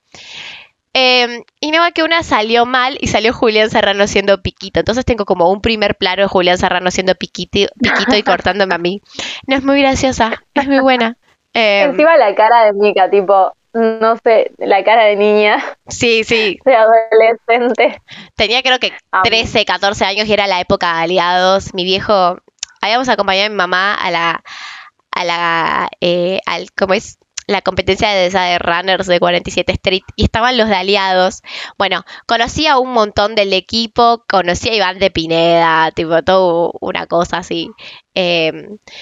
Eh, 0.97 1.43
y 1.61 1.73
no 1.73 1.81
va 1.81 1.91
que 1.91 2.05
una 2.05 2.23
salió 2.23 2.67
mal 2.67 2.97
y 3.01 3.09
salió 3.09 3.33
Julián 3.33 3.69
Serrano 3.69 4.07
siendo 4.07 4.41
piquito. 4.43 4.79
Entonces 4.79 5.05
tengo 5.05 5.25
como 5.25 5.51
un 5.51 5.61
primer 5.61 5.97
plano 5.97 6.23
de 6.23 6.29
Julián 6.29 6.57
Serrano 6.57 6.91
siendo 6.93 7.15
piquito, 7.17 7.69
piquito 7.83 8.17
y 8.17 8.23
cortándome 8.23 8.75
a 8.75 8.79
mí. 8.79 9.03
No 9.47 9.57
es 9.57 9.65
muy 9.65 9.81
graciosa, 9.81 10.45
es 10.55 10.67
muy 10.69 10.79
buena. 10.79 11.19
Eh, 11.53 11.83
Encima 11.83 12.17
la 12.17 12.35
cara 12.35 12.65
de 12.65 12.73
Mika, 12.75 13.11
tipo, 13.11 13.53
no 13.75 14.17
sé, 14.23 14.53
la 14.59 14.85
cara 14.85 15.05
de 15.05 15.17
niña, 15.17 15.63
sí, 15.89 16.25
sí. 16.25 16.59
de 16.65 16.75
adolescente. 16.77 18.01
Tenía 18.37 18.63
creo 18.63 18.79
que 18.79 18.93
Amo. 19.11 19.25
13, 19.25 19.65
14 19.65 20.05
años 20.05 20.27
y 20.29 20.33
era 20.33 20.47
la 20.47 20.61
época 20.61 20.97
de 20.97 21.03
aliados. 21.03 21.75
Mi 21.75 21.85
viejo, 21.85 22.39
habíamos 22.81 23.09
acompañado 23.09 23.47
a 23.47 23.51
mi 23.51 23.57
mamá 23.57 23.95
a 23.95 24.11
la, 24.11 24.45
a 25.11 25.25
la, 25.25 25.91
eh, 26.01 26.41
al, 26.47 26.71
¿cómo 26.73 26.95
es? 26.95 27.19
La 27.47 27.61
competencia 27.61 28.09
de 28.09 28.27
esa 28.27 28.43
de 28.45 28.59
runners 28.59 29.07
de 29.07 29.21
47 29.21 29.71
Street 29.73 30.03
y 30.17 30.25
estaban 30.25 30.57
los 30.57 30.69
de 30.69 30.77
aliados. 30.77 31.43
Bueno, 31.77 32.03
conocí 32.27 32.67
a 32.67 32.79
un 32.79 32.93
montón 32.93 33.35
del 33.35 33.53
equipo, 33.53 34.25
conocí 34.27 34.71
a 34.71 34.75
Iván 34.75 34.99
de 34.99 35.11
Pineda, 35.11 35.91
tipo, 35.91 36.23
todo 36.23 36.73
una 36.81 37.07
cosa 37.07 37.39
así. 37.39 37.71
Eh, 38.15 38.51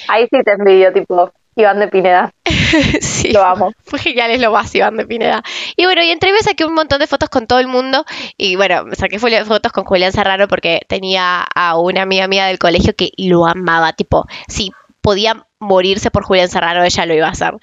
Ahí 0.08 0.26
sí 0.32 0.42
te 0.42 0.52
envidio, 0.52 0.92
tipo, 0.92 1.32
Iván 1.54 1.80
de 1.80 1.88
Pineda, 1.88 2.32
sí. 3.00 3.30
lo 3.32 3.44
amo. 3.44 3.72
Fue 3.84 3.98
genial, 3.98 4.30
es 4.30 4.40
lo 4.40 4.50
más 4.52 4.74
Iván 4.74 4.96
de 4.96 5.06
Pineda. 5.06 5.42
Y 5.76 5.84
bueno, 5.84 6.02
y 6.02 6.10
entre 6.10 6.32
me 6.32 6.38
saqué 6.40 6.64
un 6.64 6.74
montón 6.74 6.98
de 6.98 7.06
fotos 7.06 7.28
con 7.28 7.46
todo 7.46 7.58
el 7.58 7.68
mundo. 7.68 8.04
Y 8.38 8.56
bueno, 8.56 8.84
me 8.84 8.94
saqué 8.94 9.18
fo- 9.20 9.44
fotos 9.44 9.72
con 9.72 9.84
Julián 9.84 10.12
Serrano 10.12 10.48
porque 10.48 10.80
tenía 10.88 11.42
a 11.54 11.78
una 11.78 12.02
amiga 12.02 12.26
mía 12.28 12.46
del 12.46 12.58
colegio 12.58 12.94
que 12.96 13.10
lo 13.18 13.46
amaba. 13.46 13.92
Tipo, 13.92 14.26
si 14.48 14.72
podía 15.02 15.44
morirse 15.58 16.10
por 16.10 16.24
Julián 16.24 16.48
Serrano, 16.48 16.82
ella 16.84 17.06
lo 17.06 17.14
iba 17.14 17.26
a 17.26 17.32
hacer. 17.32 17.54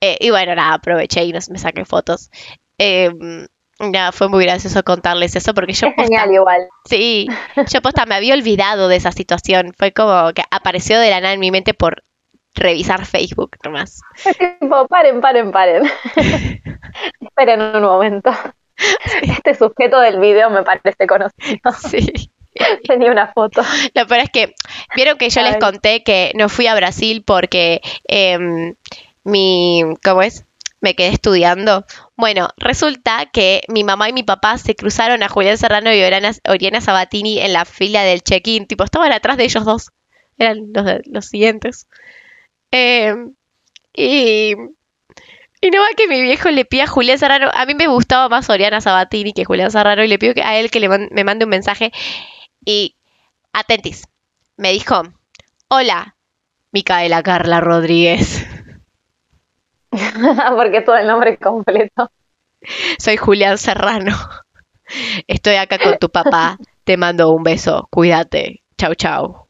Eh, 0.00 0.16
y 0.20 0.30
bueno, 0.30 0.54
nada, 0.54 0.74
aproveché 0.74 1.22
y 1.24 1.32
nos, 1.32 1.48
me 1.50 1.58
saqué 1.58 1.84
fotos. 1.84 2.30
Eh, 2.78 3.10
nada, 3.78 4.10
fue 4.10 4.28
muy 4.28 4.44
gracioso 4.44 4.82
contarles 4.82 5.36
eso 5.36 5.54
porque 5.54 5.72
yo 5.74 5.86
Es 5.86 5.94
posta- 5.94 6.02
genial 6.02 6.32
igual. 6.34 6.62
Sí, 6.88 7.28
yo 7.72 7.82
posta 7.82 8.04
me 8.06 8.16
había 8.16 8.34
olvidado 8.34 8.88
de 8.88 8.96
esa 8.96 9.12
situación. 9.12 9.74
Fue 9.78 9.92
como 9.92 10.32
que 10.32 10.42
apareció 10.50 10.98
de 10.98 11.10
la 11.10 11.20
nada 11.20 11.34
en 11.34 11.40
mi 11.40 11.50
mente 11.52 11.74
por 11.74 12.02
revisar 12.58 13.04
Facebook 13.06 13.56
nomás. 13.64 14.00
Tipo, 14.60 14.86
paren, 14.88 15.20
paren, 15.20 15.52
paren. 15.52 15.82
Esperen 17.20 17.60
un 17.60 17.82
momento. 17.82 18.30
Este 19.22 19.54
sujeto 19.54 20.00
del 20.00 20.20
video 20.20 20.50
me 20.50 20.62
parece 20.62 21.06
conocido. 21.06 21.72
Sí. 21.90 22.30
Tenía 22.86 23.10
una 23.10 23.32
foto. 23.32 23.62
Lo 23.94 24.06
peor 24.06 24.20
es 24.20 24.30
que, 24.30 24.54
vieron 24.96 25.18
que 25.18 25.30
yo 25.30 25.42
les 25.42 25.56
conté 25.58 26.02
que 26.02 26.32
no 26.34 26.48
fui 26.48 26.66
a 26.66 26.74
Brasil 26.74 27.22
porque 27.24 27.80
em, 28.04 28.74
mi, 29.24 29.82
¿cómo 30.02 30.22
es? 30.22 30.44
Me 30.80 30.94
quedé 30.94 31.08
estudiando. 31.08 31.84
Bueno, 32.16 32.48
resulta 32.56 33.26
que 33.32 33.62
mi 33.68 33.84
mamá 33.84 34.08
y 34.08 34.12
mi 34.12 34.22
papá 34.22 34.58
se 34.58 34.76
cruzaron 34.76 35.22
a 35.22 35.28
Julián 35.28 35.58
Serrano 35.58 35.92
y 35.92 36.02
Oriana, 36.02 36.80
Sabatini 36.80 37.40
en 37.40 37.52
la 37.52 37.64
fila 37.64 38.02
del 38.02 38.22
check-in. 38.22 38.66
Tipo, 38.66 38.84
estaban 38.84 39.12
atrás 39.12 39.36
de 39.36 39.44
ellos 39.44 39.64
dos. 39.64 39.90
Eran 40.38 40.72
los, 40.72 40.84
los 41.06 41.26
siguientes. 41.26 41.88
Em, 42.70 43.34
y, 43.94 44.54
y 45.60 45.70
no 45.70 45.80
va 45.80 45.88
que 45.96 46.06
mi 46.08 46.20
viejo 46.22 46.50
le 46.50 46.64
pida 46.64 46.84
a 46.84 46.88
Julián 46.88 47.18
Serrano. 47.18 47.50
A 47.52 47.66
mí 47.66 47.74
me 47.74 47.88
gustaba 47.88 48.28
más 48.28 48.48
Oriana 48.50 48.80
Sabatini 48.80 49.32
que 49.32 49.44
Julián 49.44 49.70
Serrano 49.70 50.04
y 50.04 50.08
le 50.08 50.18
pido 50.18 50.34
que 50.34 50.42
a 50.42 50.58
él 50.58 50.70
que 50.70 50.80
le 50.80 50.88
man- 50.88 51.08
me 51.12 51.24
mande 51.24 51.44
un 51.44 51.50
mensaje. 51.50 51.92
Y 52.64 52.96
atentis, 53.52 54.08
me 54.56 54.72
dijo, 54.72 55.02
hola, 55.68 56.16
Micaela 56.72 57.22
Carla 57.22 57.60
Rodríguez, 57.60 58.46
Porque 60.56 60.82
todo 60.82 60.96
el 60.96 61.06
nombre 61.06 61.38
completo. 61.38 62.10
soy 62.98 63.16
Julián 63.16 63.58
Serrano, 63.58 64.16
estoy 65.26 65.56
acá 65.56 65.78
con 65.78 65.98
tu 65.98 66.10
papá, 66.10 66.58
te 66.84 66.96
mando 66.96 67.30
un 67.30 67.42
beso, 67.42 67.88
cuídate, 67.90 68.62
chau 68.76 68.94
chau. 68.94 69.47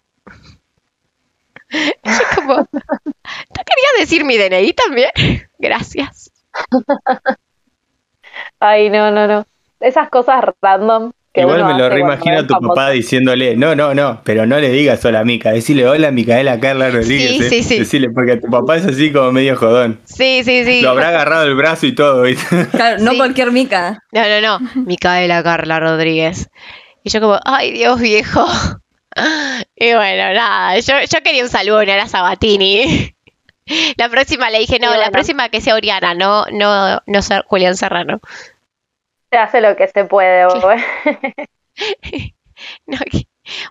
Yo 1.70 2.12
como, 2.36 2.55
¿no 2.57 2.66
querías 2.73 3.95
decir 4.01 4.24
mi 4.24 4.36
DNI 4.39 4.73
también? 4.73 5.11
Gracias. 5.59 6.31
Ay, 8.61 8.90
no, 8.90 9.11
no, 9.11 9.27
no. 9.27 9.47
Esas 9.81 10.09
cosas 10.09 10.45
random. 10.62 11.12
Que 11.32 11.43
Igual 11.43 11.62
me 11.66 11.74
lo 11.78 11.90
reimagino 11.90 12.39
a 12.39 12.47
tu 12.47 12.55
famoso. 12.55 12.74
papá 12.74 12.90
diciéndole, 12.90 13.55
no, 13.55 13.74
no, 13.77 13.95
no, 13.95 14.23
pero 14.24 14.47
no 14.47 14.59
le 14.59 14.70
digas 14.70 15.05
hola 15.05 15.24
Mica, 15.24 15.53
decirle 15.53 15.86
hola 15.86 16.11
Micaela 16.11 16.59
Carla 16.59 16.89
Rodríguez. 16.90 17.31
Sí, 17.32 17.45
eh. 17.45 17.49
sí, 17.51 17.62
sí. 17.62 17.78
Decirle, 17.81 18.09
porque 18.11 18.39
tu 18.39 18.49
papá 18.49 18.77
es 18.77 18.86
así 18.86 19.12
como 19.12 19.31
medio 19.31 19.55
jodón. 19.57 20.01
Sí, 20.05 20.43
sí, 20.43 20.65
sí. 20.65 20.81
Lo 20.81 20.90
habrá 20.90 21.09
agarrado 21.09 21.45
el 21.45 21.55
brazo 21.55 21.86
y 21.86 21.95
todo, 21.95 22.23
¿viste? 22.23 22.66
Claro, 22.70 23.03
no 23.05 23.11
Sí. 23.12 23.16
cualquier 23.19 23.53
mica. 23.53 24.03
No, 24.11 24.23
no, 24.23 24.40
no. 24.59 24.70
Micaela 24.86 25.43
Carla 25.43 25.78
Rodríguez. 25.81 26.49
Y 27.05 27.11
yo 27.11 27.20
como, 27.20 27.39
ay 27.45 27.73
Dios 27.73 28.01
viejo. 28.01 28.47
Y 29.77 29.95
bueno, 29.95 30.32
nada, 30.35 30.78
yo, 30.81 30.95
yo 31.01 31.23
quería 31.23 31.45
un 31.45 31.49
saludo, 31.49 31.85
no 31.85 31.93
era 31.93 32.09
Sabatini. 32.09 33.15
La 33.97 34.09
próxima 34.09 34.51
le 34.51 34.61
dije, 34.61 34.78
no, 34.78 34.97
la 34.97 35.11
próxima 35.11 35.51
que 35.51 35.61
sea 35.61 35.74
Oriana, 35.74 36.15
no, 36.15 36.47
no, 36.51 37.03
no 37.07 37.23
ser 37.23 37.45
Julián 37.47 37.77
Serrano. 37.77 38.19
Se 39.31 39.36
hace 39.36 39.61
lo 39.61 39.77
que 39.77 39.89
se 39.89 40.05
puede. 40.05 40.47
No, 42.86 42.99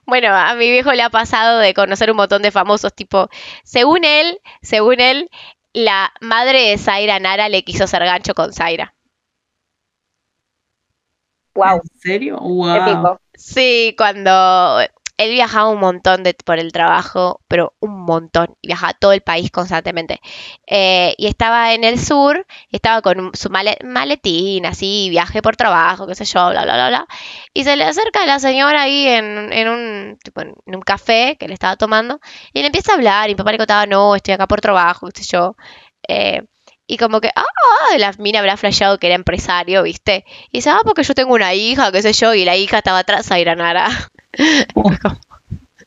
Bueno, 0.06 0.34
a 0.34 0.54
mi 0.54 0.72
viejo 0.72 0.94
le 0.94 1.04
ha 1.04 1.10
pasado 1.10 1.60
de 1.60 1.74
conocer 1.74 2.10
un 2.10 2.16
montón 2.18 2.42
de 2.42 2.52
famosos, 2.52 2.94
tipo, 2.94 3.28
según 3.64 4.06
él, 4.06 4.40
según 4.62 5.02
él, 5.02 5.30
la 5.74 6.14
madre 6.22 6.70
de 6.70 6.78
Zaira 6.78 7.20
Nara 7.20 7.50
le 7.50 7.64
quiso 7.64 7.84
hacer 7.84 8.06
gancho 8.06 8.34
con 8.34 8.54
Zaira. 8.54 8.94
Wow, 11.54 11.82
¿En 11.84 12.00
serio? 12.00 12.38
Wow. 12.40 12.76
épico. 12.76 13.22
Sí, 13.34 13.94
cuando 13.98 14.80
él 15.18 15.32
viajaba 15.32 15.70
un 15.70 15.80
montón 15.80 16.24
por 16.46 16.60
el 16.60 16.72
trabajo, 16.72 17.42
pero 17.48 17.76
un 17.80 18.06
montón, 18.06 18.56
viajaba 18.62 18.94
todo 18.94 19.14
el 19.14 19.22
país 19.22 19.50
constantemente. 19.52 20.20
Eh, 20.68 21.16
y 21.18 21.28
estaba 21.28 21.74
en 21.74 21.84
el 21.84 22.00
sur, 22.00 22.46
estaba 22.70 23.02
con 23.02 23.32
su 23.34 23.50
male- 23.50 23.80
maletín, 23.84 24.66
así, 24.68 25.10
viaje 25.10 25.42
por 25.42 25.56
trabajo, 25.56 26.06
qué 26.08 26.16
sé 26.16 26.26
yo, 26.26 26.50
bla, 26.52 26.64
bla, 26.64 26.74
bla, 26.76 26.88
bla. 26.90 27.08
Y 27.54 27.64
se 27.64 27.76
le 27.76 27.86
acerca 27.86 28.24
a 28.24 28.26
la 28.28 28.40
señora 28.40 28.84
ahí 28.84 29.08
en, 29.08 29.68
un, 29.68 30.18
café 30.86 31.36
que 31.40 31.48
le 31.48 31.54
estaba 31.56 31.76
tomando, 31.78 32.20
y 32.54 32.60
le 32.62 32.68
empieza 32.68 32.92
a 32.94 32.96
hablar, 32.96 33.30
y 33.30 33.34
mi 33.34 33.38
papá 33.38 33.52
le 33.52 33.58
contaba, 33.58 33.86
no, 33.88 34.16
estoy 34.16 34.36
acá 34.36 34.48
por 34.48 34.62
trabajo, 34.62 35.08
qué 35.08 35.24
sé 35.24 35.30
yo. 35.32 35.56
Eh, 36.08 36.44
y 36.88 36.98
como 36.98 37.20
que, 37.22 37.30
ah, 37.36 37.44
la 37.98 38.14
mina 38.20 38.40
habrá 38.40 38.56
flasheado 38.58 38.98
que 39.00 39.08
era 39.08 39.16
empresario, 39.16 39.84
¿viste? 39.84 40.26
Y 40.52 40.60
dice, 40.60 40.70
ah, 40.70 40.80
porque 40.86 41.04
yo 41.04 41.14
tengo 41.16 41.34
una 41.34 41.54
hija, 41.54 41.92
qué 41.92 42.02
sé 42.02 42.14
yo, 42.14 42.34
y 42.34 42.46
la 42.46 42.56
hija 42.56 42.78
estaba 42.80 43.00
atrás, 43.00 43.28
Zaira 43.28 43.56
Nara. 43.56 43.90
Fue 43.90 44.17
como, 44.74 45.20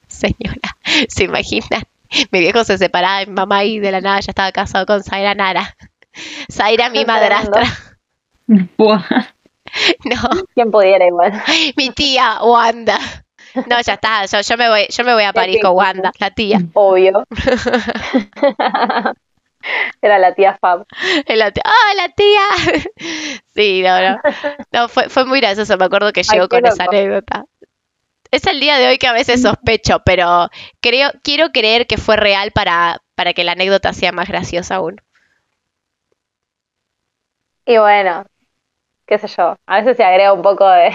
señora, 0.08 0.76
¿se 1.08 1.24
imaginan? 1.24 1.82
Mi 2.30 2.40
viejo 2.40 2.64
se 2.64 2.78
separaba 2.78 3.20
de 3.20 3.26
mi 3.26 3.32
mamá 3.34 3.64
y 3.64 3.78
de 3.78 3.92
la 3.92 4.00
nada 4.00 4.20
ya 4.20 4.30
estaba 4.30 4.52
casado 4.52 4.86
con 4.86 5.02
Zaira 5.02 5.34
Nara. 5.34 5.76
Zaira, 6.50 6.90
mi 6.90 7.04
madrastra. 7.04 7.64
Buah. 8.76 9.04
No, 10.04 10.16
¿Quién 10.54 10.72
pudiera 10.72 11.06
igual? 11.06 11.32
mi 11.76 11.90
tía, 11.90 12.42
Wanda. 12.42 12.98
No, 13.68 13.80
ya 13.80 13.94
está, 13.94 14.26
yo, 14.26 14.40
yo 14.40 14.56
me 14.56 14.68
voy, 14.68 14.86
yo 14.88 15.04
me 15.04 15.14
voy 15.14 15.22
a 15.22 15.32
París 15.32 15.58
con 15.62 15.76
Wanda, 15.76 16.10
la 16.18 16.30
tía. 16.32 16.58
Obvio. 16.74 17.24
Era 20.02 20.18
la 20.18 20.34
tía 20.34 20.56
Fab. 20.60 20.86
La 21.26 21.50
tía, 21.52 21.62
¡Ah, 21.64 21.94
la 21.96 22.08
tía! 22.08 22.48
Sí, 23.54 23.82
no, 23.82 24.00
no. 24.00 24.18
No, 24.72 24.88
fue, 24.88 25.08
fue 25.08 25.26
muy 25.26 25.40
gracioso, 25.40 25.76
me 25.76 25.84
acuerdo 25.84 26.12
que 26.12 26.22
llegó 26.22 26.48
con 26.48 26.64
esa 26.66 26.84
anécdota. 26.84 27.44
Es 28.32 28.46
el 28.46 28.60
día 28.60 28.78
de 28.78 28.88
hoy 28.88 28.98
que 28.98 29.06
a 29.06 29.12
veces 29.12 29.42
sospecho, 29.42 30.00
pero 30.04 30.48
creo, 30.80 31.10
quiero 31.22 31.50
creer 31.52 31.86
que 31.86 31.96
fue 31.96 32.16
real 32.16 32.50
para, 32.52 32.98
para 33.14 33.32
que 33.34 33.44
la 33.44 33.52
anécdota 33.52 33.92
sea 33.92 34.12
más 34.12 34.28
graciosa 34.28 34.76
aún. 34.76 35.00
Y 37.66 37.78
bueno, 37.78 38.24
qué 39.06 39.18
sé 39.18 39.28
yo. 39.28 39.56
A 39.66 39.76
veces 39.80 39.96
se 39.96 40.04
agrega 40.04 40.32
un 40.32 40.42
poco 40.42 40.68
de, 40.68 40.92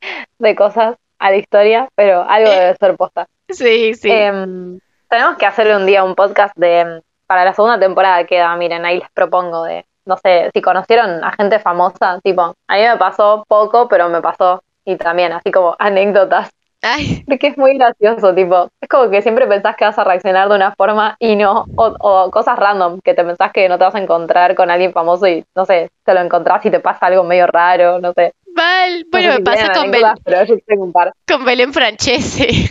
de 0.38 0.54
cosas 0.56 0.96
a 1.18 1.30
la 1.30 1.36
historia, 1.36 1.88
pero 1.94 2.22
algo 2.28 2.50
Eh, 2.50 2.60
debe 2.60 2.76
ser 2.76 2.96
posta. 2.96 3.26
Sí, 3.48 3.94
sí. 3.94 4.10
Em, 4.10 4.78
tenemos 5.08 5.36
que 5.38 5.46
hacerle 5.46 5.76
un 5.76 5.86
día 5.86 6.04
un 6.04 6.14
podcast 6.14 6.54
de 6.56 6.80
em, 6.80 7.00
para 7.26 7.44
la 7.44 7.54
segunda 7.54 7.78
temporada 7.78 8.24
queda, 8.26 8.54
miren, 8.56 8.84
ahí 8.86 9.00
les 9.00 9.10
propongo 9.12 9.64
de, 9.64 9.86
no 10.06 10.16
sé, 10.18 10.50
si 10.54 10.62
conocieron 10.62 11.22
a 11.24 11.32
gente 11.32 11.58
famosa, 11.58 12.20
tipo, 12.22 12.54
a 12.66 12.76
mí 12.76 12.82
me 12.82 12.96
pasó 12.96 13.44
poco, 13.48 13.88
pero 13.88 14.08
me 14.08 14.22
pasó 14.22 14.62
y 14.88 14.96
también 14.96 15.32
así 15.32 15.52
como 15.52 15.76
anécdotas 15.78 16.50
Ay, 16.80 17.24
Porque 17.26 17.48
es 17.48 17.58
muy 17.58 17.76
gracioso, 17.76 18.32
tipo, 18.34 18.70
es 18.80 18.88
como 18.88 19.10
que 19.10 19.20
siempre 19.20 19.48
pensás 19.48 19.74
que 19.76 19.84
vas 19.84 19.98
a 19.98 20.04
reaccionar 20.04 20.48
de 20.48 20.54
una 20.54 20.72
forma 20.76 21.16
y 21.18 21.34
no, 21.34 21.66
o, 21.74 21.96
o 21.98 22.30
cosas 22.30 22.56
random, 22.56 23.00
que 23.02 23.14
te 23.14 23.24
pensás 23.24 23.52
que 23.52 23.68
no 23.68 23.78
te 23.78 23.84
vas 23.84 23.96
a 23.96 23.98
encontrar 23.98 24.54
con 24.54 24.70
alguien 24.70 24.92
famoso 24.92 25.26
y, 25.26 25.44
no 25.56 25.66
sé, 25.66 25.90
te 26.04 26.14
lo 26.14 26.20
encontrás 26.20 26.64
y 26.64 26.70
te 26.70 26.78
pasa 26.78 27.06
algo 27.06 27.24
medio 27.24 27.48
raro, 27.48 27.98
no 28.00 28.12
sé. 28.12 28.32
mal. 28.54 29.00
No 29.00 29.08
Bueno, 29.10 29.34
me 29.34 29.40
pasa 29.40 29.72
con, 29.72 29.90
Bel- 29.90 30.04
anécdotas, 30.04 30.20
pero 30.24 30.44
yo 30.44 30.54
tengo 30.64 30.84
un 30.84 30.92
par. 30.92 31.12
con 31.26 31.44
Belén 31.44 31.72
Francese. 31.72 32.70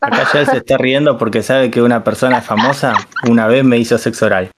Acá 0.00 0.24
ya 0.32 0.46
se 0.46 0.56
está 0.56 0.78
riendo 0.78 1.18
porque 1.18 1.42
sabe 1.42 1.70
que 1.70 1.82
una 1.82 2.02
persona 2.02 2.40
famosa 2.40 2.94
una 3.28 3.46
vez 3.46 3.62
me 3.62 3.76
hizo 3.76 3.98
sexo 3.98 4.24
oral. 4.24 4.50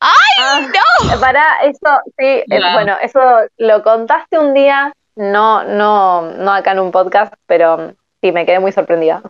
¡Ay, 0.00 0.62
no! 0.62 1.20
Para, 1.20 1.44
eso, 1.64 2.00
sí, 2.18 2.24
eh, 2.24 2.60
bueno, 2.72 2.96
eso 3.02 3.20
lo 3.58 3.82
contaste 3.82 4.38
un 4.38 4.54
día, 4.54 4.92
no, 5.16 5.64
no, 5.64 6.32
no 6.32 6.52
acá 6.52 6.72
en 6.72 6.80
un 6.80 6.90
podcast, 6.92 7.32
pero 7.46 7.94
sí, 8.20 8.32
me 8.32 8.44
quedé 8.46 8.60
muy 8.60 8.72
sorprendida. 8.72 9.22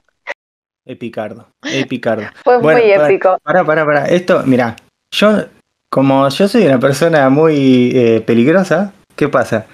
Epicardo, 0.87 1.47
epicardo. 1.63 2.25
Fue 2.45 2.59
Bueno, 2.59 2.81
muy 2.81 2.91
para- 2.93 3.09
épico. 3.09 3.39
Pará, 3.43 3.65
pará, 3.65 3.85
pará. 3.87 4.05
Esto, 4.07 4.43
mira, 4.45 4.77
yo, 5.11 5.45
como 5.89 6.29
yo 6.29 6.49
soy 6.49 6.67
una 6.67 6.79
persona 6.79 7.29
muy 7.31 7.93
eh, 7.95 8.21
peligrosa, 8.21 8.93
¿qué 9.17 9.29
pasa? 9.29 9.67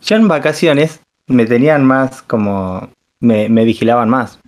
Yo 0.00 0.16
en 0.16 0.28
vacaciones 0.28 1.00
me 1.26 1.46
tenían 1.46 1.84
más 1.84 2.22
como. 2.22 2.88
Me, 3.20 3.48
me 3.48 3.64
vigilaban 3.64 4.08
más. 4.10 4.38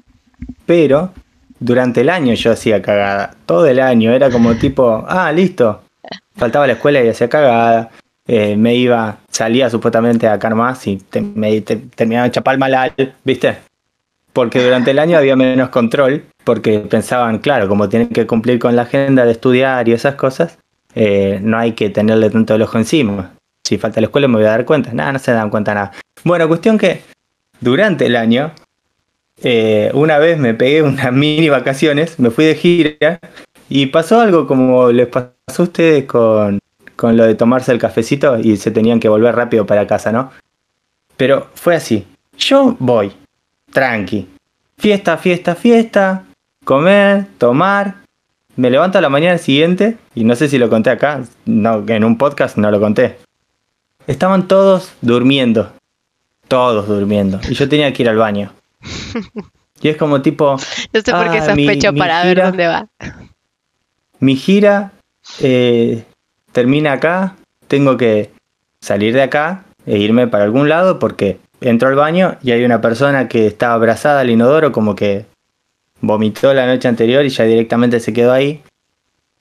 Pero 0.66 1.10
durante 1.59 2.02
el 2.02 2.10
año 2.10 2.35
yo 2.35 2.52
hacía 2.52 2.80
cagada. 2.82 3.35
Todo 3.47 3.66
el 3.66 3.80
año 3.80 4.12
era 4.12 4.30
como 4.30 4.55
tipo, 4.56 5.05
ah, 5.09 5.32
listo. 5.32 5.82
Faltaba 6.36 6.66
la 6.66 6.74
escuela 6.74 7.02
y 7.02 7.09
hacía 7.09 7.28
cagada. 7.28 7.90
Eh, 8.31 8.57
me 8.57 8.75
iba, 8.75 9.19
salía 9.31 9.71
supuestamente 9.71 10.29
a 10.29 10.37
más 10.51 10.87
y 10.87 10.99
te- 10.99 11.23
me 11.23 11.59
te- 11.63 11.77
terminaba 11.77 12.27
de 12.27 12.33
chapar 12.33 12.59
malal, 12.59 12.93
¿viste? 13.25 13.57
Porque 14.35 14.63
durante 14.63 14.91
el 14.91 14.99
año 14.99 15.17
había 15.17 15.35
menos 15.35 15.71
control, 15.71 16.25
porque 16.45 16.79
pensaban, 16.81 17.39
claro, 17.39 17.69
como 17.69 17.89
tienen 17.89 18.09
que 18.11 18.27
cumplir 18.27 18.59
con 18.59 18.77
la 18.77 18.83
agenda 18.83 19.25
de 19.25 19.33
estudiar 19.33 19.89
y 19.89 19.93
esas 19.93 20.15
cosas, 20.17 20.59
eh, 20.95 21.41
no 21.43 21.57
hay 21.59 21.73
que 21.73 21.89
tenerle 21.89 22.29
tanto 22.29 22.55
el 22.55 22.63
ojo 22.63 22.77
encima. 22.77 23.33
Si 23.67 23.79
falta 23.79 24.01
la 24.01 24.07
escuela 24.09 24.29
me 24.29 24.37
voy 24.37 24.45
a 24.45 24.51
dar 24.51 24.65
cuenta. 24.67 24.93
Nada, 24.93 25.13
no 25.13 25.19
se 25.19 25.33
dan 25.33 25.51
cuenta 25.51 25.75
nada. 25.75 25.93
Bueno, 26.25 26.47
cuestión 26.49 26.77
que 26.79 27.03
durante 27.61 28.07
el 28.07 28.17
año, 28.17 28.53
eh, 29.43 29.91
una 29.95 30.19
vez 30.19 30.39
me 30.39 30.55
pegué 30.55 30.83
unas 30.83 31.13
mini 31.13 31.49
vacaciones, 31.49 32.19
me 32.19 32.31
fui 32.31 32.45
de 32.45 32.55
gira 32.55 33.21
y 33.69 33.87
pasó 33.87 34.21
algo 34.21 34.47
como 34.47 34.91
les 34.93 35.07
pasó 35.07 35.33
a 35.59 35.63
ustedes 35.63 36.05
con, 36.05 36.59
con 36.99 37.16
lo 37.16 37.25
de 37.25 37.37
tomarse 37.37 37.70
el 37.70 37.79
cafecito 37.79 38.39
y 38.41 38.57
se 38.57 38.73
tenían 38.73 38.99
que 38.99 39.09
volver 39.09 39.37
rápido 39.37 39.65
para 39.66 39.87
casa, 39.87 40.11
¿no? 40.11 40.33
Pero 41.16 41.49
fue 41.55 41.77
así. 41.77 42.05
Yo 42.37 42.75
voy, 42.81 43.12
tranqui. 43.73 44.27
Fiesta, 44.79 45.16
fiesta, 45.16 45.55
fiesta. 45.55 46.25
Comer, 46.65 47.27
tomar. 47.39 47.95
Me 48.57 48.69
levanto 48.69 48.99
a 48.99 49.01
la 49.01 49.09
mañana 49.09 49.39
siguiente, 49.39 49.97
y 50.16 50.25
no 50.25 50.35
sé 50.35 50.49
si 50.49 50.59
lo 50.59 50.69
conté 50.69 50.91
acá, 50.91 51.23
no, 51.45 51.85
en 51.87 52.03
un 52.03 52.19
podcast 52.19 52.57
no 52.57 52.69
lo 52.73 52.81
conté. 52.81 53.16
Estaban 54.09 54.49
todos 54.49 54.93
durmiendo. 55.01 55.73
Todos 56.49 56.89
durmiendo. 56.89 57.39
Y 57.49 57.55
yo 57.55 57.69
tenía 57.69 57.93
que 57.93 58.03
ir 58.03 58.09
al 58.09 58.16
baño. 58.16 58.51
Y 59.81 59.89
es 59.89 59.97
como 59.97 60.20
tipo, 60.23 60.57
No 60.93 61.01
sé 61.01 61.12
por 61.12 61.31
qué 61.31 61.39
Ah, 61.39 61.55
mi- 61.55 61.65
sospecho 61.66 61.93
mi 61.93 61.99
para 62.01 62.25
ver 62.25 62.37
gira. 62.39 62.47
dónde 62.49 62.66
va. 62.66 62.89
mi 64.19 64.35
gira 64.35 64.91
eh, 65.41 66.05
termina 66.59 66.94
acá, 66.94 67.36
tengo 67.68 67.97
que 67.97 68.32
salir 68.80 69.14
de 69.14 69.22
acá 69.22 69.62
e 69.86 69.98
irme 69.98 70.26
para 70.26 70.43
algún 70.43 70.68
lado 70.68 70.98
porque 70.98 71.39
entro 71.60 71.89
al 71.89 71.94
baño 71.94 72.36
y 72.43 72.51
hay 72.51 72.64
una 72.64 72.80
persona 72.80 73.28
que 73.28 73.47
está 73.47 73.74
abrazada 73.74 74.22
al 74.22 74.30
inodoro 74.30 74.72
como 74.72 74.97
que 74.97 75.24
vomitó 76.01 76.52
la 76.55 76.66
noche 76.66 76.89
anterior 76.89 77.24
y 77.24 77.28
ya 77.28 77.44
directamente 77.44 78.01
se 78.01 78.12
quedó 78.12 78.32
ahí. 78.32 78.60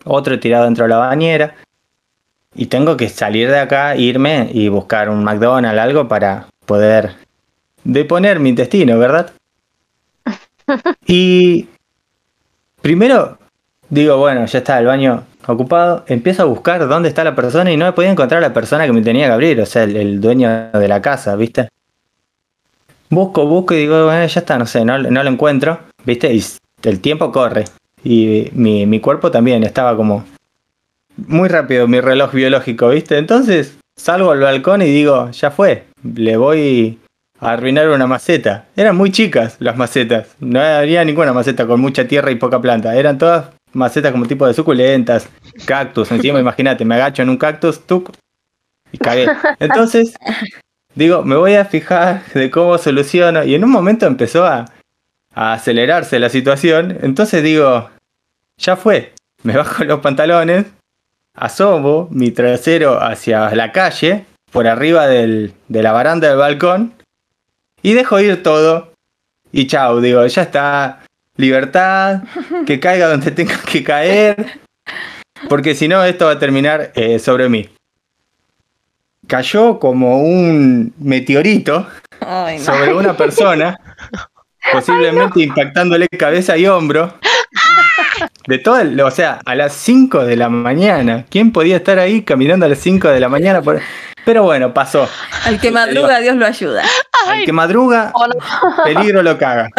Otro 0.06 0.40
tirado 0.40 0.66
dentro 0.66 0.84
de 0.84 0.90
la 0.90 0.98
bañera. 0.98 1.56
Y 2.54 2.68
tengo 2.68 2.96
que 2.98 3.10
salir 3.10 3.50
de 3.50 3.62
acá, 3.62 3.96
irme 3.96 4.52
y 4.54 4.70
buscar 4.70 5.10
un 5.10 5.24
McDonald's, 5.24 5.82
algo 5.82 6.08
para 6.08 6.50
poder 6.68 7.16
deponer 7.84 8.40
mi 8.40 8.50
intestino, 8.50 9.00
¿verdad? 9.00 9.32
Y 11.08 11.68
primero 12.84 13.40
digo, 13.90 14.18
bueno, 14.18 14.46
ya 14.46 14.60
está 14.60 14.78
el 14.78 14.86
baño 14.86 15.24
ocupado. 15.48 16.04
Empiezo 16.08 16.44
a 16.44 16.46
buscar 16.46 16.88
dónde 16.88 17.10
está 17.10 17.24
la 17.24 17.36
persona 17.36 17.72
y 17.72 17.78
no 17.78 17.86
me 17.86 17.94
podía 17.94 18.12
encontrar 18.12 18.42
la 18.42 18.54
persona 18.54 18.86
que 18.86 18.94
me 18.94 19.02
tenía 19.02 19.28
que 19.28 19.34
abrir, 19.34 19.62
o 19.62 19.66
sea, 19.66 19.84
el, 19.84 20.22
dueño 20.22 20.70
de 20.72 20.88
la 20.88 21.02
casa, 21.02 21.36
¿viste? 21.36 21.70
Busco, 23.10 23.46
busco 23.46 23.74
y 23.74 23.78
digo, 23.78 24.06
bueno, 24.06 24.26
ya 24.26 24.40
está, 24.40 24.58
no 24.58 24.66
sé, 24.66 24.84
no, 24.84 24.98
no 24.98 25.24
lo 25.24 25.30
encuentro, 25.30 25.80
¿viste? 26.06 26.34
Y 26.34 26.44
el 26.84 27.00
tiempo 27.00 27.32
corre. 27.32 27.66
Y 28.04 28.50
mi, 28.54 28.86
mi 28.86 29.00
cuerpo 29.00 29.32
también 29.32 29.64
estaba 29.64 29.96
como 29.96 30.26
muy 31.16 31.50
rápido, 31.50 31.88
mi 31.88 32.00
reloj 32.00 32.32
biológico, 32.34 32.90
¿viste? 32.90 33.18
Entonces 33.18 33.78
salgo 33.96 34.32
al 34.32 34.40
balcón 34.40 34.82
y 34.82 34.86
digo, 34.86 35.32
ya 35.32 35.52
fue, 35.52 35.86
le 36.04 36.38
voy 36.38 37.00
a 37.40 37.52
arruinar 37.52 37.90
una 37.90 38.08
maceta. 38.08 38.66
Eran 38.76 38.96
muy 38.96 39.12
chicas 39.12 39.58
las 39.60 39.78
macetas, 39.78 40.36
no 40.40 40.62
había 40.62 41.04
ninguna 41.04 41.34
maceta 41.34 41.66
con 41.66 41.82
mucha 41.82 42.08
tierra 42.08 42.32
y 42.32 42.36
poca 42.36 42.62
planta, 42.62 42.96
eran 42.96 43.18
todas 43.18 43.57
macetas 43.78 44.12
como 44.12 44.26
tipo 44.26 44.46
de 44.48 44.54
suculentas, 44.54 45.30
cactus, 45.66 46.12
encima 46.12 46.40
imagínate, 46.46 46.84
me 46.84 46.96
agacho 46.96 47.22
en 47.22 47.30
un 47.30 47.38
cactus, 47.38 47.86
tuc, 47.86 48.12
y 48.92 48.98
cagué. 48.98 49.28
Entonces, 49.60 50.14
digo, 50.96 51.24
me 51.24 51.36
voy 51.36 51.54
a 51.56 51.66
fijar 51.66 52.24
de 52.34 52.50
cómo 52.52 52.78
soluciono, 52.78 53.44
y 53.44 53.56
en 53.56 53.64
un 53.64 53.72
momento 53.72 54.06
empezó 54.08 54.46
a, 54.46 54.66
a 55.34 55.54
acelerarse 55.54 56.20
la 56.20 56.30
situación, 56.30 56.98
entonces 57.02 57.44
digo, 57.44 57.90
ya 58.58 58.76
fue, 58.76 59.14
me 59.44 59.56
bajo 59.56 59.84
los 59.84 60.00
pantalones, 60.00 60.66
asomo 61.36 62.08
mi 62.12 62.32
trasero 62.32 63.00
hacia 63.02 63.54
la 63.56 63.72
calle, 63.72 64.26
por 64.52 64.66
arriba 64.68 65.06
del- 65.08 65.54
de 65.68 65.84
la 65.84 65.92
baranda 65.92 66.28
del 66.30 66.38
balcón, 66.38 66.94
y 67.84 67.94
dejo 67.94 68.20
ir 68.20 68.42
todo, 68.42 68.92
y 69.52 69.68
chau, 69.68 70.00
digo, 70.02 70.26
ya 70.26 70.42
está, 70.42 71.04
libertad, 71.38 72.24
que 72.66 72.80
caiga 72.80 73.08
donde 73.08 73.32
tenga 73.32 73.58
que 73.62 73.84
caer, 73.84 74.60
porque 75.50 75.76
si 75.76 75.88
no 75.88 76.04
esto 76.04 76.26
va 76.26 76.34
a 76.34 76.40
terminar 76.40 76.92
eh, 76.96 77.20
sobre 77.20 77.48
mí. 77.50 77.70
Cayó 79.28 79.78
como 79.80 80.22
un 80.22 80.94
meteorito 81.00 81.88
Ay, 82.26 82.60
no. 82.60 82.64
sobre 82.64 82.94
una 82.94 83.16
persona, 83.18 83.78
posiblemente 84.72 85.42
impactándole 85.42 86.08
cabeza 86.08 86.56
y 86.58 86.66
hombro. 86.68 87.14
De 88.48 88.58
todo, 88.60 88.80
el- 88.80 89.00
o 89.02 89.12
sea, 89.12 89.42
a 89.46 89.56
las 89.56 89.74
5 89.74 90.24
de 90.26 90.38
la 90.38 90.48
mañana. 90.50 91.26
¿Quién 91.30 91.52
podía 91.52 91.76
estar 91.78 92.00
ahí 92.00 92.22
caminando 92.22 92.66
a 92.66 92.70
las 92.70 92.80
5 92.80 93.10
de 93.10 93.20
la 93.20 93.28
mañana? 93.28 93.62
por- 93.62 93.82
Pero 94.24 94.44
bueno, 94.44 94.74
pasó. 94.74 95.10
Al 95.46 95.60
que 95.60 95.70
madruga, 95.72 96.20
Dios 96.20 96.36
lo 96.38 96.46
ayuda. 96.46 96.84
Al 97.28 97.44
que 97.44 97.52
madruga, 97.52 98.12
O 98.14 98.26
no. 98.28 98.34
peligro 98.86 99.22
lo 99.22 99.38
caga. 99.38 99.70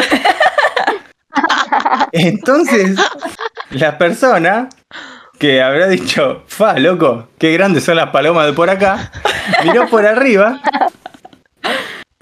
Entonces, 2.13 2.99
la 3.71 3.99
persona 3.99 4.69
que 5.39 5.63
habrá 5.63 5.87
dicho, 5.89 6.43
fa, 6.47 6.79
loco, 6.79 7.29
qué 7.39 7.53
grandes 7.53 7.85
son 7.85 7.97
las 7.97 8.11
palomas 8.11 8.47
de 8.47 8.53
por 8.53 8.71
acá, 8.71 9.13
miró 9.65 9.87
por 9.89 10.05
arriba 10.05 10.61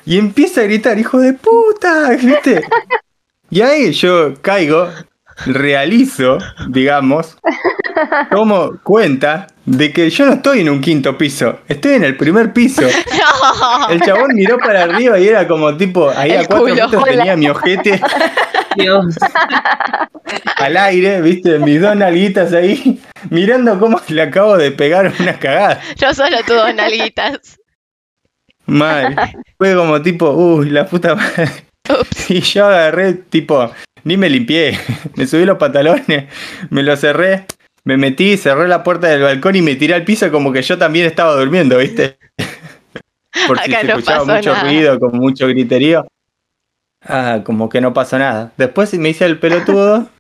y 0.05 0.18
empieza 0.18 0.60
a 0.60 0.64
gritar, 0.64 0.98
hijo 0.98 1.18
de 1.18 1.32
puta, 1.32 2.10
¿viste? 2.10 2.62
Y 3.48 3.62
ahí 3.62 3.93
yo 3.93 4.34
caigo, 4.43 4.88
realizo, 5.47 6.38
digamos, 6.68 7.38
tomo 8.30 8.72
cuenta 8.82 9.47
de 9.64 9.93
que 9.93 10.10
yo 10.10 10.26
no 10.26 10.34
estoy 10.34 10.60
en 10.60 10.68
un 10.68 10.80
quinto 10.80 11.16
piso, 11.16 11.60
estoy 11.68 11.94
en 11.94 12.05
el 12.05 12.16
primer 12.16 12.52
piso. 12.52 12.82
El 13.88 14.01
chabón 14.01 14.34
miró 14.34 14.59
para 14.59 14.84
arriba 14.84 15.18
y 15.18 15.28
era 15.28 15.48
como 15.48 15.76
tipo, 15.76 16.10
ahí 16.10 16.32
El 16.32 16.40
a 16.40 16.47
cuatro 16.47 16.74
metros 16.74 17.05
tenía 17.05 17.36
mi 17.36 17.48
ojete 17.48 18.01
Dios. 18.77 19.15
al 20.57 20.77
aire, 20.77 21.20
viste, 21.23 21.59
mis 21.59 21.81
dos 21.81 21.97
nalguitas 21.97 22.53
ahí, 22.53 23.01
mirando 23.31 23.78
cómo 23.78 24.01
le 24.09 24.23
acabo 24.23 24.57
de 24.57 24.70
pegar 24.73 25.12
una 25.19 25.39
cagada. 25.39 25.81
Yo 25.97 26.12
solo 26.15 26.36
tuve 26.47 26.74
nalguitas. 26.74 27.59
Mal. 28.66 29.15
Fue 29.59 29.74
como 29.74 30.03
tipo, 30.03 30.31
uy, 30.32 30.70
la 30.70 30.86
puta 30.86 31.15
madre. 31.15 31.51
Ups. 31.89 32.31
Y 32.31 32.40
yo 32.40 32.66
agarré, 32.66 33.15
tipo, 33.15 33.70
ni 34.05 34.16
me 34.16 34.28
limpié. 34.28 34.78
Me 35.15 35.27
subí 35.27 35.44
los 35.44 35.57
pantalones, 35.59 36.24
me 36.70 36.82
los 36.82 36.98
cerré, 37.01 37.47
me 37.85 37.97
metí, 37.97 38.36
cerré 38.36 38.66
la 38.66 38.82
puerta 38.82 39.07
del 39.07 39.23
balcón 39.23 39.55
y 39.57 39.62
me 39.62 39.77
tiré 39.77 39.94
al 39.94 40.05
piso 40.05 40.31
como 40.32 40.53
que 40.53 40.62
yo 40.62 40.77
también 40.77 41.07
estaba 41.07 41.35
durmiendo, 41.36 41.78
¿viste? 41.78 42.19
Por 43.47 43.59
si 43.61 43.70
Acá 43.70 43.82
se 43.82 43.86
no 43.86 43.98
escuchaba 43.98 44.24
mucho 44.24 44.53
nada. 44.53 44.65
ruido, 44.65 44.98
con 44.98 45.16
mucho 45.16 45.47
griterío. 45.47 46.07
Ah, 47.09 47.41
como 47.45 47.69
que 47.69 47.81
no 47.81 47.93
pasó 47.95 48.19
nada. 48.19 48.53
Después 48.57 48.93
me 48.95 49.11
hice 49.11 49.24
el 49.27 49.39
pelotudo. 49.39 50.09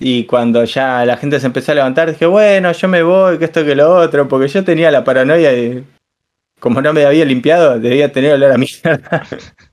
Y 0.00 0.26
cuando 0.26 0.62
ya 0.62 1.04
la 1.04 1.16
gente 1.16 1.40
se 1.40 1.46
empezó 1.46 1.72
a 1.72 1.74
levantar, 1.74 2.08
dije, 2.08 2.24
bueno, 2.24 2.70
yo 2.70 2.86
me 2.86 3.02
voy, 3.02 3.36
que 3.36 3.46
esto 3.46 3.64
que 3.64 3.74
lo 3.74 3.92
otro, 3.96 4.28
porque 4.28 4.46
yo 4.46 4.62
tenía 4.62 4.92
la 4.92 5.02
paranoia 5.02 5.50
de. 5.50 5.82
Como 6.60 6.80
no 6.80 6.92
me 6.92 7.04
había 7.04 7.24
limpiado, 7.24 7.80
debía 7.80 8.12
tener 8.12 8.34
olor 8.34 8.52
a 8.52 8.58
mierda. 8.58 9.26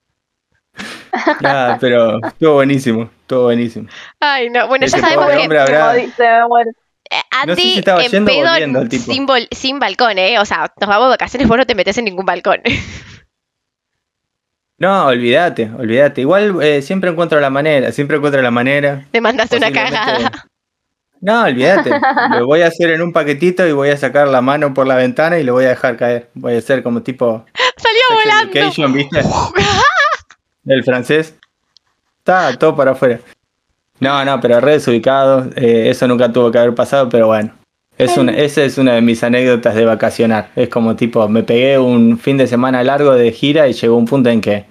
Ah, 1.44 1.78
pero 1.80 2.20
estuvo 2.26 2.56
buenísimo, 2.56 3.10
estuvo 3.22 3.44
buenísimo. 3.44 3.88
Ay, 4.20 4.50
no. 4.50 4.68
Bueno, 4.68 4.86
ya 4.86 4.98
sabemos 5.00 5.28
que 5.28 5.58
habrá- 5.58 5.96
eh, 5.98 6.08
No 7.48 7.56
sé 7.56 7.62
Andy 7.62 7.64
si 7.72 7.80
en 7.80 8.12
yendo 8.12 8.26
pedo 8.26 8.90
sin, 8.90 9.28
sin 9.52 9.80
balcón, 9.80 10.18
¿eh? 10.18 10.40
O 10.40 10.46
sea, 10.46 10.74
nos 10.80 10.90
vamos 10.90 11.06
de 11.08 11.12
vacaciones, 11.12 11.48
vos 11.48 11.58
no 11.58 11.66
te 11.66 11.76
metes 11.76 11.98
en 11.98 12.06
ningún 12.06 12.26
balcón. 12.26 12.62
No, 14.78 15.06
olvídate, 15.08 15.72
olvídate. 15.78 16.22
Igual 16.22 16.62
eh, 16.62 16.82
siempre 16.82 17.10
encuentro 17.10 17.40
la 17.40 17.50
manera, 17.50 17.92
siempre 17.92 18.18
encuentro 18.18 18.42
la 18.42 18.52
manera. 18.52 19.06
Te 19.12 19.22
mandaste 19.22 19.58
una 19.58 19.72
cagada. 19.72 20.32
No, 21.22 21.44
olvídate. 21.44 21.92
Lo 22.38 22.46
voy 22.46 22.62
a 22.62 22.68
hacer 22.68 22.92
en 22.92 23.02
un 23.02 23.14
paquetito 23.14 23.66
y 23.66 23.72
voy 23.72 23.90
a 23.90 23.98
sacar 23.98 24.28
la 24.28 24.42
mano 24.42 24.74
por 24.74 24.86
la 24.86 24.96
ventana 24.96 25.40
y 25.40 25.44
lo 25.44 25.54
voy 25.54 25.66
a 25.66 25.70
dejar 25.70 25.98
caer. 25.98 26.30
Voy 26.34 26.56
a 26.56 26.58
hacer 26.58 26.84
como 26.84 27.02
tipo 27.02 27.46
Salió 27.78 28.22
volando. 28.24 28.94
¿viste? 28.94 29.22
Del 30.64 30.84
francés. 30.84 31.36
Está 32.20 32.56
todo 32.58 32.76
para 32.76 32.92
afuera. 32.92 33.20
No, 34.00 34.26
no, 34.26 34.40
pero 34.42 34.60
re 34.60 34.74
desubicado. 34.74 35.50
eh, 35.56 35.90
eso 35.90 36.08
nunca 36.08 36.32
tuvo 36.32 36.52
que 36.52 36.60
haber 36.60 36.76
pasado, 36.76 37.08
pero 37.08 37.28
bueno. 37.28 37.54
Es 37.98 38.18
una, 38.18 38.34
esa 38.34 38.64
es 38.64 38.78
una 38.78 38.94
de 38.94 39.02
mis 39.02 39.24
anécdotas 39.24 39.74
de 39.76 39.86
vacacionar. 39.86 40.50
Es 40.56 40.70
como 40.70 40.96
tipo, 40.96 41.28
me 41.30 41.44
pegué 41.44 41.78
un 41.80 42.18
fin 42.18 42.38
de 42.38 42.46
semana 42.48 42.84
largo 42.84 43.14
de 43.14 43.32
gira 43.32 43.68
y 43.68 43.74
llegó 43.74 43.96
un 43.96 44.06
punto 44.06 44.30
en 44.30 44.42
que 44.42 44.66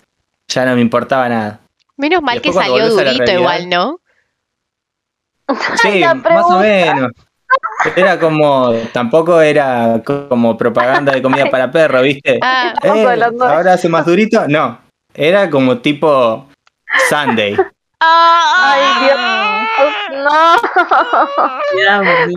ya 0.49 0.65
no 0.67 0.75
me 0.75 0.81
importaba 0.83 1.29
nada. 1.29 1.61
Menos 1.97 2.23
mal 2.23 2.41
que 2.43 2.53
salió 2.53 2.85
durito 2.89 3.03
realidad- 3.03 3.33
igual, 3.35 3.69
¿no? 3.71 4.01
Sí, 5.83 6.03
más 6.03 6.45
o 6.51 6.59
menos. 6.59 7.13
Era 7.97 8.19
como, 8.19 8.73
tampoco 8.93 9.41
era 9.41 10.03
como 10.05 10.57
propaganda 10.57 11.13
de 11.13 11.23
comida 11.23 11.47
para 11.51 11.71
perro, 11.71 12.03
¿viste? 12.03 12.39
Ah, 12.43 12.75
Eh, 12.83 13.07
ahora 13.41 13.75
hace 13.75 13.89
más 13.89 14.05
durito. 14.07 14.47
No, 14.49 14.81
era 15.15 15.49
como 15.51 15.79
tipo 15.79 16.49
Sunday. 17.09 17.57
Ay, 18.01 19.05
Dios. 19.05 19.54
No. 20.13 20.57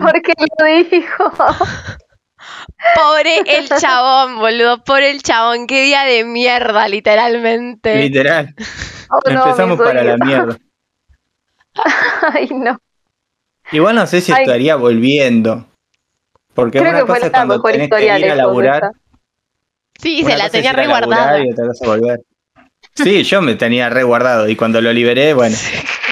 ¿Por 0.00 0.22
qué 0.22 0.32
lo 0.58 0.66
dijo? 0.90 1.32
Pobre 2.94 3.42
el 3.46 3.68
chabón, 3.68 4.38
boludo. 4.38 4.82
Pobre 4.84 5.10
el 5.10 5.22
chabón. 5.22 5.66
Qué 5.66 5.82
día 5.82 6.04
de 6.04 6.24
mierda, 6.24 6.88
literalmente. 6.88 7.96
Literal. 7.96 8.54
Oh, 9.10 9.30
no, 9.30 9.44
Empezamos 9.44 9.78
para 9.78 10.02
la 10.02 10.16
mierda. 10.16 10.58
Ay, 12.34 12.48
no. 12.50 12.78
Igual 13.72 13.96
no 13.96 14.06
sé 14.06 14.20
si 14.20 14.32
Ay. 14.32 14.42
estaría 14.42 14.76
volviendo. 14.76 15.66
Porque 16.54 16.78
Creo 16.78 16.90
una 16.90 17.00
que 17.00 17.06
fue 17.06 17.14
cosa 17.16 17.26
es 17.26 17.32
la 17.32 17.38
cuando 17.38 17.54
mejor 17.54 17.72
tenés 17.72 17.84
historia 17.84 18.16
que 18.16 18.20
ir 18.20 18.30
a 18.30 18.34
laburar. 18.34 18.90
Sí, 20.00 20.24
se 20.24 20.36
la 20.36 20.48
tenía 20.48 20.72
reguardada. 20.72 21.38
Sí, 22.94 23.22
yo 23.22 23.42
me 23.42 23.54
tenía 23.54 23.88
reguardado 23.88 24.48
y 24.48 24.56
cuando 24.56 24.80
lo 24.80 24.92
liberé, 24.92 25.34
bueno, 25.34 25.56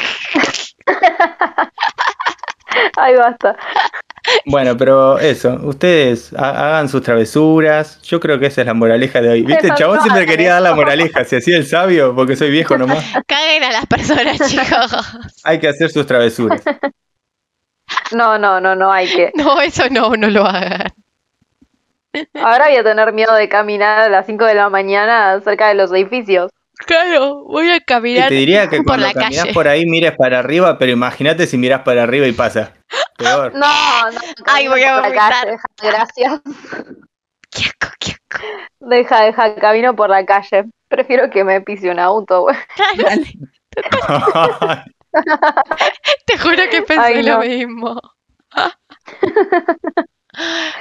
Ay, 2.96 3.14
basta. 3.16 3.56
bueno, 4.46 4.76
pero 4.76 5.18
eso, 5.18 5.58
ustedes 5.62 6.32
ha- 6.36 6.68
hagan 6.68 6.88
sus 6.88 7.02
travesuras. 7.02 8.00
Yo 8.02 8.18
creo 8.20 8.38
que 8.38 8.46
esa 8.46 8.62
es 8.62 8.66
la 8.66 8.74
moraleja 8.74 9.20
de 9.20 9.28
hoy. 9.28 9.42
¿Viste? 9.42 9.68
El 9.68 9.74
chabón 9.74 10.00
siempre 10.00 10.26
quería 10.26 10.54
dar 10.54 10.62
la 10.62 10.74
moraleja, 10.74 11.24
se 11.24 11.36
hacía 11.36 11.56
el 11.58 11.66
sabio 11.66 12.14
porque 12.14 12.36
soy 12.36 12.50
viejo 12.50 12.76
nomás. 12.78 13.04
Caguen 13.26 13.64
a 13.64 13.70
las 13.72 13.86
personas, 13.86 14.38
chicos. 14.50 14.92
Hay 15.44 15.58
que 15.60 15.68
hacer 15.68 15.90
sus 15.90 16.06
travesuras. 16.06 16.62
No, 18.12 18.38
no, 18.38 18.60
no, 18.60 18.74
no 18.74 18.92
hay 18.92 19.06
que. 19.08 19.32
No, 19.34 19.60
eso 19.60 19.84
no, 19.90 20.16
no 20.16 20.28
lo 20.28 20.44
hagan. 20.44 20.88
Ahora 22.42 22.68
voy 22.68 22.76
a 22.76 22.82
tener 22.84 23.12
miedo 23.12 23.34
de 23.34 23.48
caminar 23.48 24.00
a 24.00 24.08
las 24.08 24.24
5 24.26 24.44
de 24.46 24.54
la 24.54 24.70
mañana 24.70 25.38
cerca 25.44 25.68
de 25.68 25.74
los 25.74 25.92
edificios. 25.92 26.50
Claro, 26.78 27.44
voy 27.44 27.68
a 27.70 27.76
Y 27.76 27.80
caminar 27.80 28.28
te 28.28 28.34
diría 28.34 28.68
que 28.68 28.76
por 28.78 28.86
cuando 28.86 29.06
la 29.06 29.12
caminas 29.14 29.42
calle. 29.44 29.54
por 29.54 29.66
ahí 29.68 29.86
mires 29.86 30.14
para 30.16 30.38
arriba, 30.40 30.76
pero 30.78 30.92
imagínate 30.92 31.46
si 31.46 31.56
miras 31.56 31.80
para 31.82 32.02
arriba 32.02 32.26
y 32.26 32.32
pasa. 32.32 32.72
Peor. 33.16 33.52
No, 33.54 34.10
no. 34.12 34.20
Ay, 34.46 34.68
voy 34.68 34.82
a 34.82 35.00
vomitar. 35.00 35.46
deja- 35.46 35.68
Gracias. 35.82 36.40
Qué 37.50 37.62
asco, 37.64 37.88
qué 37.98 38.10
asco. 38.12 38.44
Deja, 38.80 39.22
deja, 39.22 39.54
camino 39.56 39.96
por 39.96 40.10
la 40.10 40.26
calle. 40.26 40.66
Prefiero 40.88 41.30
que 41.30 41.42
me 41.44 41.60
pise 41.62 41.90
un 41.90 41.98
auto, 41.98 42.42
güey. 42.42 42.56
Claro, 42.96 43.22
te 46.26 46.38
juro 46.38 46.62
que 46.70 46.82
pensé 46.82 47.00
Ay, 47.02 47.22
lo 47.22 47.38
mismo. 47.40 48.00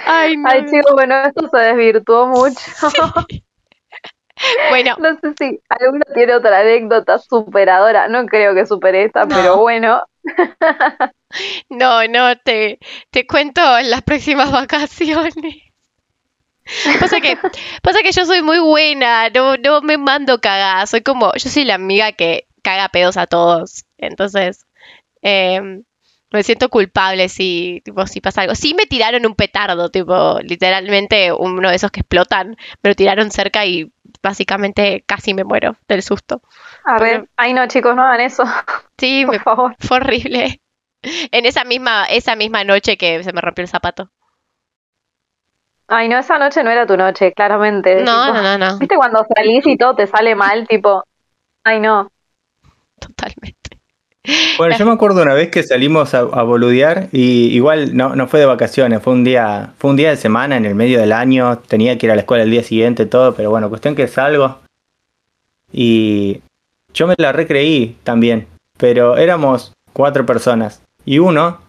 Ay, 0.05 0.35
no. 0.38 0.49
Ay, 0.49 0.65
chicos, 0.65 0.91
bueno, 0.93 1.15
esto 1.23 1.47
se 1.49 1.57
desvirtuó 1.57 2.27
mucho. 2.27 2.59
Bueno, 4.70 4.98
No 4.99 5.18
sé 5.20 5.34
si 5.38 5.60
alguno 5.70 6.03
tiene 6.14 6.36
otra 6.36 6.60
anécdota 6.60 7.20
superadora. 7.20 8.07
No 8.07 8.26
creo 8.26 8.53
que 8.53 8.66
supere 8.66 9.06
esta, 9.06 9.26
No. 9.26 9.36
pero 9.36 9.57
bueno. 9.57 10.03
no, 11.70 12.07
no, 12.07 12.36
te, 12.38 12.80
te 13.12 13.28
cuento 13.28 13.62
en 13.78 13.90
las 13.90 14.03
próximas 14.03 14.52
vacaciones. 14.52 15.56
Pasa 16.99 17.22
que, 17.22 17.38
pasa 17.84 18.02
que 18.02 18.12
yo 18.12 18.26
soy 18.26 18.41
muy 18.41 18.60
buena, 18.60 19.30
no, 19.30 19.56
no 19.57 19.82
me 19.82 19.98
mando 19.98 20.40
cagada, 20.41 20.86
soy 20.88 21.02
como, 21.02 21.32
yo 21.36 21.49
soy 21.49 21.64
la 21.64 21.76
amiga 21.76 22.12
que 22.14 22.48
caga 22.64 22.90
pedos 22.90 23.18
a 23.18 23.28
todos, 23.28 23.86
entonces 23.98 24.66
em, 25.22 25.84
me 26.36 26.44
siento 26.44 26.70
culpable 26.70 27.30
si, 27.30 27.82
tipo, 27.86 28.06
si 28.07 28.22
pasa 28.22 28.41
algo. 28.41 28.56
Sí 28.56 28.74
me 28.76 28.86
tiraron 28.86 29.26
un 29.26 29.36
petardo, 29.36 29.90
tipo, 29.90 30.40
literalmente 30.41 31.32
uno 31.34 31.70
de 31.70 31.76
esos 31.76 31.91
que 31.91 32.02
explotan, 32.02 32.57
me 32.84 32.90
lo 32.90 32.95
tiraron 32.95 33.32
cerca 33.32 33.66
y 33.66 33.91
básicamente 34.22 35.03
casi 35.07 35.34
me 35.34 35.44
muero 35.44 35.78
del 35.88 36.03
susto. 36.03 36.41
A 36.84 36.99
ver, 36.99 37.30
ay 37.38 37.53
no, 37.53 37.68
chicos, 37.68 37.95
no 37.95 38.03
hagan 38.03 38.22
eso, 38.22 38.44
Sí, 38.98 39.26
por 39.26 39.34
me, 39.34 39.40
favor. 39.40 39.76
fue 39.80 39.98
horrible. 39.98 40.62
En 41.03 41.45
esa 41.45 41.64
misma, 41.64 42.06
esa 42.06 42.36
misma 42.36 42.64
noche 42.64 42.98
que 42.98 43.24
se 43.24 43.34
me 43.34 43.41
rompió 43.41 43.64
el 43.64 43.70
zapato. 43.70 44.12
Ay, 45.88 46.10
no, 46.10 46.18
esa 46.18 46.38
noche 46.40 46.64
no 46.64 46.72
era 46.72 46.86
tu 46.88 46.98
noche, 46.98 47.32
claramente. 47.34 48.03
No, 48.03 48.26
tipo, 48.26 48.34
no, 48.34 48.41
no, 48.41 48.57
no, 48.57 48.80
¿Viste 48.80 48.95
cuando 48.95 49.26
salís 49.36 49.66
y 49.68 49.78
todo 49.78 49.95
te 49.95 50.07
sale 50.07 50.36
mal? 50.36 50.68
Tipo, 50.68 51.03
ay 51.64 51.80
no. 51.80 52.10
totalmente. 52.99 53.65
Bueno, 54.57 54.77
yo 54.77 54.85
me 54.85 54.91
acuerdo 54.91 55.22
una 55.22 55.34
vez 55.34 55.49
que 55.49 55.64
salimos 55.64 56.14
a, 56.14 56.19
a 56.19 56.43
boludear 56.43 57.10
y 57.11 57.47
igual 57.47 57.95
no, 57.95 58.15
no 58.15 58.27
fue 58.27 58.39
de 58.39 58.45
vacaciones, 58.45 59.02
fue 59.02 59.14
un 59.14 59.23
día, 59.23 59.73
fue 59.77 59.91
un 59.91 59.97
día 59.97 60.10
de 60.10 60.18
semana 60.18 60.57
en 60.57 60.65
el 60.65 60.76
medio 60.76 60.99
del 60.99 61.11
año, 61.11 61.60
tenía 61.60 61.97
que 61.97 62.06
ir 62.06 62.11
a 62.11 62.15
la 62.15 62.22
escuela 62.22 62.43
el 62.43 62.52
día 62.52 62.64
siguiente, 62.64 63.06
todo, 63.06 63.35
pero 63.35 63.49
bueno, 63.49 63.69
cuestión 63.69 63.95
que 63.95 64.07
salgo 64.07 64.60
y 65.72 66.41
yo 66.93 67.07
me 67.07 67.15
la 67.18 67.31
recreí 67.31 67.97
también, 68.03 68.47
pero 68.77 69.18
éramos 69.18 69.73
cuatro 69.91 70.26
personas 70.26 70.81
y 71.06 71.19
uno 71.19 71.60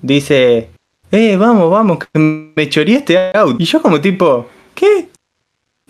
dice, 0.00 0.70
eh, 1.10 1.36
vamos, 1.36 1.70
vamos, 1.70 1.98
que 1.98 2.18
me 2.18 2.68
choreé 2.68 2.96
este 2.96 3.36
auto. 3.36 3.56
Y 3.58 3.64
yo 3.64 3.82
como 3.82 4.00
tipo, 4.00 4.46
¿qué? 4.74 5.08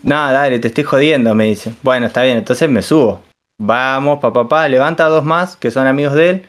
Nada, 0.02 0.32
dale, 0.32 0.58
te 0.58 0.68
estoy 0.68 0.84
jodiendo, 0.84 1.34
me 1.34 1.44
dice. 1.44 1.72
Bueno, 1.82 2.06
está 2.06 2.22
bien, 2.22 2.38
entonces 2.38 2.68
me 2.68 2.82
subo. 2.82 3.22
Vamos, 3.58 4.18
papá, 4.20 4.42
papá, 4.42 4.68
levanta 4.68 5.06
a 5.06 5.08
dos 5.08 5.24
más 5.24 5.56
que 5.56 5.70
son 5.70 5.86
amigos 5.86 6.14
de 6.14 6.30
él. 6.30 6.46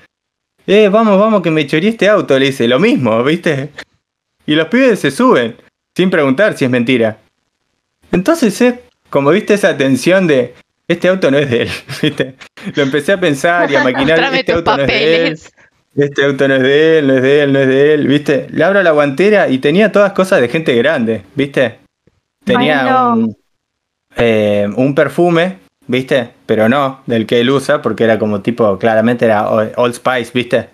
Eh, 0.65 0.89
vamos, 0.89 1.17
vamos, 1.17 1.41
que 1.41 1.51
me 1.51 1.65
choreé 1.65 1.89
este 1.89 2.09
auto, 2.09 2.37
le 2.37 2.47
dice, 2.47 2.67
lo 2.67 2.79
mismo, 2.79 3.23
¿viste? 3.23 3.69
Y 4.45 4.55
los 4.55 4.67
pibes 4.67 4.99
se 4.99 5.11
suben, 5.11 5.55
sin 5.95 6.09
preguntar 6.09 6.57
si 6.57 6.65
es 6.65 6.71
mentira. 6.71 7.17
Entonces, 8.11 8.59
eh, 8.61 8.81
como 9.09 9.29
viste 9.29 9.53
esa 9.53 9.77
tensión 9.77 10.27
de, 10.27 10.55
este 10.87 11.07
auto 11.07 11.31
no 11.31 11.37
es 11.37 11.49
de 11.49 11.61
él, 11.63 11.69
¿viste? 12.01 12.35
Lo 12.75 12.83
empecé 12.83 13.13
a 13.13 13.19
pensar 13.19 13.71
y 13.71 13.75
a 13.75 13.83
maquinar, 13.83 14.33
este 14.33 14.51
auto 14.51 14.75
no 14.75 14.83
es 14.83 14.87
de 14.87 15.05
él. 15.05 15.21
papeles. 15.21 15.53
Este 15.95 16.25
auto 16.25 16.47
no 16.47 16.55
es 16.55 16.61
de 16.61 16.99
él, 16.99 17.07
no 17.07 17.13
es 17.15 17.21
de 17.21 17.41
él, 17.41 17.53
no 17.53 17.59
es 17.59 17.67
de 17.67 17.93
él, 17.93 18.07
¿viste? 18.07 18.47
Le 18.51 18.63
abro 18.63 18.83
la 18.83 18.91
guantera 18.91 19.49
y 19.49 19.57
tenía 19.59 19.91
todas 19.91 20.11
cosas 20.11 20.41
de 20.41 20.49
gente 20.49 20.75
grande, 20.75 21.23
¿viste? 21.33 21.79
Tenía 22.43 23.13
un, 23.13 23.35
eh, 24.15 24.69
un 24.75 24.93
perfume, 24.93 25.57
¿viste? 25.87 26.31
Pero 26.45 26.69
no 26.69 27.01
del 27.05 27.25
que 27.25 27.39
él 27.39 27.49
usa, 27.49 27.81
porque 27.81 28.03
era 28.03 28.19
como 28.19 28.41
tipo, 28.41 28.77
claramente 28.77 29.25
era 29.25 29.49
Old 29.49 29.93
Spice, 29.93 30.31
¿viste? 30.33 30.69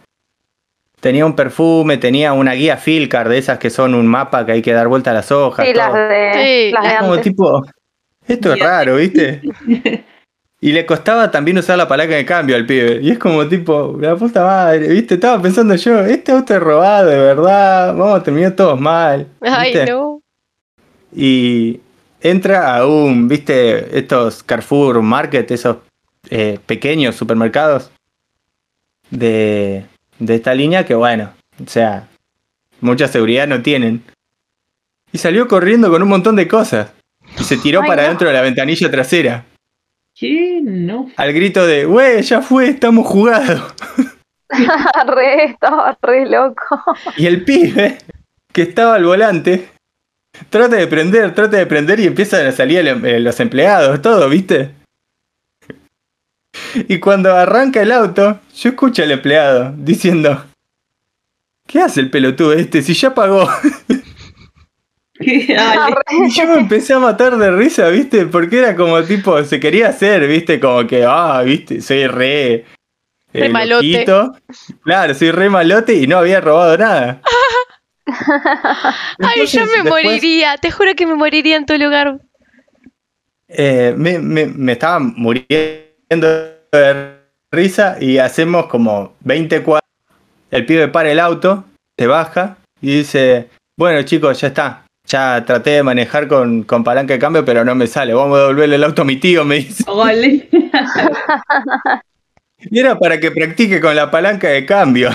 Tenía 1.00 1.26
un 1.26 1.36
perfume, 1.36 1.98
tenía 1.98 2.34
una 2.34 2.54
guía 2.54 2.78
Filcar 2.78 3.28
de 3.28 3.38
esas 3.38 3.58
que 3.60 3.70
son 3.70 3.94
un 3.94 4.08
mapa 4.08 4.46
que 4.46 4.54
hay 4.54 4.62
que 4.62 4.72
dar 4.72 4.88
vuelta 4.88 5.12
a 5.12 5.14
las 5.14 5.32
hojas. 5.32 5.66
Sí, 5.66 5.74
las 5.74 5.94
de, 5.94 6.32
Sí, 6.34 6.72
las 6.72 6.84
de 6.84 6.90
Es 6.90 7.00
como 7.00 7.14
antes. 7.14 7.24
tipo, 7.24 7.62
esto 8.28 8.54
es 8.54 8.60
raro, 8.60 8.96
¿viste? 8.96 9.42
Y 10.64 10.72
le 10.72 10.86
costaba 10.86 11.30
también 11.30 11.58
usar 11.58 11.78
la 11.78 11.90
palanca 11.90 12.16
de 12.16 12.24
cambio 12.24 12.56
al 12.56 12.66
pibe. 12.66 13.00
Y 13.02 13.12
es 13.12 13.20
como 13.20 13.46
tipo, 13.50 13.98
la 14.00 14.16
puta 14.16 14.46
madre, 14.46 14.88
¿viste? 14.88 15.16
Estaba 15.16 15.42
pensando 15.42 15.76
yo, 15.76 16.00
este 16.06 16.32
auto 16.32 16.54
es 16.54 16.60
robado, 16.62 17.10
de 17.10 17.18
verdad, 17.18 17.94
vamos 17.94 18.22
a 18.22 18.24
terminar 18.24 18.54
todos 18.54 18.80
mal. 18.80 19.28
Ay, 19.42 19.76
no. 19.86 20.22
Y 21.14 21.82
entra 22.24 22.76
a 22.76 22.88
un, 22.88 23.28
¿viste? 23.28 23.98
Estos 23.98 24.42
Carrefour 24.42 25.02
Market, 25.02 25.52
esos 25.52 25.78
eh, 26.30 26.58
pequeños 26.66 27.16
supermercados 27.16 27.92
de, 29.12 29.86
de 30.18 30.36
esta 30.36 30.56
línea 30.56 30.86
que, 30.86 30.96
bueno, 30.96 31.34
o 31.64 31.70
sea, 31.70 32.08
mucha 32.82 33.08
seguridad 33.08 33.46
no 33.48 33.62
tienen. 33.62 34.04
Y 35.12 35.20
salió 35.20 35.48
corriendo 35.48 35.92
con 35.92 36.02
un 36.02 36.10
montón 36.10 36.36
de 36.36 36.48
cosas. 36.48 36.92
Y 37.40 37.44
se 37.44 37.58
tiró 37.58 37.82
Ay, 37.82 37.88
para 37.88 38.04
no. 38.04 38.10
dentro 38.10 38.28
de 38.28 38.34
la 38.34 38.42
ventanilla 38.42 38.90
trasera. 38.90 39.46
¿Qué? 40.16 40.60
No. 40.64 41.12
Al 41.18 41.34
grito 41.34 41.68
de, 41.68 41.86
wey, 41.86 42.22
ya 42.22 42.42
fue, 42.42 42.70
estamos 42.70 43.06
jugados. 43.06 43.74
re, 45.08 45.46
estaba 45.46 45.98
re 46.02 46.26
loco. 46.30 46.82
Y 47.18 47.26
el 47.26 47.44
pibe, 47.44 47.98
que 48.52 48.62
estaba 48.62 48.96
al 48.96 49.06
volante, 49.06 49.73
trata 50.50 50.76
de 50.76 50.88
prender, 50.88 51.34
trata 51.34 51.58
de 51.58 51.66
prender 51.66 52.00
y 52.00 52.08
empiezan 52.08 52.46
a 52.48 52.52
salir 52.52 52.80
el- 52.80 53.06
eh, 53.06 53.20
los 53.20 53.40
empleados, 53.40 54.02
todo, 54.02 54.28
¿viste? 54.30 54.72
Y 56.88 57.00
cuando 57.00 57.34
arranca 57.36 57.82
el 57.82 57.92
auto, 57.92 58.40
yo 58.56 58.70
escucho 58.70 59.04
al 59.04 59.12
empleado 59.12 59.74
diciendo, 59.78 60.46
¿qué 61.68 61.80
hace 61.82 62.00
el 62.00 62.10
pelotudo 62.10 62.54
este 62.54 62.82
si 62.82 62.94
ya 62.94 63.14
pagó? 63.14 63.50
Y 65.20 65.48
yo 66.32 66.48
me 66.48 66.56
empecé 66.60 66.94
a 66.94 67.00
matar 67.00 67.38
de 67.38 67.52
risa, 67.52 67.88
¿viste? 67.90 68.26
Porque 68.26 68.60
era 68.60 68.76
como 68.76 69.02
tipo, 69.04 69.42
se 69.44 69.60
quería 69.60 69.90
hacer, 69.90 70.28
¿viste? 70.28 70.60
Como 70.60 70.86
que, 70.88 71.06
ah, 71.08 71.42
¿viste? 71.46 71.82
Soy 71.82 72.08
re... 72.08 72.54
eh, 72.54 72.66
Re 73.34 73.50
malote. 73.50 73.86
loquito. 73.88 74.36
Claro, 74.84 75.14
soy 75.14 75.32
re 75.32 75.50
malote 75.50 75.94
y 75.94 76.08
no 76.08 76.18
había 76.18 76.42
robado 76.42 76.78
nada. 76.78 77.22
Ay, 78.06 79.46
yo 79.46 79.62
me 79.66 79.72
después, 79.84 80.04
moriría, 80.04 80.58
te 80.58 80.72
juro 80.72 80.94
que 80.96 81.06
me 81.08 81.16
moriría 81.16 81.56
en 81.58 81.66
tu 81.66 81.78
lugar. 81.78 82.20
eh, 83.48 83.94
me, 83.98 84.20
me- 84.20 84.48
me 84.48 84.72
estaba 84.74 85.00
muriendo 85.00 86.28
de 86.72 87.18
risa 87.52 87.98
y 88.00 88.18
hacemos 88.18 88.66
como 88.68 89.14
20 89.22 89.62
cuadros. 89.64 89.84
El 90.52 90.66
pibe 90.66 90.88
para 90.88 91.12
el 91.12 91.20
auto, 91.20 91.64
se 91.98 92.08
baja 92.08 92.58
y 92.82 92.98
dice, 92.98 93.50
bueno 93.78 94.02
chicos, 94.04 94.40
ya 94.42 94.48
está. 94.48 94.80
Ya 95.08 95.44
traté 95.46 95.72
de 95.72 95.84
manejar 95.84 96.28
con, 96.30 96.64
con 96.64 96.84
palanca 96.84 97.14
de 97.14 97.20
cambio, 97.20 97.44
pero 97.44 97.66
no 97.66 97.76
me 97.76 97.88
sale. 97.88 98.14
Vamos 98.14 98.38
a 98.38 98.42
devolverle 98.42 98.76
el 98.76 98.84
auto 98.86 99.02
a 99.02 99.06
mi 99.06 99.18
tío, 99.18 99.44
me 99.44 99.56
dice. 99.56 99.84
Y 102.72 102.80
era 102.80 102.98
para 102.98 103.20
que 103.20 103.30
practique 103.30 103.82
con 103.82 103.94
la 103.96 104.10
palanca 104.10 104.48
de 104.48 104.66
cambio. 104.66 105.10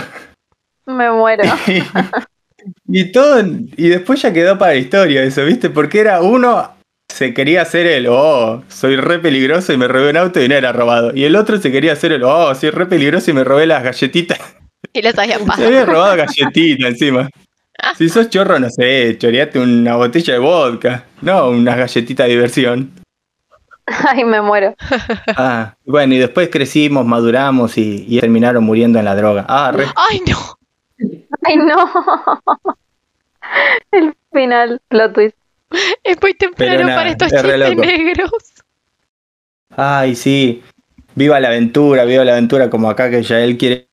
Me 0.87 1.11
muero. 1.11 1.45
Y, 2.87 3.13
todo, 3.13 3.41
y 3.77 3.89
después 3.89 4.23
ya 4.23 4.33
quedó 4.33 4.59
para 4.59 4.73
la 4.73 4.79
historia 4.79 5.23
eso, 5.23 5.45
¿viste? 5.45 5.71
Porque 5.71 6.01
era 6.01 6.23
uno 6.23 6.73
se 7.09 7.35
quería 7.35 7.63
hacer 7.63 7.87
el, 7.87 8.07
oh, 8.09 8.63
soy 8.69 8.97
re 8.97 9.19
peligroso 9.19 9.73
y 9.73 9.77
me 9.77 9.89
robé 9.89 10.11
un 10.11 10.17
auto 10.19 10.43
y 10.43 10.49
no 10.49 10.55
era 10.55 10.73
robado. 10.73 11.13
Y 11.15 11.25
el 11.25 11.37
otro 11.37 11.59
se 11.59 11.73
quería 11.73 11.93
hacer 11.93 12.13
el, 12.13 12.23
oh, 12.23 12.55
soy 12.55 12.71
re 12.71 12.87
peligroso 12.87 13.31
y 13.31 13.35
me 13.35 13.45
robé 13.45 13.67
las 13.67 13.83
galletitas. 13.83 14.39
Y 14.93 15.03
los 15.03 15.19
había 15.19 15.39
Se 15.39 15.45
pasado. 15.45 15.67
había 15.67 15.85
robado 15.85 16.17
galletitas 16.17 16.91
encima. 16.91 17.29
Si 17.97 18.09
sos 18.09 18.29
chorro, 18.29 18.59
no 18.59 18.69
sé, 18.71 19.17
choreate 19.19 19.59
una 19.61 19.95
botella 19.95 20.33
de 20.35 20.39
vodka, 20.41 21.05
no 21.21 21.51
unas 21.51 21.77
galletitas 21.77 22.27
de 22.27 22.33
diversión. 22.33 22.91
Ay, 23.87 24.25
me 24.25 24.41
muero. 24.41 24.75
Ah, 25.37 25.75
bueno, 25.85 26.15
y 26.15 26.19
después 26.19 26.49
crecimos, 26.49 27.07
maduramos 27.07 27.79
y, 27.79 28.05
y 28.09 28.19
terminaron 28.19 28.65
muriendo 28.65 28.99
en 28.99 29.05
la 29.05 29.15
droga. 29.15 29.47
Ah, 29.49 29.71
re. 29.73 29.85
Ay, 29.95 30.23
no. 30.29 30.58
Ay, 31.45 31.57
no. 31.57 31.91
El 33.93 34.15
final, 34.33 34.81
plot 34.89 35.15
twist. 35.15 35.37
Es 36.03 36.21
muy 36.21 36.35
temprano 36.35 36.85
nada, 36.85 36.97
para 36.97 37.11
estos 37.11 37.33
es 37.33 37.43
chistes 37.43 37.59
loco. 37.71 37.83
negros. 37.83 38.33
Ay, 39.77 40.15
sí. 40.15 40.63
Viva 41.15 41.41
la 41.41 41.49
aventura, 41.49 42.05
viva 42.05 42.25
la 42.25 42.33
aventura 42.33 42.71
como 42.71 42.89
acá 42.89 43.11
que 43.11 43.23
ya 43.23 43.41
él 43.41 43.59
quiere 43.59 43.88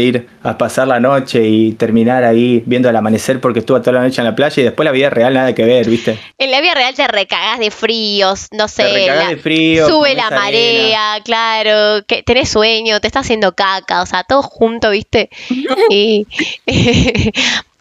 ir 0.00 0.28
a 0.42 0.56
pasar 0.58 0.88
la 0.88 0.98
noche 1.00 1.46
y 1.46 1.72
terminar 1.72 2.24
ahí 2.24 2.62
viendo 2.66 2.88
el 2.88 2.96
amanecer 2.96 3.40
porque 3.40 3.60
estuvo 3.60 3.80
toda 3.80 3.92
la 3.98 4.02
noche 4.02 4.20
en 4.20 4.24
la 4.26 4.34
playa 4.34 4.60
y 4.60 4.64
después 4.64 4.84
la 4.84 4.92
vida 4.92 5.10
real 5.10 5.34
nada 5.34 5.54
que 5.54 5.64
ver, 5.64 5.88
¿viste? 5.88 6.18
En 6.38 6.50
la 6.50 6.60
vida 6.60 6.74
real 6.74 6.94
te 6.94 7.06
recagas 7.08 7.58
de 7.58 7.70
fríos, 7.70 8.48
no 8.52 8.66
Te 8.66 8.72
sé, 8.72 8.92
recagás 8.92 9.24
la- 9.24 9.30
de 9.30 9.36
frío, 9.36 9.88
sube 9.88 10.14
la 10.14 10.26
arena. 10.28 10.40
marea, 10.42 11.20
claro, 11.24 12.04
que 12.06 12.22
tenés 12.22 12.48
sueño, 12.48 13.00
te 13.00 13.06
está 13.06 13.20
haciendo 13.20 13.54
caca, 13.54 14.02
o 14.02 14.06
sea, 14.06 14.24
todo 14.24 14.42
junto, 14.42 14.90
¿viste? 14.90 15.30
Y 15.90 16.26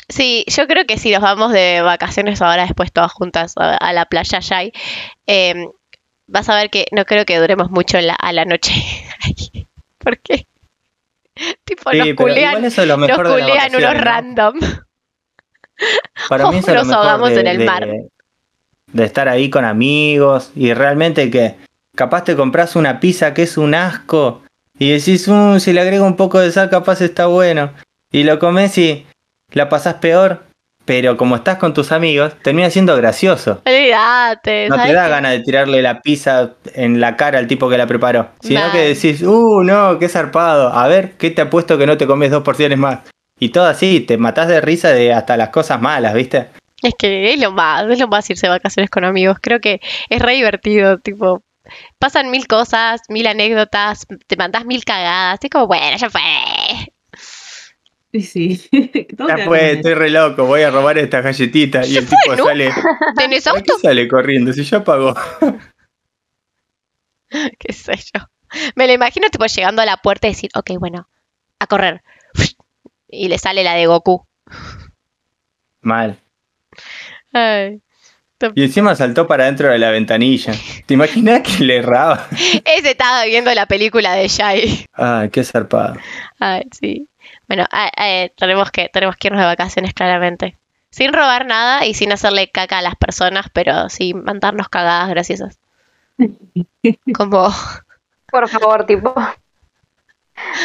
sí, 0.10 0.44
yo 0.48 0.68
creo 0.68 0.86
que 0.86 0.98
si 0.98 1.12
nos 1.12 1.22
vamos 1.22 1.52
de 1.52 1.82
vacaciones 1.82 2.42
ahora 2.42 2.64
después 2.66 2.92
todas 2.92 3.12
juntas 3.12 3.54
a, 3.58 3.76
a 3.76 3.94
la 3.94 4.06
playa 4.06 4.40
Yay, 4.40 4.72
eh, 5.28 5.68
vas 6.28 6.50
a 6.50 6.56
ver 6.56 6.70
que 6.70 6.86
no 6.92 7.06
creo 7.06 7.26
que 7.26 7.38
duremos 7.38 7.70
mucho 7.72 7.98
en 7.98 8.08
la- 8.08 8.16
a 8.16 8.34
la 8.34 8.46
noche. 8.46 8.74
ahí, 9.24 9.66
Porque 9.98 10.46
tipo 11.64 11.92
Sí, 11.92 11.98
nos 11.98 12.08
pero 12.08 12.16
culean, 12.18 12.50
igual 12.52 12.66
eso 12.66 12.82
es 12.82 12.88
lo 12.88 12.98
nos 12.98 13.08
mejor 13.08 13.28
de 13.28 13.38
las 13.38 13.42
culean 13.42 13.76
unos 13.76 14.02
random. 14.04 14.54
Para 16.28 16.50
mí 16.52 16.58
eso 16.58 16.72
es 16.72 16.78
lo 16.78 16.86
mejor 16.86 17.30
de, 17.34 17.40
en 17.40 17.48
el 17.48 17.58
de- 17.60 17.66
mar. 17.66 17.88
de 18.92 19.04
estar 19.06 19.30
ahí 19.30 19.50
con 19.50 19.66
amigos 19.66 20.52
y 20.56 20.74
realmente 20.74 21.30
que 21.32 21.56
capaz 21.96 22.24
te 22.26 22.36
compras 22.36 22.76
una 22.76 23.00
pizza 23.00 23.34
que 23.34 23.44
es 23.44 23.58
un 23.58 23.74
asco 23.76 24.44
y 24.78 24.92
decís, 24.92 25.28
"Uh, 25.28 25.60
si 25.60 25.74
le 25.74 25.82
agrego 25.82 26.06
un 26.06 26.16
poco 26.16 26.40
de 26.40 26.52
sal 26.52 26.70
capaz 26.70 27.02
está 27.02 27.26
bueno. 27.28 27.74
Y 28.12 28.24
lo 28.24 28.40
comes 28.40 28.78
y 28.78 29.06
la 29.52 29.70
pasás 29.70 29.96
peor, 29.96 30.44
pero 30.90 31.18
como 31.18 31.36
estás 31.36 31.60
con 31.60 31.72
tus 31.76 31.92
amigos, 31.92 32.34
termina 32.42 32.68
siendo 32.72 32.96
gracioso. 32.98 33.62
Olvídate, 33.64 34.68
No 34.70 34.76
te 34.76 34.82
¿sabes 34.82 34.96
da 34.96 35.04
qué? 35.04 35.10
ganas 35.12 35.32
de 35.34 35.40
tirarle 35.42 35.84
la 35.84 36.02
pizza 36.02 36.54
en 36.74 37.00
la 37.00 37.16
cara 37.16 37.38
al 37.38 37.46
tipo 37.46 37.70
que 37.70 37.78
la 37.78 37.86
preparó. 37.86 38.30
Sino 38.42 38.72
que 38.72 38.96
decís, 38.96 39.22
uh, 39.22 39.62
no, 39.62 40.00
qué 40.00 40.10
zarpado. 40.10 40.74
A 40.74 40.88
ver, 40.88 41.12
¿qué 41.12 41.30
te 41.30 41.44
apuesto 41.44 41.78
que 41.78 41.86
no 41.86 41.96
te 41.96 42.08
comes 42.08 42.32
dos 42.32 42.42
porciones 42.42 42.80
más? 42.80 43.02
Y 43.38 43.50
todo 43.50 43.68
así, 43.68 44.00
te 44.00 44.18
matás 44.18 44.48
de 44.48 44.62
risa 44.62 44.90
de 44.90 45.14
hasta 45.14 45.38
las 45.38 45.50
cosas 45.50 45.80
malas, 45.80 46.16
¿viste? 46.16 46.48
Es 46.82 46.96
que 46.98 47.34
es 47.36 47.40
lo 47.40 47.52
más, 47.52 47.88
es 47.88 48.00
lo 48.00 48.08
más 48.08 48.28
irse 48.28 48.48
de 48.48 48.54
vacaciones 48.54 48.90
con 48.90 49.04
amigos. 49.06 49.38
Creo 49.40 49.62
que 49.62 49.82
es 50.10 50.20
re 50.20 50.34
divertido, 50.34 50.98
tipo, 50.98 51.44
pasan 52.00 52.32
mil 52.32 52.48
cosas, 52.48 53.02
mil 53.10 53.28
anécdotas, 53.28 54.08
te 54.26 54.36
mandás 54.38 54.66
mil 54.66 54.84
cagadas, 54.84 55.38
es 55.40 55.52
como, 55.52 55.68
bueno, 55.68 55.98
ya 55.98 56.10
fue. 56.10 56.22
Sí, 58.12 58.22
sí. 58.56 58.70
Ya 59.28 59.46
fue, 59.46 59.72
estoy 59.74 59.94
re 59.94 60.10
loco, 60.10 60.46
voy 60.46 60.64
a 60.64 60.72
robar 60.72 60.98
estas 60.98 61.24
galletitas. 61.24 61.88
Y 61.90 61.98
el 61.98 62.08
fue, 62.08 62.18
tipo 62.24 62.36
¿no? 62.38 62.46
sale. 62.46 62.72
¿Tenés 63.16 63.44
¿Para 63.44 63.62
qué 63.62 63.72
auto? 63.72 63.80
sale 63.82 64.08
corriendo? 64.08 64.54
Si 64.54 64.64
ya 64.64 64.84
pagó. 64.84 65.16
Qué 67.60 67.74
sé 67.74 67.94
yo. 67.96 68.22
Me 68.76 68.88
lo 68.88 68.94
imagino, 68.94 69.30
tipo, 69.30 69.46
llegando 69.46 69.84
a 69.84 69.86
la 69.86 69.98
puerta 69.98 70.28
y 70.28 70.32
decir, 70.32 70.50
ok, 70.56 70.72
bueno, 70.80 71.08
a 71.60 71.68
correr. 71.68 72.02
Y 73.08 73.28
le 73.28 73.38
sale 73.38 73.64
la 73.64 73.76
de 73.76 73.86
Goku. 73.86 74.26
Mal. 75.82 76.18
Ay. 77.32 77.82
Y 78.56 78.64
encima 78.64 78.96
saltó 78.96 79.28
para 79.28 79.46
dentro 79.46 79.70
de 79.70 79.78
la 79.78 79.92
ventanilla. 79.92 80.54
¿Te 80.86 80.94
imaginas 80.94 81.42
que 81.42 81.64
le 81.64 81.78
erraba? 81.78 82.26
Ese 82.32 82.92
estaba 82.92 83.26
viendo 83.26 83.54
la 83.54 83.66
película 83.66 84.14
de 84.14 84.28
Shai. 84.30 84.86
Ay, 84.94 85.30
qué 85.30 85.44
zarpado. 85.44 85.98
Ay, 86.40 86.64
sí. 86.72 87.09
Bueno, 87.50 87.66
ah, 87.72 87.90
eh, 87.98 88.32
tenemos, 88.38 88.70
que, 88.72 88.90
tenemos 88.94 89.16
que 89.18 89.28
irnos 89.28 89.42
de 89.42 89.48
vacaciones 89.48 89.96
claramente. 89.96 90.56
Sin 90.92 91.12
robar 91.14 91.48
nada 91.48 91.86
y 91.86 91.96
sin 91.96 92.12
hacerle 92.12 92.50
caca 92.52 92.78
a 92.78 92.82
las 92.84 92.96
personas, 92.96 93.48
pero 93.52 93.90
sin 93.90 94.24
mandarnos 94.24 94.70
cagadas 94.70 95.10
graciosas. 95.10 95.58
Como, 97.16 97.50
Por 98.32 98.48
favor, 98.48 98.86
tipo. 98.86 99.16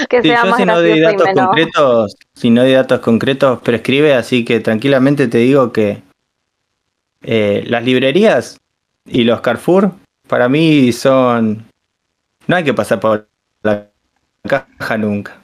Que 0.08 0.22
Sí, 0.22 0.28
sea 0.28 0.44
yo 0.44 0.50
más 0.50 0.58
si 0.58 0.66
no 0.66 0.78
doy 0.80 1.00
datos 1.00 1.24
menos. 1.26 1.46
concretos, 1.46 2.16
si 2.34 2.50
no 2.50 2.62
doy 2.62 2.72
datos 2.72 3.00
concretos, 3.00 3.60
prescribe, 3.62 4.14
así 4.14 4.44
que 4.44 4.60
tranquilamente 4.60 5.26
te 5.26 5.38
digo 5.38 5.72
que 5.72 6.02
eh, 7.22 7.64
las 7.66 7.82
librerías 7.82 8.60
y 9.06 9.24
los 9.24 9.40
Carrefour 9.40 9.90
para 10.28 10.48
mí 10.48 10.92
son... 10.92 11.66
No 12.46 12.56
hay 12.56 12.62
que 12.64 12.74
pasar 12.74 13.00
por 13.00 13.26
la 13.62 13.88
caja 14.46 14.98
nunca. 14.98 15.38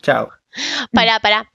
Chao. 0.00 0.30
para, 0.92 1.20
para. 1.20 1.50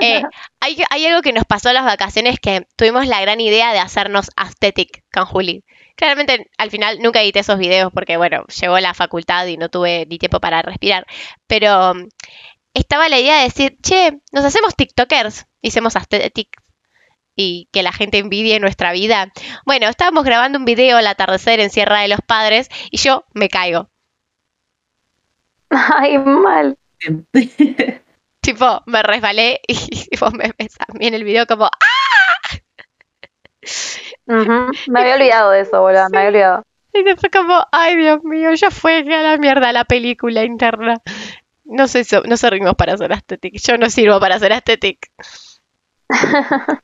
Eh, 0.00 0.22
hay, 0.60 0.82
hay 0.90 1.06
algo 1.06 1.22
que 1.22 1.32
nos 1.32 1.44
pasó 1.44 1.68
en 1.68 1.76
las 1.76 1.84
vacaciones 1.84 2.38
que 2.40 2.66
tuvimos 2.76 3.06
la 3.06 3.20
gran 3.20 3.40
idea 3.40 3.72
de 3.72 3.78
hacernos 3.78 4.30
aesthetic 4.36 5.04
con 5.12 5.26
Juli. 5.26 5.64
Claramente 5.96 6.48
al 6.58 6.70
final 6.70 6.98
nunca 7.00 7.22
edité 7.22 7.40
esos 7.40 7.58
videos 7.58 7.92
porque, 7.92 8.16
bueno, 8.16 8.44
llegó 8.46 8.78
la 8.78 8.94
facultad 8.94 9.46
y 9.46 9.56
no 9.56 9.68
tuve 9.68 10.06
ni 10.06 10.18
tiempo 10.18 10.40
para 10.40 10.62
respirar. 10.62 11.06
Pero 11.46 11.94
mm, 11.94 12.08
estaba 12.74 13.08
la 13.08 13.18
idea 13.18 13.38
de 13.38 13.44
decir, 13.44 13.76
che, 13.82 14.20
nos 14.32 14.44
hacemos 14.44 14.76
TikTokers, 14.76 15.46
hicimos 15.60 15.96
aesthetic 15.96 16.50
y 17.34 17.68
que 17.72 17.82
la 17.82 17.92
gente 17.92 18.18
envidie 18.18 18.60
nuestra 18.60 18.92
vida. 18.92 19.32
Bueno, 19.64 19.88
estábamos 19.88 20.24
grabando 20.24 20.58
un 20.58 20.64
video 20.64 20.98
al 20.98 21.06
atardecer 21.06 21.60
en 21.60 21.70
Sierra 21.70 22.00
de 22.00 22.08
los 22.08 22.20
Padres 22.20 22.68
y 22.90 22.98
yo 22.98 23.24
me 23.32 23.48
caigo. 23.48 23.90
Ay, 25.70 26.18
mal. 26.18 26.78
Tipo, 28.40 28.82
me 28.86 29.02
resbalé 29.02 29.60
y 29.66 29.74
tipo, 30.10 30.30
me 30.30 30.52
ves 30.58 30.74
a 30.80 30.92
mí 30.92 31.06
en 31.06 31.14
el 31.14 31.24
video 31.24 31.46
como, 31.46 31.66
¡ah! 31.66 32.58
Me 34.26 35.00
había 35.00 35.14
olvidado 35.16 35.50
de 35.50 35.60
eso, 35.60 35.80
boludo. 35.80 36.08
Me 36.10 36.18
había 36.18 36.28
olvidado. 36.28 36.62
Y 36.92 37.02
después 37.02 37.30
como, 37.30 37.60
ay 37.70 37.96
Dios 37.96 38.22
mío, 38.24 38.52
ya 38.54 38.70
fue 38.70 38.98
a 38.98 39.22
la 39.22 39.36
mierda 39.36 39.72
la 39.72 39.84
película 39.84 40.44
interna. 40.44 41.00
No 41.64 41.86
sé, 41.86 42.04
so- 42.04 42.22
no 42.22 42.36
servimos 42.36 42.74
para 42.76 42.94
hacer 42.94 43.12
aesthetic. 43.12 43.58
Yo 43.60 43.76
no 43.76 43.90
sirvo 43.90 44.18
para 44.20 44.36
hacer 44.36 44.52
aesthetic. 44.52 45.10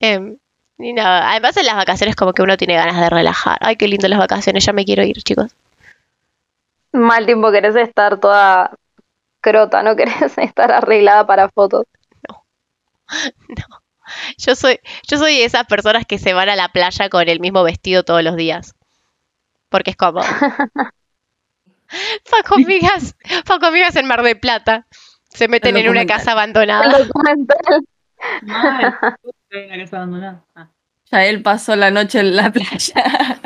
Em, 0.00 0.38
Y 0.78 0.92
no, 0.92 1.02
además 1.02 1.56
en 1.56 1.66
las 1.66 1.74
vacaciones 1.74 2.14
como 2.14 2.32
que 2.32 2.42
uno 2.42 2.56
tiene 2.56 2.74
ganas 2.76 3.00
de 3.00 3.10
relajar. 3.10 3.58
Ay, 3.60 3.74
qué 3.74 3.88
lindo 3.88 4.06
las 4.06 4.20
vacaciones, 4.20 4.64
ya 4.64 4.72
me 4.72 4.84
quiero 4.84 5.02
ir, 5.02 5.20
chicos. 5.24 5.50
Mal 6.92 7.26
tiempo 7.26 7.50
querés 7.50 7.74
estar 7.74 8.18
toda 8.20 8.70
crota, 9.40 9.82
no 9.82 9.96
querés 9.96 10.14
estar 10.38 10.72
arreglada 10.72 11.26
para 11.26 11.48
fotos. 11.48 11.86
Yo 14.38 14.54
soy, 14.54 14.80
yo 15.06 15.18
soy 15.18 15.36
de 15.36 15.44
esas 15.44 15.66
personas 15.66 16.06
que 16.06 16.18
se 16.18 16.32
van 16.32 16.48
a 16.48 16.56
la 16.56 16.70
playa 16.70 17.10
con 17.10 17.28
el 17.28 17.40
mismo 17.40 17.62
vestido 17.62 18.04
todos 18.04 18.22
los 18.22 18.36
días. 18.36 18.74
Porque 19.68 19.90
es 19.90 19.96
cómodo. 19.96 20.24
Paco 22.30 22.54
amigas, 22.54 23.16
Paco 23.44 23.66
amigas 23.66 23.96
en 23.96 24.06
Mar 24.06 24.22
de 24.22 24.34
Plata. 24.34 24.86
Se 25.28 25.46
meten 25.46 25.76
en 25.76 25.90
una 25.90 26.06
casa 26.06 26.32
abandonada. 26.32 27.06
Mal. 28.42 29.16
La 29.50 29.78
casa 29.78 29.96
abandonada. 29.96 30.44
Ah. 30.54 30.68
Ya 31.10 31.24
él 31.26 31.42
pasó 31.42 31.76
la 31.76 31.90
noche 31.90 32.20
en 32.20 32.34
la 32.36 32.50
playa. 32.50 33.40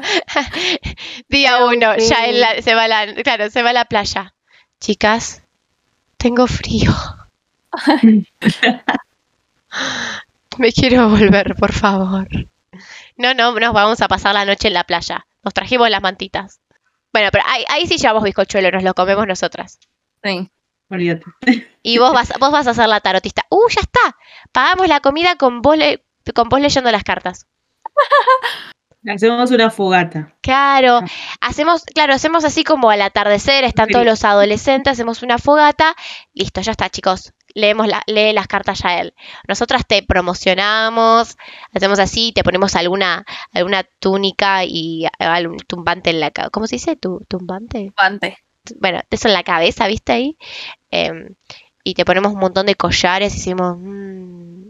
Día 1.28 1.64
uno, 1.64 1.94
sí. 1.98 2.08
ya 2.08 2.26
en 2.26 2.40
la- 2.40 2.62
se 2.62 2.74
va 2.74 2.84
a 2.84 2.88
la, 2.88 3.14
claro, 3.22 3.50
se 3.50 3.62
va 3.62 3.70
a 3.70 3.72
la 3.74 3.84
playa. 3.84 4.34
Chicas, 4.80 5.41
tengo 6.22 6.46
frío. 6.46 6.92
Me 10.58 10.72
quiero 10.72 11.08
volver, 11.08 11.54
por 11.56 11.72
favor. 11.72 12.28
No, 13.16 13.34
no, 13.34 13.58
nos 13.58 13.72
vamos 13.72 14.00
a 14.00 14.08
pasar 14.08 14.34
la 14.34 14.44
noche 14.44 14.68
en 14.68 14.74
la 14.74 14.84
playa. 14.84 15.26
Nos 15.42 15.54
trajimos 15.54 15.88
las 15.90 16.02
mantitas. 16.02 16.60
Bueno, 17.12 17.30
pero 17.32 17.44
ahí, 17.46 17.64
ahí 17.68 17.86
sí 17.86 17.96
llevamos 17.98 18.22
bizcochuelo, 18.24 18.70
nos 18.70 18.82
lo 18.82 18.94
comemos 18.94 19.26
nosotras. 19.26 19.78
Sí. 20.22 20.48
Olvídate. 20.90 21.24
Y 21.82 21.98
vos 21.98 22.12
vas, 22.12 22.32
vos 22.38 22.50
vas 22.52 22.66
a 22.66 22.74
ser 22.74 22.88
la 22.88 23.00
tarotista. 23.00 23.42
¡Uh, 23.50 23.68
ya 23.70 23.80
está! 23.80 24.16
Pagamos 24.52 24.88
la 24.88 25.00
comida 25.00 25.36
con 25.36 25.62
vos, 25.62 25.76
le- 25.76 26.04
con 26.34 26.48
vos 26.48 26.60
leyendo 26.60 26.90
las 26.90 27.02
cartas. 27.04 27.46
Hacemos 29.08 29.50
una 29.50 29.70
fogata. 29.70 30.32
Claro, 30.40 31.00
hacemos, 31.40 31.82
claro, 31.84 32.14
hacemos 32.14 32.44
así 32.44 32.62
como 32.62 32.90
al 32.90 33.02
atardecer, 33.02 33.64
están 33.64 33.88
todos 33.88 34.04
los 34.04 34.24
adolescentes, 34.24 34.92
hacemos 34.92 35.22
una 35.22 35.38
fogata, 35.38 35.96
listo, 36.34 36.60
ya 36.60 36.72
está, 36.72 36.88
chicos. 36.88 37.32
Leemos 37.54 37.86
la, 37.88 38.02
lee 38.06 38.32
las 38.32 38.46
cartas 38.46 38.80
ya 38.82 39.00
él. 39.00 39.12
Nosotras 39.46 39.86
te 39.86 40.02
promocionamos, 40.02 41.36
hacemos 41.74 41.98
así, 41.98 42.32
te 42.32 42.44
ponemos 42.44 42.76
alguna, 42.76 43.24
alguna 43.52 43.84
túnica 43.98 44.64
y 44.64 45.06
algún 45.18 45.58
tumbante 45.58 46.10
en 46.10 46.20
la 46.20 46.30
cabeza. 46.30 46.50
¿Cómo 46.50 46.66
se 46.66 46.76
dice? 46.76 46.96
¿Tu, 46.96 47.20
¿Tumbante? 47.28 47.92
Pante. 47.94 48.38
Bueno, 48.80 49.00
eso 49.10 49.28
en 49.28 49.34
la 49.34 49.42
cabeza, 49.42 49.88
¿viste 49.88 50.12
ahí? 50.12 50.38
Em, 50.90 51.34
y 51.84 51.94
te 51.94 52.04
ponemos 52.04 52.32
un 52.32 52.38
montón 52.38 52.66
de 52.66 52.76
collares 52.76 53.34
y 53.34 53.38
decimos, 53.38 53.76
"Mm, 53.78 54.68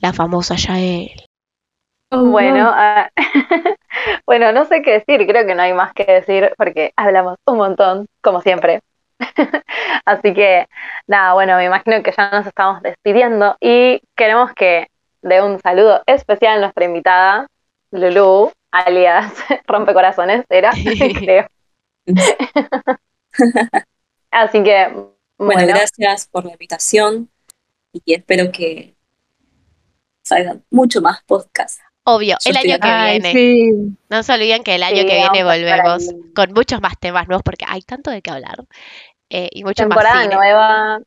la 0.00 0.12
famosa 0.12 0.56
Yael. 0.56 1.25
Bueno, 2.24 2.70
ah, 2.72 3.10
bueno, 4.26 4.52
no 4.52 4.64
sé 4.64 4.82
qué 4.82 4.92
decir, 4.92 5.26
creo 5.26 5.46
que 5.46 5.54
no 5.54 5.62
hay 5.62 5.72
más 5.72 5.92
que 5.92 6.04
decir 6.04 6.52
porque 6.56 6.92
hablamos 6.96 7.36
un 7.46 7.58
montón, 7.58 8.06
como 8.20 8.40
siempre. 8.40 8.80
Así 10.04 10.34
que, 10.34 10.66
nada, 11.06 11.34
bueno, 11.34 11.56
me 11.56 11.64
imagino 11.64 12.02
que 12.02 12.12
ya 12.12 12.30
nos 12.30 12.46
estamos 12.46 12.82
despidiendo 12.82 13.56
y 13.60 14.00
queremos 14.14 14.52
que 14.54 14.88
dé 15.22 15.42
un 15.42 15.58
saludo 15.60 16.02
especial 16.06 16.58
a 16.58 16.60
nuestra 16.60 16.84
invitada, 16.84 17.46
Lulu, 17.90 18.52
alias 18.70 19.32
Rompecorazones, 19.66 20.44
era, 20.48 20.70
creo. 20.70 21.46
Así 24.30 24.62
que, 24.62 24.88
Bueno, 24.88 25.12
bueno, 25.38 25.66
gracias 25.66 26.28
por 26.28 26.44
la 26.44 26.52
invitación 26.52 27.30
y 27.92 28.14
espero 28.14 28.52
que 28.52 28.94
salgan 30.22 30.64
mucho 30.70 31.00
más 31.00 31.22
podcasts. 31.24 31.85
Obvio, 32.08 32.36
el 32.44 32.56
año 32.56 32.78
que. 32.80 32.88
Ay, 32.88 33.20
viene. 33.20 33.32
sí. 33.32 33.70
No 34.08 34.22
se 34.22 34.32
olviden 34.32 34.62
que 34.62 34.76
el 34.76 34.82
año 34.84 35.02
Sí, 35.02 35.06
que 35.06 35.16
viene 35.16 35.42
volvemos 35.42 36.04
con 36.34 36.52
muchos 36.52 36.80
más 36.80 36.98
temas 37.00 37.26
nuevos 37.26 37.42
porque 37.42 37.64
hay 37.68 37.82
tanto 37.82 38.10
de 38.10 38.22
qué 38.22 38.30
hablar. 38.30 38.64
Eh, 39.28 39.48
y 39.50 39.64
mucho 39.64 39.88
más 39.88 39.88
temporada 39.88 40.22
cine. 40.22 40.34
nueva, 40.36 41.00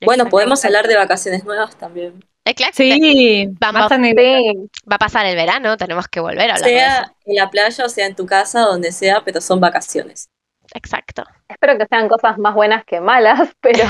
Bueno, 0.00 0.28
podemos 0.28 0.64
hablar 0.64 0.86
de 0.86 0.96
vacaciones 0.96 1.44
nuevas 1.44 1.76
también. 1.76 2.24
Exacto. 2.44 2.76
Sí, 2.76 3.48
Vamos. 3.60 3.90
más 3.90 3.90
Va 3.90 4.96
a 4.96 4.98
pasar 4.98 5.26
el 5.26 5.36
verano, 5.36 5.76
tenemos 5.76 6.08
que 6.08 6.20
volver 6.20 6.50
a 6.50 6.54
hablar 6.54 6.72
de 6.72 6.86
eso. 6.86 7.04
Sea 7.04 7.12
en 7.26 7.36
la 7.36 7.50
playa 7.50 7.84
o 7.84 7.88
sea 7.88 8.06
en 8.06 8.16
tu 8.16 8.26
casa, 8.26 8.60
donde 8.60 8.92
sea, 8.92 9.22
pero 9.24 9.40
son 9.40 9.60
vacaciones. 9.60 10.28
Exacto. 10.74 11.24
espero 11.48 11.78
que 11.78 11.86
sean 11.86 12.08
cosas 12.08 12.38
más 12.38 12.54
buenas 12.54 12.84
que 12.84 13.00
malas, 13.00 13.50
pero 13.60 13.84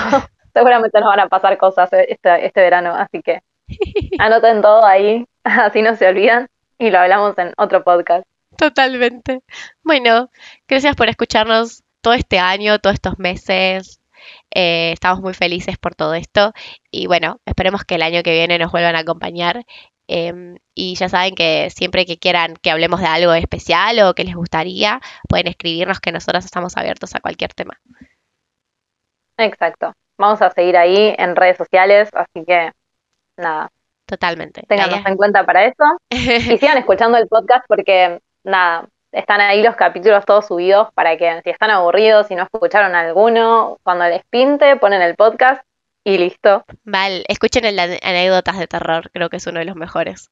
seguramente 0.54 0.98
nos 1.00 1.08
van 1.08 1.20
a 1.20 1.28
pasar 1.28 1.56
cosas 1.58 1.90
este, 1.92 2.46
este 2.46 2.60
verano, 2.60 2.94
así 2.94 3.22
que 3.22 3.40
anoten 4.18 4.62
todo 4.62 4.84
ahí, 4.84 5.24
así 5.66 5.82
no 5.82 5.96
se 5.96 6.08
olvidan 6.08 6.48
y 6.78 6.90
lo 6.90 6.98
hablamos 6.98 7.38
en 7.38 7.52
otro 7.56 7.84
podcast. 7.84 8.26
Totalmente. 8.56 9.42
Bueno, 9.82 10.30
gracias 10.68 10.94
por 10.96 11.08
escucharnos 11.08 11.82
todo 12.00 12.14
este 12.14 12.38
año, 12.38 12.78
todos 12.78 12.94
estos 12.94 13.18
meses. 13.18 14.00
Eh, 14.54 14.92
estamos 14.92 15.20
muy 15.20 15.34
felices 15.34 15.78
por 15.78 15.94
todo 15.94 16.14
esto 16.14 16.52
y 16.90 17.06
bueno, 17.06 17.40
esperemos 17.44 17.84
que 17.84 17.96
el 17.96 18.02
año 18.02 18.22
que 18.22 18.32
viene 18.32 18.58
nos 18.58 18.70
vuelvan 18.70 18.96
a 18.96 19.00
acompañar. 19.00 19.64
Em, 20.08 20.56
y 20.74 20.94
ya 20.96 21.08
saben 21.08 21.34
que 21.34 21.70
siempre 21.70 22.04
que 22.04 22.18
quieran 22.18 22.54
que 22.56 22.70
hablemos 22.70 23.00
de 23.00 23.06
algo 23.06 23.32
especial 23.32 23.98
o 24.00 24.14
que 24.14 24.24
les 24.24 24.34
gustaría, 24.34 25.00
pueden 25.28 25.46
escribirnos 25.46 26.00
que 26.00 26.12
nosotros 26.12 26.44
estamos 26.44 26.76
abiertos 26.76 27.14
a 27.14 27.20
cualquier 27.20 27.54
tema. 27.54 27.80
Exacto. 29.38 29.94
Vamos 30.18 30.42
a 30.42 30.50
seguir 30.50 30.76
ahí 30.76 31.14
en 31.16 31.34
redes 31.34 31.56
sociales, 31.56 32.10
así 32.12 32.44
que 32.44 32.72
nada, 33.36 33.70
Totalmente. 34.12 34.62
téngannos 34.68 35.06
en 35.06 35.16
cuenta 35.16 35.46
para 35.46 35.64
eso. 35.64 35.84
Y 36.10 36.58
sigan 36.58 36.76
escuchando 36.76 37.16
el 37.16 37.28
podcast 37.28 37.64
porque 37.66 38.20
nada, 38.44 38.86
están 39.10 39.40
ahí 39.40 39.62
los 39.62 39.74
capítulos 39.74 40.26
todos 40.26 40.48
subidos 40.48 40.88
para 40.92 41.16
que 41.16 41.40
si 41.42 41.48
están 41.48 41.70
aburridos, 41.70 42.26
si 42.26 42.34
no 42.34 42.42
escucharon 42.42 42.94
alguno, 42.94 43.78
cuando 43.82 44.06
les 44.06 44.22
pinte, 44.28 44.76
ponen 44.76 45.00
el 45.00 45.14
podcast 45.14 45.62
y 46.04 46.18
listo. 46.18 46.62
Mal, 46.84 47.24
escuchen 47.26 47.64
el 47.64 47.76
de 47.76 47.98
anécdotas 48.02 48.58
de 48.58 48.66
terror, 48.66 49.10
creo 49.14 49.30
que 49.30 49.38
es 49.38 49.46
uno 49.46 49.60
de 49.60 49.64
los 49.64 49.76
mejores. 49.76 50.28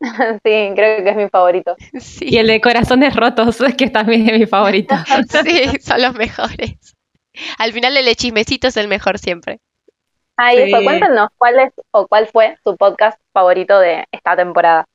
Sí, 0.42 0.72
creo 0.74 1.04
que 1.04 1.10
es 1.10 1.16
mi 1.16 1.28
favorito. 1.28 1.76
Sí. 2.00 2.24
Y 2.30 2.38
el 2.38 2.46
de 2.46 2.62
corazones 2.62 3.14
rotos, 3.14 3.58
que 3.76 3.90
también 3.90 4.26
es 4.30 4.38
mi 4.38 4.46
favorito. 4.46 4.94
Sí, 5.44 5.64
son 5.82 6.00
los 6.00 6.14
mejores. 6.14 6.96
Al 7.58 7.74
final 7.74 7.94
el 7.94 8.06
de 8.06 8.16
chismecito 8.16 8.68
es 8.68 8.76
el 8.78 8.88
mejor 8.88 9.18
siempre. 9.18 9.60
Ah, 10.44 10.54
y 10.54 10.58
eso, 10.62 10.78
Sí. 10.78 10.84
cuéntenos 10.84 11.28
cuál 11.38 11.58
es 11.60 11.72
o 11.92 12.06
cuál 12.08 12.26
fue 12.26 12.56
su 12.64 12.76
podcast 12.76 13.20
favorito 13.32 13.78
de 13.78 14.04
esta 14.10 14.34
temporada. 14.36 14.86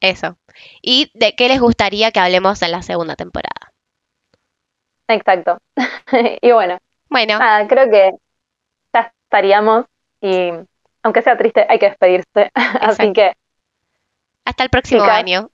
Eso. 0.00 0.36
¿Y 0.80 1.10
de 1.14 1.34
qué 1.34 1.48
les 1.48 1.60
gustaría 1.60 2.10
que 2.12 2.20
hablemos 2.20 2.62
en 2.62 2.70
la 2.70 2.82
segunda 2.82 3.16
temporada? 3.16 3.72
Exacto. 5.08 5.58
y 6.42 6.52
bueno, 6.52 6.78
Bueno, 7.10 7.38
nada, 7.38 7.66
creo 7.66 7.90
que 7.90 8.12
ya 8.94 9.12
estaríamos 9.24 9.86
y 10.20 10.50
aunque 11.02 11.22
sea 11.22 11.36
triste, 11.36 11.66
hay 11.68 11.78
que 11.78 11.88
despedirse. 11.90 12.50
Así 12.80 13.12
que 13.12 13.32
hasta 14.44 14.64
el 14.64 14.70
próximo 14.70 15.02
chicas. 15.02 15.16
año. 15.18 15.50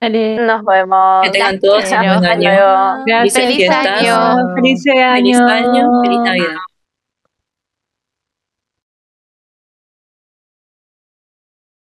Dale. 0.00 0.36
nos 0.40 0.64
vemos. 0.64 1.22
Que 1.24 1.30
tengan 1.30 1.60
todos 1.60 1.84
un 1.84 1.90
Gracias. 1.90 2.00
buen 2.00 2.24
Hasta 2.24 2.30
año. 2.30 3.30
Feliz 3.30 3.70
año. 3.70 4.54
Feliz 4.56 4.82
Feliz 4.84 5.40
año. 5.40 5.46
año, 5.46 6.02
feliz 6.02 6.18
Navidad. 6.20 6.56